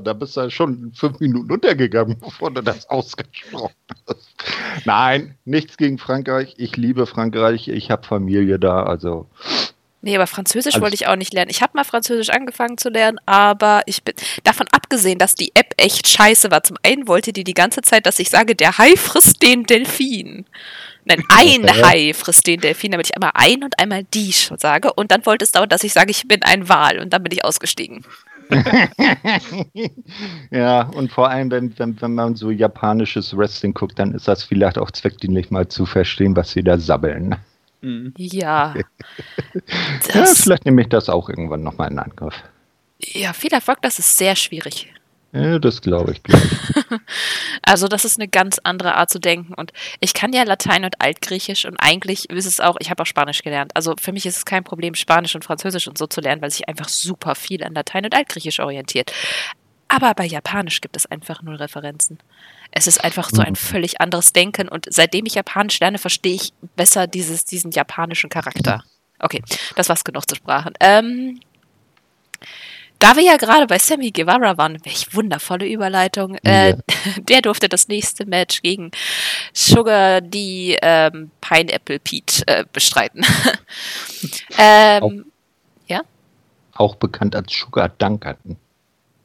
da 0.00 0.12
bist 0.12 0.36
du 0.36 0.50
schon 0.50 0.92
fünf 0.92 1.20
Minuten 1.20 1.52
untergegangen, 1.52 2.18
bevor 2.18 2.50
du 2.50 2.64
das 2.64 2.90
ausgesprochen 2.90 3.72
hast. 4.08 4.34
Nein, 4.86 5.36
nichts 5.44 5.76
gegen 5.76 5.98
Frankreich. 5.98 6.54
Ich 6.58 6.76
liebe 6.76 7.06
Frankreich. 7.06 7.68
Ich 7.68 7.92
habe 7.92 8.04
Familie 8.04 8.58
da, 8.58 8.82
also. 8.82 9.28
Nee, 10.02 10.16
aber 10.16 10.26
Französisch 10.26 10.74
also, 10.74 10.82
wollte 10.82 10.94
ich 10.94 11.08
auch 11.08 11.16
nicht 11.16 11.34
lernen. 11.34 11.50
Ich 11.50 11.60
habe 11.60 11.72
mal 11.74 11.84
Französisch 11.84 12.30
angefangen 12.30 12.78
zu 12.78 12.88
lernen, 12.88 13.18
aber 13.26 13.82
ich 13.84 14.02
bin 14.02 14.14
davon 14.44 14.66
abgesehen, 14.72 15.18
dass 15.18 15.34
die 15.34 15.52
App 15.54 15.74
echt 15.76 16.08
scheiße 16.08 16.50
war. 16.50 16.62
Zum 16.62 16.78
einen 16.82 17.06
wollte 17.06 17.34
die 17.34 17.44
die 17.44 17.54
ganze 17.54 17.82
Zeit, 17.82 18.06
dass 18.06 18.18
ich 18.18 18.30
sage, 18.30 18.54
der 18.54 18.78
Hai 18.78 18.96
frisst 18.96 19.42
den 19.42 19.64
Delfin. 19.64 20.46
Nein, 21.04 21.22
ein 21.28 21.84
Hai 21.84 22.14
frisst 22.14 22.46
den 22.46 22.60
Delfin, 22.60 22.92
damit 22.92 23.08
ich 23.08 23.14
einmal 23.14 23.32
ein 23.34 23.62
und 23.62 23.78
einmal 23.78 24.04
die 24.04 24.32
sage. 24.32 24.90
Und 24.94 25.10
dann 25.10 25.26
wollte 25.26 25.44
es 25.44 25.52
dauern, 25.52 25.68
dass 25.68 25.84
ich 25.84 25.92
sage, 25.92 26.10
ich 26.10 26.26
bin 26.26 26.42
ein 26.42 26.70
Wal. 26.70 26.98
Und 26.98 27.12
dann 27.12 27.22
bin 27.22 27.32
ich 27.32 27.44
ausgestiegen. 27.44 28.02
ja, 30.50 30.82
und 30.82 31.12
vor 31.12 31.30
allem, 31.30 31.50
wenn, 31.50 31.78
wenn, 31.78 32.00
wenn 32.00 32.14
man 32.14 32.36
so 32.36 32.50
japanisches 32.50 33.36
Wrestling 33.36 33.74
guckt, 33.74 33.98
dann 33.98 34.12
ist 34.12 34.26
das 34.26 34.42
vielleicht 34.42 34.78
auch 34.78 34.90
zweckdienlich 34.90 35.50
mal 35.50 35.68
zu 35.68 35.86
verstehen, 35.86 36.34
was 36.34 36.52
sie 36.52 36.62
da 36.62 36.78
sabbeln. 36.78 37.36
Mhm. 37.80 38.14
Ja. 38.16 38.74
ja. 40.14 40.24
Vielleicht 40.26 40.64
nehme 40.64 40.82
ich 40.82 40.88
das 40.88 41.08
auch 41.08 41.28
irgendwann 41.28 41.62
nochmal 41.62 41.90
in 41.90 41.98
Angriff. 41.98 42.34
Ja, 42.98 43.32
viel 43.32 43.52
Erfolg, 43.52 43.80
das 43.82 43.98
ist 43.98 44.16
sehr 44.16 44.36
schwierig. 44.36 44.92
Ja, 45.32 45.58
das 45.58 45.80
glaube 45.80 46.12
ich. 46.12 46.22
Glaub 46.22 46.42
ich. 46.42 46.50
Also 47.62 47.86
das 47.86 48.04
ist 48.04 48.18
eine 48.18 48.26
ganz 48.26 48.58
andere 48.64 48.96
Art 48.96 49.10
zu 49.10 49.20
denken. 49.20 49.54
Und 49.54 49.72
ich 50.00 50.12
kann 50.12 50.32
ja 50.32 50.42
Latein 50.42 50.84
und 50.84 51.00
Altgriechisch 51.00 51.66
und 51.66 51.76
eigentlich 51.76 52.28
ist 52.30 52.46
es 52.46 52.58
auch, 52.58 52.76
ich 52.80 52.90
habe 52.90 53.02
auch 53.02 53.06
Spanisch 53.06 53.42
gelernt. 53.42 53.70
Also 53.76 53.94
für 54.00 54.12
mich 54.12 54.26
ist 54.26 54.38
es 54.38 54.44
kein 54.44 54.64
Problem, 54.64 54.94
Spanisch 54.96 55.36
und 55.36 55.44
Französisch 55.44 55.86
und 55.86 55.96
so 55.96 56.08
zu 56.08 56.20
lernen, 56.20 56.42
weil 56.42 56.50
sich 56.50 56.68
einfach 56.68 56.88
super 56.88 57.36
viel 57.36 57.62
an 57.62 57.74
Latein 57.74 58.06
und 58.06 58.14
Altgriechisch 58.14 58.58
orientiert. 58.58 59.12
Aber 59.86 60.14
bei 60.14 60.24
Japanisch 60.24 60.80
gibt 60.80 60.96
es 60.96 61.06
einfach 61.06 61.42
null 61.42 61.56
Referenzen. 61.56 62.18
Es 62.72 62.86
ist 62.86 63.02
einfach 63.02 63.30
so 63.32 63.42
ein 63.42 63.50
mhm. 63.52 63.56
völlig 63.56 64.00
anderes 64.00 64.32
Denken 64.32 64.68
und 64.68 64.86
seitdem 64.88 65.26
ich 65.26 65.34
Japanisch 65.34 65.80
lerne, 65.80 65.98
verstehe 65.98 66.34
ich 66.34 66.52
besser 66.76 67.06
dieses, 67.06 67.44
diesen 67.44 67.70
japanischen 67.70 68.30
Charakter. 68.30 68.84
Okay, 69.18 69.42
das 69.76 69.88
war's 69.88 70.04
genug 70.04 70.28
zu 70.28 70.36
Sprachen. 70.36 70.72
Ähm, 70.80 71.40
da 73.00 73.16
wir 73.16 73.22
ja 73.22 73.38
gerade 73.38 73.66
bei 73.66 73.78
Sammy 73.78 74.10
Guevara 74.10 74.58
waren, 74.58 74.78
welch 74.84 75.14
wundervolle 75.14 75.66
Überleitung. 75.66 76.36
Äh, 76.42 76.76
der 77.16 77.40
durfte 77.40 77.68
das 77.68 77.88
nächste 77.88 78.26
Match 78.26 78.60
gegen 78.60 78.90
Sugar 79.54 80.20
die 80.20 80.76
ähm, 80.82 81.30
Pineapple 81.40 81.98
Pete 81.98 82.46
äh, 82.46 82.64
bestreiten. 82.70 83.24
ähm, 84.58 85.02
auch, 85.02 85.12
ja? 85.86 86.02
Auch 86.74 86.94
bekannt 86.96 87.34
als 87.34 87.52
Sugar 87.52 87.88
Duncan. 87.88 88.36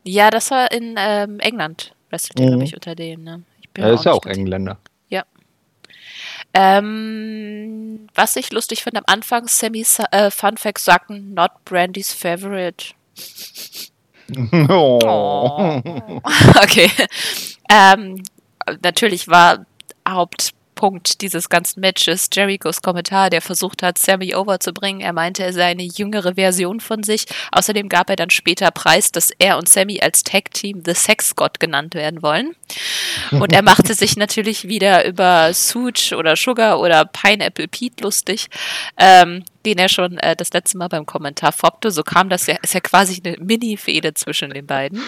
Ja, 0.03 0.30
das 0.30 0.51
war 0.51 0.72
in 0.72 0.95
ähm, 0.97 1.39
England. 1.39 1.94
Wrestelt 2.15 2.39
mhm. 2.39 2.47
glaube 2.47 2.63
ich, 2.63 2.73
unter 2.73 2.95
dem. 2.95 3.23
Ne? 3.23 3.43
er 3.73 3.93
ist 3.93 4.05
ja 4.05 4.13
auch 4.13 4.25
Engländer. 4.25 4.77
Ja. 5.09 5.25
Ähm, 6.53 8.07
was 8.15 8.37
ich 8.37 8.53
lustig 8.53 8.83
finde, 8.83 8.99
am 8.99 9.03
Anfang 9.07 9.47
Sammy's 9.47 9.99
äh, 10.11 10.31
Fun 10.31 10.55
Facts 10.55 10.85
sagten, 10.85 11.33
not 11.33 11.51
Brandy's 11.65 12.13
favorite. 12.13 12.93
Oh. 14.69 14.99
oh. 15.03 15.81
Okay. 16.63 16.89
Ähm, 17.69 18.23
natürlich 18.81 19.27
war 19.27 19.67
Haupt 20.09 20.55
Punkt 20.76 21.22
dieses 21.22 21.49
ganzen 21.49 21.80
Matches 21.80 22.30
Jerichos 22.31 22.81
Kommentar, 22.81 23.30
der 23.30 23.41
versucht 23.41 23.81
hat, 23.81 23.97
Sammy 23.97 24.35
overzubringen. 24.35 25.02
Er 25.02 25.14
meinte, 25.14 25.43
er 25.43 25.53
sei 25.53 25.65
eine 25.65 25.84
jüngere 25.84 26.35
Version 26.35 26.80
von 26.80 27.03
sich. 27.03 27.26
Außerdem 27.52 27.89
gab 27.89 28.10
er 28.10 28.15
dann 28.15 28.30
später 28.30 28.69
Preis, 28.72 29.11
dass 29.11 29.31
er 29.39 29.57
und 29.57 29.69
Sammy 29.69 29.99
als 30.02 30.23
Tag 30.23 30.52
Team 30.52 30.84
The 30.85 30.93
Sex 30.93 31.35
God 31.35 31.60
genannt 31.60 31.95
werden 31.95 32.22
wollen. 32.22 32.56
Und 33.31 33.53
er 33.53 33.61
machte 33.61 33.93
sich 33.93 34.15
natürlich 34.18 34.68
wieder 34.68 35.06
über 35.06 35.53
Suge 35.53 36.15
oder 36.18 36.35
Sugar 36.35 36.80
oder 36.80 37.06
Pineapple 37.06 37.68
Pete 37.68 38.03
lustig. 38.03 38.47
Ähm, 38.97 39.43
den 39.65 39.77
er 39.80 39.89
schon 39.89 40.18
äh, 40.19 40.35
das 40.35 40.53
letzte 40.53 40.77
Mal 40.77 40.88
beim 40.88 41.06
Kommentar 41.06 41.52
foppte. 41.52 41.91
So 41.91 42.03
kam 42.03 42.30
das 42.30 42.47
ja, 42.47 42.56
ist 42.61 42.73
ja 42.73 42.80
quasi 42.80 43.22
eine 43.23 43.38
Mini-Fehde 43.39 44.14
zwischen 44.14 44.52
den 44.52 44.68
beiden. 44.68 45.02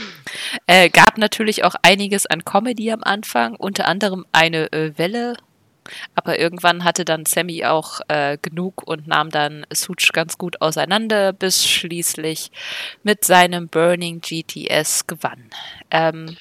Äh, 0.66 0.90
gab 0.90 1.18
natürlich 1.18 1.64
auch 1.64 1.76
einiges 1.84 2.26
an 2.26 2.44
Comedy 2.44 2.92
am 2.92 3.04
Anfang, 3.04 3.56
unter 3.56 3.88
anderem 3.88 4.26
eine 4.32 4.72
äh, 4.72 4.98
Welle 4.98 5.36
aber 6.16 6.40
irgendwann 6.40 6.84
hatte 6.84 7.06
dann 7.06 7.26
Sammy 7.26 7.66
auch 7.66 8.00
äh, 8.08 8.38
genug 8.42 8.84
und 8.88 9.08
nahm 9.08 9.30
dann 9.30 9.66
Such 9.72 10.12
ganz 10.14 10.38
gut 10.38 10.62
auseinander, 10.62 11.34
bis 11.34 11.66
schließlich 11.68 12.52
mit 13.04 13.24
seinem 13.24 13.68
Burning 13.68 14.22
GTS 14.22 15.08
gewann. 15.08 15.50
Ähm, 15.92 16.38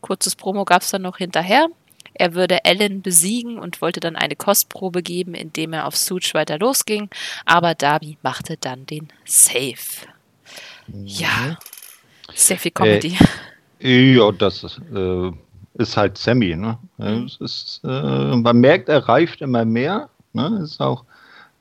kurzes 0.00 0.36
Promo 0.36 0.64
gab 0.64 0.82
es 0.82 0.90
dann 0.90 1.02
noch 1.02 1.18
hinterher. 1.18 1.68
Er 2.14 2.34
würde 2.34 2.64
Ellen 2.64 3.02
besiegen 3.02 3.58
und 3.58 3.80
wollte 3.80 3.98
dann 3.98 4.14
eine 4.14 4.36
Kostprobe 4.36 5.02
geben, 5.02 5.34
indem 5.34 5.72
er 5.72 5.86
auf 5.86 5.96
Such 5.96 6.32
weiter 6.32 6.58
losging, 6.58 7.10
aber 7.44 7.74
Darby 7.74 8.18
machte 8.22 8.56
dann 8.56 8.86
den 8.86 9.08
Save. 9.24 10.06
Ja, 10.86 11.28
mhm. 11.28 11.56
sehr 12.34 12.58
viel 12.58 12.70
Comedy. 12.70 13.18
Äh, 13.80 14.14
ja, 14.14 14.30
das 14.30 14.62
ist, 14.62 14.80
äh, 14.94 15.32
ist 15.74 15.96
halt 15.96 16.18
Sammy. 16.18 16.56
Ne? 16.56 16.78
Mhm. 16.98 17.28
Ist, 17.40 17.80
äh, 17.84 18.36
man 18.36 18.58
merkt, 18.58 18.88
er 18.88 19.08
reift 19.08 19.40
immer 19.40 19.64
mehr. 19.64 20.08
Ne? 20.32 20.60
Ist 20.62 20.80
auch 20.80 21.04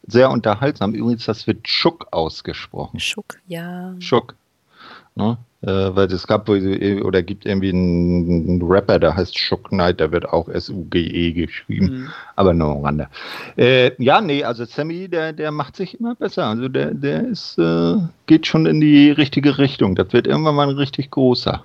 sehr 0.08 0.30
unterhaltsam. 0.30 0.94
Übrigens, 0.94 1.26
das 1.26 1.48
wird 1.48 1.68
Schuck 1.68 2.08
ausgesprochen. 2.12 3.00
Schuck, 3.00 3.38
ja. 3.48 3.94
Schuck. 4.00 4.36
Ne? 5.16 5.38
Äh, 5.62 5.96
weil 5.96 6.12
es 6.12 6.28
gab 6.28 6.50
oder 6.50 7.22
gibt 7.22 7.46
irgendwie 7.46 7.70
einen, 7.70 8.62
Rapper, 8.62 9.00
der 9.00 9.16
heißt 9.16 9.38
Schuck 9.38 9.70
Knight, 9.70 10.00
der 10.00 10.12
wird 10.12 10.28
auch 10.28 10.50
S-U-G-E 10.50 11.32
geschrieben, 11.32 11.86
mhm. 11.86 12.10
aber 12.36 12.54
nur 12.54 12.72
am 12.72 12.84
Rande. 12.84 13.08
Äh, 13.56 13.92
ja, 14.04 14.20
nee, 14.20 14.44
also 14.44 14.66
Sammy, 14.66 15.08
der, 15.08 15.32
der 15.32 15.52
macht 15.52 15.76
sich 15.78 16.00
immer 16.00 16.16
besser. 16.16 16.48
Also 16.48 16.68
der, 16.68 16.94
der 16.94 17.28
ist, 17.28 17.58
äh, 17.60 17.96
geht 18.26 18.48
schon 18.48 18.66
in 18.66 18.82
die 18.82 19.12
richtige 19.12 19.58
Richtung. 19.58 19.96
Das 19.96 20.12
wird 20.12 20.28
irgendwann 20.28 20.56
mal 20.56 20.68
ein 20.68 20.76
richtig 20.76 21.12
großer. 21.12 21.64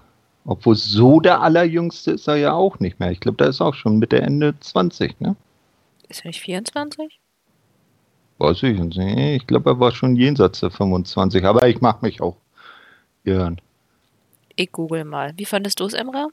Obwohl 0.48 0.76
so 0.76 1.20
der 1.20 1.42
Allerjüngste 1.42 2.12
ist 2.12 2.26
er 2.26 2.36
ja 2.36 2.54
auch 2.54 2.80
nicht 2.80 2.98
mehr. 2.98 3.10
Ich 3.10 3.20
glaube, 3.20 3.36
der 3.36 3.48
ist 3.48 3.60
auch 3.60 3.74
schon 3.74 3.98
Mitte, 3.98 4.22
Ende 4.22 4.58
20, 4.58 5.20
ne? 5.20 5.36
Ist 6.08 6.24
er 6.24 6.28
nicht 6.28 6.40
24? 6.40 7.20
Weiß 8.38 8.62
ich 8.62 8.78
nicht. 8.78 8.96
Ich 8.96 9.46
glaube, 9.46 9.68
er 9.68 9.78
war 9.78 9.92
schon 9.92 10.16
jenseits 10.16 10.60
der 10.60 10.70
25. 10.70 11.44
Aber 11.44 11.68
ich 11.68 11.82
mache 11.82 11.98
mich 12.00 12.22
auch 12.22 12.38
irren. 13.24 13.60
Ich 14.56 14.72
google 14.72 15.04
mal. 15.04 15.34
Wie 15.36 15.44
fandest 15.44 15.80
du 15.80 15.84
es, 15.84 15.92
Emra? 15.92 16.28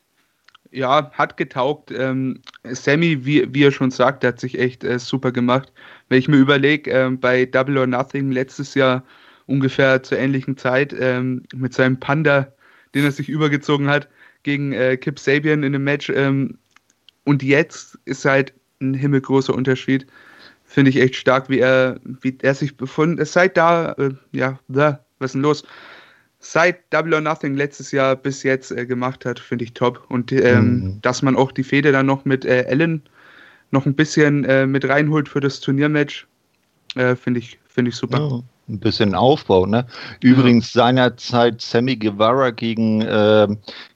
Ja, 0.72 1.12
hat 1.12 1.36
getaugt. 1.36 1.92
Ähm, 1.92 2.40
Sammy, 2.64 3.26
wie, 3.26 3.54
wie 3.54 3.66
er 3.66 3.72
schon 3.74 3.92
sagt, 3.92 4.24
hat 4.24 4.40
sich 4.40 4.58
echt 4.58 4.86
äh, 4.86 4.98
super 4.98 5.34
gemacht. 5.34 5.74
Wenn 6.08 6.20
ich 6.20 6.30
mir 6.30 6.38
überlege, 6.38 6.90
äh, 6.90 7.10
bei 7.10 7.46
Double 7.46 7.80
or 7.80 7.88
Nothing 7.88 8.32
letztes 8.32 8.76
Jahr 8.76 9.04
ungefähr 9.46 10.04
zur 10.04 10.20
ähnlichen 10.20 10.56
Zeit 10.56 10.96
ähm, 10.98 11.44
mit 11.54 11.74
seinem 11.74 12.00
Panda 12.00 12.55
den 12.96 13.04
er 13.04 13.12
sich 13.12 13.30
übergezogen 13.30 13.88
hat 13.88 14.08
gegen 14.44 14.72
äh, 14.72 14.98
Kip 14.98 15.20
Sabian 15.20 15.64
in 15.64 15.74
dem 15.74 15.84
Match. 15.84 16.10
Ähm, 16.10 16.58
und 17.26 17.44
jetzt 17.44 18.00
ist 18.06 18.26
halt 18.26 18.54
ein 18.82 18.94
himmelgroßer 18.94 19.54
Unterschied. 19.54 20.08
Finde 20.64 20.90
ich 20.90 20.98
echt 20.98 21.16
stark, 21.16 21.50
wie 21.50 21.60
er, 21.60 22.00
wie 22.04 22.36
er 22.42 22.56
sich 22.56 22.76
befunden 22.76 23.24
seit 23.26 23.58
da, 23.58 23.92
äh, 23.94 24.12
ja, 24.32 24.60
da, 24.68 25.06
was 25.20 25.30
ist 25.30 25.34
denn 25.34 25.42
los? 25.42 25.64
Seit 26.40 26.92
Double 26.94 27.14
or 27.14 27.22
Nothing 27.22 27.56
letztes 27.56 27.92
Jahr 27.92 28.16
bis 28.16 28.44
jetzt 28.44 28.72
äh, 28.72 28.86
gemacht 28.86 29.26
hat, 29.26 29.40
finde 29.40 29.66
ich 29.66 29.74
top. 29.74 30.06
Und 30.10 30.32
ähm, 30.32 30.66
mhm. 30.66 31.02
dass 31.02 31.22
man 31.22 31.36
auch 31.36 31.52
die 31.52 31.64
Fehde 31.64 31.92
dann 31.92 32.06
noch 32.06 32.26
mit 32.26 32.46
äh, 32.46 32.64
Ellen 32.64 33.02
noch 33.72 33.86
ein 33.86 33.96
bisschen 33.96 34.46
äh, 34.46 34.66
mit 34.66 34.88
reinholt 34.88 35.28
für 35.28 35.40
das 35.40 35.60
Turniermatch, 35.60 36.28
äh, 36.96 37.16
finde 37.16 37.40
ich, 37.40 37.60
find 37.68 37.88
ich 37.88 37.96
super. 37.96 38.20
Ja 38.20 38.55
ein 38.68 38.80
bisschen 38.80 39.16
Aufbau. 39.16 39.66
Ne? 39.66 39.86
Übrigens 40.22 40.74
ja. 40.74 40.84
seinerzeit 40.84 41.62
Sammy 41.62 41.96
Guevara 41.96 42.52
gegen 42.52 43.02
äh, 43.02 43.48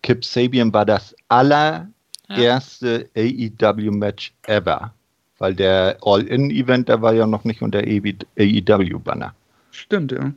Kip 0.01 0.23
Sabian 0.23 0.73
war 0.73 0.85
das 0.85 1.15
allererste 1.27 3.09
ja. 3.15 3.71
AEW-Match 3.71 4.33
ever. 4.47 4.93
Weil 5.39 5.55
der 5.55 5.97
All-In-Event, 6.01 6.89
der 6.89 7.01
war 7.01 7.13
ja 7.13 7.25
noch 7.25 7.45
nicht 7.45 7.61
unter 7.61 7.79
AEW-Banner. 7.79 9.33
Stimmt, 9.71 10.11
ja. 10.11 10.33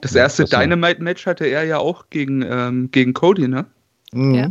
Das 0.00 0.14
erste 0.14 0.44
Dynamite-Match 0.44 1.26
hatte 1.26 1.44
er 1.44 1.64
ja 1.64 1.78
auch 1.78 2.06
gegen, 2.08 2.42
ähm, 2.42 2.90
gegen 2.90 3.12
Cody, 3.12 3.48
ne? 3.48 3.66
Mhm. 4.12 4.34
Ja. 4.34 4.50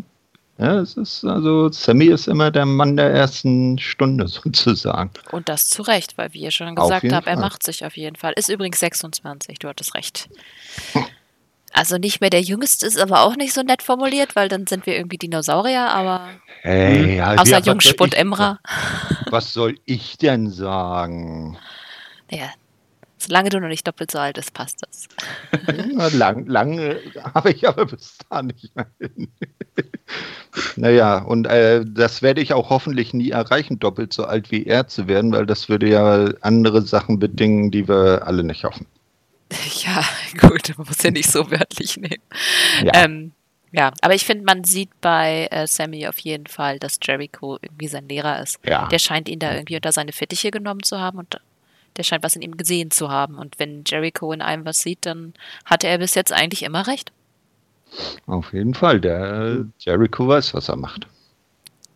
Ja, 0.58 0.80
es 0.80 0.98
ist 0.98 1.26
also, 1.26 1.70
Sammy 1.72 2.06
ist 2.06 2.28
immer 2.28 2.52
der 2.52 2.66
Mann 2.66 2.96
der 2.96 3.10
ersten 3.10 3.80
Stunde 3.80 4.28
sozusagen. 4.30 5.12
Und 5.32 5.50
das 5.50 5.70
zu 5.70 5.82
Recht, 5.82 6.18
weil 6.18 6.34
wie 6.34 6.42
ihr 6.42 6.52
schon 6.52 6.76
gesagt 6.76 7.12
habt, 7.12 7.28
er 7.28 7.40
macht 7.40 7.64
sich 7.64 7.86
auf 7.86 7.98
jeden 7.98 8.16
Fall. 8.16 8.34
Ist 8.36 8.50
übrigens 8.50 8.80
26, 8.80 9.60
du 9.60 9.68
hattest 9.68 9.96
recht. 9.96 10.30
Also 11.76 11.98
nicht 11.98 12.22
mehr 12.22 12.30
der 12.30 12.42
Jüngste 12.42 12.86
ist 12.86 13.00
aber 13.00 13.24
auch 13.24 13.36
nicht 13.36 13.52
so 13.52 13.64
nett 13.64 13.82
formuliert, 13.82 14.36
weil 14.36 14.48
dann 14.48 14.68
sind 14.68 14.86
wir 14.86 14.96
irgendwie 14.96 15.18
Dinosaurier, 15.18 15.90
aber 15.90 16.30
hey, 16.62 17.18
ja, 17.18 17.34
außer 17.34 17.58
ja, 17.58 17.66
Jungspund 17.66 18.14
Emra. 18.14 18.60
Was 19.32 19.54
soll 19.54 19.80
ich 19.86 20.20
denn 20.20 20.52
sagen? 20.52 21.58
Naja, 22.30 22.52
Solange 23.26 23.50
du 23.50 23.60
noch 23.60 23.70
nicht 23.70 23.88
doppelt 23.88 24.12
so 24.12 24.20
alt 24.20 24.36
bist, 24.36 24.54
passt 24.54 24.82
das. 24.82 25.08
lang, 26.14 26.46
lange 26.46 27.00
habe 27.34 27.52
ich 27.52 27.68
aber 27.68 27.86
bis 27.86 28.18
da 28.30 28.42
nicht 28.42 28.76
mehr 28.76 28.88
hin. 29.00 29.30
naja, 30.76 31.20
und 31.20 31.48
äh, 31.48 31.86
das 31.88 32.22
werde 32.22 32.42
ich 32.42 32.54
auch 32.54 32.70
hoffentlich 32.70 33.14
nie 33.14 33.30
erreichen, 33.30 33.80
doppelt 33.80 34.12
so 34.12 34.26
alt 34.26 34.52
wie 34.52 34.66
er 34.66 34.88
zu 34.88 35.08
werden, 35.08 35.32
weil 35.32 35.46
das 35.46 35.70
würde 35.70 35.90
ja 35.90 36.26
andere 36.42 36.82
Sachen 36.82 37.20
bedingen, 37.20 37.72
die 37.72 37.88
wir 37.88 38.28
alle 38.28 38.44
nicht 38.44 38.64
hoffen. 38.64 38.86
Ja, 39.86 40.04
gut, 40.40 40.76
man 40.78 40.88
muss 40.88 41.04
ja 41.04 41.12
nicht 41.12 41.30
so 41.30 41.52
wörtlich 41.52 41.98
nehmen. 41.98 42.24
Ja. 42.84 42.92
Ähm, 42.96 43.34
ja, 43.72 43.92
aber 44.02 44.14
ich 44.14 44.24
finde, 44.24 44.46
man 44.46 44.64
sieht 44.64 44.90
bei 45.02 45.48
äh, 45.52 45.68
Sammy 45.68 46.08
auf 46.08 46.20
jeden 46.20 46.48
Fall, 46.48 46.80
dass 46.80 47.00
Jericho 47.02 47.58
irgendwie 47.62 47.88
sein 47.88 48.08
Lehrer 48.08 48.42
ist. 48.42 48.60
Ja. 48.66 48.88
Der 48.88 49.00
scheint 49.00 49.28
ihn 49.28 49.40
da 49.40 49.54
irgendwie 49.54 49.76
unter 49.76 49.92
seine 49.92 50.12
Fittiche 50.12 50.52
genommen 50.52 50.84
zu 50.84 51.00
haben 51.00 51.20
und 51.20 51.40
der 51.98 52.04
scheint 52.04 52.24
was 52.24 52.36
in 52.36 52.42
ihm 52.42 52.58
gesehen 52.58 52.92
zu 52.92 53.10
haben. 53.10 53.38
Und 53.38 53.60
wenn 53.60 53.84
Jericho 53.86 54.32
in 54.32 54.42
einem 54.42 54.66
was 54.66 54.80
sieht, 54.80 55.06
dann 55.06 55.34
hatte 55.66 55.88
er 55.88 55.98
bis 55.98 56.16
jetzt 56.16 56.32
eigentlich 56.32 56.64
immer 56.64 56.88
recht. 56.88 57.12
Auf 58.26 58.54
jeden 58.54 58.74
Fall. 58.74 59.00
Der 59.00 59.66
Jericho 59.80 60.28
weiß, 60.28 60.54
was 60.54 60.70
er 60.70 60.76
macht. 60.76 61.08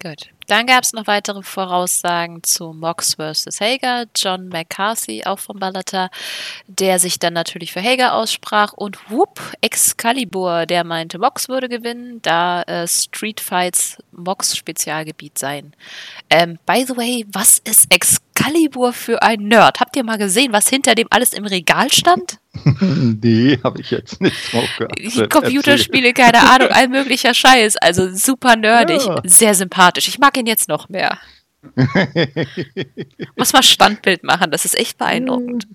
Gut. 0.02 0.30
Dann 0.48 0.66
gab 0.66 0.84
es 0.84 0.94
noch 0.94 1.08
weitere 1.08 1.44
Voraussagen 1.44 2.42
zu 2.44 2.74
Mox 2.74 3.16
vs. 3.16 3.60
Hager. 3.60 4.06
John 4.16 4.48
McCarthy, 4.48 5.24
auch 5.26 5.40
von 5.40 5.60
Bellator, 5.60 6.10
der 6.68 7.00
sich 7.00 7.20
dann 7.20 7.34
natürlich 7.34 7.74
für 7.74 7.82
Hager 7.82 8.14
aussprach. 8.14 8.74
Und 8.74 8.98
whoop, 9.10 9.42
Excalibur, 9.62 10.66
der 10.66 10.84
meinte, 10.84 11.20
Mox 11.20 11.50
würde 11.50 11.68
gewinnen, 11.68 12.22
da 12.22 12.62
äh, 12.64 12.88
Street 12.88 13.42
Fights 13.42 13.98
Mox 14.12 14.56
Spezialgebiet 14.56 15.38
seien. 15.38 15.74
Ähm, 16.30 16.58
by 16.66 16.86
the 16.88 16.98
way, 16.98 17.26
was 17.32 17.60
ist 17.60 17.92
Excalibur 17.92 18.94
für 18.94 19.22
ein 19.22 19.48
Nerd? 19.48 19.80
Habt 19.80 19.96
ihr 19.96 20.04
mal 20.04 20.18
gesehen, 20.18 20.54
was 20.54 20.70
hinter 20.70 20.96
dem 20.96 21.08
alles 21.10 21.34
im 21.34 21.46
Regal 21.46 21.92
stand? 21.92 22.40
nee, 22.82 23.60
habe 23.64 23.82
ich 23.82 23.92
jetzt 23.92 24.22
nicht 24.22 24.36
drauf 24.52 24.70
geachtet. 24.78 25.30
Computerspiele, 25.30 26.14
keine 26.14 26.40
Ahnung, 26.40 26.70
all 26.70 26.88
möglicher 26.88 27.34
Scheiß. 27.34 27.78
Also 27.78 28.10
super 28.14 28.56
nerdig, 28.56 29.06
ja. 29.06 29.22
sehr 29.24 29.54
sympathisch. 29.54 30.08
Ich 30.08 30.20
mag 30.20 30.37
ihn 30.38 30.46
jetzt 30.46 30.68
noch 30.70 30.90
mehr. 30.90 31.18
Muss 33.36 33.54
mal 33.54 33.64
Standbild 33.64 34.24
machen, 34.24 34.52
das 34.52 34.66
ist 34.66 34.78
echt 34.78 34.98
beeindruckend. 34.98 35.68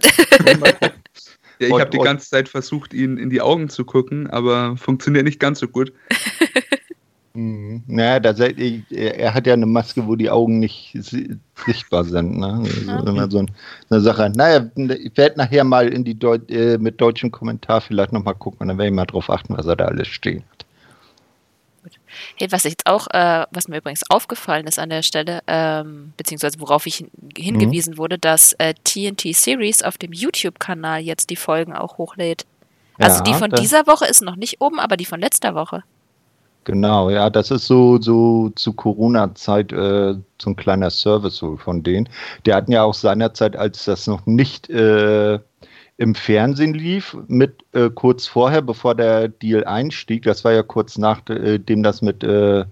Ja, 1.59 1.69
ich 1.69 1.81
habe 1.81 1.91
die 1.91 1.99
ganze 1.99 2.29
Zeit 2.29 2.49
versucht, 2.49 2.93
ihn 2.93 3.19
in 3.19 3.31
die 3.31 3.41
Augen 3.41 3.69
zu 3.69 3.85
gucken, 3.85 4.29
aber 4.29 4.77
funktioniert 4.77 5.25
nicht 5.25 5.39
ganz 5.39 5.61
so 5.61 5.69
gut. 5.69 5.93
Mhm. 7.35 7.83
Naja, 7.87 8.21
das, 8.21 8.41
er 8.41 9.33
hat 9.35 9.47
ja 9.47 9.55
eine 9.55 9.67
Maske, 9.67 10.07
wo 10.07 10.17
die 10.17 10.29
Augen 10.29 10.59
nicht 10.59 10.97
sichtbar 11.65 12.05
sind. 12.05 12.39
Ne? 12.39 12.63
Also 12.87 13.07
immer 13.07 13.31
so 13.31 13.47
eine 13.89 14.01
Sache. 14.01 14.31
Naja, 14.35 14.71
ich 14.77 15.17
werde 15.17 15.39
nachher 15.39 15.65
mal 15.65 15.89
in 15.89 16.05
die 16.05 16.19
Deu 16.19 16.39
äh, 16.49 16.77
mit 16.79 17.01
deutschem 17.01 17.31
Kommentar 17.31 17.81
vielleicht 17.81 18.13
nochmal 18.13 18.35
gucken 18.35 18.61
und 18.61 18.69
dann 18.69 18.79
werde 18.79 18.91
ich 18.91 18.95
mal 18.95 19.07
drauf 19.07 19.31
achten, 19.31 19.57
was 19.57 19.67
er 19.67 19.77
da 19.77 19.87
alles 19.87 20.09
stehen 20.09 20.45
hat. 20.51 20.67
Hey, 22.37 22.51
was 22.51 22.65
jetzt 22.65 22.87
auch, 22.87 23.09
äh, 23.09 23.47
was 23.51 23.69
mir 23.69 23.79
übrigens 23.79 24.03
aufgefallen 24.11 24.67
ist 24.67 24.79
an 24.79 24.91
der 24.91 25.03
Stelle, 25.03 25.41
ähm, 25.47 26.13
beziehungsweise 26.17 26.61
worauf 26.61 26.87
ich 26.87 27.05
hingewiesen 27.37 27.95
mhm. 27.95 27.99
wurde, 27.99 28.19
dass 28.19 28.53
äh, 28.55 28.75
TNT 28.85 29.35
Series 29.35 29.83
auf 29.83 29.99
dem 29.99 30.13
YouTube-Kanal 30.13 31.01
jetzt 31.01 31.31
die 31.31 31.37
Folgen 31.37 31.73
auch 31.75 31.99
hochlädt. 31.99 32.47
Also 32.99 33.19
ja, 33.19 33.23
die 33.23 33.35
von 33.35 33.51
dieser 33.51 33.87
Woche 33.87 34.07
ist 34.07 34.23
noch 34.23 34.37
nicht 34.37 34.61
oben, 34.61 34.79
aber 34.79 34.97
die 34.97 35.07
von 35.07 35.21
letzter 35.21 35.55
Woche. 35.55 35.83
Genau, 36.65 37.11
ja, 37.11 37.29
das 37.29 37.51
ist 37.51 37.67
so, 37.67 38.01
so 38.01 38.51
zu 38.51 38.73
Corona-Zeit 38.73 39.73
äh, 39.73 40.15
so 40.41 40.51
ein 40.51 40.57
kleiner 40.57 40.91
Service 40.91 41.43
wohl 41.43 41.59
von 41.59 41.83
denen. 41.83 42.09
Der 42.47 42.55
hatten 42.55 42.71
ja 42.71 42.85
auch 42.85 42.95
seinerzeit, 42.95 43.57
als 43.57 43.85
das 43.85 44.07
noch 44.07 44.27
nicht 44.27 44.71
äh, 44.71 45.41
im 45.99 46.15
Fernsehen 46.15 46.75
lief, 46.75 47.17
mit 47.29 47.65
äh, 47.73 47.91
kurz 47.91 48.27
vorher, 48.27 48.63
bevor 48.63 48.95
der 48.95 49.29
Deal 49.29 49.65
einstieg, 49.65 50.23
das 50.23 50.45
war 50.45 50.53
ja 50.53 50.63
kurz 50.63 50.99
nachdem 50.99 51.81
äh, 51.81 51.83
das 51.83 52.03
mit, 52.03 52.25
äh, 52.25 52.65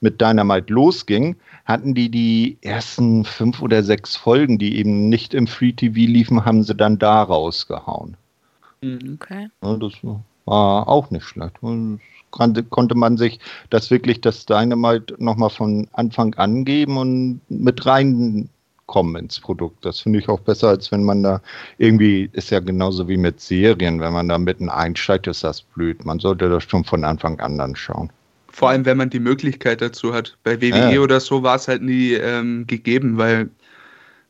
mit 0.00 0.20
Dynamite 0.20 0.72
losging, 0.72 1.36
hatten 1.64 1.94
die 1.94 2.10
die 2.10 2.58
ersten 2.62 3.24
fünf 3.24 3.60
oder 3.62 3.82
sechs 3.82 4.16
Folgen, 4.16 4.58
die 4.58 4.76
eben 4.78 5.08
nicht 5.08 5.34
im 5.34 5.46
Free 5.46 5.72
TV 5.72 5.94
liefen, 6.10 6.44
haben 6.44 6.62
sie 6.62 6.74
dann 6.74 6.98
da 6.98 7.22
rausgehauen. 7.22 8.16
Mhm. 8.82 9.18
Okay. 9.20 9.48
Ja, 9.62 9.76
das 9.76 9.92
war 10.44 10.88
auch 10.88 11.10
nicht 11.10 11.24
schlecht 11.24 11.58
konnte, 12.34 12.64
konnte 12.64 12.96
man 12.96 13.16
sich 13.16 13.38
das 13.70 13.90
wirklich 13.90 14.20
das 14.20 14.44
Dynamite 14.44 15.14
nochmal 15.18 15.50
von 15.50 15.86
Anfang 15.92 16.34
an 16.34 16.64
geben 16.64 16.96
und 16.96 17.40
mit 17.48 17.86
reinkommen 18.84 19.16
ins 19.16 19.40
Produkt. 19.40 19.84
Das 19.84 20.00
finde 20.00 20.18
ich 20.18 20.28
auch 20.28 20.40
besser, 20.40 20.68
als 20.68 20.90
wenn 20.92 21.04
man 21.04 21.22
da 21.22 21.40
irgendwie, 21.78 22.28
ist 22.32 22.50
ja 22.50 22.60
genauso 22.60 23.08
wie 23.08 23.16
mit 23.16 23.40
Serien, 23.40 24.00
wenn 24.00 24.12
man 24.12 24.28
da 24.28 24.38
mitten 24.38 24.68
einsteigt, 24.68 25.26
ist 25.26 25.44
das 25.44 25.62
blöd. 25.62 26.04
Man 26.04 26.18
sollte 26.18 26.48
das 26.48 26.64
schon 26.64 26.84
von 26.84 27.04
Anfang 27.04 27.40
an 27.40 27.60
anschauen. 27.60 28.10
Vor 28.48 28.70
allem, 28.70 28.84
wenn 28.84 28.96
man 28.96 29.10
die 29.10 29.20
Möglichkeit 29.20 29.80
dazu 29.80 30.14
hat. 30.14 30.36
Bei 30.44 30.60
WWE 30.60 30.94
ja. 30.94 31.00
oder 31.00 31.18
so 31.20 31.42
war 31.42 31.56
es 31.56 31.66
halt 31.66 31.82
nie 31.82 32.12
ähm, 32.12 32.66
gegeben, 32.66 33.18
weil 33.18 33.50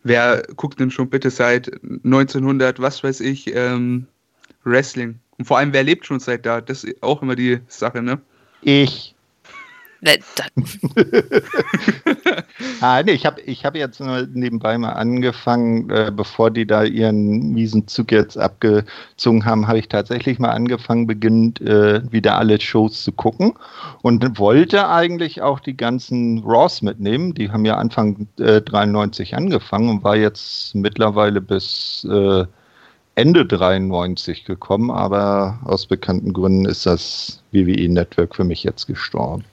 wer 0.02 0.42
guckt 0.56 0.80
denn 0.80 0.90
schon 0.90 1.10
bitte 1.10 1.30
seit 1.30 1.70
1900, 2.04 2.80
was 2.80 3.04
weiß 3.04 3.20
ich, 3.20 3.54
ähm, 3.54 4.06
Wrestling? 4.64 5.18
Und 5.36 5.44
vor 5.44 5.58
allem, 5.58 5.72
wer 5.72 5.82
lebt 5.82 6.06
schon 6.06 6.20
seit 6.20 6.46
da? 6.46 6.60
Das 6.60 6.84
ist 6.84 7.02
auch 7.02 7.20
immer 7.20 7.36
die 7.36 7.58
Sache, 7.68 8.00
ne? 8.00 8.20
Ich. 8.62 9.13
Ne, 10.00 10.18
ah, 12.80 13.02
nee, 13.02 13.12
ich 13.12 13.24
habe 13.24 13.40
ich 13.40 13.64
hab 13.64 13.74
jetzt 13.74 14.00
nebenbei 14.00 14.76
mal 14.76 14.92
angefangen, 14.92 15.88
äh, 15.90 16.12
bevor 16.14 16.50
die 16.50 16.66
da 16.66 16.84
ihren 16.84 17.52
miesen 17.52 17.88
Zug 17.88 18.12
jetzt 18.12 18.36
abgezogen 18.36 19.44
haben, 19.44 19.66
habe 19.66 19.78
ich 19.78 19.88
tatsächlich 19.88 20.38
mal 20.38 20.50
angefangen, 20.50 21.06
beginnend 21.06 21.60
äh, 21.62 22.02
wieder 22.12 22.36
alle 22.36 22.60
Shows 22.60 23.02
zu 23.02 23.12
gucken 23.12 23.54
und 24.02 24.38
wollte 24.38 24.88
eigentlich 24.88 25.40
auch 25.40 25.60
die 25.60 25.76
ganzen 25.76 26.42
Raws 26.44 26.82
mitnehmen. 26.82 27.34
Die 27.34 27.50
haben 27.50 27.64
ja 27.64 27.76
Anfang 27.76 28.26
äh, 28.38 28.60
93 28.60 29.34
angefangen 29.34 29.88
und 29.88 30.04
war 30.04 30.16
jetzt 30.16 30.74
mittlerweile 30.74 31.40
bis 31.40 32.06
äh, 32.10 32.44
Ende 33.16 33.46
93 33.46 34.44
gekommen, 34.44 34.90
aber 34.90 35.60
aus 35.64 35.86
bekannten 35.86 36.32
Gründen 36.32 36.64
ist 36.64 36.84
das 36.84 37.42
WWE-Network 37.52 38.34
für 38.34 38.44
mich 38.44 38.64
jetzt 38.64 38.86
gestorben. 38.86 39.44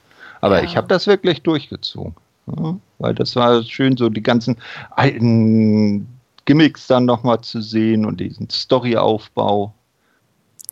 Aber 0.42 0.58
ja. 0.58 0.64
ich 0.64 0.76
habe 0.76 0.88
das 0.88 1.06
wirklich 1.06 1.40
durchgezogen. 1.42 2.14
Ja, 2.46 2.76
weil 2.98 3.14
das 3.14 3.34
war 3.36 3.62
schön, 3.62 3.96
so 3.96 4.10
die 4.10 4.22
ganzen 4.22 4.56
alten 4.90 6.06
Gimmicks 6.44 6.88
dann 6.88 7.04
nochmal 7.04 7.40
zu 7.40 7.62
sehen 7.62 8.04
und 8.04 8.20
diesen 8.20 8.50
Storyaufbau. 8.50 9.72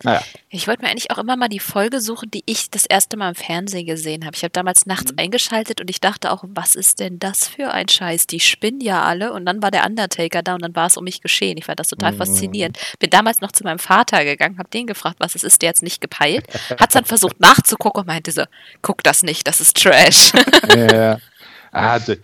Naja. 0.02 0.22
Ich 0.48 0.66
wollte 0.66 0.82
mir 0.82 0.90
eigentlich 0.90 1.10
auch 1.10 1.18
immer 1.18 1.36
mal 1.36 1.48
die 1.48 1.60
Folge 1.60 2.01
suchen, 2.01 2.31
die 2.31 2.43
ich 2.47 2.70
das 2.70 2.86
erste 2.86 3.16
Mal 3.16 3.31
im 3.31 3.35
Fernsehen 3.35 3.86
gesehen 3.86 4.24
habe. 4.24 4.35
Ich 4.36 4.43
habe 4.43 4.52
damals 4.52 4.86
nachts 4.86 5.12
mhm. 5.12 5.18
eingeschaltet 5.18 5.81
und 5.81 5.90
ich 5.90 6.01
dachte 6.01 6.32
auch, 6.32 6.44
was 6.47 6.74
ist 6.74 7.01
denn 7.01 7.18
das 7.18 7.48
für 7.48 7.70
ein 7.72 7.89
Scheiß? 7.89 8.27
Die 8.27 8.40
spinnen 8.40 8.81
ja 8.81 9.02
alle 9.02 9.32
und 9.32 9.44
dann 9.47 9.62
war 9.62 9.70
der 9.70 9.85
Undertaker 9.85 10.43
da 10.43 10.55
und 10.55 10.62
dann 10.62 10.74
war 10.74 10.86
es 10.86 10.97
um 10.97 11.05
mich 11.05 11.20
geschehen. 11.20 11.59
Ich 11.59 11.66
fand 11.66 11.81
das 11.81 11.89
total 11.89 12.12
mhm. 12.12 12.18
faszinierend. 12.18 12.78
Bin 12.98 13.10
damals 13.10 13.40
noch 13.40 13.52
zu 13.52 13.64
meinem 13.64 13.78
Vater 13.78 14.24
gegangen, 14.24 14.59
habe 14.59 14.70
den 14.70 14.86
gefragt, 14.86 15.16
was 15.18 15.35
es 15.35 15.44
ist, 15.44 15.62
der 15.62 15.70
jetzt 15.70 15.82
nicht 15.82 16.01
gepeilt. 16.01 16.47
Hat 16.70 16.89
es 16.89 16.94
dann 16.94 17.05
versucht 17.05 17.40
nachzugucken 17.40 18.01
und 18.01 18.06
meinte 18.06 18.32
so, 18.32 18.44
guck 18.82 19.02
das 19.02 19.22
nicht, 19.22 19.47
das 19.47 19.60
ist 19.60 19.77
Trash. 19.77 20.32
ja. 20.77 21.18
Äh, 21.72 22.16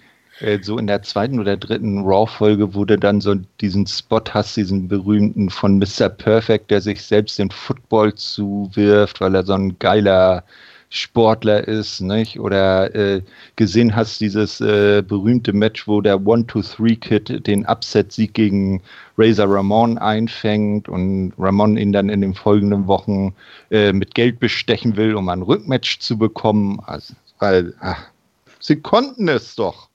so 0.61 0.79
in 0.79 0.87
der 0.87 1.03
zweiten 1.03 1.41
oder 1.41 1.57
dritten 1.57 2.05
Raw-Folge, 2.05 2.75
du 2.85 2.99
dann 2.99 3.21
so 3.21 3.37
diesen 3.61 3.87
Spot 3.87 4.23
hast, 4.31 4.57
diesen 4.57 4.89
berühmten 4.89 5.49
von 5.49 5.79
Mr. 5.79 6.09
Perfect, 6.09 6.71
der 6.71 6.81
sich 6.81 7.03
selbst 7.03 7.39
den 7.39 7.51
Football 7.51 8.15
zuwirft, 8.15 9.21
weil 9.21 9.35
er 9.35 9.45
so 9.45 9.55
ein 9.55 9.79
geiler 9.79 10.45
Sportler 10.91 11.67
ist, 11.67 12.01
nicht? 12.01 12.39
Oder 12.39 12.95
äh, 12.95 13.23
gesehen 13.57 13.97
hast 13.97 14.21
dieses 14.21 14.61
äh, 14.61 15.03
berühmte 15.03 15.53
Match, 15.53 15.89
wo 15.89 16.01
der 16.01 16.25
One-Two-Three-Kid 16.25 17.47
den 17.47 17.67
Upset-Sieg 17.67 18.35
gegen 18.35 18.83
Razor 19.19 19.53
Ramon 19.53 19.99
einfängt 19.99 20.89
und 20.89 21.33
Ramon 21.39 21.77
ihn 21.77 21.93
dann 21.93 22.09
in 22.09 22.21
den 22.21 22.35
folgenden 22.35 22.87
Wochen 22.87 23.35
äh, 23.71 23.93
mit 23.93 24.15
Geld 24.15 24.39
bestechen 24.39 24.97
will, 24.97 25.15
um 25.15 25.29
ein 25.29 25.43
Rückmatch 25.43 25.99
zu 25.99 26.19
bekommen. 26.19 26.81
Also, 26.87 27.15
weil, 27.39 27.75
ach, 27.81 28.07
sie 28.61 28.77
konnten 28.77 29.29
es 29.29 29.57
doch. 29.57 29.89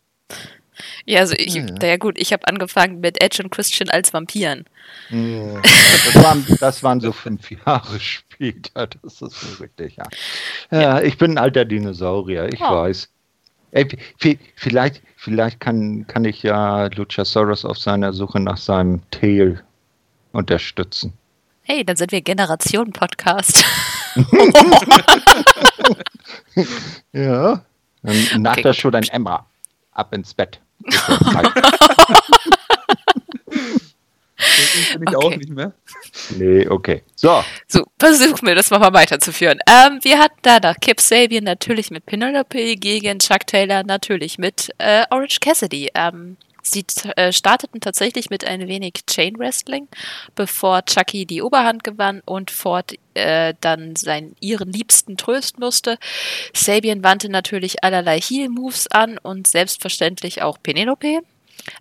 Ja, 1.06 1.20
also 1.20 1.34
ich, 1.38 1.56
ja, 1.56 1.66
ja. 1.82 1.98
gut, 1.98 2.20
ich 2.20 2.34
habe 2.34 2.48
angefangen 2.48 3.00
mit 3.00 3.22
Edge 3.22 3.44
und 3.44 3.50
Christian 3.50 3.90
als 3.90 4.14
Vampiren. 4.14 4.66
Das 6.14 6.24
waren, 6.24 6.46
das 6.60 6.84
waren 6.84 7.00
so 7.00 7.12
fünf 7.12 7.52
Jahre 7.52 8.00
später, 8.00 8.88
das 8.88 9.22
ist 9.22 9.40
so 9.40 9.64
richtig, 9.64 9.98
ja. 9.98 10.04
Ja, 10.72 11.02
ich 11.02 11.18
bin 11.18 11.32
ein 11.32 11.38
alter 11.38 11.64
Dinosaurier, 11.64 12.52
ich 12.52 12.60
oh. 12.60 12.72
weiß. 12.72 13.08
Ey, 13.72 13.88
vielleicht, 14.56 15.02
vielleicht 15.16 15.60
kann, 15.60 16.06
kann 16.08 16.26
ich 16.26 16.44
ja 16.44 16.88
Luchasaurus 16.88 17.64
auf 17.64 17.78
seiner 17.78 18.12
Suche 18.14 18.40
nach 18.40 18.58
seinem 18.58 19.02
Tail 19.12 19.64
unterstützen. 20.34 21.14
Hey, 21.64 21.86
dann 21.86 21.96
sind 21.96 22.12
wir 22.12 22.22
Generation-Podcast. 22.22 23.64
ja. 27.14 27.64
Dann 28.04 28.42
nach 28.42 28.54
okay, 28.54 28.64
der 28.64 28.74
Show 28.74 28.90
dann 28.90 29.04
Emma 29.04 29.46
ab 29.92 30.14
ins 30.14 30.34
Bett. 30.34 30.60
Bin 34.94 35.04
ich 35.08 35.16
okay. 35.16 35.28
auch 35.28 35.36
nicht 35.36 35.50
mehr. 35.50 35.74
Nee, 36.38 36.68
okay. 36.68 37.04
So. 37.16 37.44
So, 37.68 37.86
versuchen 38.00 38.48
wir 38.48 38.56
das 38.56 38.70
mal 38.72 38.82
weiterzuführen. 38.94 39.60
Ähm, 39.68 40.00
wir 40.02 40.20
hatten 40.20 40.40
da 40.42 40.60
noch 40.60 40.76
Kip 40.80 41.00
Sabian 41.00 41.44
natürlich 41.44 41.92
mit 41.92 42.06
Penelope 42.06 42.76
gegen 42.76 43.20
Chuck 43.20 43.46
Taylor 43.48 43.84
natürlich 43.84 44.38
mit 44.38 44.70
äh, 44.78 45.04
Orange 45.10 45.40
Cassidy. 45.40 45.90
Ähm, 45.94 46.38
sie 46.62 46.86
äh, 47.16 47.32
starteten 47.32 47.82
tatsächlich 47.82 48.30
mit 48.30 48.46
ein 48.46 48.68
wenig 48.68 48.94
Chain 49.08 49.38
Wrestling, 49.40 49.88
bevor 50.36 50.86
Chucky 50.86 51.26
die 51.26 51.42
Oberhand 51.42 51.84
gewann 51.84 52.22
und 52.26 52.52
Ford 52.52 52.94
äh, 53.14 53.54
dann 53.62 53.96
seinen 53.96 54.36
ihren 54.40 54.72
Liebsten 54.72 55.18
trösten 55.18 55.62
musste. 55.64 55.98
Sabian 56.54 57.04
wandte 57.04 57.30
natürlich 57.30 57.84
allerlei 57.84 58.20
Heel 58.20 58.50
Moves 58.50 58.88
an 58.88 59.18
und 59.18 59.48
selbstverständlich 59.48 60.42
auch 60.42 60.58
Penelope. 60.62 61.22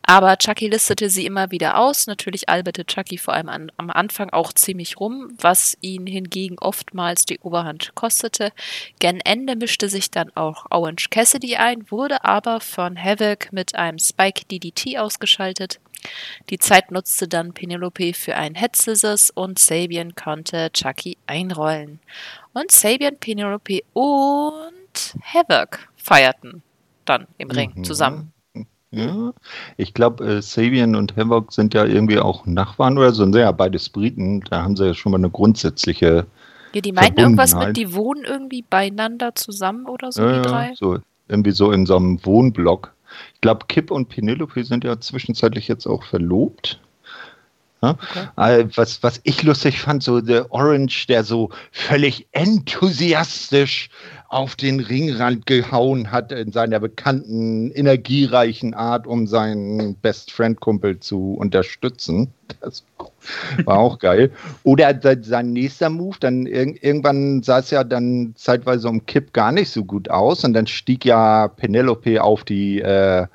Aber 0.02 0.36
Chucky 0.36 0.68
listete 0.68 1.10
sie 1.10 1.26
immer 1.26 1.50
wieder 1.50 1.78
aus. 1.78 2.06
Natürlich 2.06 2.48
alberte 2.48 2.84
Chucky 2.84 3.18
vor 3.18 3.34
allem 3.34 3.48
an, 3.48 3.72
am 3.76 3.90
Anfang 3.90 4.30
auch 4.30 4.52
ziemlich 4.52 4.98
rum, 4.98 5.32
was 5.38 5.76
ihn 5.80 6.06
hingegen 6.06 6.58
oftmals 6.58 7.24
die 7.24 7.38
Oberhand 7.40 7.94
kostete. 7.94 8.52
Gen 8.98 9.20
Ende 9.20 9.56
mischte 9.56 9.88
sich 9.88 10.10
dann 10.10 10.34
auch 10.36 10.66
Orange 10.70 11.10
Cassidy 11.10 11.56
ein, 11.56 11.90
wurde 11.90 12.24
aber 12.24 12.60
von 12.60 13.02
Havoc 13.02 13.52
mit 13.52 13.74
einem 13.74 13.98
Spike 13.98 14.44
DDT 14.46 14.98
ausgeschaltet. 14.98 15.80
Die 16.48 16.58
Zeit 16.58 16.90
nutzte 16.90 17.28
dann 17.28 17.52
Penelope 17.52 18.14
für 18.14 18.36
einen 18.36 18.54
Head 18.54 18.76
Scissors 18.76 19.30
und 19.30 19.58
Sabian 19.58 20.14
konnte 20.14 20.70
Chucky 20.72 21.18
einrollen. 21.26 22.00
Und 22.52 22.70
Sabian, 22.70 23.18
Penelope 23.18 23.82
und 23.92 25.14
Havoc 25.22 25.88
feierten 25.96 26.62
dann 27.04 27.26
im 27.38 27.50
Ring 27.50 27.72
mhm. 27.74 27.84
zusammen. 27.84 28.32
Ja, 28.92 29.32
ich 29.76 29.94
glaube, 29.94 30.24
äh, 30.24 30.42
Sabian 30.42 30.96
und 30.96 31.16
Havoc 31.16 31.52
sind 31.52 31.74
ja 31.74 31.84
irgendwie 31.84 32.18
auch 32.18 32.44
Nachbarn 32.46 32.98
oder 32.98 33.12
so. 33.12 33.22
Sind 33.22 33.36
ja 33.36 33.52
beides 33.52 33.88
Briten. 33.88 34.40
Da 34.50 34.62
haben 34.62 34.76
sie 34.76 34.86
ja 34.86 34.94
schon 34.94 35.12
mal 35.12 35.18
eine 35.18 35.30
grundsätzliche. 35.30 36.26
Ja, 36.72 36.80
die 36.80 36.92
meinten 36.92 37.20
irgendwas 37.20 37.54
mit, 37.54 37.76
die 37.76 37.94
wohnen 37.94 38.24
irgendwie 38.24 38.62
beieinander 38.68 39.34
zusammen 39.34 39.86
oder 39.86 40.10
so, 40.10 40.22
ja, 40.22 40.40
die 40.40 40.48
drei. 40.48 40.72
So, 40.74 40.98
irgendwie 41.28 41.52
so 41.52 41.70
in 41.70 41.86
so 41.86 41.96
einem 41.96 42.24
Wohnblock. 42.24 42.92
Ich 43.34 43.40
glaube, 43.40 43.66
Kip 43.68 43.90
und 43.90 44.08
Penelope 44.08 44.64
sind 44.64 44.84
ja 44.84 44.98
zwischenzeitlich 44.98 45.68
jetzt 45.68 45.86
auch 45.86 46.02
verlobt. 46.04 46.80
Ja? 47.82 47.90
Okay. 47.90 48.60
Äh, 48.60 48.68
was, 48.76 49.02
was 49.02 49.20
ich 49.24 49.42
lustig 49.42 49.80
fand, 49.80 50.02
so 50.02 50.20
der 50.20 50.52
Orange, 50.52 51.06
der 51.08 51.24
so 51.24 51.50
völlig 51.72 52.26
enthusiastisch 52.32 53.88
auf 54.28 54.54
den 54.54 54.78
Ringrand 54.78 55.46
gehauen 55.46 56.12
hat 56.12 56.30
in 56.30 56.52
seiner 56.52 56.78
bekannten, 56.78 57.72
energiereichen 57.72 58.74
Art, 58.74 59.06
um 59.06 59.26
seinen 59.26 59.96
Best 59.96 60.30
Friend 60.30 60.58
Kumpel 60.60 61.00
zu 61.00 61.34
unterstützen. 61.34 62.28
Das 62.60 62.84
war 63.64 63.78
auch 63.78 63.98
geil. 63.98 64.30
Oder 64.62 65.00
sein 65.22 65.52
nächster 65.52 65.90
Move, 65.90 66.16
dann 66.20 66.46
ir 66.46 66.82
irgendwann 66.82 67.42
sah 67.42 67.58
es 67.58 67.70
ja 67.70 67.82
dann 67.82 68.34
zeitweise 68.36 68.88
um 68.88 69.04
Kipp 69.06 69.32
gar 69.32 69.50
nicht 69.50 69.70
so 69.70 69.84
gut 69.84 70.10
aus 70.10 70.44
und 70.44 70.52
dann 70.52 70.66
stieg 70.68 71.04
ja 71.04 71.48
Penelope 71.48 72.22
auf 72.22 72.44
die 72.44 72.80
äh, 72.80 73.26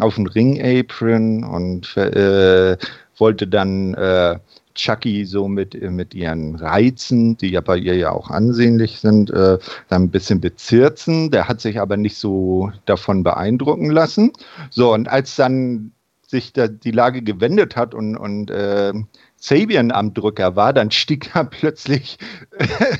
auf 0.00 0.16
den 0.16 0.26
Ring-Apron 0.26 1.44
und 1.44 1.96
äh, 1.96 2.76
wollte 3.18 3.46
dann 3.46 3.94
äh, 3.94 4.38
Chucky 4.74 5.24
so 5.24 5.46
mit, 5.46 5.80
mit 5.90 6.14
ihren 6.14 6.56
Reizen, 6.56 7.36
die 7.36 7.50
ja 7.50 7.60
bei 7.60 7.76
ihr 7.76 7.96
ja 7.96 8.10
auch 8.10 8.30
ansehnlich 8.30 8.98
sind, 9.00 9.30
äh, 9.30 9.58
dann 9.88 10.04
ein 10.04 10.10
bisschen 10.10 10.40
bezirzen. 10.40 11.30
Der 11.30 11.48
hat 11.48 11.60
sich 11.60 11.80
aber 11.80 11.96
nicht 11.96 12.16
so 12.16 12.72
davon 12.86 13.22
beeindrucken 13.22 13.90
lassen. 13.90 14.32
So, 14.70 14.92
und 14.92 15.08
als 15.08 15.36
dann 15.36 15.92
sich 16.26 16.52
da 16.52 16.66
die 16.66 16.90
Lage 16.90 17.22
gewendet 17.22 17.76
hat 17.76 17.94
und, 17.94 18.16
und 18.16 18.50
äh, 18.50 18.92
Sabian 19.36 19.92
am 19.92 20.14
Drücker 20.14 20.56
war, 20.56 20.72
dann 20.72 20.90
stieg 20.90 21.30
da 21.32 21.44
plötzlich 21.44 22.18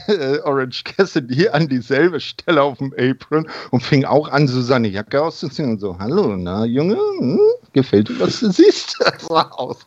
äh, 0.06 0.38
Orange 0.44 0.84
Cassidy 0.84 1.48
an 1.48 1.68
dieselbe 1.68 2.20
Stelle 2.20 2.62
auf 2.62 2.78
dem 2.78 2.94
Apron 2.98 3.48
und 3.70 3.82
fing 3.82 4.04
auch 4.04 4.28
an, 4.28 4.46
so 4.46 4.60
seine 4.60 4.88
Jacke 4.88 5.22
auszuziehen 5.22 5.70
und 5.70 5.80
so, 5.80 5.98
hallo, 5.98 6.36
na 6.36 6.64
Junge, 6.64 6.98
hm, 7.18 7.40
gefällt 7.74 8.08
dir, 8.08 8.18
was 8.18 8.40
du 8.40 8.50
siehst? 8.50 8.96
Das 9.00 9.28
war 9.28 9.58
aus. 9.58 9.86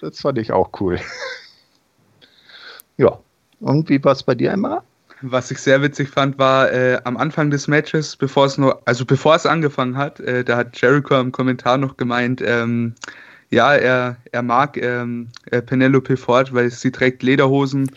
Das 0.00 0.20
fand 0.20 0.38
ich 0.38 0.52
auch 0.52 0.70
cool. 0.80 1.00
ja, 2.96 3.18
und 3.60 3.88
wie 3.88 4.02
war 4.04 4.12
es 4.12 4.22
bei 4.22 4.34
dir, 4.34 4.52
Emma? 4.52 4.84
Was 5.22 5.50
ich 5.50 5.58
sehr 5.58 5.80
witzig 5.80 6.10
fand, 6.10 6.38
war 6.38 6.70
äh, 6.70 7.00
am 7.04 7.16
Anfang 7.16 7.50
des 7.50 7.66
Matches, 7.66 8.14
bevor 8.14 8.46
es 8.46 8.58
nur, 8.58 8.82
also 8.86 9.04
bevor 9.04 9.34
es 9.34 9.46
angefangen 9.46 9.96
hat, 9.96 10.20
äh, 10.20 10.44
da 10.44 10.56
hat 10.58 10.80
Jericho 10.80 11.18
im 11.18 11.32
Kommentar 11.32 11.78
noch 11.78 11.96
gemeint, 11.96 12.42
ähm, 12.44 12.94
ja, 13.50 13.74
er, 13.74 14.16
er 14.32 14.42
mag 14.42 14.76
ähm, 14.76 15.28
äh, 15.50 15.62
Penelope 15.62 16.16
Ford, 16.16 16.52
weil 16.52 16.70
sie 16.70 16.90
trägt 16.90 17.22
Lederhosen 17.22 17.90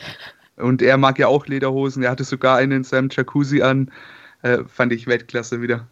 und 0.56 0.82
er 0.82 0.98
mag 0.98 1.20
ja 1.20 1.28
auch 1.28 1.48
Lederhosen. 1.48 2.04
Er 2.04 2.12
hatte 2.12 2.24
sogar 2.24 2.58
einen 2.58 2.72
in 2.72 2.84
seinem 2.84 3.10
Jacuzzi 3.12 3.62
an. 3.62 3.92
Äh, 4.44 4.60
fand 4.68 4.94
ich 4.94 5.08
Weltklasse 5.08 5.62
wieder. 5.62 5.88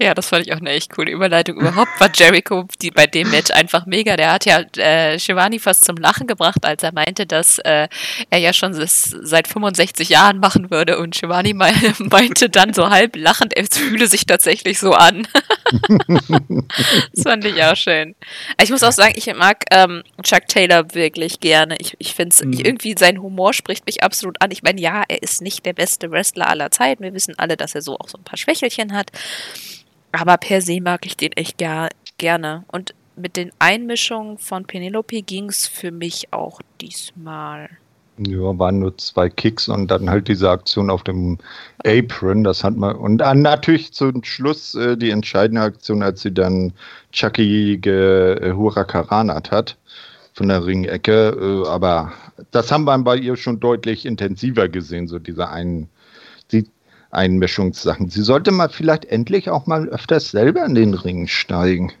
Ja, 0.00 0.14
das 0.14 0.28
fand 0.28 0.46
ich 0.46 0.52
auch 0.52 0.58
eine 0.58 0.70
echt 0.70 0.92
coole 0.94 1.10
Überleitung. 1.10 1.56
Überhaupt 1.56 1.90
war 1.98 2.08
Jericho 2.14 2.66
die, 2.80 2.90
bei 2.90 3.06
dem 3.06 3.30
Match 3.30 3.50
einfach 3.50 3.84
mega. 3.86 4.16
Der 4.16 4.32
hat 4.32 4.44
ja 4.44 4.60
äh, 4.76 5.18
Shivani 5.18 5.58
fast 5.58 5.84
zum 5.84 5.96
Lachen 5.96 6.26
gebracht, 6.26 6.64
als 6.64 6.82
er 6.82 6.92
meinte, 6.92 7.26
dass 7.26 7.58
äh, 7.60 7.88
er 8.30 8.38
ja 8.38 8.52
schon 8.52 8.72
das 8.72 9.16
seit 9.22 9.48
65 9.48 10.08
Jahren 10.08 10.38
machen 10.38 10.70
würde. 10.70 10.98
Und 10.98 11.16
Shivani 11.16 11.52
me 11.52 11.72
meinte 11.98 12.48
dann 12.48 12.74
so 12.74 12.90
halb 12.90 13.16
lachend, 13.16 13.56
es 13.56 13.76
fühle 13.76 14.06
sich 14.06 14.24
tatsächlich 14.24 14.78
so 14.78 14.92
an. 14.92 15.26
das 16.08 17.22
fand 17.24 17.44
ich 17.44 17.62
auch 17.62 17.76
schön. 17.76 18.14
Ich 18.62 18.70
muss 18.70 18.82
auch 18.84 18.92
sagen, 18.92 19.14
ich 19.16 19.26
mag 19.34 19.64
ähm, 19.72 20.02
Chuck 20.22 20.46
Taylor 20.46 20.94
wirklich 20.94 21.40
gerne. 21.40 21.76
Ich, 21.78 21.96
ich 21.98 22.14
finde 22.14 22.34
es 22.34 22.44
mhm. 22.44 22.52
irgendwie, 22.52 22.94
sein 22.96 23.20
Humor 23.20 23.52
spricht 23.52 23.84
mich 23.86 24.02
absolut 24.02 24.40
an. 24.40 24.50
Ich 24.52 24.62
meine, 24.62 24.80
ja, 24.80 25.02
er 25.08 25.22
ist 25.22 25.42
nicht 25.42 25.66
der 25.66 25.72
beste 25.72 26.10
Wrestler 26.10 26.48
aller 26.48 26.70
Zeiten. 26.70 27.02
Wir 27.02 27.14
wissen 27.14 27.34
alle, 27.36 27.56
dass 27.56 27.74
er 27.74 27.82
so 27.82 27.98
auch 27.98 28.08
so 28.08 28.18
ein 28.18 28.24
paar 28.24 28.38
Schwächelchen 28.38 28.92
hat. 28.92 29.10
Aber 30.12 30.36
per 30.36 30.60
se 30.60 30.80
mag 30.80 31.04
ich 31.06 31.16
den 31.16 31.32
echt 31.32 31.58
ger 31.58 31.88
gerne. 32.18 32.64
Und 32.68 32.94
mit 33.16 33.36
den 33.36 33.50
Einmischungen 33.58 34.38
von 34.38 34.64
Penelope 34.64 35.22
ging 35.22 35.48
es 35.48 35.66
für 35.66 35.90
mich 35.90 36.32
auch 36.32 36.60
diesmal. 36.80 37.68
Ja, 38.18 38.58
waren 38.58 38.80
nur 38.80 38.98
zwei 38.98 39.28
Kicks 39.28 39.68
und 39.68 39.88
dann 39.88 40.10
halt 40.10 40.26
diese 40.26 40.50
Aktion 40.50 40.90
auf 40.90 41.04
dem 41.04 41.38
Apron, 41.84 42.42
das 42.42 42.64
hat 42.64 42.76
man. 42.76 42.96
Und 42.96 43.18
dann 43.18 43.42
natürlich 43.42 43.92
zum 43.92 44.24
Schluss 44.24 44.74
äh, 44.74 44.96
die 44.96 45.10
entscheidende 45.10 45.62
Aktion, 45.62 46.02
als 46.02 46.22
sie 46.22 46.34
dann 46.34 46.72
Chucky 47.12 47.78
gehurakaranat 47.78 49.52
hat 49.52 49.78
von 50.32 50.48
der 50.48 50.66
Ringecke. 50.66 51.36
Äh, 51.64 51.68
aber 51.68 52.12
das 52.50 52.72
haben 52.72 52.84
wir 52.84 52.98
bei 52.98 53.16
ihr 53.16 53.36
schon 53.36 53.60
deutlich 53.60 54.04
intensiver 54.04 54.68
gesehen, 54.68 55.06
so 55.06 55.18
diese 55.20 55.48
einen. 55.48 55.88
Einmischungssachen. 57.10 58.08
Sie 58.10 58.22
sollte 58.22 58.50
mal 58.50 58.68
vielleicht 58.68 59.04
endlich 59.06 59.50
auch 59.50 59.66
mal 59.66 59.88
öfters 59.88 60.30
selber 60.30 60.64
in 60.64 60.74
den 60.74 60.94
Ring 60.94 61.26
steigen. 61.26 61.92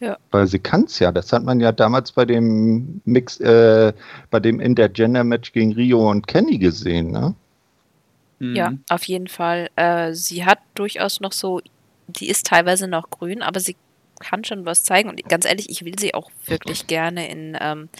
Ja. 0.00 0.16
Weil 0.30 0.46
sie 0.46 0.58
kann 0.58 0.84
es 0.84 0.98
ja. 0.98 1.12
Das 1.12 1.32
hat 1.32 1.44
man 1.44 1.60
ja 1.60 1.72
damals 1.72 2.12
bei 2.12 2.24
dem 2.24 3.02
Mix, 3.04 3.38
äh, 3.40 3.92
bei 4.30 4.40
dem 4.40 4.58
Intergender-Match 4.58 5.52
gegen 5.52 5.72
Rio 5.72 6.10
und 6.10 6.26
Kenny 6.26 6.56
gesehen, 6.58 7.10
ne? 7.10 7.34
Mhm. 8.38 8.56
Ja, 8.56 8.72
auf 8.88 9.04
jeden 9.04 9.28
Fall. 9.28 9.68
Äh, 9.76 10.14
sie 10.14 10.46
hat 10.46 10.58
durchaus 10.74 11.20
noch 11.20 11.32
so, 11.32 11.60
die 12.08 12.28
ist 12.28 12.46
teilweise 12.46 12.88
noch 12.88 13.10
grün, 13.10 13.42
aber 13.42 13.60
sie 13.60 13.76
kann 14.20 14.44
schon 14.44 14.64
was 14.64 14.82
zeigen. 14.82 15.10
Und 15.10 15.22
ganz 15.28 15.44
ehrlich, 15.44 15.68
ich 15.68 15.84
will 15.84 15.98
sie 15.98 16.14
auch 16.14 16.30
wirklich 16.46 16.86
gerne 16.86 17.30
in, 17.30 17.56
ähm, 17.60 17.90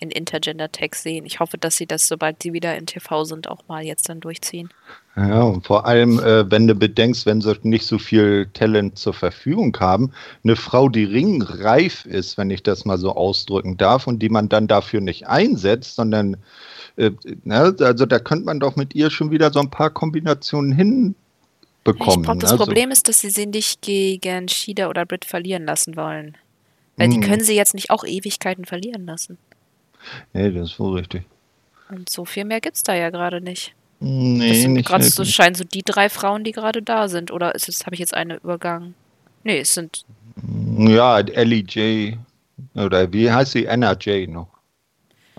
in 0.00 0.10
Intergender-Tags 0.10 1.02
sehen. 1.02 1.26
Ich 1.26 1.40
hoffe, 1.40 1.58
dass 1.58 1.76
sie 1.76 1.86
das, 1.86 2.08
sobald 2.08 2.42
sie 2.42 2.52
wieder 2.52 2.76
in 2.76 2.86
TV 2.86 3.24
sind, 3.24 3.48
auch 3.48 3.68
mal 3.68 3.84
jetzt 3.84 4.08
dann 4.08 4.20
durchziehen. 4.20 4.70
Ja, 5.16 5.42
und 5.42 5.66
vor 5.66 5.86
allem, 5.86 6.18
äh, 6.18 6.50
wenn 6.50 6.66
du 6.66 6.74
bedenkst, 6.74 7.26
wenn 7.26 7.40
sie 7.40 7.54
nicht 7.62 7.84
so 7.84 7.98
viel 7.98 8.48
Talent 8.54 8.96
zur 8.98 9.12
Verfügung 9.12 9.76
haben, 9.78 10.12
eine 10.42 10.56
Frau, 10.56 10.88
die 10.88 11.04
ringreif 11.04 12.06
ist, 12.06 12.38
wenn 12.38 12.50
ich 12.50 12.62
das 12.62 12.84
mal 12.84 12.96
so 12.96 13.14
ausdrücken 13.14 13.76
darf, 13.76 14.06
und 14.06 14.20
die 14.20 14.30
man 14.30 14.48
dann 14.48 14.66
dafür 14.66 15.00
nicht 15.00 15.26
einsetzt, 15.26 15.96
sondern, 15.96 16.38
äh, 16.96 17.10
ne, 17.44 17.74
also 17.80 18.06
da 18.06 18.18
könnte 18.18 18.46
man 18.46 18.60
doch 18.60 18.76
mit 18.76 18.94
ihr 18.94 19.10
schon 19.10 19.30
wieder 19.30 19.52
so 19.52 19.60
ein 19.60 19.70
paar 19.70 19.90
Kombinationen 19.90 20.72
hinbekommen. 20.72 21.14
Ich 21.84 22.22
glaube, 22.22 22.38
das 22.38 22.52
also. 22.52 22.64
Problem 22.64 22.90
ist, 22.90 23.08
dass 23.08 23.20
sie 23.20 23.30
sie 23.30 23.46
nicht 23.46 23.82
gegen 23.82 24.48
Shida 24.48 24.88
oder 24.88 25.04
Britt 25.04 25.26
verlieren 25.26 25.66
lassen 25.66 25.96
wollen. 25.96 26.36
Weil 26.96 27.12
hm. 27.12 27.20
die 27.20 27.26
können 27.26 27.42
sie 27.42 27.54
jetzt 27.54 27.74
nicht 27.74 27.90
auch 27.90 28.04
Ewigkeiten 28.04 28.64
verlieren 28.64 29.06
lassen. 29.06 29.38
Nee, 30.32 30.50
das 30.50 30.72
ist 30.72 30.80
wohl 30.80 30.98
richtig. 30.98 31.24
Und 31.88 32.08
so 32.08 32.24
viel 32.24 32.44
mehr 32.44 32.60
gibt 32.60 32.76
es 32.76 32.82
da 32.82 32.94
ja 32.94 33.10
gerade 33.10 33.40
nicht. 33.40 33.74
Nee, 34.00 34.48
das 34.48 34.58
sind 34.58 34.72
nicht 34.72 34.88
gerade 34.88 35.04
so 35.04 35.24
scheinen 35.24 35.54
so 35.54 35.64
die 35.64 35.82
drei 35.82 36.08
Frauen, 36.08 36.42
die 36.42 36.52
gerade 36.52 36.82
da 36.82 37.08
sind. 37.08 37.30
Oder 37.30 37.54
ist 37.54 37.68
es, 37.68 37.84
habe 37.84 37.94
ich 37.94 38.00
jetzt 38.00 38.14
eine 38.14 38.36
übergangen? 38.36 38.94
Nee, 39.44 39.60
es 39.60 39.74
sind. 39.74 40.04
Ja, 40.78 41.18
Ellie 41.18 41.64
J. 41.64 42.18
Oder 42.74 43.12
wie 43.12 43.30
heißt 43.30 43.52
sie? 43.52 43.68
Anna 43.68 43.92
J 43.92 44.28
noch. 44.28 44.48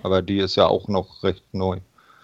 Aber 0.02 0.22
die 0.22 0.38
ist 0.38 0.56
ja 0.56 0.66
auch 0.66 0.88
noch 0.88 1.22
recht 1.22 1.42
neu. 1.52 1.78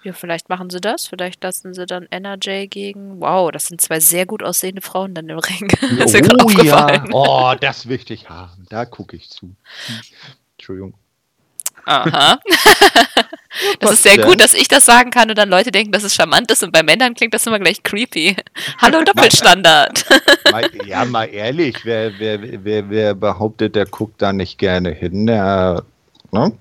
Ja, 0.05 0.13
vielleicht 0.13 0.49
machen 0.49 0.71
sie 0.71 0.81
das. 0.81 1.07
Vielleicht 1.09 1.43
lassen 1.43 1.75
sie 1.75 1.87
dann 1.87 2.07
Anna 2.11 2.35
J 2.37 2.71
gegen. 2.71 3.21
Wow, 3.21 3.51
das 3.51 3.67
sind 3.67 3.81
zwei 3.81 3.99
sehr 3.99 4.27
gut 4.27 4.43
aussehende 4.45 4.81
Frauen 4.81 5.15
dann 5.15 5.29
im 5.29 5.39
Ring. 5.39 5.69
das 5.99 6.15
ist 6.15 6.33
oh 6.45 6.51
ja. 6.63 7.05
Oh, 7.13 7.53
das 7.61 7.89
will 7.89 8.01
ich 8.09 8.29
haben. 8.29 8.65
Da 8.69 8.85
gucke 8.85 9.17
ich 9.17 9.29
zu. 9.29 9.55
Entschuldigung. 10.57 10.95
Aha. 11.89 12.39
das 13.81 13.93
ist 13.93 14.03
sehr 14.03 14.19
gut, 14.19 14.43
dass 14.43 14.53
ich 14.53 14.69
das 14.69 14.85
sagen 14.85 15.11
kann 15.11 15.31
und 15.31 15.39
dann 15.39 15.49
Leute 15.49 15.71
denken, 15.71 15.91
dass 15.91 16.03
es 16.03 16.15
charmant 16.15 16.51
ist 16.51 16.63
und 16.63 16.71
bei 16.71 16.83
Männern 16.83 17.15
klingt 17.15 17.33
das 17.33 17.47
immer 17.47 17.59
gleich 17.59 17.83
creepy. 17.83 18.37
Hallo 18.79 19.03
Doppelstandard. 19.03 20.05
mal, 20.53 20.71
ja, 20.85 21.07
mal 21.07 21.25
ehrlich, 21.25 21.85
wer, 21.85 22.13
wer, 22.19 22.41
wer, 22.63 22.91
wer 22.91 23.15
behauptet, 23.15 23.75
der 23.75 23.87
guckt 23.87 24.21
da 24.21 24.35
nicht 24.35 24.59
gerne 24.59 24.91
hin, 24.91 25.27
der, 25.27 25.83
ne? 26.31 26.53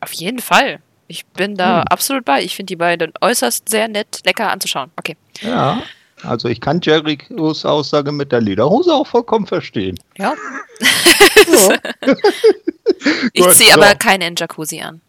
Auf 0.00 0.12
jeden 0.12 0.38
Fall. 0.38 0.78
Ich 1.08 1.26
bin 1.26 1.56
da 1.56 1.80
hm. 1.80 1.88
absolut 1.88 2.24
bei. 2.24 2.44
Ich 2.44 2.54
finde 2.54 2.68
die 2.68 2.76
beiden 2.76 3.12
äußerst 3.20 3.68
sehr 3.68 3.88
nett, 3.88 4.20
lecker 4.24 4.52
anzuschauen. 4.52 4.92
Okay. 4.96 5.16
Ja. 5.40 5.82
Also 6.22 6.48
ich 6.48 6.60
kann 6.60 6.80
Jerichos 6.80 7.64
Aussage 7.64 8.12
mit 8.12 8.30
der 8.30 8.40
Lederhose 8.40 8.94
auch 8.94 9.08
vollkommen 9.08 9.48
verstehen. 9.48 9.98
Ja. 10.16 10.34
Ja. 11.46 11.78
ich 13.32 13.48
ziehe 13.50 13.74
aber 13.74 13.94
keine 13.94 14.26
in 14.26 14.36
Jacuzzi 14.36 14.80
an. 14.80 15.00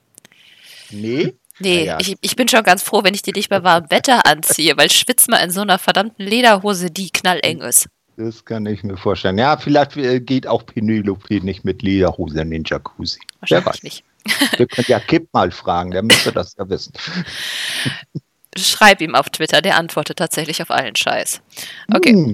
Nee? 0.92 1.34
Nee, 1.60 1.86
ja. 1.86 2.00
ich, 2.00 2.16
ich 2.22 2.36
bin 2.36 2.48
schon 2.48 2.64
ganz 2.64 2.84
froh, 2.84 3.04
wenn 3.04 3.14
ich 3.14 3.22
die 3.22 3.32
nicht 3.32 3.50
bei 3.50 3.64
warmem 3.64 3.90
Wetter 3.92 4.26
anziehe, 4.26 4.76
weil 4.76 4.90
schwitzt 4.92 5.30
mal 5.30 5.38
in 5.38 5.52
so 5.52 5.62
einer 5.62 5.80
verdammten 5.80 6.26
Lederhose, 6.26 6.90
die 6.90 7.10
knalleng 7.10 7.62
ist. 7.62 7.88
Das 8.18 8.46
kann 8.46 8.66
ich 8.66 8.84
mir 8.84 8.98
vorstellen. 8.98 9.38
Ja, 9.38 9.58
vielleicht 9.58 9.98
äh, 9.98 10.20
geht 10.20 10.46
auch 10.46 10.66
Penelope 10.66 11.44
nicht 11.44 11.64
mit 11.64 11.82
Lederhose 11.82 12.42
in 12.42 12.52
den 12.52 12.64
Jacuzzi. 12.64 13.20
Wahrscheinlich 13.40 13.84
nicht. 13.84 14.04
Wir 14.58 14.68
können 14.68 14.86
ja 14.88 15.00
Kipp 15.00 15.28
mal 15.34 15.52
fragen, 15.52 15.92
der 15.92 16.04
müsste 16.04 16.32
das 16.32 16.56
ja 16.58 16.70
wissen. 16.70 16.94
Schreib 18.56 19.02
ihm 19.02 19.16
auf 19.16 19.30
Twitter, 19.30 19.62
der 19.62 19.78
antwortet 19.78 20.18
tatsächlich 20.18 20.62
auf 20.62 20.70
allen 20.70 20.96
Scheiß. 20.96 21.42
Okay. 21.94 22.14
Hm. 22.14 22.34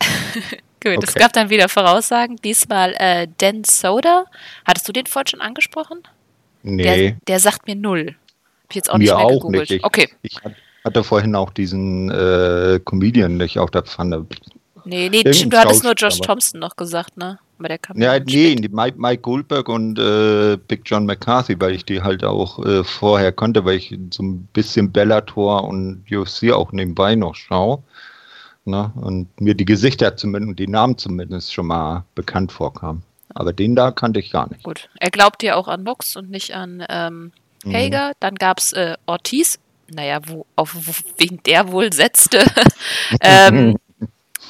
Gut, 0.84 0.98
okay. 0.98 1.06
es 1.08 1.14
gab 1.14 1.32
dann 1.32 1.48
wieder 1.48 1.68
Voraussagen. 1.70 2.36
Diesmal 2.44 2.94
äh, 2.98 3.26
Dan 3.38 3.64
Soda. 3.64 4.26
Hattest 4.66 4.86
du 4.86 4.92
den 4.92 5.06
vorhin 5.06 5.28
schon 5.28 5.40
angesprochen? 5.40 6.02
Nee. 6.62 6.82
Der, 6.82 7.16
der 7.26 7.40
sagt 7.40 7.66
mir 7.66 7.74
null. 7.74 8.08
Hab 8.08 8.70
ich 8.70 8.76
jetzt 8.76 8.90
auch 8.90 8.98
mir 8.98 9.04
nicht 9.04 9.16
mehr 9.16 9.24
auch 9.24 9.30
gegoogelt. 9.30 9.70
Nicht. 9.70 9.72
Ich, 9.72 9.84
okay. 9.84 10.08
Ich 10.20 10.36
hatte 10.84 11.02
vorhin 11.02 11.34
auch 11.34 11.50
diesen 11.50 12.10
äh, 12.10 12.80
Comedian 12.84 13.38
nicht 13.38 13.58
auf 13.58 13.70
der 13.70 13.82
Pfanne. 13.82 14.26
Nee, 14.84 15.08
nee, 15.08 15.32
stimmt, 15.32 15.54
du 15.54 15.58
hattest 15.58 15.82
nur 15.82 15.94
Josh 15.94 16.20
Thompson 16.20 16.60
noch 16.60 16.76
gesagt, 16.76 17.16
ne? 17.16 17.38
Aber 17.58 17.68
der 17.68 17.78
kam 17.78 17.98
ja, 17.98 18.18
nee, 18.18 18.56
Mike, 18.70 18.98
Mike, 18.98 19.22
Goldberg 19.22 19.70
und 19.70 19.98
äh, 19.98 20.58
Big 20.68 20.82
John 20.84 21.06
McCarthy, 21.06 21.58
weil 21.58 21.74
ich 21.74 21.86
die 21.86 22.02
halt 22.02 22.22
auch 22.22 22.62
äh, 22.66 22.84
vorher 22.84 23.32
konnte, 23.32 23.64
weil 23.64 23.76
ich 23.76 23.96
so 24.10 24.22
ein 24.22 24.46
bisschen 24.52 24.92
Bellator 24.92 25.64
und 25.64 26.04
UFC 26.10 26.52
auch 26.52 26.72
nebenbei 26.72 27.14
noch 27.14 27.34
schaue. 27.34 27.82
Ne? 28.64 28.92
Und 28.96 29.40
mir 29.40 29.54
die 29.54 29.64
Gesichter 29.66 30.16
zumindest 30.16 30.50
und 30.50 30.58
die 30.58 30.68
Namen 30.68 30.96
zumindest 30.98 31.52
schon 31.52 31.66
mal 31.66 32.04
bekannt 32.14 32.52
vorkamen. 32.52 33.02
Aber 33.34 33.52
den 33.52 33.74
da 33.76 33.90
kannte 33.90 34.20
ich 34.20 34.30
gar 34.30 34.48
nicht. 34.48 34.62
Gut, 34.62 34.88
er 35.00 35.10
glaubt 35.10 35.42
ja 35.42 35.56
auch 35.56 35.68
an 35.68 35.84
Box 35.84 36.16
und 36.16 36.30
nicht 36.30 36.54
an 36.54 36.84
ähm. 36.88 37.32
Hager. 37.66 38.08
Mhm. 38.08 38.12
Dann 38.20 38.34
gab 38.34 38.58
es 38.58 38.72
äh, 38.72 38.94
Ortiz, 39.06 39.58
naja, 39.88 40.20
wo, 40.26 40.46
auf 40.56 40.74
wen 41.18 41.40
der 41.46 41.72
wohl 41.72 41.92
setzte. 41.92 42.44
ähm, 43.20 43.76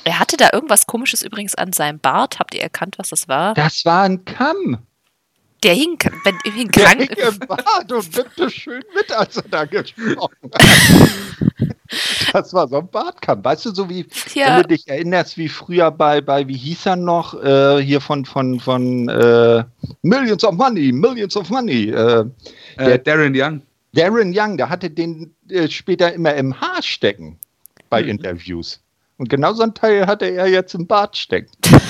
Er 0.04 0.18
hatte 0.18 0.36
da 0.36 0.50
irgendwas 0.52 0.86
Komisches 0.86 1.22
übrigens 1.22 1.54
an 1.54 1.72
seinem 1.72 1.98
Bart. 1.98 2.38
Habt 2.38 2.54
ihr 2.54 2.60
erkannt, 2.60 2.98
was 2.98 3.10
das 3.10 3.28
war? 3.28 3.54
Das 3.54 3.84
war 3.84 4.02
ein 4.02 4.24
Kamm. 4.24 4.78
Der 5.62 5.74
hing, 5.74 5.98
wenn, 6.24 6.38
hing 6.52 6.70
Der 6.72 6.84
krank. 6.84 7.00
Hing 7.00 7.28
im 7.28 7.38
Bart 7.46 7.90
und 7.90 8.16
wirkte 8.16 8.50
schön 8.50 8.82
mit, 8.94 9.10
als 9.12 9.36
er 9.36 9.44
da 9.48 9.64
gesprochen 9.64 10.36
hat. 10.52 11.73
Das 12.32 12.52
war 12.54 12.66
so 12.66 12.78
ein 12.78 12.88
Bartkamm. 12.88 13.44
Weißt 13.44 13.66
du, 13.66 13.74
so 13.74 13.88
wie, 13.88 14.06
ja. 14.34 14.46
wenn 14.46 14.62
du 14.62 14.68
dich 14.68 14.88
erinnerst, 14.88 15.36
wie 15.36 15.48
früher 15.48 15.90
bei, 15.90 16.20
bei 16.20 16.46
wie 16.48 16.56
hieß 16.56 16.86
er 16.86 16.96
noch, 16.96 17.34
äh, 17.42 17.82
hier 17.82 18.00
von, 18.00 18.24
von, 18.24 18.58
von 18.58 19.08
äh, 19.08 19.64
Millions 20.02 20.44
of 20.44 20.54
Money, 20.54 20.92
Millions 20.92 21.36
of 21.36 21.50
Money. 21.50 21.90
Äh, 21.90 22.24
der, 22.78 22.98
Darren 22.98 23.34
Young. 23.36 23.62
Darren 23.92 24.32
Young, 24.34 24.56
der 24.56 24.70
hatte 24.70 24.90
den 24.90 25.34
äh, 25.48 25.68
später 25.68 26.12
immer 26.12 26.34
im 26.34 26.58
Haar 26.58 26.82
stecken 26.82 27.38
bei 27.90 28.02
mhm. 28.02 28.08
Interviews. 28.10 28.80
Und 29.18 29.28
genau 29.28 29.52
so 29.52 29.62
ein 29.62 29.74
Teil 29.74 30.06
hatte 30.06 30.26
er 30.26 30.48
jetzt 30.48 30.74
im 30.74 30.86
Bart 30.86 31.16
stecken. 31.16 31.50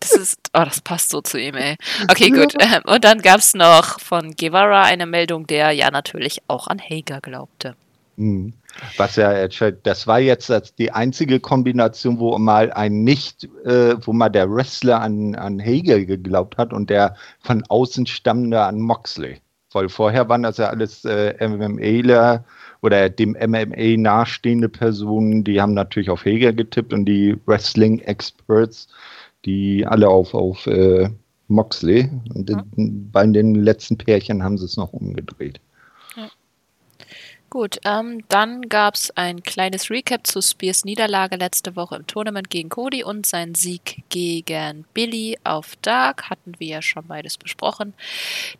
Das 0.00 0.12
ist, 0.12 0.38
oh, 0.54 0.62
das 0.64 0.80
passt 0.80 1.10
so 1.10 1.20
zu 1.20 1.36
ihm, 1.36 1.56
ey. 1.56 1.76
Okay, 2.08 2.30
gut. 2.30 2.54
Und 2.84 3.02
dann 3.02 3.20
gab 3.20 3.40
es 3.40 3.54
noch 3.54 3.98
von 3.98 4.36
Guevara 4.36 4.82
eine 4.82 5.06
Meldung, 5.06 5.48
der 5.48 5.72
ja 5.72 5.90
natürlich 5.90 6.42
auch 6.46 6.68
an 6.68 6.78
Hager 6.78 7.20
glaubte. 7.20 7.74
Mhm. 8.18 8.52
Was 8.96 9.14
ja, 9.14 9.46
das 9.46 10.06
war 10.06 10.18
jetzt 10.18 10.78
die 10.78 10.90
einzige 10.90 11.38
Kombination, 11.38 12.18
wo 12.18 12.36
mal 12.38 12.72
ein 12.72 13.04
nicht, 13.04 13.44
äh, 13.64 13.94
wo 14.00 14.12
mal 14.12 14.28
der 14.28 14.50
Wrestler 14.50 15.00
an, 15.00 15.36
an 15.36 15.60
Hager 15.60 16.04
geglaubt 16.04 16.58
hat 16.58 16.72
und 16.72 16.90
der 16.90 17.14
von 17.40 17.62
außen 17.68 18.06
stammende 18.06 18.60
an 18.60 18.80
Moxley. 18.80 19.40
Weil 19.72 19.88
vorher 19.88 20.28
waren 20.28 20.42
das 20.42 20.56
ja 20.56 20.68
alles 20.68 21.04
äh, 21.04 21.34
MMAler 21.46 22.44
oder 22.82 23.08
dem 23.08 23.36
MMA 23.40 23.96
nahestehende 23.96 24.68
Personen, 24.68 25.44
die 25.44 25.60
haben 25.60 25.74
natürlich 25.74 26.10
auf 26.10 26.24
Heger 26.24 26.52
getippt 26.52 26.92
und 26.92 27.04
die 27.04 27.36
Wrestling-Experts, 27.46 28.88
die 29.44 29.86
alle 29.86 30.08
auf, 30.08 30.34
auf 30.34 30.66
äh, 30.66 31.08
Moxley. 31.46 32.10
Und 32.34 32.50
ja. 32.50 32.64
bei 32.76 33.26
den 33.26 33.54
letzten 33.56 33.96
Pärchen 33.96 34.42
haben 34.42 34.58
sie 34.58 34.64
es 34.64 34.76
noch 34.76 34.92
umgedreht. 34.92 35.60
Gut, 37.50 37.78
ähm, 37.86 38.24
dann 38.28 38.68
gab 38.68 38.94
es 38.94 39.10
ein 39.16 39.42
kleines 39.42 39.88
Recap 39.88 40.26
zu 40.26 40.42
Spears 40.42 40.84
Niederlage 40.84 41.36
letzte 41.36 41.76
Woche 41.76 41.96
im 41.96 42.06
Tournament 42.06 42.50
gegen 42.50 42.68
Cody 42.68 43.02
und 43.02 43.24
sein 43.24 43.54
Sieg 43.54 44.02
gegen 44.10 44.84
Billy 44.92 45.38
auf 45.44 45.76
Dark. 45.80 46.28
Hatten 46.28 46.52
wir 46.58 46.66
ja 46.66 46.82
schon 46.82 47.06
beides 47.06 47.38
besprochen. 47.38 47.94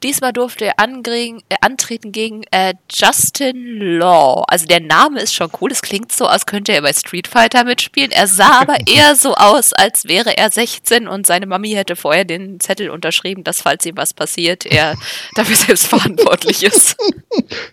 Diesmal 0.03 0.33
durfte 0.33 0.65
er 0.65 0.73
äh, 0.79 1.39
antreten 1.61 2.13
gegen 2.13 2.45
äh, 2.51 2.73
Justin 2.91 3.79
Law. 3.79 4.45
Also 4.49 4.65
der 4.65 4.81
Name 4.81 5.21
ist 5.21 5.35
schon 5.35 5.51
cool. 5.61 5.71
Es 5.71 5.83
klingt 5.83 6.11
so, 6.11 6.25
als 6.25 6.47
könnte 6.47 6.73
er 6.73 6.81
bei 6.81 6.95
Street 6.95 7.29
Fighter 7.29 7.65
mitspielen. 7.65 8.11
Er 8.11 8.27
sah 8.27 8.63
aber 8.63 8.77
eher 8.89 9.17
so 9.17 9.35
aus, 9.35 9.75
als 9.75 10.09
wäre 10.09 10.39
er 10.39 10.51
16 10.51 11.09
und 11.09 11.27
seine 11.27 11.45
Mami 11.45 11.73
hätte 11.73 11.95
vorher 11.95 12.25
den 12.25 12.59
Zettel 12.59 12.89
unterschrieben, 12.89 13.45
dass 13.45 13.61
falls 13.61 13.85
ihm 13.85 13.99
was 13.99 14.15
passiert, 14.15 14.65
er 14.65 14.95
dafür 15.35 15.57
selbst 15.57 15.89
verantwortlich 15.89 16.63
ist. 16.63 16.97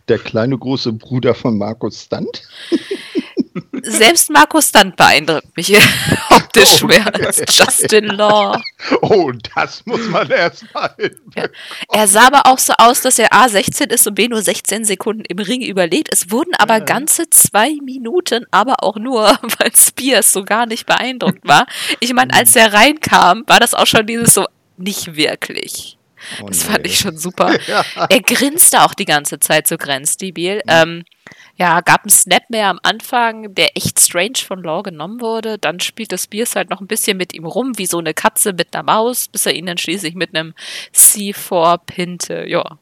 Der 0.09 0.19
kleine 0.19 0.57
große 0.57 0.91
Bruder 0.91 1.04
von 1.33 1.57
Markus 1.57 2.03
Stunt. 2.03 2.41
Selbst 3.83 4.29
Markus 4.29 4.69
Stunt 4.69 4.95
beeindruckt 4.95 5.55
mich 5.55 5.77
optisch 6.29 6.83
oh, 6.83 6.87
mehr 6.87 7.05
als 7.13 7.41
Justin 7.49 8.05
Law. 8.05 8.61
Oh, 9.01 9.31
das 9.55 9.85
muss 9.85 10.07
man 10.09 10.29
erstmal. 10.29 10.93
Ja. 11.35 11.47
Er 11.91 12.07
sah 12.07 12.27
aber 12.27 12.45
auch 12.45 12.59
so 12.59 12.73
aus, 12.77 13.01
dass 13.01 13.17
er 13.17 13.31
A16 13.31 13.91
ist 13.91 14.05
und 14.07 14.15
B 14.15 14.27
nur 14.27 14.41
16 14.41 14.85
Sekunden 14.85 15.23
im 15.25 15.39
Ring 15.39 15.61
überlebt. 15.61 16.09
Es 16.11 16.31
wurden 16.31 16.53
aber 16.55 16.75
ja. 16.75 16.79
ganze 16.83 17.29
zwei 17.29 17.73
Minuten, 17.83 18.45
aber 18.51 18.83
auch 18.83 18.97
nur, 18.97 19.23
weil 19.57 19.75
Spears 19.75 20.31
so 20.31 20.43
gar 20.43 20.65
nicht 20.65 20.85
beeindruckt 20.85 21.47
war. 21.47 21.65
Ich 21.99 22.13
meine, 22.13 22.33
als 22.33 22.55
er 22.55 22.73
reinkam, 22.73 23.43
war 23.47 23.59
das 23.59 23.73
auch 23.73 23.87
schon 23.87 24.05
dieses 24.05 24.33
so, 24.33 24.45
nicht 24.77 25.15
wirklich. 25.15 25.97
Oh, 26.41 26.47
das 26.47 26.65
nee. 26.65 26.71
fand 26.71 26.87
ich 26.87 26.97
schon 26.97 27.17
super. 27.17 27.55
ja. 27.67 27.83
Er 28.09 28.21
grinste 28.21 28.83
auch 28.83 28.93
die 28.93 29.05
ganze 29.05 29.39
Zeit 29.39 29.67
so 29.67 29.77
grenzdebil. 29.77 30.57
Mhm. 30.57 30.61
Ähm, 30.67 31.03
ja, 31.57 31.79
gab 31.81 32.01
einen 32.01 32.09
Snap 32.09 32.49
mehr 32.49 32.67
am 32.67 32.79
Anfang, 32.83 33.55
der 33.55 33.77
echt 33.77 33.99
strange 33.99 34.39
von 34.45 34.61
Law 34.61 34.83
genommen 34.83 35.21
wurde. 35.21 35.57
Dann 35.57 35.79
spielte 35.79 36.17
Spears 36.17 36.55
halt 36.55 36.69
noch 36.69 36.81
ein 36.81 36.87
bisschen 36.87 37.17
mit 37.17 37.33
ihm 37.33 37.45
rum, 37.45 37.77
wie 37.77 37.85
so 37.85 37.97
eine 37.97 38.13
Katze 38.13 38.51
mit 38.51 38.75
einer 38.75 38.83
Maus, 38.83 39.29
bis 39.29 39.45
er 39.45 39.53
ihn 39.53 39.65
dann 39.65 39.77
schließlich 39.77 40.15
mit 40.15 40.35
einem 40.35 40.53
C4 40.93 41.79
pinte. 41.85 42.45
Ja. 42.47 42.77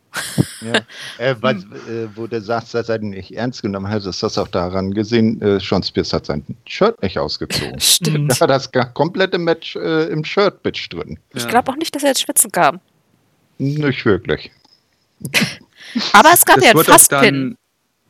ja. 0.62 0.82
Äh, 1.20 1.36
weil, 1.42 1.58
äh, 1.58 2.08
wo 2.16 2.26
du 2.26 2.42
sagst, 2.42 2.74
dass 2.74 2.90
er 2.90 3.00
ihn 3.02 3.12
nicht 3.12 3.36
ernst 3.36 3.62
genommen 3.62 3.90
hat, 3.90 4.06
ist 4.06 4.24
das 4.24 4.38
auch 4.40 4.48
daran 4.48 4.92
gesehen, 4.94 5.40
äh, 5.42 5.60
Sean 5.60 5.84
Spears 5.84 6.12
hat 6.12 6.26
sein 6.26 6.44
Shirt 6.66 7.02
nicht 7.04 7.20
ausgezogen. 7.20 7.80
Stimmt. 7.80 8.32
Da 8.32 8.40
hat 8.40 8.50
das 8.50 8.72
komplette 8.94 9.38
Match 9.38 9.76
äh, 9.76 10.06
im 10.06 10.26
Shirt-Bitch 10.26 10.90
drin. 10.90 11.20
Ich 11.36 11.48
glaube 11.48 11.72
auch 11.72 11.78
nicht, 11.78 11.96
dass 11.96 12.02
er 12.02 12.10
jetzt 12.10 12.22
schwitzen 12.22 12.52
kam. 12.52 12.80
Nicht 13.58 14.06
wirklich. 14.06 14.52
aber 16.14 16.32
es 16.34 16.46
gab 16.46 16.58
das 16.58 16.66
ja 16.66 16.72
einen 16.72 16.84
Fastpin. 16.84 17.58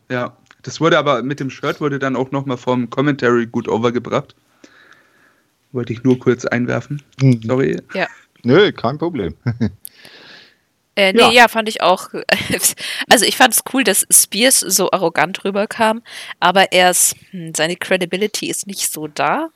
Ja, 0.09 0.37
das 0.63 0.79
wurde 0.79 0.97
aber 0.97 1.23
mit 1.23 1.39
dem 1.39 1.49
Shirt 1.49 1.81
wurde 1.81 1.99
dann 1.99 2.15
auch 2.15 2.31
nochmal 2.31 2.57
vom 2.57 2.89
Commentary 2.89 3.45
gut 3.45 3.67
overgebracht. 3.67 4.35
Wollte 5.71 5.93
ich 5.93 6.03
nur 6.03 6.19
kurz 6.19 6.45
einwerfen. 6.45 7.01
Mhm. 7.21 7.41
Sorry. 7.43 7.81
Ja. 7.93 8.07
Nö, 8.43 8.71
kein 8.71 8.97
Problem. 8.97 9.35
Äh, 10.95 11.11
nee, 11.11 11.21
ja. 11.21 11.31
ja. 11.31 11.47
fand 11.47 11.67
ich 11.69 11.81
auch. 11.81 12.09
Also 13.09 13.25
ich 13.25 13.35
fand 13.35 13.53
es 13.53 13.63
cool, 13.73 13.83
dass 13.83 14.05
Spears 14.11 14.59
so 14.59 14.91
arrogant 14.91 15.43
rüberkam, 15.43 16.03
aber 16.39 16.71
er 16.71 16.91
ist, 16.91 17.15
hm, 17.31 17.53
seine 17.55 17.75
Credibility 17.75 18.47
ist 18.47 18.67
nicht 18.67 18.91
so 18.91 19.07
da 19.07 19.49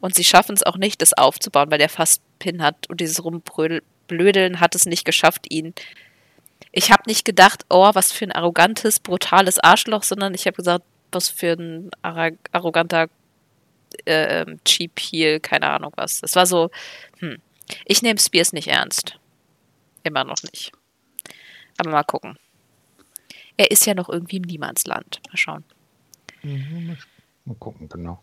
und 0.00 0.14
sie 0.14 0.24
schaffen 0.24 0.54
es 0.54 0.62
auch 0.62 0.76
nicht, 0.76 1.02
das 1.02 1.12
aufzubauen, 1.12 1.70
weil 1.70 1.78
der 1.78 1.88
fast 1.88 2.22
Pin 2.38 2.62
hat 2.62 2.88
und 2.88 3.00
dieses 3.00 3.22
Rumblödeln 4.10 4.60
hat 4.60 4.74
es 4.74 4.86
nicht 4.86 5.04
geschafft, 5.04 5.46
ihn 5.50 5.74
ich 6.72 6.90
habe 6.90 7.02
nicht 7.06 7.24
gedacht, 7.24 7.64
oh, 7.70 7.90
was 7.94 8.12
für 8.12 8.24
ein 8.24 8.32
arrogantes, 8.32 9.00
brutales 9.00 9.58
Arschloch, 9.58 10.02
sondern 10.02 10.34
ich 10.34 10.46
habe 10.46 10.56
gesagt, 10.56 10.84
was 11.12 11.28
für 11.28 11.52
ein 11.52 11.90
arroganter 12.02 13.08
äh, 14.04 14.44
Cheap 14.64 14.98
Heel, 14.98 15.40
keine 15.40 15.70
Ahnung 15.70 15.92
was. 15.96 16.22
Es 16.22 16.36
war 16.36 16.46
so, 16.46 16.70
hm, 17.18 17.38
ich 17.84 18.02
nehme 18.02 18.20
Spears 18.20 18.52
nicht 18.52 18.68
ernst. 18.68 19.18
Immer 20.02 20.24
noch 20.24 20.42
nicht. 20.42 20.72
Aber 21.78 21.90
mal 21.90 22.04
gucken. 22.04 22.38
Er 23.56 23.70
ist 23.70 23.86
ja 23.86 23.94
noch 23.94 24.08
irgendwie 24.08 24.36
im 24.36 24.42
Niemandsland. 24.42 25.20
Mal 25.28 25.36
schauen. 25.36 25.64
Mhm, 26.42 26.96
mal 27.44 27.56
gucken, 27.56 27.88
genau. 27.88 28.22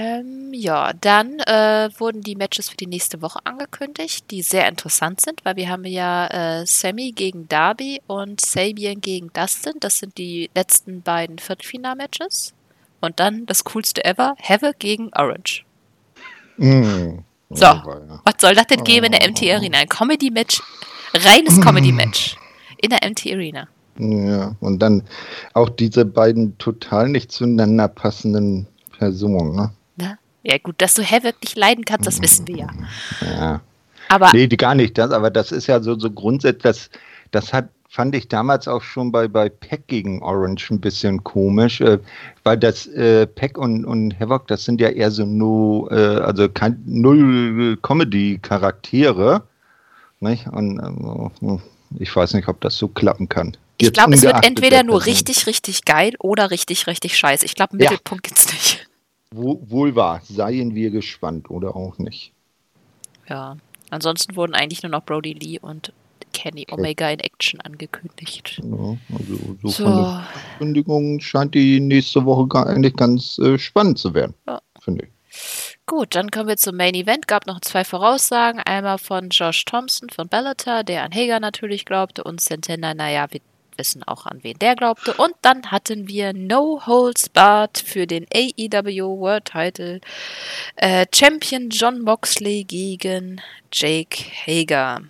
Ähm, 0.00 0.52
ja, 0.52 0.92
dann 0.92 1.40
äh, 1.40 1.90
wurden 1.98 2.20
die 2.20 2.36
Matches 2.36 2.68
für 2.68 2.76
die 2.76 2.86
nächste 2.86 3.20
Woche 3.20 3.40
angekündigt, 3.42 4.30
die 4.30 4.42
sehr 4.42 4.68
interessant 4.68 5.20
sind, 5.20 5.44
weil 5.44 5.56
wir 5.56 5.68
haben 5.68 5.84
ja 5.86 6.60
äh, 6.60 6.66
Sammy 6.66 7.10
gegen 7.10 7.48
Darby 7.48 8.00
und 8.06 8.40
Sabian 8.40 9.00
gegen 9.00 9.32
Dustin. 9.32 9.72
Das 9.80 9.98
sind 9.98 10.16
die 10.16 10.50
letzten 10.54 11.02
beiden 11.02 11.40
Viertelfinal-Matches. 11.40 12.54
Und 13.00 13.18
dann 13.18 13.44
das 13.46 13.64
coolste 13.64 14.04
ever, 14.04 14.36
Havoc 14.40 14.78
gegen 14.78 15.10
Orange. 15.16 15.64
Mm. 16.58 17.24
So, 17.50 17.66
oh, 17.66 18.20
was 18.24 18.34
soll 18.40 18.54
das 18.54 18.68
denn 18.68 18.84
geben 18.84 19.06
in 19.06 19.12
der 19.12 19.28
MT 19.28 19.42
Arena? 19.52 19.78
Ein 19.78 19.88
Comedy-Match, 19.88 20.62
reines 21.12 21.60
Comedy-Match 21.64 22.36
in 22.80 22.90
der 22.90 23.00
MT 23.04 23.32
Arena. 23.32 23.66
Ja, 23.98 24.54
und 24.60 24.78
dann 24.78 25.02
auch 25.54 25.70
diese 25.70 26.04
beiden 26.04 26.56
total 26.58 27.08
nicht 27.08 27.32
zueinander 27.32 27.88
passenden 27.88 28.68
Personen, 28.96 29.56
ne? 29.56 29.72
Ja, 30.48 30.56
gut, 30.58 30.76
dass 30.78 30.94
du 30.94 31.02
Havoc 31.02 31.34
nicht 31.42 31.56
leiden 31.56 31.84
kannst, 31.84 32.06
das 32.06 32.22
wissen 32.22 32.46
wir 32.48 32.56
ja. 32.56 32.68
Ja. 33.20 33.60
Aber 34.08 34.30
nee, 34.32 34.46
gar 34.46 34.74
nicht 34.74 34.96
das, 34.96 35.10
aber 35.10 35.30
das 35.30 35.52
ist 35.52 35.66
ja 35.66 35.80
so, 35.80 35.98
so 35.98 36.10
grundsätzlich, 36.10 36.62
das, 36.62 36.90
das 37.30 37.52
hat 37.52 37.68
fand 37.88 38.14
ich 38.14 38.28
damals 38.28 38.68
auch 38.68 38.82
schon 38.82 39.10
bei, 39.10 39.28
bei 39.28 39.48
Peck 39.48 39.86
gegen 39.86 40.22
Orange 40.22 40.70
ein 40.70 40.80
bisschen 40.80 41.24
komisch, 41.24 41.80
äh, 41.80 41.98
weil 42.44 42.58
das 42.58 42.86
äh, 42.86 43.26
Peck 43.26 43.56
und, 43.56 43.84
und 43.84 44.18
Havoc, 44.20 44.46
das 44.46 44.64
sind 44.64 44.80
ja 44.80 44.88
eher 44.88 45.10
so 45.10 45.24
no, 45.24 45.88
äh, 45.90 45.94
also 45.94 46.48
kein, 46.48 46.82
null 46.84 47.78
Comedy-Charaktere. 47.82 49.42
Nicht? 50.20 50.46
Und 50.48 50.78
äh, 50.78 51.58
ich 51.98 52.14
weiß 52.14 52.34
nicht, 52.34 52.48
ob 52.48 52.60
das 52.60 52.76
so 52.76 52.88
klappen 52.88 53.28
kann. 53.28 53.56
Ich 53.78 53.92
glaube, 53.92 54.14
es 54.14 54.22
wird 54.22 54.44
entweder 54.44 54.82
nur 54.82 55.06
richtig, 55.06 55.46
richtig 55.46 55.84
geil 55.84 56.14
oder 56.18 56.50
richtig, 56.50 56.86
richtig 56.88 57.16
scheiße. 57.16 57.44
Ich 57.46 57.54
glaube, 57.54 57.72
einen 57.72 57.80
ja. 57.80 57.90
Mittelpunkt 57.90 58.24
gibt 58.24 58.38
es 58.38 58.52
nicht. 58.52 58.87
Wo, 59.34 59.60
wohl 59.68 59.94
wahr. 59.94 60.22
Seien 60.24 60.74
wir 60.74 60.90
gespannt 60.90 61.50
oder 61.50 61.76
auch 61.76 61.98
nicht. 61.98 62.32
Ja. 63.28 63.56
Ansonsten 63.90 64.36
wurden 64.36 64.54
eigentlich 64.54 64.82
nur 64.82 64.90
noch 64.90 65.04
Brody 65.04 65.32
Lee 65.32 65.58
und 65.58 65.92
Kenny 66.32 66.66
Omega 66.70 67.08
in 67.10 67.20
Action 67.20 67.60
angekündigt. 67.60 68.60
Ja, 68.62 68.96
also 69.12 69.56
so, 69.62 69.68
so. 69.68 69.84
von 69.84 69.96
der 69.96 70.26
Ankündigung 70.52 71.20
scheint 71.20 71.54
die 71.54 71.80
nächste 71.80 72.24
Woche 72.24 72.46
gar, 72.46 72.66
eigentlich 72.66 72.94
ganz 72.96 73.38
äh, 73.38 73.58
spannend 73.58 73.98
zu 73.98 74.14
werden, 74.14 74.34
ja. 74.46 74.60
finde 74.80 75.04
ich. 75.04 75.10
Gut, 75.86 76.14
dann 76.14 76.30
kommen 76.30 76.48
wir 76.48 76.56
zum 76.56 76.76
Main 76.76 76.94
Event. 76.94 77.28
Gab 77.28 77.46
noch 77.46 77.60
zwei 77.60 77.84
Voraussagen. 77.84 78.60
Einmal 78.60 78.98
von 78.98 79.30
Josh 79.30 79.64
Thompson 79.64 80.10
von 80.10 80.28
Bellator, 80.28 80.84
der 80.84 81.02
an 81.02 81.12
Hager 81.12 81.40
natürlich 81.40 81.84
glaubte, 81.86 82.24
und 82.24 82.40
Santana, 82.40 82.94
naja, 82.94 83.26
wir 83.30 83.40
wissen 83.78 84.02
auch, 84.02 84.26
an 84.26 84.40
wen 84.42 84.58
der 84.58 84.76
glaubte. 84.76 85.14
Und 85.14 85.34
dann 85.42 85.70
hatten 85.70 86.08
wir 86.08 86.32
No 86.32 86.82
Holds 86.86 87.28
Barred 87.28 87.78
für 87.78 88.06
den 88.06 88.26
AEW 88.34 89.18
World 89.18 89.46
Title 89.46 90.00
äh, 90.76 91.06
Champion 91.14 91.70
John 91.70 92.02
Moxley 92.02 92.64
gegen 92.64 93.40
Jake 93.72 94.24
Hager. 94.46 95.02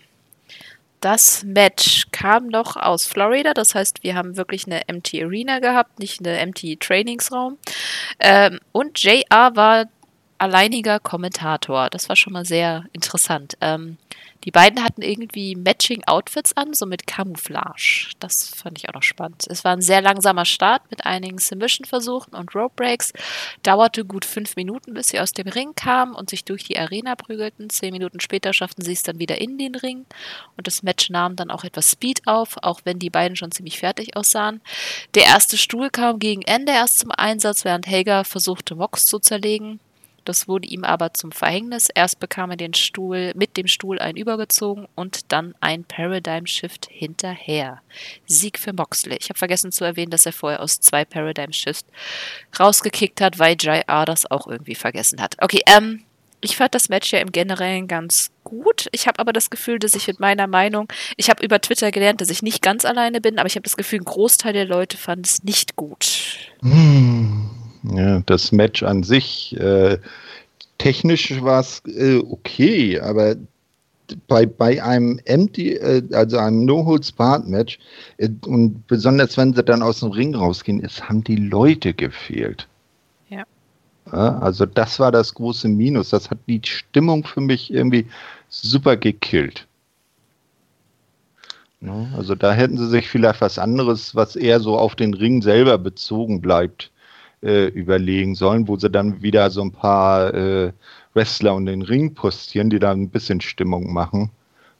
Das 1.00 1.44
Match 1.44 2.06
kam 2.10 2.48
noch 2.48 2.76
aus 2.76 3.06
Florida, 3.06 3.54
das 3.54 3.74
heißt, 3.76 4.02
wir 4.02 4.16
haben 4.16 4.36
wirklich 4.36 4.66
eine 4.66 4.82
MT 4.92 5.14
Arena 5.14 5.60
gehabt, 5.60 6.00
nicht 6.00 6.26
eine 6.26 6.44
MT 6.44 6.80
Trainingsraum. 6.80 7.56
Ähm, 8.18 8.58
und 8.72 9.00
JR 9.00 9.54
war 9.54 9.86
alleiniger 10.38 10.98
Kommentator. 10.98 11.88
Das 11.90 12.08
war 12.08 12.16
schon 12.16 12.32
mal 12.32 12.44
sehr 12.44 12.84
interessant. 12.92 13.56
Ähm, 13.60 13.98
die 14.44 14.50
beiden 14.50 14.84
hatten 14.84 15.02
irgendwie 15.02 15.56
matching 15.56 16.04
Outfits 16.04 16.56
an, 16.56 16.72
so 16.72 16.86
mit 16.86 17.06
Camouflage. 17.06 18.10
Das 18.20 18.48
fand 18.48 18.78
ich 18.78 18.88
auch 18.88 18.94
noch 18.94 19.02
spannend. 19.02 19.44
Es 19.48 19.64
war 19.64 19.72
ein 19.72 19.82
sehr 19.82 20.00
langsamer 20.00 20.44
Start 20.44 20.82
mit 20.90 21.06
einigen 21.06 21.38
Submission-Versuchen 21.38 22.34
und 22.34 22.54
Rope 22.54 22.74
Breaks. 22.76 23.12
Dauerte 23.62 24.04
gut 24.04 24.24
fünf 24.24 24.56
Minuten, 24.56 24.94
bis 24.94 25.08
sie 25.08 25.20
aus 25.20 25.32
dem 25.32 25.48
Ring 25.48 25.74
kamen 25.74 26.14
und 26.14 26.30
sich 26.30 26.44
durch 26.44 26.64
die 26.64 26.78
Arena 26.78 27.16
prügelten. 27.16 27.68
Zehn 27.70 27.92
Minuten 27.92 28.20
später 28.20 28.52
schafften 28.52 28.84
sie 28.84 28.92
es 28.92 29.02
dann 29.02 29.18
wieder 29.18 29.40
in 29.40 29.58
den 29.58 29.74
Ring 29.74 30.06
und 30.56 30.66
das 30.66 30.82
Match 30.82 31.10
nahm 31.10 31.36
dann 31.36 31.50
auch 31.50 31.64
etwas 31.64 31.90
Speed 31.90 32.26
auf, 32.26 32.56
auch 32.62 32.80
wenn 32.84 32.98
die 32.98 33.10
beiden 33.10 33.36
schon 33.36 33.52
ziemlich 33.52 33.78
fertig 33.78 34.16
aussahen. 34.16 34.60
Der 35.14 35.24
erste 35.24 35.56
Stuhl 35.56 35.90
kam 35.90 36.18
gegen 36.18 36.42
Ende 36.42 36.72
erst 36.72 37.00
zum 37.00 37.10
Einsatz, 37.10 37.64
während 37.64 37.86
Hager 37.86 38.24
versuchte, 38.24 38.74
Mox 38.74 39.06
zu 39.06 39.18
zerlegen. 39.18 39.80
Das 40.28 40.46
wurde 40.46 40.68
ihm 40.68 40.84
aber 40.84 41.14
zum 41.14 41.32
Verhängnis. 41.32 41.88
Erst 41.94 42.20
bekam 42.20 42.50
er 42.50 42.58
den 42.58 42.74
Stuhl 42.74 43.32
mit 43.34 43.56
dem 43.56 43.66
Stuhl 43.66 43.98
ein 43.98 44.14
übergezogen 44.14 44.86
und 44.94 45.32
dann 45.32 45.54
ein 45.60 45.84
Paradigm 45.84 46.44
Shift 46.44 46.86
hinterher. 46.90 47.80
Sieg 48.26 48.58
für 48.58 48.74
Moxley. 48.74 49.16
Ich 49.18 49.30
habe 49.30 49.38
vergessen 49.38 49.72
zu 49.72 49.84
erwähnen, 49.84 50.10
dass 50.10 50.26
er 50.26 50.34
vorher 50.34 50.60
aus 50.60 50.80
zwei 50.80 51.06
Paradigm 51.06 51.54
Shifts 51.54 51.88
rausgekickt 52.60 53.22
hat, 53.22 53.38
weil 53.38 53.56
JR 53.58 54.04
das 54.04 54.30
auch 54.30 54.46
irgendwie 54.46 54.74
vergessen 54.74 55.22
hat. 55.22 55.36
Okay, 55.40 55.62
ähm, 55.66 56.04
ich 56.42 56.58
fand 56.58 56.74
das 56.74 56.90
Match 56.90 57.10
ja 57.10 57.20
im 57.20 57.32
Generellen 57.32 57.88
ganz 57.88 58.30
gut. 58.44 58.88
Ich 58.92 59.06
habe 59.06 59.20
aber 59.20 59.32
das 59.32 59.48
Gefühl, 59.48 59.78
dass 59.78 59.94
ich 59.94 60.06
mit 60.08 60.20
meiner 60.20 60.46
Meinung, 60.46 60.92
ich 61.16 61.30
habe 61.30 61.42
über 61.42 61.58
Twitter 61.62 61.90
gelernt, 61.90 62.20
dass 62.20 62.28
ich 62.28 62.42
nicht 62.42 62.60
ganz 62.60 62.84
alleine 62.84 63.22
bin, 63.22 63.38
aber 63.38 63.46
ich 63.46 63.54
habe 63.54 63.62
das 63.64 63.78
Gefühl, 63.78 64.00
ein 64.00 64.04
Großteil 64.04 64.52
der 64.52 64.66
Leute 64.66 64.98
fand 64.98 65.26
es 65.26 65.42
nicht 65.42 65.74
gut. 65.74 66.50
Hm. 66.60 67.57
Ja, 67.82 68.20
das 68.26 68.52
Match 68.52 68.82
an 68.82 69.02
sich, 69.02 69.56
äh, 69.58 69.98
technisch 70.78 71.42
war 71.42 71.60
es 71.60 71.82
äh, 71.86 72.18
okay, 72.18 73.00
aber 73.00 73.36
bei, 74.26 74.46
bei 74.46 74.82
einem 74.82 75.20
Empty, 75.24 75.74
äh, 75.74 76.02
also 76.12 76.38
einem 76.38 76.64
No-Holds-Barred-Match 76.64 77.78
äh, 78.18 78.28
und 78.46 78.86
besonders 78.86 79.36
wenn 79.36 79.54
sie 79.54 79.62
dann 79.62 79.82
aus 79.82 80.00
dem 80.00 80.10
Ring 80.10 80.34
rausgehen, 80.34 80.82
es 80.82 81.08
haben 81.08 81.22
die 81.24 81.36
Leute 81.36 81.94
gefehlt. 81.94 82.66
Ja. 83.28 83.44
ja. 84.12 84.38
Also 84.38 84.66
das 84.66 84.98
war 84.98 85.12
das 85.12 85.34
große 85.34 85.68
Minus. 85.68 86.10
Das 86.10 86.30
hat 86.30 86.38
die 86.46 86.60
Stimmung 86.64 87.24
für 87.24 87.40
mich 87.40 87.72
irgendwie 87.72 88.06
super 88.48 88.96
gekillt. 88.96 89.66
Ja, 91.80 92.08
also 92.16 92.34
da 92.34 92.52
hätten 92.52 92.76
sie 92.76 92.88
sich 92.88 93.08
vielleicht 93.08 93.40
was 93.40 93.58
anderes, 93.58 94.14
was 94.14 94.34
eher 94.34 94.58
so 94.58 94.76
auf 94.76 94.96
den 94.96 95.14
Ring 95.14 95.42
selber 95.42 95.78
bezogen 95.78 96.40
bleibt, 96.40 96.90
äh, 97.42 97.66
überlegen 97.68 98.34
sollen, 98.34 98.68
wo 98.68 98.76
sie 98.76 98.90
dann 98.90 99.22
wieder 99.22 99.50
so 99.50 99.62
ein 99.62 99.72
paar 99.72 100.34
äh, 100.34 100.72
Wrestler 101.14 101.54
und 101.54 101.66
den 101.66 101.82
Ring 101.82 102.14
postieren, 102.14 102.70
die 102.70 102.78
da 102.78 102.92
ein 102.92 103.10
bisschen 103.10 103.40
Stimmung 103.40 103.92
machen. 103.92 104.30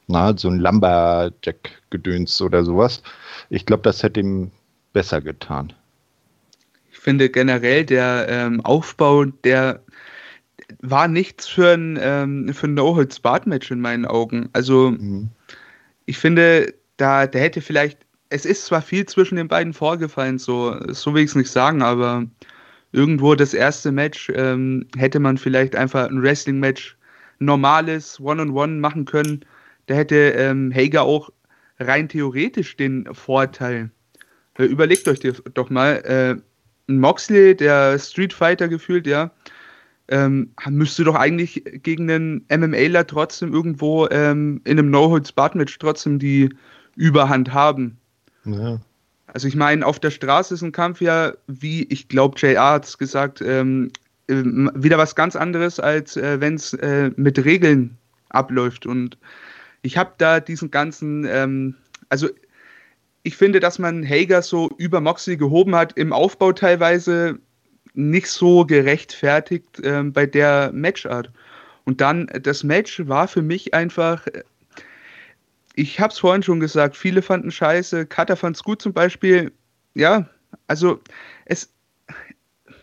Na, 0.07 0.35
so 0.35 0.49
ein 0.49 0.59
Lumberjack-Gedöns 0.59 2.41
oder 2.41 2.63
sowas. 2.63 3.03
Ich 3.49 3.65
glaube, 3.65 3.83
das 3.83 4.01
hätte 4.01 4.21
ihm 4.21 4.51
besser 4.91 5.21
getan. 5.21 5.71
Ich 6.91 6.97
finde 6.97 7.29
generell 7.29 7.85
der 7.85 8.27
ähm, 8.27 8.61
Aufbau, 8.65 9.25
der 9.25 9.81
war 10.81 11.07
nichts 11.07 11.47
für 11.47 11.73
ein, 11.73 11.97
ähm, 12.01 12.53
für 12.53 12.67
ein 12.67 12.73
No-Holds-Bart-Match 12.73 13.71
in 13.71 13.81
meinen 13.81 14.05
Augen. 14.05 14.49
Also, 14.53 14.91
mhm. 14.91 15.29
ich 16.05 16.17
finde, 16.17 16.73
da, 16.97 17.27
der 17.27 17.41
hätte 17.41 17.61
vielleicht 17.61 17.99
es 18.29 18.45
ist 18.45 18.65
zwar 18.65 18.81
viel 18.81 19.05
zwischen 19.05 19.35
den 19.35 19.47
beiden 19.47 19.73
vorgefallen, 19.73 20.37
so, 20.37 20.79
so 20.87 21.13
will 21.13 21.23
ich 21.23 21.31
es 21.31 21.35
nicht 21.35 21.51
sagen, 21.51 21.81
aber 21.81 22.25
irgendwo 22.91 23.35
das 23.35 23.53
erste 23.53 23.91
Match 23.91 24.31
ähm, 24.35 24.87
hätte 24.97 25.19
man 25.19 25.37
vielleicht 25.37 25.75
einfach 25.75 26.09
ein 26.09 26.21
Wrestling-Match 26.21 26.97
normales 27.39 28.19
One-on-One 28.19 28.51
-on 28.51 28.75
-One 28.75 28.79
machen 28.79 29.05
können. 29.05 29.45
Da 29.87 29.95
hätte 29.95 30.15
ähm, 30.15 30.71
Hager 30.73 31.03
auch 31.03 31.29
rein 31.79 32.09
theoretisch 32.09 32.75
den 32.77 33.07
Vorteil. 33.13 33.91
Äh, 34.57 34.65
überlegt 34.65 35.07
euch 35.07 35.19
doch 35.53 35.69
mal, 35.69 35.95
äh, 36.05 36.35
Moxley, 36.91 37.55
der 37.55 37.97
Street 37.99 38.33
Fighter 38.33 38.67
gefühlt, 38.67 39.07
ja, 39.07 39.31
ähm, 40.09 40.51
müsste 40.69 41.03
doch 41.03 41.15
eigentlich 41.15 41.63
gegen 41.83 42.09
einen 42.09 42.45
MMAler 42.49 43.05
trotzdem 43.05 43.53
irgendwo 43.53 44.07
ähm, 44.07 44.61
in 44.65 44.79
einem 44.79 44.89
No-Holds-Barred-Match 44.89 45.77
trotzdem 45.77 46.17
die 46.19 46.49
Überhand 46.95 47.53
haben. 47.53 47.97
Ja. 48.45 48.79
Also 49.27 49.47
ich 49.47 49.55
meine, 49.55 49.85
auf 49.85 49.99
der 49.99 50.11
Straße 50.11 50.53
ist 50.53 50.61
ein 50.61 50.71
Kampf 50.71 51.01
ja, 51.01 51.33
wie 51.47 51.83
ich 51.83 52.07
glaube, 52.07 52.39
JR 52.39 52.71
hat 52.71 52.85
es 52.85 52.97
gesagt, 52.97 53.41
ähm, 53.41 53.91
äh, 54.27 54.35
wieder 54.35 54.97
was 54.97 55.15
ganz 55.15 55.35
anderes, 55.35 55.79
als 55.79 56.17
äh, 56.17 56.41
wenn 56.41 56.55
es 56.55 56.73
äh, 56.73 57.11
mit 57.15 57.43
Regeln 57.43 57.97
abläuft. 58.29 58.85
Und 58.85 59.17
ich 59.81 59.97
habe 59.97 60.13
da 60.17 60.39
diesen 60.39 60.71
ganzen, 60.71 61.25
ähm, 61.25 61.75
also 62.09 62.27
ich 63.23 63.35
finde, 63.35 63.59
dass 63.59 63.79
man 63.79 64.07
Hager 64.07 64.41
so 64.41 64.69
über 64.77 65.01
Moxley 65.01 65.37
gehoben 65.37 65.75
hat, 65.75 65.93
im 65.97 66.13
Aufbau 66.13 66.51
teilweise 66.51 67.39
nicht 67.93 68.27
so 68.27 68.65
gerechtfertigt 68.65 69.79
äh, 69.81 70.03
bei 70.03 70.25
der 70.25 70.71
Matchart. 70.73 71.31
Und 71.85 72.01
dann, 72.01 72.27
das 72.43 72.63
Match 72.63 73.07
war 73.07 73.27
für 73.27 73.41
mich 73.41 73.73
einfach 73.73 74.25
ich 75.75 75.99
habe 75.99 76.11
es 76.11 76.19
vorhin 76.19 76.43
schon 76.43 76.59
gesagt, 76.59 76.97
viele 76.97 77.21
fanden 77.21 77.51
scheiße, 77.51 78.05
Cutter 78.05 78.35
fand 78.35 78.55
es 78.55 78.63
gut 78.63 78.81
zum 78.81 78.93
Beispiel. 78.93 79.51
Ja, 79.93 80.29
also 80.67 80.99
es, 81.45 81.73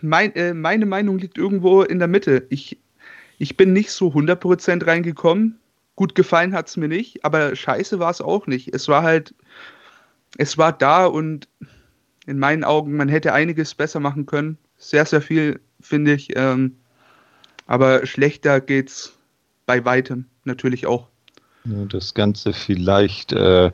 mein, 0.00 0.34
äh, 0.34 0.54
meine 0.54 0.86
Meinung 0.86 1.18
liegt 1.18 1.38
irgendwo 1.38 1.82
in 1.82 1.98
der 1.98 2.08
Mitte. 2.08 2.46
Ich, 2.50 2.78
ich 3.38 3.56
bin 3.56 3.72
nicht 3.72 3.90
so 3.90 4.08
100% 4.08 4.86
reingekommen. 4.86 5.58
Gut 5.94 6.14
gefallen 6.14 6.52
hat 6.52 6.68
es 6.68 6.76
mir 6.76 6.88
nicht, 6.88 7.24
aber 7.24 7.56
scheiße 7.56 7.98
war 7.98 8.10
es 8.10 8.20
auch 8.20 8.46
nicht. 8.46 8.74
Es 8.74 8.86
war 8.88 9.02
halt, 9.02 9.34
es 10.36 10.58
war 10.58 10.72
da 10.72 11.06
und 11.06 11.48
in 12.26 12.38
meinen 12.38 12.64
Augen, 12.64 12.96
man 12.96 13.08
hätte 13.08 13.32
einiges 13.32 13.74
besser 13.74 14.00
machen 14.00 14.26
können. 14.26 14.58
Sehr, 14.76 15.06
sehr 15.06 15.22
viel, 15.22 15.60
finde 15.80 16.12
ich. 16.12 16.36
Ähm, 16.36 16.76
aber 17.66 18.04
schlechter 18.04 18.60
geht's 18.60 19.16
bei 19.64 19.84
weitem 19.84 20.26
natürlich 20.44 20.86
auch 20.86 21.08
das 21.88 22.14
Ganze 22.14 22.52
vielleicht 22.52 23.32
äh, 23.32 23.70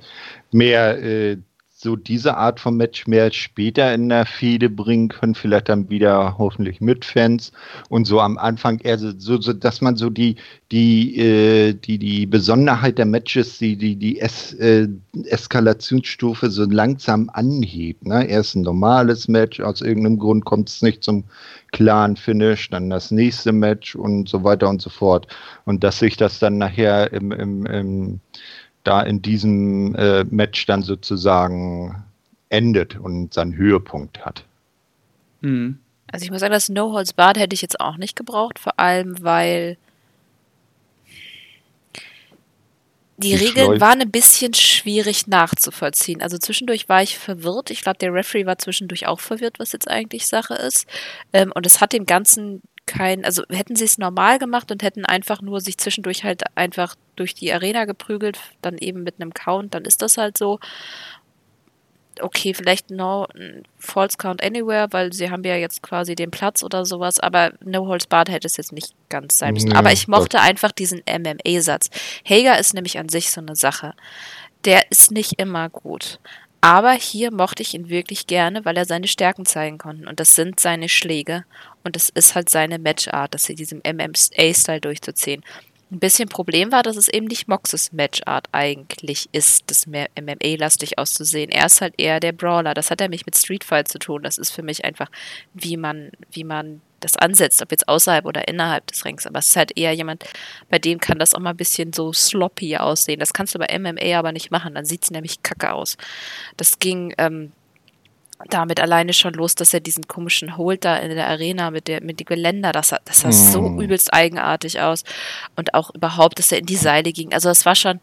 mehr 0.51 1.03
äh, 1.03 1.39
so 1.83 1.97
diese 1.97 2.37
Art 2.37 2.61
von 2.61 2.77
Match 2.77 3.07
mehr 3.09 3.33
später 3.33 3.93
in 3.93 4.09
der 4.09 4.25
Fehde 4.25 4.71
bringen 4.71 5.09
können, 5.09 5.35
vielleicht 5.35 5.69
dann 5.69 5.91
wieder 5.91 6.37
hoffentlich 6.39 6.81
mit 6.81 7.05
Fans 7.05 7.51
und 7.89 8.07
so 8.07 8.21
am 8.21 8.39
Anfang 8.39 8.79
eher 8.79 8.99
so, 8.99 9.13
so 9.19 9.53
dass 9.53 9.81
man 9.81 9.97
so 9.97 10.09
die, 10.09 10.37
die, 10.71 11.19
äh, 11.19 11.75
die, 11.75 11.99
die 11.99 12.27
Besonderheit 12.27 12.99
der 12.99 13.07
Matches, 13.07 13.59
die, 13.59 13.77
die, 13.77 13.97
die 13.97 14.21
es, 14.21 14.55
äh, 14.55 14.89
Eskalationsstufe 15.25 16.51
so 16.51 16.65
langsam 16.65 17.29
anhebt. 17.33 18.07
Ne? 18.07 18.27
Erst 18.29 18.55
ein 18.55 18.63
normales 18.63 19.27
Match, 19.27 19.61
aus 19.61 19.83
irgendeinem 19.83 20.19
Grund 20.19 20.45
kommt 20.45 20.69
es 20.69 20.83
nicht 20.83 21.03
zum 21.03 21.25
klaren 21.73 22.17
Finish, 22.17 22.71
dann 22.71 22.91
das 22.91 23.11
nächste 23.11 23.51
Match 23.51 23.97
und 23.97 24.29
so 24.29 24.45
weiter 24.45 24.69
und 24.69 24.81
so 24.81 24.91
fort. 24.91 25.27
Und 25.65 25.83
dass 25.83 25.99
sich 25.99 26.17
das 26.17 26.39
dann 26.39 26.59
nachher 26.59 27.13
im, 27.13 27.33
im, 27.33 27.67
im 27.67 28.21
da 28.85 29.03
in 29.03 29.23
diesem 29.23 29.95
äh, 29.95 30.25
Match 30.25 30.67
dann 30.67 30.83
sozusagen 30.83 32.05
endet 32.49 32.99
und 32.99 33.33
seinen 33.33 33.57
Höhepunkt 33.57 34.25
hat. 34.25 34.45
Mhm. 35.41 35.79
Also 36.11 36.25
ich 36.25 36.31
muss 36.31 36.41
sagen, 36.41 36.53
das 36.53 36.69
No 36.69 36.93
Holds 36.93 37.15
Bad 37.15 37.39
hätte 37.39 37.55
ich 37.55 37.63
jetzt 37.63 37.81
auch 37.81 37.97
nicht 37.97 38.17
gebraucht, 38.17 38.59
vor 38.59 38.79
allem 38.79 39.23
weil 39.23 39.79
die, 43.23 43.31
die 43.31 43.35
Regeln 43.37 43.67
Schleuf. 43.67 43.81
waren 43.81 44.01
ein 44.01 44.11
bisschen 44.11 44.53
schwierig 44.53 45.27
nachzuvollziehen. 45.27 46.23
Also 46.23 46.39
zwischendurch 46.39 46.89
war 46.89 47.03
ich 47.03 47.19
verwirrt. 47.19 47.71
Ich 47.71 47.83
glaube, 47.83 47.99
der 47.99 48.13
Referee 48.13 48.47
war 48.47 48.59
zwischendurch 48.59 49.07
auch 49.07 49.21
verwirrt, 49.21 49.59
was 49.59 49.73
jetzt 49.73 49.89
eigentlich 49.89 50.27
Sache 50.27 50.55
ist. 50.55 50.87
Ähm, 51.33 51.53
und 51.55 51.65
es 51.65 51.81
hat 51.81 51.93
dem 51.93 52.05
Ganzen 52.05 52.63
kein, 52.87 53.25
also 53.25 53.43
hätten 53.49 53.77
sie 53.77 53.85
es 53.85 53.99
normal 53.99 54.39
gemacht 54.39 54.71
und 54.71 54.83
hätten 54.83 55.05
einfach 55.05 55.41
nur 55.41 55.61
sich 55.61 55.79
zwischendurch 55.79 56.25
halt 56.25 56.43
einfach 56.57 56.97
durch 57.17 57.35
die 57.35 57.53
Arena 57.53 57.85
geprügelt, 57.85 58.39
dann 58.61 58.79
eben 58.79 59.03
mit 59.03 59.21
einem 59.21 59.35
Count, 59.35 59.75
dann 59.75 59.85
ist 59.85 60.03
das 60.03 60.17
halt 60.17 60.37
so. 60.37 60.59
Okay, 62.21 62.53
vielleicht 62.53 62.91
no 62.91 63.27
False 63.79 64.19
Count 64.19 64.45
Anywhere, 64.45 64.89
weil 64.91 65.15
sie 65.15 65.31
haben 65.31 65.45
ja 65.45 65.57
jetzt 65.57 65.83
quasi 65.83 66.15
den 66.15 66.31
Platz 66.31 66.63
oder 66.63 66.85
sowas, 66.85 67.19
aber 67.19 67.53
No 67.65 67.87
Holds 67.87 68.07
Barred 68.07 68.29
hätte 68.29 68.47
es 68.47 68.59
jetzt 68.59 68.73
nicht 68.73 68.95
ganz 69.09 69.39
sein 69.39 69.55
müssen. 69.55 69.71
Ja, 69.71 69.79
aber 69.79 69.93
ich 69.93 70.09
mochte 70.09 70.37
Gott. 70.37 70.47
einfach 70.47 70.73
diesen 70.73 71.01
MMA-Satz. 71.09 71.89
Hager 72.29 72.59
ist 72.59 72.75
nämlich 72.75 72.99
an 72.99 73.09
sich 73.09 73.31
so 73.31 73.41
eine 73.41 73.57
Sache. 73.57 73.95
Der 74.67 74.91
ist 74.91 75.11
nicht 75.11 75.41
immer 75.41 75.71
gut. 75.71 76.19
Aber 76.61 76.93
hier 76.93 77.33
mochte 77.33 77.63
ich 77.63 77.75
ihn 77.75 77.89
wirklich 77.89 78.27
gerne, 78.27 78.65
weil 78.65 78.77
er 78.77 78.85
seine 78.85 79.09
Stärken 79.09 79.47
zeigen 79.47 79.79
konnte. 79.79 80.09
Und 80.09 80.21
das 80.21 80.37
sind 80.37 80.61
seine 80.61 80.89
Schläge. 80.89 81.45
Und 81.85 81.97
es 81.97 82.09
ist 82.11 82.35
halt 82.35 82.49
seine 82.49 82.79
Matchart, 82.79 83.35
dass 83.35 83.45
sie 83.45 83.55
diesem 83.55 83.81
MMA-Style 83.85 84.81
durchzuziehen. 84.81 85.43
Ein 85.91 85.99
bisschen 85.99 86.29
Problem 86.29 86.73
war, 86.73 86.83
dass 86.83 86.97
es 86.97 87.09
eben 87.09 87.27
nicht 87.27 87.49
Moxes 87.49 87.93
Matchart 87.93 88.49
eigentlich 88.51 89.29
ist, 89.33 89.65
das 89.67 89.87
mehr 89.87 90.09
MMA-lastig 90.19 90.97
auszusehen. 90.97 91.51
Er 91.51 91.67
ist 91.67 91.83
halt 91.83 91.95
eher 91.99 92.19
der 92.19 92.33
Brawler. 92.33 92.73
Das 92.73 92.91
hat 92.91 93.03
er 93.03 93.11
mich 93.11 93.27
mit 93.27 93.37
Streetfight 93.37 93.89
zu 93.89 93.99
tun. 93.99 94.23
Das 94.23 94.39
ist 94.39 94.53
für 94.53 94.63
mich 94.63 94.87
einfach, 94.87 95.11
wie 95.53 95.77
man, 95.77 96.11
wie 96.31 96.45
man 96.45 96.81
das 97.01 97.17
ansetzt, 97.17 97.61
ob 97.61 97.71
jetzt 97.73 97.89
außerhalb 97.89 98.25
oder 98.25 98.49
innerhalb 98.49 98.87
des 98.87 99.05
Rings. 99.05 99.27
Aber 99.27 99.41
es 99.41 99.49
ist 99.49 99.57
halt 99.57 99.77
eher 99.77 99.93
jemand, 99.93 100.25
bei 100.71 100.79
dem 100.79 100.99
kann 100.99 101.19
das 101.19 101.35
auch 101.35 101.41
mal 101.41 101.51
ein 101.51 101.57
bisschen 101.57 101.93
so 101.93 102.13
sloppy 102.13 102.79
aussehen. 102.79 103.21
Das 103.21 103.35
kannst 103.35 103.55
du 103.55 103.59
bei 103.59 103.79
MMA 103.79 104.19
aber 104.19 104.33
nicht 104.33 104.51
machen. 104.51 104.75
Dann 104.75 104.87
sieht 104.87 105.05
es 105.05 105.11
nämlich 105.11 105.43
kacke 105.43 105.75
aus. 105.75 105.99
Das 106.57 106.79
ging 106.79 107.13
ähm, 107.19 107.53
damit 108.49 108.81
alleine 108.81 109.13
schon 109.13 109.35
los, 109.35 109.55
dass 109.55 109.75
er 109.75 109.81
diesen 109.81 110.09
komischen 110.09 110.57
Hold 110.57 110.85
da 110.85 110.97
in 110.97 111.15
der 111.15 111.29
Arena 111.29 111.71
mit, 111.71 111.89
der, 111.89 112.03
mit 112.03 112.21
dem 112.21 112.27
Geländer, 112.27 112.73
das 112.73 112.89
sah, 112.89 113.01
das 113.05 113.21
sah 113.21 113.29
mm. 113.29 113.33
so 113.33 113.81
übelst 113.81 114.13
eigenartig 114.13 114.81
aus. 114.81 115.05
Und 115.57 115.75
auch 115.75 115.95
überhaupt, 115.95 116.39
dass 116.39 116.53
er 116.53 116.59
in 116.59 116.67
die 116.67 116.77
Seile 116.77 117.13
ging. 117.13 117.33
Also 117.33 117.49
das 117.49 117.65
war 117.67 117.75
schon, 117.75 118.01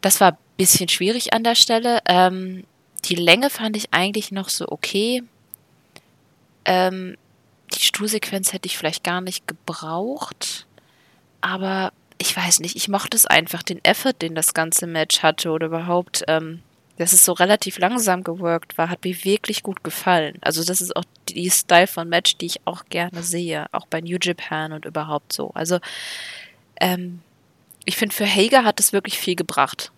das 0.00 0.20
war 0.20 0.32
ein 0.32 0.38
bisschen 0.56 0.88
schwierig 0.88 1.32
an 1.32 1.44
der 1.44 1.54
Stelle. 1.54 2.00
Ähm, 2.06 2.64
die 3.04 3.14
Länge 3.14 3.50
fand 3.50 3.76
ich 3.76 3.92
eigentlich 3.92 4.32
noch 4.32 4.48
so 4.48 4.66
okay. 4.68 5.22
Ähm, 6.64 7.16
die 7.74 7.84
Stuhlsequenz 7.84 8.52
hätte 8.52 8.66
ich 8.66 8.78
vielleicht 8.78 9.04
gar 9.04 9.20
nicht 9.20 9.46
gebraucht. 9.46 10.66
Aber 11.40 11.92
ich 12.18 12.36
weiß 12.36 12.60
nicht, 12.60 12.76
ich 12.76 12.88
mochte 12.88 13.16
es 13.16 13.26
einfach, 13.26 13.62
den 13.62 13.84
Effort, 13.84 14.14
den 14.22 14.34
das 14.34 14.54
ganze 14.54 14.86
Match 14.86 15.22
hatte 15.22 15.50
oder 15.50 15.66
überhaupt 15.66 16.24
ähm, 16.28 16.62
dass 16.98 17.12
es 17.12 17.24
so 17.24 17.32
relativ 17.32 17.78
langsam 17.78 18.24
geworkt 18.24 18.78
war, 18.78 18.88
hat 18.88 19.04
mir 19.04 19.24
wirklich 19.24 19.62
gut 19.62 19.84
gefallen. 19.84 20.38
Also 20.40 20.64
das 20.64 20.80
ist 20.80 20.96
auch 20.96 21.04
die 21.28 21.50
Style 21.50 21.86
von 21.86 22.08
Match, 22.08 22.38
die 22.38 22.46
ich 22.46 22.60
auch 22.64 22.84
gerne 22.86 23.22
sehe, 23.22 23.66
auch 23.72 23.86
bei 23.86 24.00
New 24.00 24.16
Japan 24.20 24.72
und 24.72 24.84
überhaupt 24.84 25.32
so. 25.32 25.50
Also 25.54 25.78
ähm, 26.80 27.20
ich 27.84 27.96
finde, 27.96 28.14
für 28.14 28.26
Hager 28.26 28.64
hat 28.64 28.80
es 28.80 28.92
wirklich 28.92 29.18
viel 29.18 29.36
gebracht. 29.36 29.92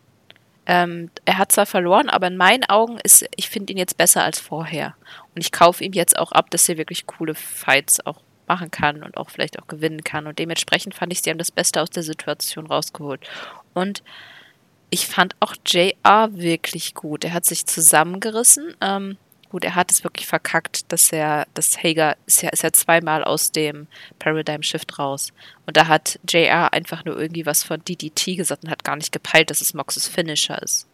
Ähm, 0.67 1.11
er 1.25 1.39
hat 1.39 1.53
zwar 1.53 1.67
verloren, 1.67 2.11
aber 2.11 2.27
in 2.27 2.37
meinen 2.37 2.65
Augen 2.65 2.99
ist, 3.03 3.25
ich 3.37 3.49
finde 3.49 3.73
ihn 3.73 3.79
jetzt 3.79 3.97
besser 3.97 4.25
als 4.25 4.39
vorher. 4.39 4.95
Und 5.35 5.41
ich 5.41 5.53
kaufe 5.53 5.83
ihm 5.83 5.93
jetzt 5.93 6.19
auch 6.19 6.33
ab, 6.33 6.51
dass 6.51 6.69
er 6.69 6.77
wirklich 6.77 7.07
coole 7.07 7.35
Fights 7.35 8.05
auch 8.05 8.21
machen 8.47 8.71
kann 8.71 9.03
und 9.03 9.17
auch 9.17 9.31
vielleicht 9.31 9.59
auch 9.59 9.67
gewinnen 9.67 10.05
kann. 10.05 10.27
Und 10.27 10.39
dementsprechend 10.39 10.95
fand 10.95 11.13
ich, 11.13 11.23
sie 11.23 11.31
haben 11.31 11.39
das 11.39 11.51
Beste 11.51 11.81
aus 11.81 11.91
der 11.91 12.03
Situation 12.03 12.67
rausgeholt. 12.67 13.27
Und 13.73 14.03
ich 14.91 15.07
fand 15.07 15.37
auch 15.41 15.55
JR 15.67 16.31
wirklich 16.33 16.95
gut. 16.95 17.25
Er 17.25 17.33
hat 17.33 17.45
sich 17.45 17.67
zusammengerissen. 17.67 18.75
Ähm, 18.81 19.19
gut, 19.51 19.65
er 19.65 19.75
hat 19.75 19.91
es 19.91 20.05
wirklich 20.05 20.27
verkackt, 20.27 20.91
dass 20.93 21.13
er, 21.13 21.47
dass 21.55 21.83
Hager 21.83 22.17
ist 22.27 22.43
ja, 22.43 22.51
ist 22.51 22.63
ja 22.63 22.73
zweimal 22.73 23.25
aus 23.25 23.53
dem 23.53 23.87
Paradigm 24.19 24.63
Shift 24.63 24.99
raus. 24.99 25.33
Und 25.67 25.77
da 25.77 25.89
hat 25.89 26.19
JR 26.29 26.73
einfach 26.73 27.05
nur 27.05 27.19
irgendwie 27.19 27.47
was 27.47 27.65
von 27.65 27.85
DDT 27.85 28.37
gesagt 28.37 28.65
und 28.65 28.71
hat 28.71 28.85
gar 28.85 28.97
nicht 28.97 29.13
gepeilt, 29.13 29.51
dass 29.51 29.61
es 29.61 29.75
Moxes 29.75 30.09
Finisher 30.09 30.61
ist. 30.63 30.87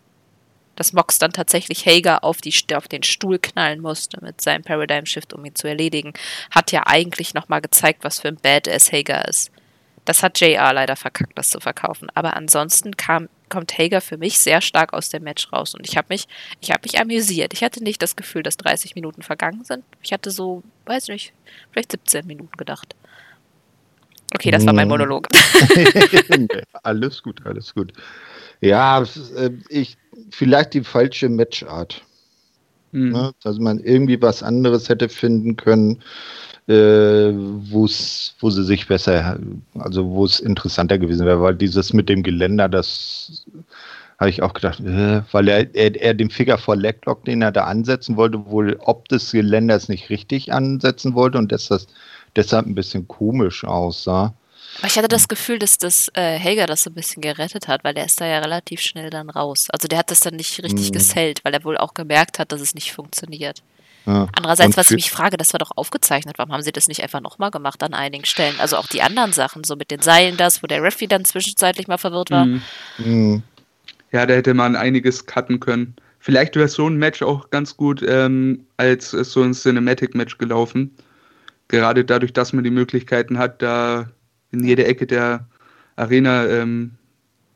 Dass 0.77 0.93
Mox 0.93 1.19
dann 1.19 1.33
tatsächlich 1.33 1.87
Hager 1.87 2.25
auf, 2.25 2.39
die, 2.39 2.53
auf 2.75 2.89
den 2.89 3.05
Stuhl 3.05 3.39
knallen 3.39 3.81
musste 3.81 4.19
mit 4.25 4.41
seinem 4.41 4.65
Paradigm 4.65 5.07
Shift, 5.07 5.33
um 5.33 5.45
ihn 5.45 5.55
zu 5.55 5.69
erledigen, 5.69 6.15
hat 6.51 6.73
ja 6.73 6.83
eigentlich 6.87 7.33
nochmal 7.33 7.61
gezeigt, 7.61 8.03
was 8.03 8.19
für 8.19 8.29
ein 8.29 8.39
Badass 8.43 8.91
Hager 8.91 9.29
ist. 9.29 9.53
Das 10.05 10.23
hat 10.23 10.39
JR 10.41 10.73
leider 10.73 10.97
verkackt, 10.97 11.37
das 11.37 11.51
zu 11.51 11.61
verkaufen. 11.61 12.09
Aber 12.15 12.37
ansonsten 12.37 12.97
kam, 12.97 13.29
kommt 13.49 13.79
Hager 13.79 14.01
für 14.01 14.19
mich 14.19 14.39
sehr 14.39 14.61
stark 14.61 14.93
aus 14.93 15.09
dem 15.09 15.23
Match 15.23 15.51
raus. 15.53 15.75
Und 15.75 15.89
ich 15.89 15.97
habe 15.97 16.09
mich, 16.11 16.27
ich 16.61 16.71
habe 16.71 16.81
mich 16.85 17.01
amüsiert. 17.01 17.53
Ich 17.55 17.63
hatte 17.63 17.83
nicht 17.83 18.03
das 18.03 18.17
Gefühl, 18.17 18.43
dass 18.43 18.57
30 18.59 18.95
Minuten 18.95 19.23
vergangen 19.23 19.65
sind. 19.65 19.85
Ich 20.03 20.13
hatte 20.13 20.31
so, 20.31 20.63
weiß 20.87 21.09
nicht, 21.09 21.33
vielleicht 21.73 21.93
17 21.93 22.27
Minuten 22.27 22.57
gedacht. 22.57 22.95
Okay, 24.35 24.51
das 24.51 24.67
war 24.67 24.73
mein 24.73 24.85
hm. 24.85 24.91
Monolog. 24.91 25.29
alles 26.83 27.23
gut, 27.23 27.47
alles 27.47 27.73
gut. 27.73 27.93
Ja, 28.61 29.03
äh, 29.03 29.51
ich, 29.69 29.97
vielleicht 30.31 30.75
die 30.75 30.83
falsche 30.83 31.29
Matchart. 31.29 32.03
Mhm. 32.95 33.13
Ne? 33.13 33.33
Dass 33.43 33.59
man 33.59 33.79
irgendwie 33.79 34.21
was 34.23 34.43
anderes 34.43 34.89
hätte 34.89 35.09
finden 35.09 35.57
können 35.57 36.03
äh, 36.67 37.33
wo 37.35 37.87
sie 37.87 38.65
sich 38.65 38.89
besser, 38.89 39.39
also 39.79 40.09
wo 40.11 40.25
es 40.25 40.41
interessanter 40.41 40.99
gewesen 40.99 41.27
wäre, 41.27 41.43
weil 41.43 41.55
dieses 41.55 41.93
mit 41.93 42.09
dem 42.09 42.23
Geländer, 42.23 42.69
das 42.69 43.45
habe 44.19 44.31
ich 44.31 44.43
auch 44.43 44.55
gedacht, 44.55 44.81
äh, 44.81 45.23
weil 45.33 45.49
er, 45.49 45.75
er, 45.75 46.01
er 46.01 46.15
den 46.15 46.31
Finger 46.31 46.57
vor 46.57 46.77
Leglock, 46.77 47.25
den 47.25 47.43
er 47.43 47.53
da 47.53 47.65
ansetzen 47.65 48.17
wollte, 48.17 48.47
wohl 48.47 48.77
ob 48.81 49.09
des 49.09 49.33
Geländers 49.33 49.89
nicht 49.89 50.09
richtig 50.09 50.53
ansetzen 50.53 51.15
wollte 51.15 51.37
und 51.39 51.53
dass 51.53 51.69
das 51.69 51.87
deshalb 52.37 52.67
ein 52.67 52.75
bisschen 52.75 53.09
komisch 53.09 53.65
aussah. 53.65 54.35
Aber 54.79 54.87
ich 54.87 54.97
hatte 54.97 55.09
das 55.09 55.29
Gefühl, 55.29 55.59
dass 55.59 55.79
das 55.79 56.11
äh, 56.15 56.39
Helga 56.39 56.67
das 56.67 56.83
so 56.83 56.91
ein 56.91 56.95
bisschen 56.95 57.23
gerettet 57.23 57.69
hat, 57.69 57.85
weil 57.85 57.95
der 57.95 58.07
ist 58.07 58.21
da 58.21 58.27
ja 58.27 58.41
relativ 58.41 58.81
schnell 58.81 59.11
dann 59.11 59.31
raus. 59.31 59.69
Also 59.71 59.89
der 59.89 59.99
hat 59.99 60.11
das 60.11 60.21
dann 60.21 60.37
nicht 60.37 60.63
richtig 60.63 60.91
mm. 60.91 60.93
gesellt, 60.93 61.45
weil 61.45 61.55
er 61.55 61.65
wohl 61.65 61.79
auch 61.79 61.95
gemerkt 61.95 62.39
hat, 62.39 62.53
dass 62.53 62.61
es 62.61 62.75
nicht 62.75 62.93
funktioniert. 62.93 63.63
Ja. 64.07 64.29
Andererseits, 64.37 64.77
was 64.77 64.91
ich 64.91 64.97
mich 64.97 65.11
frage, 65.11 65.37
das 65.37 65.53
war 65.55 65.59
doch 65.59 65.71
aufgezeichnet. 65.77 66.39
Warum 66.39 66.53
haben 66.53 66.63
sie 66.63 66.73
das 66.73 66.89
nicht 66.89 67.03
einfach 67.03 67.21
nochmal 67.21 67.51
gemacht 67.51 67.83
an 67.83 67.95
einigen 67.95 68.27
Stellen? 68.27 68.55
Also 68.59 68.77
auch 68.77 68.87
die 68.87 69.03
anderen 69.03 69.33
Sachen, 69.33 69.65
so 69.65 69.77
mit 69.77 69.91
den 69.91 70.01
Seilen 70.01 70.37
das, 70.37 70.63
wo 70.63 70.67
der 70.67 70.83
Referee 70.83 71.07
dann 71.07 71.25
zwischenzeitlich 71.25 71.89
mal 71.89 71.99
verwirrt 71.99 72.31
war. 72.31 72.45
Mhm. 72.45 72.63
Mhm. 72.99 73.43
Ja, 74.13 74.27
da 74.27 74.35
hätte 74.35 74.55
man 74.55 74.77
einiges 74.77 75.27
cutten 75.27 75.59
können. 75.59 75.97
Vielleicht 76.21 76.57
wäre 76.57 76.69
so 76.69 76.89
ein 76.89 76.97
Match 76.97 77.23
auch 77.23 77.51
ganz 77.51 77.77
gut 77.77 78.03
ähm, 78.07 78.67
als 78.77 79.11
so 79.11 79.43
ein 79.43 79.53
Cinematic-Match 79.53 80.39
gelaufen. 80.39 80.95
Gerade 81.69 82.05
dadurch, 82.05 82.33
dass 82.33 82.53
man 82.53 82.65
die 82.65 82.71
Möglichkeiten 82.71 83.39
hat, 83.39 83.61
da 83.61 84.09
in 84.55 84.65
jede 84.65 84.87
Ecke 84.87 85.07
der 85.07 85.47
Arena 85.97 86.47
ähm, 86.47 86.93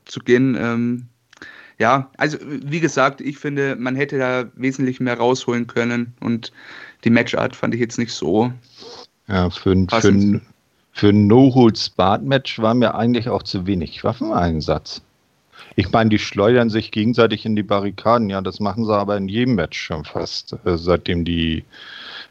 zu 0.04 0.20
gehen. 0.20 0.56
Ähm, 0.58 1.06
ja, 1.78 2.10
also 2.16 2.38
wie 2.42 2.80
gesagt, 2.80 3.20
ich 3.20 3.38
finde, 3.38 3.76
man 3.76 3.94
hätte 3.94 4.18
da 4.18 4.46
wesentlich 4.56 5.00
mehr 5.00 5.16
rausholen 5.16 5.66
können 5.66 6.12
und 6.20 6.52
die 7.04 7.10
Matchart 7.10 7.54
fand 7.54 7.74
ich 7.74 7.80
jetzt 7.80 7.98
nicht 7.98 8.12
so. 8.12 8.52
Ja, 9.28 9.48
für 9.50 9.70
ein, 9.70 9.88
für 9.88 10.08
ein, 10.08 10.42
für 10.92 11.10
ein 11.10 11.26
No-Holds-Bart-Match 11.28 12.58
war 12.58 12.74
mir 12.74 12.94
eigentlich 12.94 13.28
auch 13.28 13.44
zu 13.44 13.66
wenig 13.66 14.02
Waffeneinsatz. 14.02 15.02
Ich 15.76 15.92
meine, 15.92 16.10
die 16.10 16.18
schleudern 16.18 16.70
sich 16.70 16.90
gegenseitig 16.90 17.46
in 17.46 17.54
die 17.54 17.62
Barrikaden, 17.62 18.30
ja, 18.30 18.40
das 18.40 18.58
machen 18.58 18.84
sie 18.84 18.94
aber 18.94 19.16
in 19.16 19.28
jedem 19.28 19.54
Match 19.54 19.80
schon 19.80 20.04
fast, 20.04 20.56
äh, 20.64 20.76
seitdem 20.76 21.24
die 21.24 21.64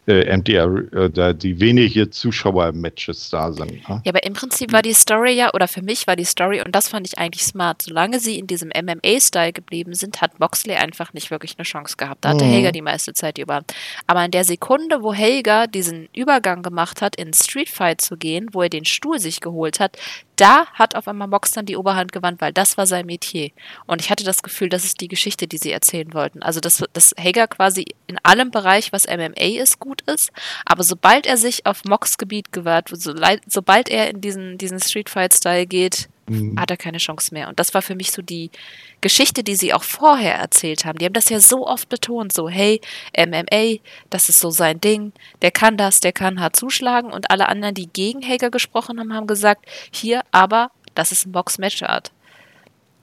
äh, 0.07 0.37
MDR, 0.37 0.83
äh, 0.93 1.35
die 1.35 1.59
wenige 1.59 2.09
Zuschauer-Matches 2.09 3.29
da 3.29 3.51
sind. 3.51 3.87
Ne? 3.89 4.01
Ja, 4.05 4.11
aber 4.11 4.23
im 4.23 4.33
Prinzip 4.33 4.71
war 4.71 4.81
die 4.81 4.93
Story 4.93 5.33
ja, 5.33 5.53
oder 5.53 5.67
für 5.67 5.81
mich 5.81 6.07
war 6.07 6.15
die 6.15 6.25
Story, 6.25 6.61
und 6.61 6.73
das 6.73 6.87
fand 6.87 7.07
ich 7.07 7.17
eigentlich 7.17 7.43
smart, 7.43 7.81
solange 7.81 8.19
sie 8.19 8.39
in 8.39 8.47
diesem 8.47 8.69
MMA-Style 8.69 9.53
geblieben 9.53 9.93
sind, 9.93 10.21
hat 10.21 10.39
Moxley 10.39 10.75
einfach 10.75 11.13
nicht 11.13 11.29
wirklich 11.29 11.55
eine 11.57 11.65
Chance 11.65 11.97
gehabt. 11.97 12.23
Da 12.23 12.29
hatte 12.29 12.45
mhm. 12.45 12.53
Hager 12.53 12.71
die 12.71 12.81
meiste 12.81 13.13
Zeit 13.13 13.37
über. 13.37 13.63
Aber 14.07 14.23
in 14.23 14.31
der 14.31 14.45
Sekunde, 14.45 15.03
wo 15.03 15.13
Hager 15.13 15.67
diesen 15.67 16.07
Übergang 16.15 16.63
gemacht 16.63 17.01
hat, 17.01 17.15
in 17.17 17.33
Street 17.33 17.69
Fight 17.69 18.01
zu 18.01 18.17
gehen, 18.17 18.47
wo 18.53 18.61
er 18.61 18.69
den 18.69 18.85
Stuhl 18.85 19.19
sich 19.19 19.41
geholt 19.41 19.79
hat, 19.79 19.97
da 20.37 20.67
hat 20.67 20.95
auf 20.95 21.07
einmal 21.07 21.27
Mox 21.27 21.51
dann 21.51 21.65
die 21.65 21.75
Oberhand 21.75 22.11
gewandt, 22.11 22.41
weil 22.41 22.53
das 22.53 22.77
war 22.77 22.87
sein 22.87 23.05
Metier. 23.05 23.51
Und 23.85 24.01
ich 24.01 24.09
hatte 24.09 24.23
das 24.23 24.43
Gefühl, 24.43 24.69
das 24.69 24.85
ist 24.85 25.01
die 25.01 25.07
Geschichte, 25.07 25.47
die 25.47 25.57
sie 25.57 25.71
erzählen 25.71 26.13
wollten. 26.13 26.41
Also, 26.41 26.59
dass, 26.59 26.83
dass 26.93 27.13
Hager 27.19 27.47
quasi 27.47 27.85
in 28.07 28.17
allem 28.23 28.51
Bereich, 28.51 28.93
was 28.93 29.07
MMA 29.07 29.59
ist, 29.59 29.79
gut 29.79 30.01
ist. 30.01 30.31
Aber 30.65 30.83
sobald 30.83 31.25
er 31.25 31.37
sich 31.37 31.65
auf 31.65 31.83
Mox 31.83 32.17
Gebiet 32.17 32.51
gewahrt, 32.51 32.89
so, 32.93 33.13
sobald 33.47 33.89
er 33.89 34.09
in 34.09 34.21
diesen, 34.21 34.57
diesen 34.57 34.79
Street 34.79 35.09
Fight 35.09 35.33
Style 35.33 35.65
geht, 35.65 36.09
mhm. 36.27 36.59
hat 36.59 36.71
er 36.71 36.77
keine 36.77 36.97
Chance 36.97 37.33
mehr. 37.33 37.47
Und 37.47 37.59
das 37.59 37.73
war 37.73 37.81
für 37.81 37.95
mich 37.95 38.11
so 38.11 38.21
die 38.21 38.51
Geschichte, 39.01 39.43
die 39.43 39.55
sie 39.55 39.73
auch 39.73 39.83
vorher 39.83 40.35
erzählt 40.35 40.85
haben. 40.85 40.99
Die 40.99 41.05
haben 41.05 41.13
das 41.13 41.29
ja 41.29 41.39
so 41.39 41.67
oft 41.67 41.89
betont, 41.89 42.33
so, 42.33 42.49
hey, 42.49 42.81
MMA, 43.17 43.79
das 44.09 44.29
ist 44.29 44.39
so 44.39 44.49
sein 44.49 44.81
Ding, 44.81 45.13
der 45.41 45.51
kann 45.51 45.77
das, 45.77 45.99
der 45.99 46.13
kann 46.13 46.39
hart 46.39 46.55
zuschlagen. 46.55 47.11
Und 47.11 47.31
alle 47.31 47.49
anderen, 47.49 47.75
die 47.75 47.87
gegen 47.87 48.21
Hager 48.21 48.49
gesprochen 48.49 48.99
haben, 48.99 49.13
haben 49.13 49.27
gesagt, 49.27 49.65
hier, 49.91 50.23
aber 50.31 50.71
das 50.95 51.11
ist 51.11 51.25
ein 51.25 51.31
Box-Match-Art. 51.31 52.11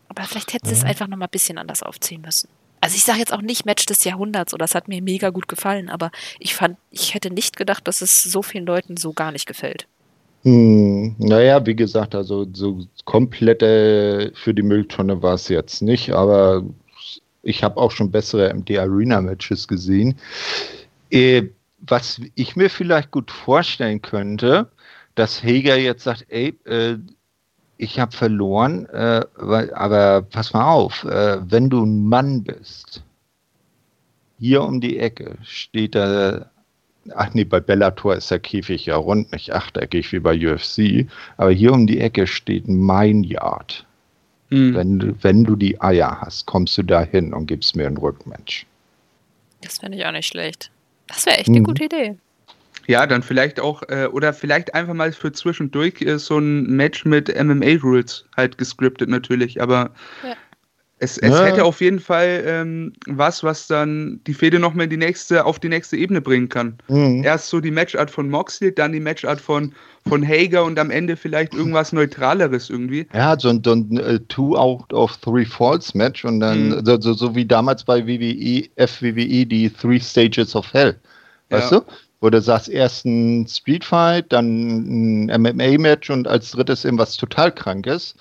Aber 0.08 0.24
vielleicht 0.24 0.52
hätten 0.52 0.66
sie 0.66 0.74
es 0.74 0.84
einfach 0.84 1.08
noch 1.08 1.16
mal 1.16 1.26
ein 1.26 1.30
bisschen 1.30 1.58
anders 1.58 1.82
aufziehen 1.82 2.20
müssen. 2.20 2.48
Also 2.80 2.96
ich 2.96 3.04
sage 3.04 3.18
jetzt 3.18 3.32
auch 3.32 3.40
nicht 3.40 3.64
Match 3.64 3.86
des 3.86 4.04
Jahrhunderts 4.04 4.52
oder 4.52 4.64
das 4.64 4.74
hat 4.74 4.88
mir 4.88 5.00
mega 5.00 5.30
gut 5.30 5.48
gefallen, 5.48 5.88
aber 5.88 6.10
ich 6.38 6.54
fand, 6.54 6.76
ich 6.90 7.14
hätte 7.14 7.30
nicht 7.30 7.56
gedacht, 7.56 7.88
dass 7.88 8.02
es 8.02 8.22
so 8.22 8.42
vielen 8.42 8.66
Leuten 8.66 8.98
so 8.98 9.14
gar 9.14 9.32
nicht 9.32 9.46
gefällt. 9.46 9.86
Hm, 10.44 11.16
naja, 11.18 11.64
wie 11.64 11.74
gesagt, 11.74 12.14
also 12.14 12.46
so 12.52 12.80
komplette 13.06 14.30
für 14.34 14.52
die 14.52 14.62
Mülltonne 14.62 15.22
war 15.22 15.34
es 15.34 15.48
jetzt 15.48 15.80
nicht, 15.80 16.12
aber 16.12 16.62
ich 17.42 17.62
habe 17.64 17.78
auch 17.78 17.90
schon 17.90 18.10
bessere 18.10 18.50
MD 18.52 18.78
Arena 18.78 19.22
Matches 19.22 19.66
gesehen. 19.66 20.18
Äh, 21.10 21.44
was 21.80 22.20
ich 22.34 22.56
mir 22.56 22.68
vielleicht 22.70 23.10
gut 23.10 23.30
vorstellen 23.30 24.02
könnte, 24.02 24.70
dass 25.14 25.42
Hager 25.42 25.76
jetzt 25.76 26.04
sagt, 26.04 26.26
ey, 26.28 26.58
äh, 26.64 26.98
ich 27.78 27.98
habe 27.98 28.12
verloren, 28.16 28.86
äh, 28.86 29.24
aber 29.38 30.22
pass 30.22 30.52
mal 30.52 30.70
auf, 30.72 31.04
äh, 31.04 31.38
wenn 31.50 31.70
du 31.70 31.84
ein 31.84 32.06
Mann 32.06 32.44
bist, 32.44 33.02
hier 34.38 34.62
um 34.62 34.80
die 34.80 34.98
Ecke 34.98 35.38
steht 35.42 35.94
da 35.94 36.50
Ach 37.14 37.34
nee, 37.34 37.44
bei 37.44 37.60
Bellator 37.60 38.16
ist 38.16 38.30
der 38.30 38.38
Käfig 38.38 38.86
ja 38.86 38.96
rund, 38.96 39.32
nicht 39.32 39.52
achteckig 39.52 40.12
wie 40.12 40.20
bei 40.20 40.34
UFC. 40.34 41.06
Aber 41.36 41.50
hier 41.50 41.72
um 41.72 41.86
die 41.86 42.00
Ecke 42.00 42.26
steht 42.26 42.66
mein 42.66 43.24
Yard. 43.24 43.84
Mhm. 44.50 44.74
Wenn, 44.74 44.98
du, 44.98 45.14
wenn 45.22 45.44
du 45.44 45.56
die 45.56 45.80
Eier 45.80 46.20
hast, 46.20 46.46
kommst 46.46 46.78
du 46.78 46.82
da 46.82 47.02
hin 47.02 47.34
und 47.34 47.46
gibst 47.46 47.76
mir 47.76 47.86
ein 47.86 47.96
Rückmatch. 47.96 48.66
Das 49.62 49.78
fände 49.78 49.98
ich 49.98 50.06
auch 50.06 50.12
nicht 50.12 50.28
schlecht. 50.28 50.70
Das 51.08 51.26
wäre 51.26 51.38
echt 51.38 51.48
eine 51.48 51.60
mhm. 51.60 51.64
gute 51.64 51.84
Idee. 51.84 52.16
Ja, 52.86 53.06
dann 53.06 53.22
vielleicht 53.22 53.60
auch, 53.60 53.82
äh, 53.88 54.06
oder 54.06 54.34
vielleicht 54.34 54.74
einfach 54.74 54.92
mal 54.94 55.12
für 55.12 55.32
zwischendurch 55.32 56.02
äh, 56.02 56.18
so 56.18 56.38
ein 56.38 56.64
Match 56.64 57.04
mit 57.04 57.28
MMA-Rules, 57.28 58.26
halt 58.36 58.58
gescriptet 58.58 59.08
natürlich, 59.08 59.62
aber 59.62 59.90
ja. 60.22 60.34
Es, 61.04 61.18
es 61.18 61.30
ja. 61.30 61.44
hätte 61.44 61.64
auf 61.64 61.82
jeden 61.82 62.00
Fall 62.00 62.42
ähm, 62.46 62.94
was, 63.06 63.44
was 63.44 63.66
dann 63.66 64.20
die 64.26 64.32
Fehde 64.32 64.58
noch 64.58 64.72
mal 64.72 64.88
die 64.88 64.96
nächste, 64.96 65.44
auf 65.44 65.58
die 65.58 65.68
nächste 65.68 65.98
Ebene 65.98 66.22
bringen 66.22 66.48
kann. 66.48 66.78
Mhm. 66.88 67.22
Erst 67.22 67.48
so 67.48 67.60
die 67.60 67.70
Matchart 67.70 68.10
von 68.10 68.30
Moxley, 68.30 68.74
dann 68.74 68.92
die 68.92 69.00
Matchart 69.00 69.38
von, 69.38 69.74
von 70.08 70.26
Hager 70.26 70.64
und 70.64 70.78
am 70.78 70.90
Ende 70.90 71.16
vielleicht 71.16 71.52
irgendwas 71.52 71.92
Neutraleres 71.92 72.70
irgendwie. 72.70 73.06
Ja, 73.12 73.38
so 73.38 73.50
ein, 73.50 73.62
so 73.62 73.72
ein 73.72 74.00
uh, 74.00 74.18
Two 74.28 74.56
out 74.56 74.90
of 74.94 75.14
Three 75.18 75.44
Falls 75.44 75.94
Match 75.94 76.24
und 76.24 76.40
dann 76.40 76.70
mhm. 76.70 76.86
so, 76.86 76.98
so, 76.98 77.12
so, 77.12 77.34
wie 77.34 77.44
damals 77.44 77.84
bei 77.84 78.06
WWE, 78.06 78.66
FWWE, 78.78 79.44
die 79.44 79.68
Three 79.68 80.00
Stages 80.00 80.56
of 80.56 80.72
Hell. 80.72 80.96
Weißt 81.50 81.70
ja. 81.70 81.80
du? 81.80 81.86
Wo 82.22 82.30
du 82.30 82.40
sagst, 82.40 82.70
erst 82.70 83.04
ein 83.04 83.46
Street 83.46 83.84
Fight, 83.84 84.32
dann 84.32 85.26
ein 85.26 85.42
MMA-Match 85.42 86.08
und 86.08 86.26
als 86.26 86.52
drittes 86.52 86.86
irgendwas 86.86 87.18
total 87.18 87.52
Krankes. 87.52 88.14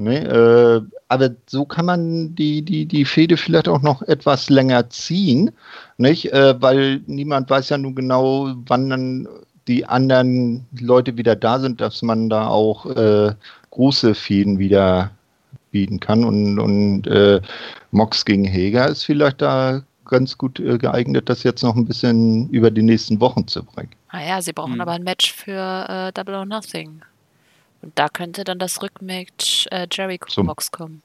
Nee, 0.00 0.18
äh, 0.18 0.80
aber 1.08 1.30
so 1.46 1.64
kann 1.64 1.86
man 1.86 2.34
die, 2.36 2.62
die, 2.62 2.86
die 2.86 3.04
Fehde 3.04 3.36
vielleicht 3.36 3.66
auch 3.66 3.82
noch 3.82 4.00
etwas 4.02 4.48
länger 4.48 4.88
ziehen, 4.90 5.50
nicht? 5.96 6.32
Äh, 6.32 6.54
weil 6.62 7.00
niemand 7.06 7.50
weiß 7.50 7.70
ja 7.70 7.78
nun 7.78 7.96
genau, 7.96 8.54
wann 8.68 8.90
dann 8.90 9.28
die 9.66 9.84
anderen 9.84 10.64
Leute 10.80 11.16
wieder 11.16 11.34
da 11.34 11.58
sind, 11.58 11.80
dass 11.80 12.02
man 12.02 12.30
da 12.30 12.46
auch 12.46 12.86
äh, 12.86 13.34
große 13.70 14.14
Fäden 14.14 14.60
wieder 14.60 15.10
bieten 15.72 15.98
kann. 15.98 16.24
Und, 16.24 16.60
und 16.60 17.08
äh, 17.08 17.40
Mox 17.90 18.24
gegen 18.24 18.44
Heger 18.44 18.88
ist 18.88 19.02
vielleicht 19.02 19.42
da 19.42 19.82
ganz 20.04 20.38
gut 20.38 20.60
äh, 20.60 20.78
geeignet, 20.78 21.28
das 21.28 21.42
jetzt 21.42 21.62
noch 21.62 21.74
ein 21.74 21.86
bisschen 21.86 22.48
über 22.50 22.70
die 22.70 22.82
nächsten 22.82 23.20
Wochen 23.20 23.48
zu 23.48 23.64
bringen. 23.64 23.90
Ah 24.10 24.22
ja, 24.24 24.40
sie 24.40 24.52
brauchen 24.52 24.74
hm. 24.74 24.80
aber 24.80 24.92
ein 24.92 25.02
Match 25.02 25.34
für 25.34 25.86
äh, 25.88 26.12
Double 26.12 26.36
or 26.36 26.46
Nothing. 26.46 27.02
Und 27.82 27.98
da 27.98 28.08
könnte 28.08 28.44
dann 28.44 28.58
das 28.58 28.82
Rückmatch 28.82 29.66
äh, 29.70 29.86
Jericho 29.90 30.42
Box 30.42 30.70
kommen. 30.70 31.02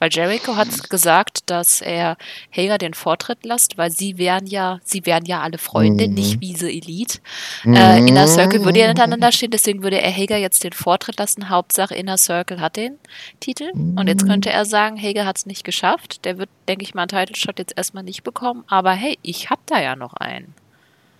Weil 0.00 0.08
Jericho 0.10 0.56
hat 0.56 0.88
gesagt, 0.88 1.50
dass 1.50 1.82
er 1.82 2.16
Hager 2.50 2.78
den 2.78 2.94
Vortritt 2.94 3.44
lässt, 3.44 3.76
weil 3.76 3.90
sie 3.90 4.16
wären 4.16 4.46
ja, 4.46 4.80
sie 4.82 5.04
wären 5.04 5.26
ja 5.26 5.42
alle 5.42 5.58
Freunde, 5.58 6.08
mhm. 6.08 6.14
nicht 6.14 6.40
Wiese 6.40 6.70
Elite. 6.70 7.18
Mhm. 7.64 7.76
Äh, 7.76 7.98
Inner 7.98 8.26
Circle 8.26 8.64
würde 8.64 8.80
ja 8.80 8.86
hintereinander 8.86 9.30
stehen, 9.30 9.50
deswegen 9.50 9.82
würde 9.82 10.00
er 10.00 10.10
Hager 10.10 10.38
jetzt 10.38 10.64
den 10.64 10.72
Vortritt 10.72 11.18
lassen. 11.18 11.50
Hauptsache 11.50 11.94
Inner 11.94 12.16
Circle 12.16 12.60
hat 12.60 12.76
den 12.76 12.96
Titel. 13.40 13.70
Mhm. 13.74 13.98
Und 13.98 14.08
jetzt 14.08 14.26
könnte 14.26 14.48
er 14.48 14.64
sagen, 14.64 14.96
Hager 15.00 15.26
hat 15.26 15.36
es 15.36 15.44
nicht 15.44 15.64
geschafft. 15.64 16.24
Der 16.24 16.38
wird, 16.38 16.48
denke 16.66 16.82
ich 16.82 16.94
mal, 16.94 17.02
einen 17.02 17.08
Title 17.08 17.36
Shot 17.36 17.58
jetzt 17.58 17.76
erstmal 17.76 18.02
nicht 18.02 18.24
bekommen. 18.24 18.64
Aber 18.68 18.92
hey, 18.92 19.18
ich 19.20 19.50
hab 19.50 19.64
da 19.66 19.82
ja 19.82 19.96
noch 19.96 20.14
einen. 20.14 20.54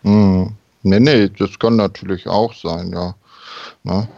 Mhm. 0.03 0.57
Nee, 0.83 1.01
nee, 1.01 1.29
das 1.29 1.59
kann 1.59 1.77
natürlich 1.77 2.27
auch 2.27 2.55
sein, 2.55 2.93
ja. 2.95 3.15
Na? 3.83 4.09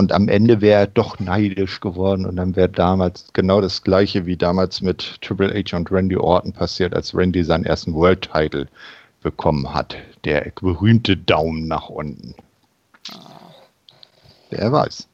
Und 0.00 0.12
am 0.12 0.28
Ende 0.28 0.62
wäre 0.62 0.80
er 0.80 0.86
doch 0.86 1.20
neidisch 1.20 1.78
geworden 1.80 2.24
und 2.24 2.36
dann 2.36 2.56
wäre 2.56 2.70
damals 2.70 3.26
genau 3.34 3.60
das 3.60 3.82
gleiche 3.82 4.24
wie 4.24 4.38
damals 4.38 4.80
mit 4.80 5.20
Triple 5.20 5.52
H 5.52 5.76
und 5.76 5.92
Randy 5.92 6.16
Orton 6.16 6.54
passiert, 6.54 6.94
als 6.94 7.14
Randy 7.14 7.44
seinen 7.44 7.66
ersten 7.66 7.92
World 7.92 8.30
Title 8.32 8.66
bekommen 9.20 9.74
hat. 9.74 9.98
Der 10.24 10.50
berühmte 10.58 11.18
Daumen 11.18 11.68
nach 11.68 11.90
unten. 11.90 12.34
Wer 14.48 14.72
weiß. 14.72 15.06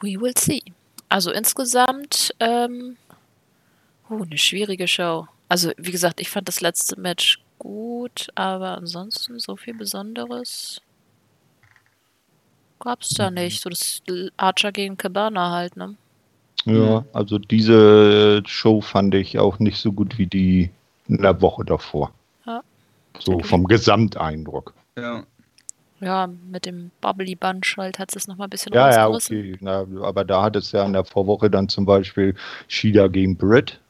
We 0.00 0.20
will 0.20 0.34
see. 0.38 0.62
Also 1.08 1.32
insgesamt 1.32 2.36
ähm, 2.38 2.96
oh, 4.08 4.22
eine 4.22 4.38
schwierige 4.38 4.86
Show. 4.86 5.26
Also 5.48 5.72
wie 5.76 5.90
gesagt, 5.90 6.20
ich 6.20 6.30
fand 6.30 6.46
das 6.46 6.60
letzte 6.60 7.00
Match 7.00 7.40
gut, 7.58 8.28
aber 8.36 8.78
ansonsten 8.78 9.40
so 9.40 9.56
viel 9.56 9.74
Besonderes 9.74 10.80
gab's 12.80 13.10
da 13.10 13.30
nicht. 13.30 13.60
So 13.60 13.70
das 13.70 14.02
Archer 14.36 14.72
gegen 14.72 14.96
Cabana 14.96 15.50
halt, 15.50 15.76
ne? 15.76 15.96
Ja, 16.66 17.04
also 17.12 17.38
diese 17.38 18.42
Show 18.46 18.80
fand 18.80 19.14
ich 19.14 19.38
auch 19.38 19.58
nicht 19.58 19.78
so 19.78 19.92
gut 19.92 20.16
wie 20.18 20.26
die 20.26 20.70
in 21.08 21.20
der 21.20 21.40
Woche 21.42 21.64
davor. 21.64 22.12
Ja. 22.46 22.62
So 23.18 23.40
vom 23.40 23.64
Gesamteindruck. 23.66 24.72
Ja. 24.96 25.24
Ja, 26.00 26.28
mit 26.50 26.66
dem 26.66 26.90
Bubbly 27.00 27.34
Bunch 27.34 27.76
halt 27.78 27.98
hat 27.98 28.14
es 28.14 28.26
nochmal 28.26 28.46
ein 28.48 28.50
bisschen 28.50 28.72
Ja, 28.74 28.90
ja, 28.90 29.08
okay. 29.08 29.56
Na, 29.60 29.86
aber 30.02 30.24
da 30.24 30.42
hat 30.42 30.56
es 30.56 30.72
ja 30.72 30.84
in 30.84 30.92
der 30.92 31.04
Vorwoche 31.04 31.48
dann 31.48 31.68
zum 31.68 31.86
Beispiel 31.86 32.34
Shida 32.68 33.06
gegen 33.08 33.36
Britt. 33.36 33.80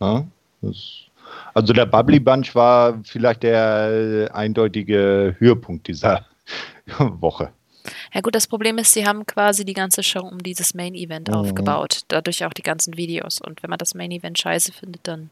Ja, 0.00 0.26
das, 0.60 1.04
also 1.54 1.72
der 1.72 1.86
Bubbly 1.86 2.20
Bunch 2.20 2.54
war 2.54 2.98
vielleicht 3.04 3.42
der 3.42 4.30
eindeutige 4.34 5.36
Höhepunkt 5.38 5.86
dieser 5.86 6.26
Woche. 6.98 7.50
Ja 8.14 8.20
gut, 8.20 8.34
das 8.34 8.46
Problem 8.46 8.78
ist, 8.78 8.92
sie 8.92 9.06
haben 9.06 9.26
quasi 9.26 9.64
die 9.64 9.74
ganze 9.74 10.02
Show 10.02 10.20
um 10.20 10.42
dieses 10.42 10.74
Main 10.74 10.94
Event 10.94 11.28
mhm. 11.28 11.34
aufgebaut. 11.34 12.02
Dadurch 12.08 12.44
auch 12.44 12.52
die 12.52 12.62
ganzen 12.62 12.96
Videos. 12.96 13.40
Und 13.40 13.62
wenn 13.62 13.70
man 13.70 13.78
das 13.78 13.94
Main 13.94 14.10
Event 14.10 14.38
scheiße 14.38 14.72
findet, 14.72 15.06
dann 15.06 15.30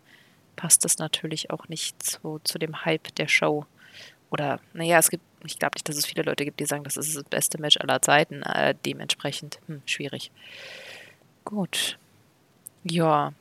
passt 0.56 0.84
das 0.84 0.98
natürlich 0.98 1.50
auch 1.50 1.68
nicht 1.68 2.02
zu, 2.02 2.40
zu 2.44 2.58
dem 2.58 2.84
Hype 2.84 3.14
der 3.16 3.28
Show. 3.28 3.66
Oder, 4.30 4.60
naja, 4.72 4.98
es 4.98 5.10
gibt, 5.10 5.24
ich 5.44 5.58
glaube 5.58 5.74
nicht, 5.76 5.88
dass 5.88 5.96
es 5.96 6.06
viele 6.06 6.22
Leute 6.22 6.44
gibt, 6.44 6.60
die 6.60 6.66
sagen, 6.66 6.84
das 6.84 6.96
ist 6.96 7.16
das 7.16 7.24
beste 7.24 7.60
Match 7.60 7.78
aller 7.78 8.02
Zeiten. 8.02 8.42
Äh, 8.42 8.74
dementsprechend, 8.84 9.58
hm, 9.66 9.82
schwierig. 9.86 10.30
Gut. 11.44 11.98
Ja, 12.82 13.32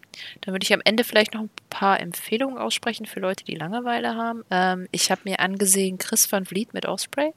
dann 0.41 0.53
würde 0.53 0.63
ich 0.63 0.73
am 0.73 0.81
Ende 0.83 1.03
vielleicht 1.03 1.33
noch 1.33 1.41
ein 1.41 1.49
paar 1.69 1.99
Empfehlungen 1.99 2.57
aussprechen 2.57 3.05
für 3.05 3.19
Leute, 3.19 3.45
die 3.45 3.55
Langeweile 3.55 4.15
haben. 4.15 4.43
Ähm, 4.49 4.87
ich 4.91 5.11
habe 5.11 5.21
mir 5.23 5.39
angesehen 5.39 5.97
Chris 5.97 6.29
van 6.31 6.45
Vliet 6.45 6.73
mit 6.73 6.85
Osprey. 6.85 7.33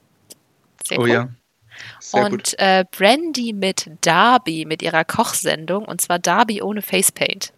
Sehr 0.85 0.99
oh 0.99 1.03
cool. 1.03 1.09
ja. 1.11 1.29
Sehr 2.01 2.27
und 2.27 2.59
äh, 2.59 2.85
Brandy 2.91 3.53
mit 3.53 3.91
Darby, 4.01 4.65
mit 4.67 4.83
ihrer 4.83 5.05
Kochsendung, 5.05 5.85
und 5.85 6.01
zwar 6.01 6.19
Darby 6.19 6.63
ohne 6.63 6.83
Facepaint. 6.83 7.53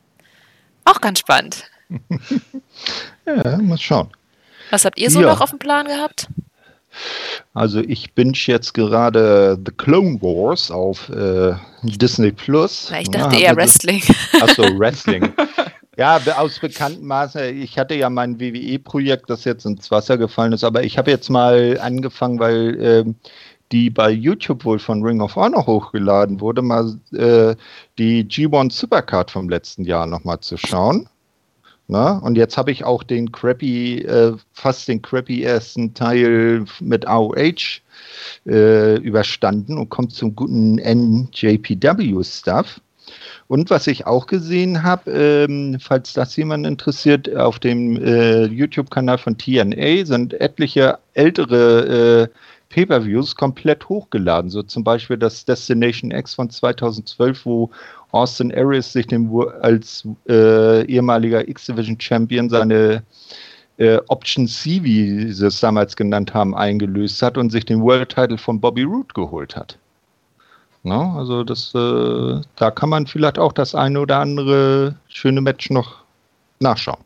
Auch 0.84 1.00
ganz 1.00 1.20
spannend. 1.20 1.64
ja, 3.26 3.58
mal 3.58 3.78
schauen. 3.78 4.10
Was 4.70 4.84
habt 4.84 4.98
ihr 4.98 5.10
so 5.10 5.20
ja. 5.20 5.28
noch 5.28 5.40
auf 5.40 5.50
dem 5.50 5.58
Plan 5.58 5.86
gehabt? 5.86 6.28
Also 7.54 7.80
ich 7.80 8.12
binge 8.12 8.36
jetzt 8.36 8.72
gerade 8.74 9.58
The 9.64 9.72
Clone 9.72 10.20
Wars 10.20 10.70
auf 10.70 11.08
äh, 11.08 11.54
Disney 11.82 12.32
Plus. 12.32 12.88
Na, 12.90 13.00
ich 13.00 13.10
dachte 13.10 13.36
ja, 13.36 13.48
eher 13.48 13.56
Wrestling. 13.56 14.02
Achso, 14.40 14.62
Wrestling. 14.78 15.32
Ja, 15.96 16.20
aus 16.36 16.58
bekannten 16.58 17.06
Maßen, 17.06 17.56
ich 17.56 17.78
hatte 17.78 17.94
ja 17.94 18.10
mein 18.10 18.40
WWE-Projekt, 18.40 19.30
das 19.30 19.44
jetzt 19.44 19.64
ins 19.64 19.92
Wasser 19.92 20.18
gefallen 20.18 20.52
ist, 20.52 20.64
aber 20.64 20.82
ich 20.82 20.98
habe 20.98 21.10
jetzt 21.10 21.30
mal 21.30 21.78
angefangen, 21.80 22.40
weil 22.40 22.82
äh, 22.82 23.04
die 23.72 23.90
bei 23.90 24.10
YouTube 24.10 24.64
wohl 24.64 24.78
von 24.78 25.02
Ring 25.02 25.20
of 25.20 25.36
Honor 25.36 25.66
hochgeladen 25.66 26.40
wurde, 26.40 26.62
mal 26.62 26.98
äh, 27.12 27.56
die 27.98 28.24
G1 28.24 28.72
Supercard 28.72 29.30
vom 29.30 29.48
letzten 29.48 29.84
Jahr 29.84 30.06
nochmal 30.06 30.40
zu 30.40 30.56
schauen. 30.56 31.08
Na? 31.86 32.18
Und 32.18 32.36
jetzt 32.36 32.56
habe 32.56 32.70
ich 32.70 32.84
auch 32.84 33.02
den 33.02 33.30
crappy, 33.30 33.98
äh, 33.98 34.34
fast 34.52 34.88
den 34.88 35.02
crappy 35.02 35.42
ersten 35.42 35.92
Teil 35.92 36.64
mit 36.80 37.06
AOH 37.06 37.82
äh, 38.46 38.96
überstanden 38.96 39.76
und 39.76 39.90
kommt 39.90 40.12
zum 40.12 40.34
guten 40.34 40.76
NJPW-Stuff. 40.76 42.80
Und 43.48 43.68
was 43.68 43.86
ich 43.86 44.06
auch 44.06 44.26
gesehen 44.26 44.82
habe, 44.82 45.10
ähm, 45.10 45.76
falls 45.78 46.14
das 46.14 46.34
jemand 46.36 46.66
interessiert, 46.66 47.34
auf 47.36 47.58
dem 47.58 48.02
äh, 48.02 48.46
YouTube-Kanal 48.46 49.18
von 49.18 49.36
TNA 49.36 50.06
sind 50.06 50.32
etliche 50.40 50.98
ältere 51.12 52.30
äh, 52.32 52.38
Pay-per-Views 52.74 53.36
komplett 53.36 53.88
hochgeladen. 53.88 54.50
So 54.50 54.60
zum 54.64 54.82
Beispiel 54.82 55.16
das 55.16 55.44
Destination 55.44 56.10
X 56.10 56.34
von 56.34 56.50
2012, 56.50 57.46
wo 57.46 57.70
Austin 58.10 58.52
Aries 58.52 58.92
sich 58.92 59.06
dem, 59.06 59.30
als 59.62 60.06
äh, 60.28 60.84
ehemaliger 60.86 61.46
X-Division 61.46 62.00
Champion 62.00 62.50
seine 62.50 63.04
äh, 63.76 63.98
Option 64.08 64.48
C, 64.48 64.82
wie 64.82 65.32
sie 65.32 65.46
es 65.46 65.60
damals 65.60 65.94
genannt 65.94 66.34
haben, 66.34 66.56
eingelöst 66.56 67.22
hat 67.22 67.38
und 67.38 67.50
sich 67.50 67.64
den 67.64 67.80
World 67.80 68.08
Title 68.08 68.38
von 68.38 68.60
Bobby 68.60 68.82
Roode 68.82 69.14
geholt 69.14 69.54
hat. 69.54 69.78
No, 70.82 71.16
also 71.16 71.44
das, 71.44 71.72
äh, 71.76 72.40
da 72.56 72.70
kann 72.72 72.88
man 72.88 73.06
vielleicht 73.06 73.38
auch 73.38 73.52
das 73.52 73.76
eine 73.76 74.00
oder 74.00 74.18
andere 74.18 74.96
schöne 75.06 75.40
Match 75.40 75.70
noch 75.70 76.02
nachschauen. 76.58 77.03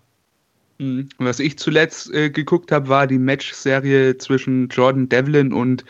Mhm. 0.79 1.09
Was 1.19 1.41
ich 1.41 1.59
zuletzt 1.59 2.13
äh, 2.13 2.31
geguckt 2.31 2.73
habe, 2.73 2.89
war 2.89 3.07
die 3.07 3.19
Match-Serie 3.19 4.19
zwischen 4.19 4.69
Jordan 4.69 5.09
Devlin 5.09 5.53
und 5.53 5.85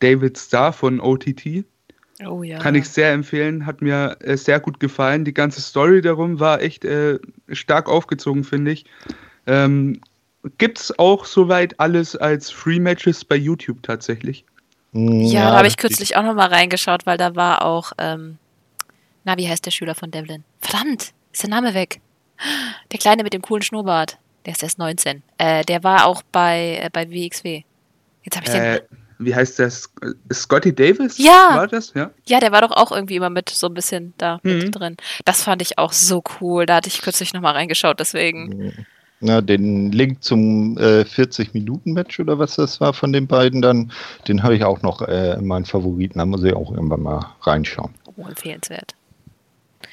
David 0.00 0.36
Starr 0.36 0.72
von 0.72 1.00
OTT. 1.00 1.64
Oh 2.26 2.42
ja. 2.42 2.58
Kann 2.58 2.74
ich 2.74 2.88
sehr 2.88 3.12
empfehlen, 3.12 3.66
hat 3.66 3.82
mir 3.82 4.16
äh, 4.20 4.36
sehr 4.36 4.60
gut 4.60 4.80
gefallen. 4.80 5.24
Die 5.24 5.34
ganze 5.34 5.60
Story 5.60 6.02
darum 6.02 6.40
war 6.40 6.60
echt 6.60 6.84
äh, 6.84 7.18
stark 7.50 7.88
aufgezogen, 7.88 8.44
finde 8.44 8.72
ich. 8.72 8.84
Ähm, 9.46 10.00
Gibt 10.58 10.80
es 10.80 10.98
auch 10.98 11.24
soweit 11.24 11.78
alles 11.78 12.16
als 12.16 12.50
Free 12.50 12.80
Matches 12.80 13.24
bei 13.24 13.36
YouTube 13.36 13.82
tatsächlich? 13.82 14.44
Hm, 14.92 15.20
ja, 15.20 15.44
ja 15.44 15.50
da 15.50 15.58
habe 15.58 15.68
ich 15.68 15.76
kürzlich 15.76 16.16
auch 16.16 16.22
nochmal 16.22 16.48
reingeschaut, 16.48 17.06
weil 17.06 17.16
da 17.16 17.36
war 17.36 17.64
auch, 17.64 17.92
ähm, 17.98 18.38
na, 19.24 19.36
wie 19.36 19.48
heißt 19.48 19.64
der 19.64 19.70
Schüler 19.70 19.94
von 19.94 20.10
Devlin? 20.10 20.44
Verdammt, 20.60 21.12
ist 21.32 21.42
der 21.42 21.50
Name 21.50 21.74
weg. 21.74 22.00
Der 22.90 22.98
Kleine 22.98 23.22
mit 23.22 23.32
dem 23.32 23.42
coolen 23.42 23.62
Schnurrbart. 23.62 24.18
Der 24.44 24.52
ist 24.54 24.62
erst 24.62 24.78
19. 24.78 25.22
Äh, 25.38 25.64
der 25.64 25.84
war 25.84 26.06
auch 26.06 26.22
bei, 26.32 26.80
äh, 26.82 26.90
bei 26.92 27.10
WXW. 27.10 27.62
Jetzt 28.24 28.36
habe 28.36 28.46
ich 28.46 28.52
den. 28.52 28.62
Äh, 28.62 28.80
wie 29.18 29.34
heißt 29.34 29.58
das? 29.58 29.88
Scotty 30.32 30.74
Davis? 30.74 31.18
Ja. 31.18 31.50
War 31.52 31.68
das? 31.68 31.92
Ja. 31.94 32.10
Ja, 32.26 32.40
der 32.40 32.52
war 32.52 32.60
doch 32.62 32.72
auch 32.72 32.90
irgendwie 32.90 33.16
immer 33.16 33.30
mit 33.30 33.50
so 33.50 33.68
ein 33.68 33.74
bisschen 33.74 34.14
da 34.18 34.40
mhm. 34.42 34.58
mit 34.58 34.74
drin. 34.74 34.96
Das 35.24 35.44
fand 35.44 35.62
ich 35.62 35.78
auch 35.78 35.92
so 35.92 36.22
cool. 36.40 36.66
Da 36.66 36.76
hatte 36.76 36.88
ich 36.88 37.02
kürzlich 37.02 37.32
nochmal 37.32 37.54
reingeschaut, 37.54 38.00
deswegen. 38.00 38.86
Na, 39.20 39.40
den 39.40 39.92
Link 39.92 40.24
zum 40.24 40.76
äh, 40.78 41.02
40-Minuten-Match 41.02 42.18
oder 42.18 42.40
was 42.40 42.56
das 42.56 42.80
war 42.80 42.92
von 42.92 43.12
den 43.12 43.28
beiden 43.28 43.62
dann, 43.62 43.92
den 44.26 44.42
habe 44.42 44.56
ich 44.56 44.64
auch 44.64 44.82
noch 44.82 45.00
äh, 45.02 45.34
in 45.34 45.46
meinen 45.46 45.64
Favoriten. 45.64 46.18
Da 46.18 46.26
muss 46.26 46.42
ich 46.42 46.52
auch 46.54 46.72
irgendwann 46.72 47.02
mal 47.02 47.26
reinschauen. 47.42 47.94
Oh, 48.16 48.26
empfehlenswert. 48.26 48.96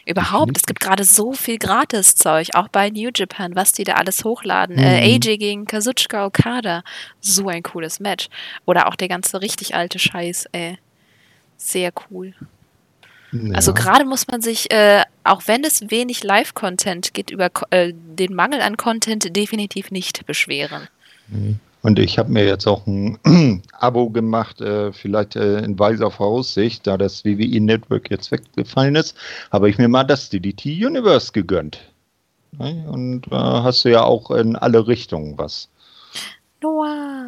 Überhaupt, 0.10 0.57
es 0.57 0.65
gibt 0.65 0.80
gerade 0.80 1.03
so 1.03 1.34
viel 1.34 1.60
Gratis-Zeug, 1.60 2.56
auch 2.56 2.68
bei 2.68 2.90
New 2.90 3.11
Japan, 3.14 3.56
was 3.56 3.73
die 3.73 3.84
da 3.84 3.94
alles 3.94 4.23
hochladen. 4.23 4.76
Äh, 4.80 4.81
mhm. 4.81 4.88
Äh, 4.88 5.15
AJ 5.15 5.38
gegen 5.38 5.65
Kazuchika 5.65 6.26
Okada, 6.26 6.84
so 7.19 7.48
ein 7.48 7.61
cooles 7.61 7.99
Match. 7.99 8.27
Oder 8.65 8.88
auch 8.88 8.95
der 8.95 9.07
ganze 9.07 9.40
richtig 9.40 9.76
alte 9.76 9.99
Scheiß, 9.99 10.48
ey. 10.52 10.80
Sehr 11.57 11.91
cool. 12.10 12.34
Ja. 13.31 13.53
Also 13.53 13.76
gerade 13.76 14.03
muss 14.03 14.26
man 14.27 14.41
sich, 14.41 14.72
äh, 14.72 15.03
auch 15.23 15.44
wenn 15.45 15.64
es 15.64 15.91
wenig 15.91 16.23
Live-Content 16.23 17.14
gibt, 17.14 17.30
über 17.30 17.52
äh, 17.69 17.94
den 17.94 18.34
Mangel 18.34 18.61
an 18.61 18.77
Content 18.77 19.36
definitiv 19.36 19.91
nicht 19.91 20.26
beschweren. 20.26 20.88
Mhm. 21.27 21.60
Und 21.81 21.97
ich 21.97 22.18
habe 22.18 22.31
mir 22.31 22.45
jetzt 22.45 22.68
auch 22.68 22.85
ein 22.88 23.18
Abo 23.72 24.10
gemacht, 24.10 24.60
äh, 24.61 24.91
vielleicht 24.91 25.35
äh, 25.35 25.60
in 25.60 25.80
weiser 25.80 26.11
Voraussicht, 26.11 26.85
da 26.85 26.97
das 26.97 27.23
WWE 27.23 27.61
Network 27.61 28.10
jetzt 28.11 28.31
weggefallen 28.31 28.95
ist, 28.95 29.15
habe 29.51 29.69
ich 29.69 29.77
mir 29.77 29.88
mal 29.88 30.03
das 30.03 30.30
DDT 30.30 30.65
Universe 30.65 31.31
gegönnt. 31.31 31.80
Und 32.57 33.22
da 33.30 33.60
äh, 33.60 33.64
hast 33.64 33.85
du 33.85 33.89
ja 33.89 34.03
auch 34.03 34.31
in 34.31 34.56
alle 34.56 34.88
Richtungen 34.88 35.38
was. 35.38 35.69
Noah. 36.61 37.18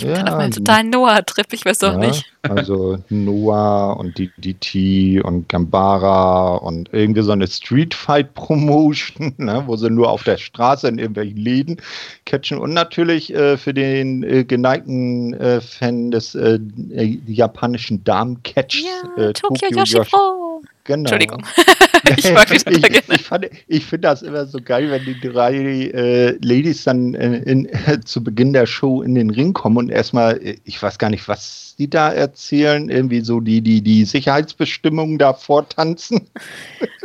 Ich 0.00 0.06
bin 0.06 0.26
ja, 0.26 0.32
auf 0.32 0.38
meinem 0.38 0.50
totalen 0.50 0.90
Noah-Trip, 0.90 1.46
ich 1.52 1.64
weiß 1.64 1.78
doch 1.78 1.92
ja, 1.92 1.98
nicht. 1.98 2.24
Also 2.42 2.96
Noah 3.10 3.98
und 3.98 4.16
DDT 4.16 5.22
und 5.22 5.46
Gambara 5.50 6.54
und 6.54 6.88
irgendwie 6.90 7.20
so 7.20 7.32
eine 7.32 7.46
Street 7.46 7.92
Fight 7.92 8.32
Promotion, 8.32 9.34
ne, 9.36 9.62
wo 9.66 9.76
sie 9.76 9.90
nur 9.90 10.10
auf 10.10 10.24
der 10.24 10.38
Straße 10.38 10.88
in 10.88 10.98
irgendwelchen 10.98 11.36
Läden 11.36 11.76
catchen 12.24 12.58
und 12.58 12.72
natürlich 12.72 13.34
äh, 13.34 13.58
für 13.58 13.74
den 13.74 14.22
äh, 14.22 14.44
geneigten 14.44 15.34
äh, 15.34 15.60
Fan 15.60 16.10
des 16.10 16.34
äh, 16.34 16.58
äh, 16.92 17.18
japanischen 17.26 18.02
Damen-Catch 18.04 18.84
ja, 18.84 19.22
äh, 19.22 19.32
Tokyo, 19.34 19.68
Tokyo 19.68 19.78
Yoshipro. 19.80 20.62
Genau. 20.84 21.00
Entschuldigung. 21.00 21.44
ich, 22.16 22.24
ich, 22.24 22.66
ich, 22.66 23.50
ich 23.66 23.84
finde 23.84 24.08
das 24.08 24.22
immer 24.22 24.46
so 24.46 24.58
geil, 24.62 24.90
wenn 24.90 25.04
die 25.04 25.20
drei 25.20 25.54
äh, 25.54 26.38
Ladies 26.40 26.84
dann 26.84 27.14
äh, 27.14 27.38
in, 27.38 27.66
äh, 27.66 28.00
zu 28.04 28.22
Beginn 28.22 28.52
der 28.52 28.66
Show 28.66 29.02
in 29.02 29.14
den 29.14 29.30
Ring 29.30 29.52
kommen 29.52 29.76
und 29.76 29.88
erstmal, 29.90 30.36
äh, 30.42 30.58
ich 30.64 30.82
weiß 30.82 30.98
gar 30.98 31.10
nicht, 31.10 31.28
was 31.28 31.74
die 31.78 31.88
da 31.88 32.12
erzählen, 32.12 32.88
irgendwie 32.88 33.20
so 33.20 33.40
die, 33.40 33.60
die, 33.60 33.82
die 33.82 34.04
Sicherheitsbestimmungen 34.04 35.18
da 35.18 35.32
vortanzen 35.32 36.28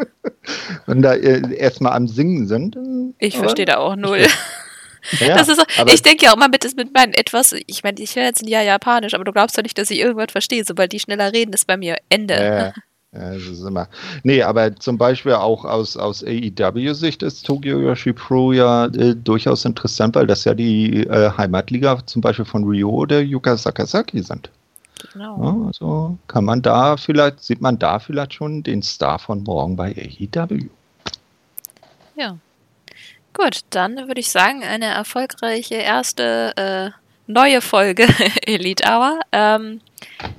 und 0.87 1.01
da 1.01 1.13
äh, 1.13 1.55
erstmal 1.55 1.93
am 1.93 2.07
Singen 2.07 2.47
sind. 2.47 2.77
Ich 3.19 3.37
verstehe 3.37 3.65
da 3.65 3.77
auch 3.77 3.95
null. 3.95 4.27
Ja, 5.19 5.35
das 5.35 5.47
ist 5.49 5.63
ich 5.85 6.01
denke 6.01 6.25
ja 6.25 6.31
auch 6.31 6.35
immer 6.35 6.49
mit, 6.49 6.63
mit 6.75 6.93
meinen 6.93 7.13
etwas, 7.13 7.53
ich 7.67 7.83
meine, 7.83 7.99
ich 7.99 8.15
höre 8.15 8.23
jetzt 8.23 8.41
ein 8.41 8.47
Jahr 8.47 8.63
Japanisch, 8.63 9.13
aber 9.13 9.23
du 9.23 9.31
glaubst 9.31 9.57
doch 9.57 9.63
nicht, 9.63 9.77
dass 9.77 9.91
ich 9.91 9.99
irgendwas 9.99 10.31
verstehe. 10.31 10.63
Sobald 10.65 10.91
die 10.91 10.99
schneller 10.99 11.31
reden, 11.31 11.53
ist 11.53 11.67
bei 11.67 11.77
mir 11.77 11.97
Ende. 12.09 12.73
Ja, 13.15 13.33
das 13.33 13.43
ist 13.43 13.63
immer. 13.63 13.87
Nee, 14.23 14.41
aber 14.43 14.75
zum 14.75 14.97
Beispiel 14.97 15.33
auch 15.33 15.63
aus, 15.63 15.95
aus 15.95 16.23
AEW-Sicht 16.23 17.23
ist 17.23 17.45
Tokyo 17.45 17.79
Yoshi 17.79 18.11
Pro 18.11 18.51
ja 18.51 18.85
äh, 18.87 19.15
durchaus 19.15 19.63
interessant, 19.63 20.15
weil 20.15 20.27
das 20.27 20.43
ja 20.43 20.53
die 20.53 21.03
äh, 21.07 21.31
Heimatliga 21.37 22.05
zum 22.05 22.21
Beispiel 22.21 22.45
von 22.45 22.65
Ryo 22.65 22.89
oder 22.89 23.21
Yuka 23.21 23.55
Sakazaki 23.55 24.21
sind. 24.21 24.49
Genau. 25.13 25.43
Ja, 25.43 25.67
also 25.67 26.17
kann 26.27 26.43
man 26.45 26.61
da 26.61 26.97
vielleicht, 26.97 27.41
sieht 27.41 27.61
man 27.61 27.79
da 27.79 27.99
vielleicht 27.99 28.33
schon 28.33 28.63
den 28.63 28.81
Star 28.81 29.19
von 29.19 29.43
morgen 29.43 29.75
bei 29.75 29.95
AEW. 29.95 30.65
Ja. 32.15 32.37
Gut, 33.33 33.61
dann 33.69 33.95
würde 34.07 34.19
ich 34.19 34.31
sagen, 34.31 34.63
eine 34.63 34.85
erfolgreiche 34.85 35.75
erste 35.75 36.53
äh, 36.55 37.04
neue 37.27 37.61
Folge 37.61 38.07
Elite 38.45 38.83
Hour. 38.87 39.19
Ähm, 39.31 39.81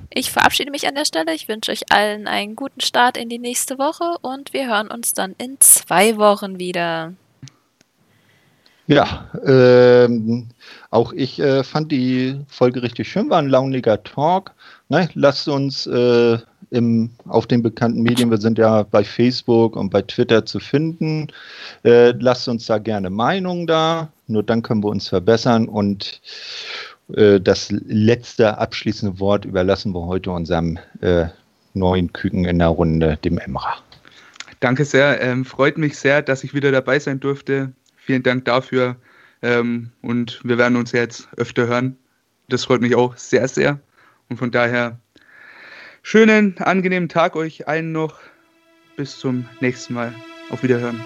ich 0.09 0.31
verabschiede 0.31 0.71
mich 0.71 0.87
an 0.87 0.95
der 0.95 1.05
Stelle. 1.05 1.33
Ich 1.33 1.47
wünsche 1.47 1.71
euch 1.71 1.91
allen 1.91 2.27
einen 2.27 2.55
guten 2.55 2.81
Start 2.81 3.17
in 3.17 3.29
die 3.29 3.39
nächste 3.39 3.77
Woche 3.77 4.17
und 4.21 4.53
wir 4.53 4.67
hören 4.67 4.89
uns 4.89 5.13
dann 5.13 5.35
in 5.37 5.57
zwei 5.59 6.17
Wochen 6.17 6.59
wieder. 6.59 7.13
Ja, 8.87 9.29
ähm, 9.45 10.47
auch 10.91 11.11
ich 11.11 11.39
äh, 11.39 11.63
fand 11.65 11.91
die 11.91 12.39
Folge 12.47 12.81
richtig 12.81 13.09
schön, 13.09 13.29
war 13.29 13.39
ein 13.39 13.49
launiger 13.49 14.01
Talk. 14.01 14.53
Ne? 14.87 15.09
Lasst 15.13 15.49
uns 15.49 15.87
äh, 15.87 16.37
im, 16.71 17.09
auf 17.27 17.47
den 17.47 17.61
bekannten 17.61 18.01
Medien, 18.01 18.31
wir 18.31 18.37
sind 18.37 18.57
ja 18.57 18.83
bei 18.83 19.03
Facebook 19.03 19.75
und 19.75 19.89
bei 19.89 20.01
Twitter 20.03 20.45
zu 20.45 20.61
finden. 20.61 21.27
Äh, 21.83 22.11
lasst 22.11 22.47
uns 22.47 22.65
da 22.65 22.77
gerne 22.77 23.09
Meinungen 23.09 23.67
da, 23.67 24.07
nur 24.27 24.43
dann 24.43 24.61
können 24.61 24.83
wir 24.83 24.89
uns 24.89 25.07
verbessern 25.07 25.67
und 25.67 26.21
äh, 27.13 27.39
das 27.39 27.71
letzte 27.71 28.57
abschließende 28.57 29.19
Wort 29.19 29.45
überlassen 29.45 29.93
wir 29.93 30.05
heute 30.05 30.31
unserem 30.31 30.77
äh, 31.01 31.25
neuen 31.73 32.11
Küken 32.13 32.45
in 32.45 32.59
der 32.59 32.69
Runde, 32.69 33.17
dem 33.23 33.37
Emra. 33.37 33.75
Danke 34.59 34.85
sehr. 34.85 35.21
Ähm, 35.21 35.45
freut 35.45 35.77
mich 35.77 35.97
sehr, 35.97 36.21
dass 36.21 36.43
ich 36.43 36.53
wieder 36.53 36.71
dabei 36.71 36.99
sein 36.99 37.19
durfte. 37.19 37.73
Vielen 37.95 38.23
Dank 38.23 38.45
dafür. 38.45 38.95
Ähm, 39.41 39.91
und 40.01 40.41
wir 40.43 40.57
werden 40.57 40.77
uns 40.77 40.91
jetzt 40.91 41.27
öfter 41.37 41.67
hören. 41.67 41.97
Das 42.49 42.65
freut 42.65 42.81
mich 42.81 42.95
auch 42.95 43.15
sehr, 43.17 43.47
sehr. 43.47 43.79
Und 44.29 44.37
von 44.37 44.51
daher 44.51 44.99
schönen, 46.01 46.57
angenehmen 46.57 47.09
Tag 47.09 47.35
euch 47.35 47.67
allen 47.67 47.91
noch. 47.91 48.19
Bis 48.95 49.19
zum 49.19 49.45
nächsten 49.61 49.93
Mal. 49.93 50.13
Auf 50.49 50.63
Wiederhören. 50.63 50.99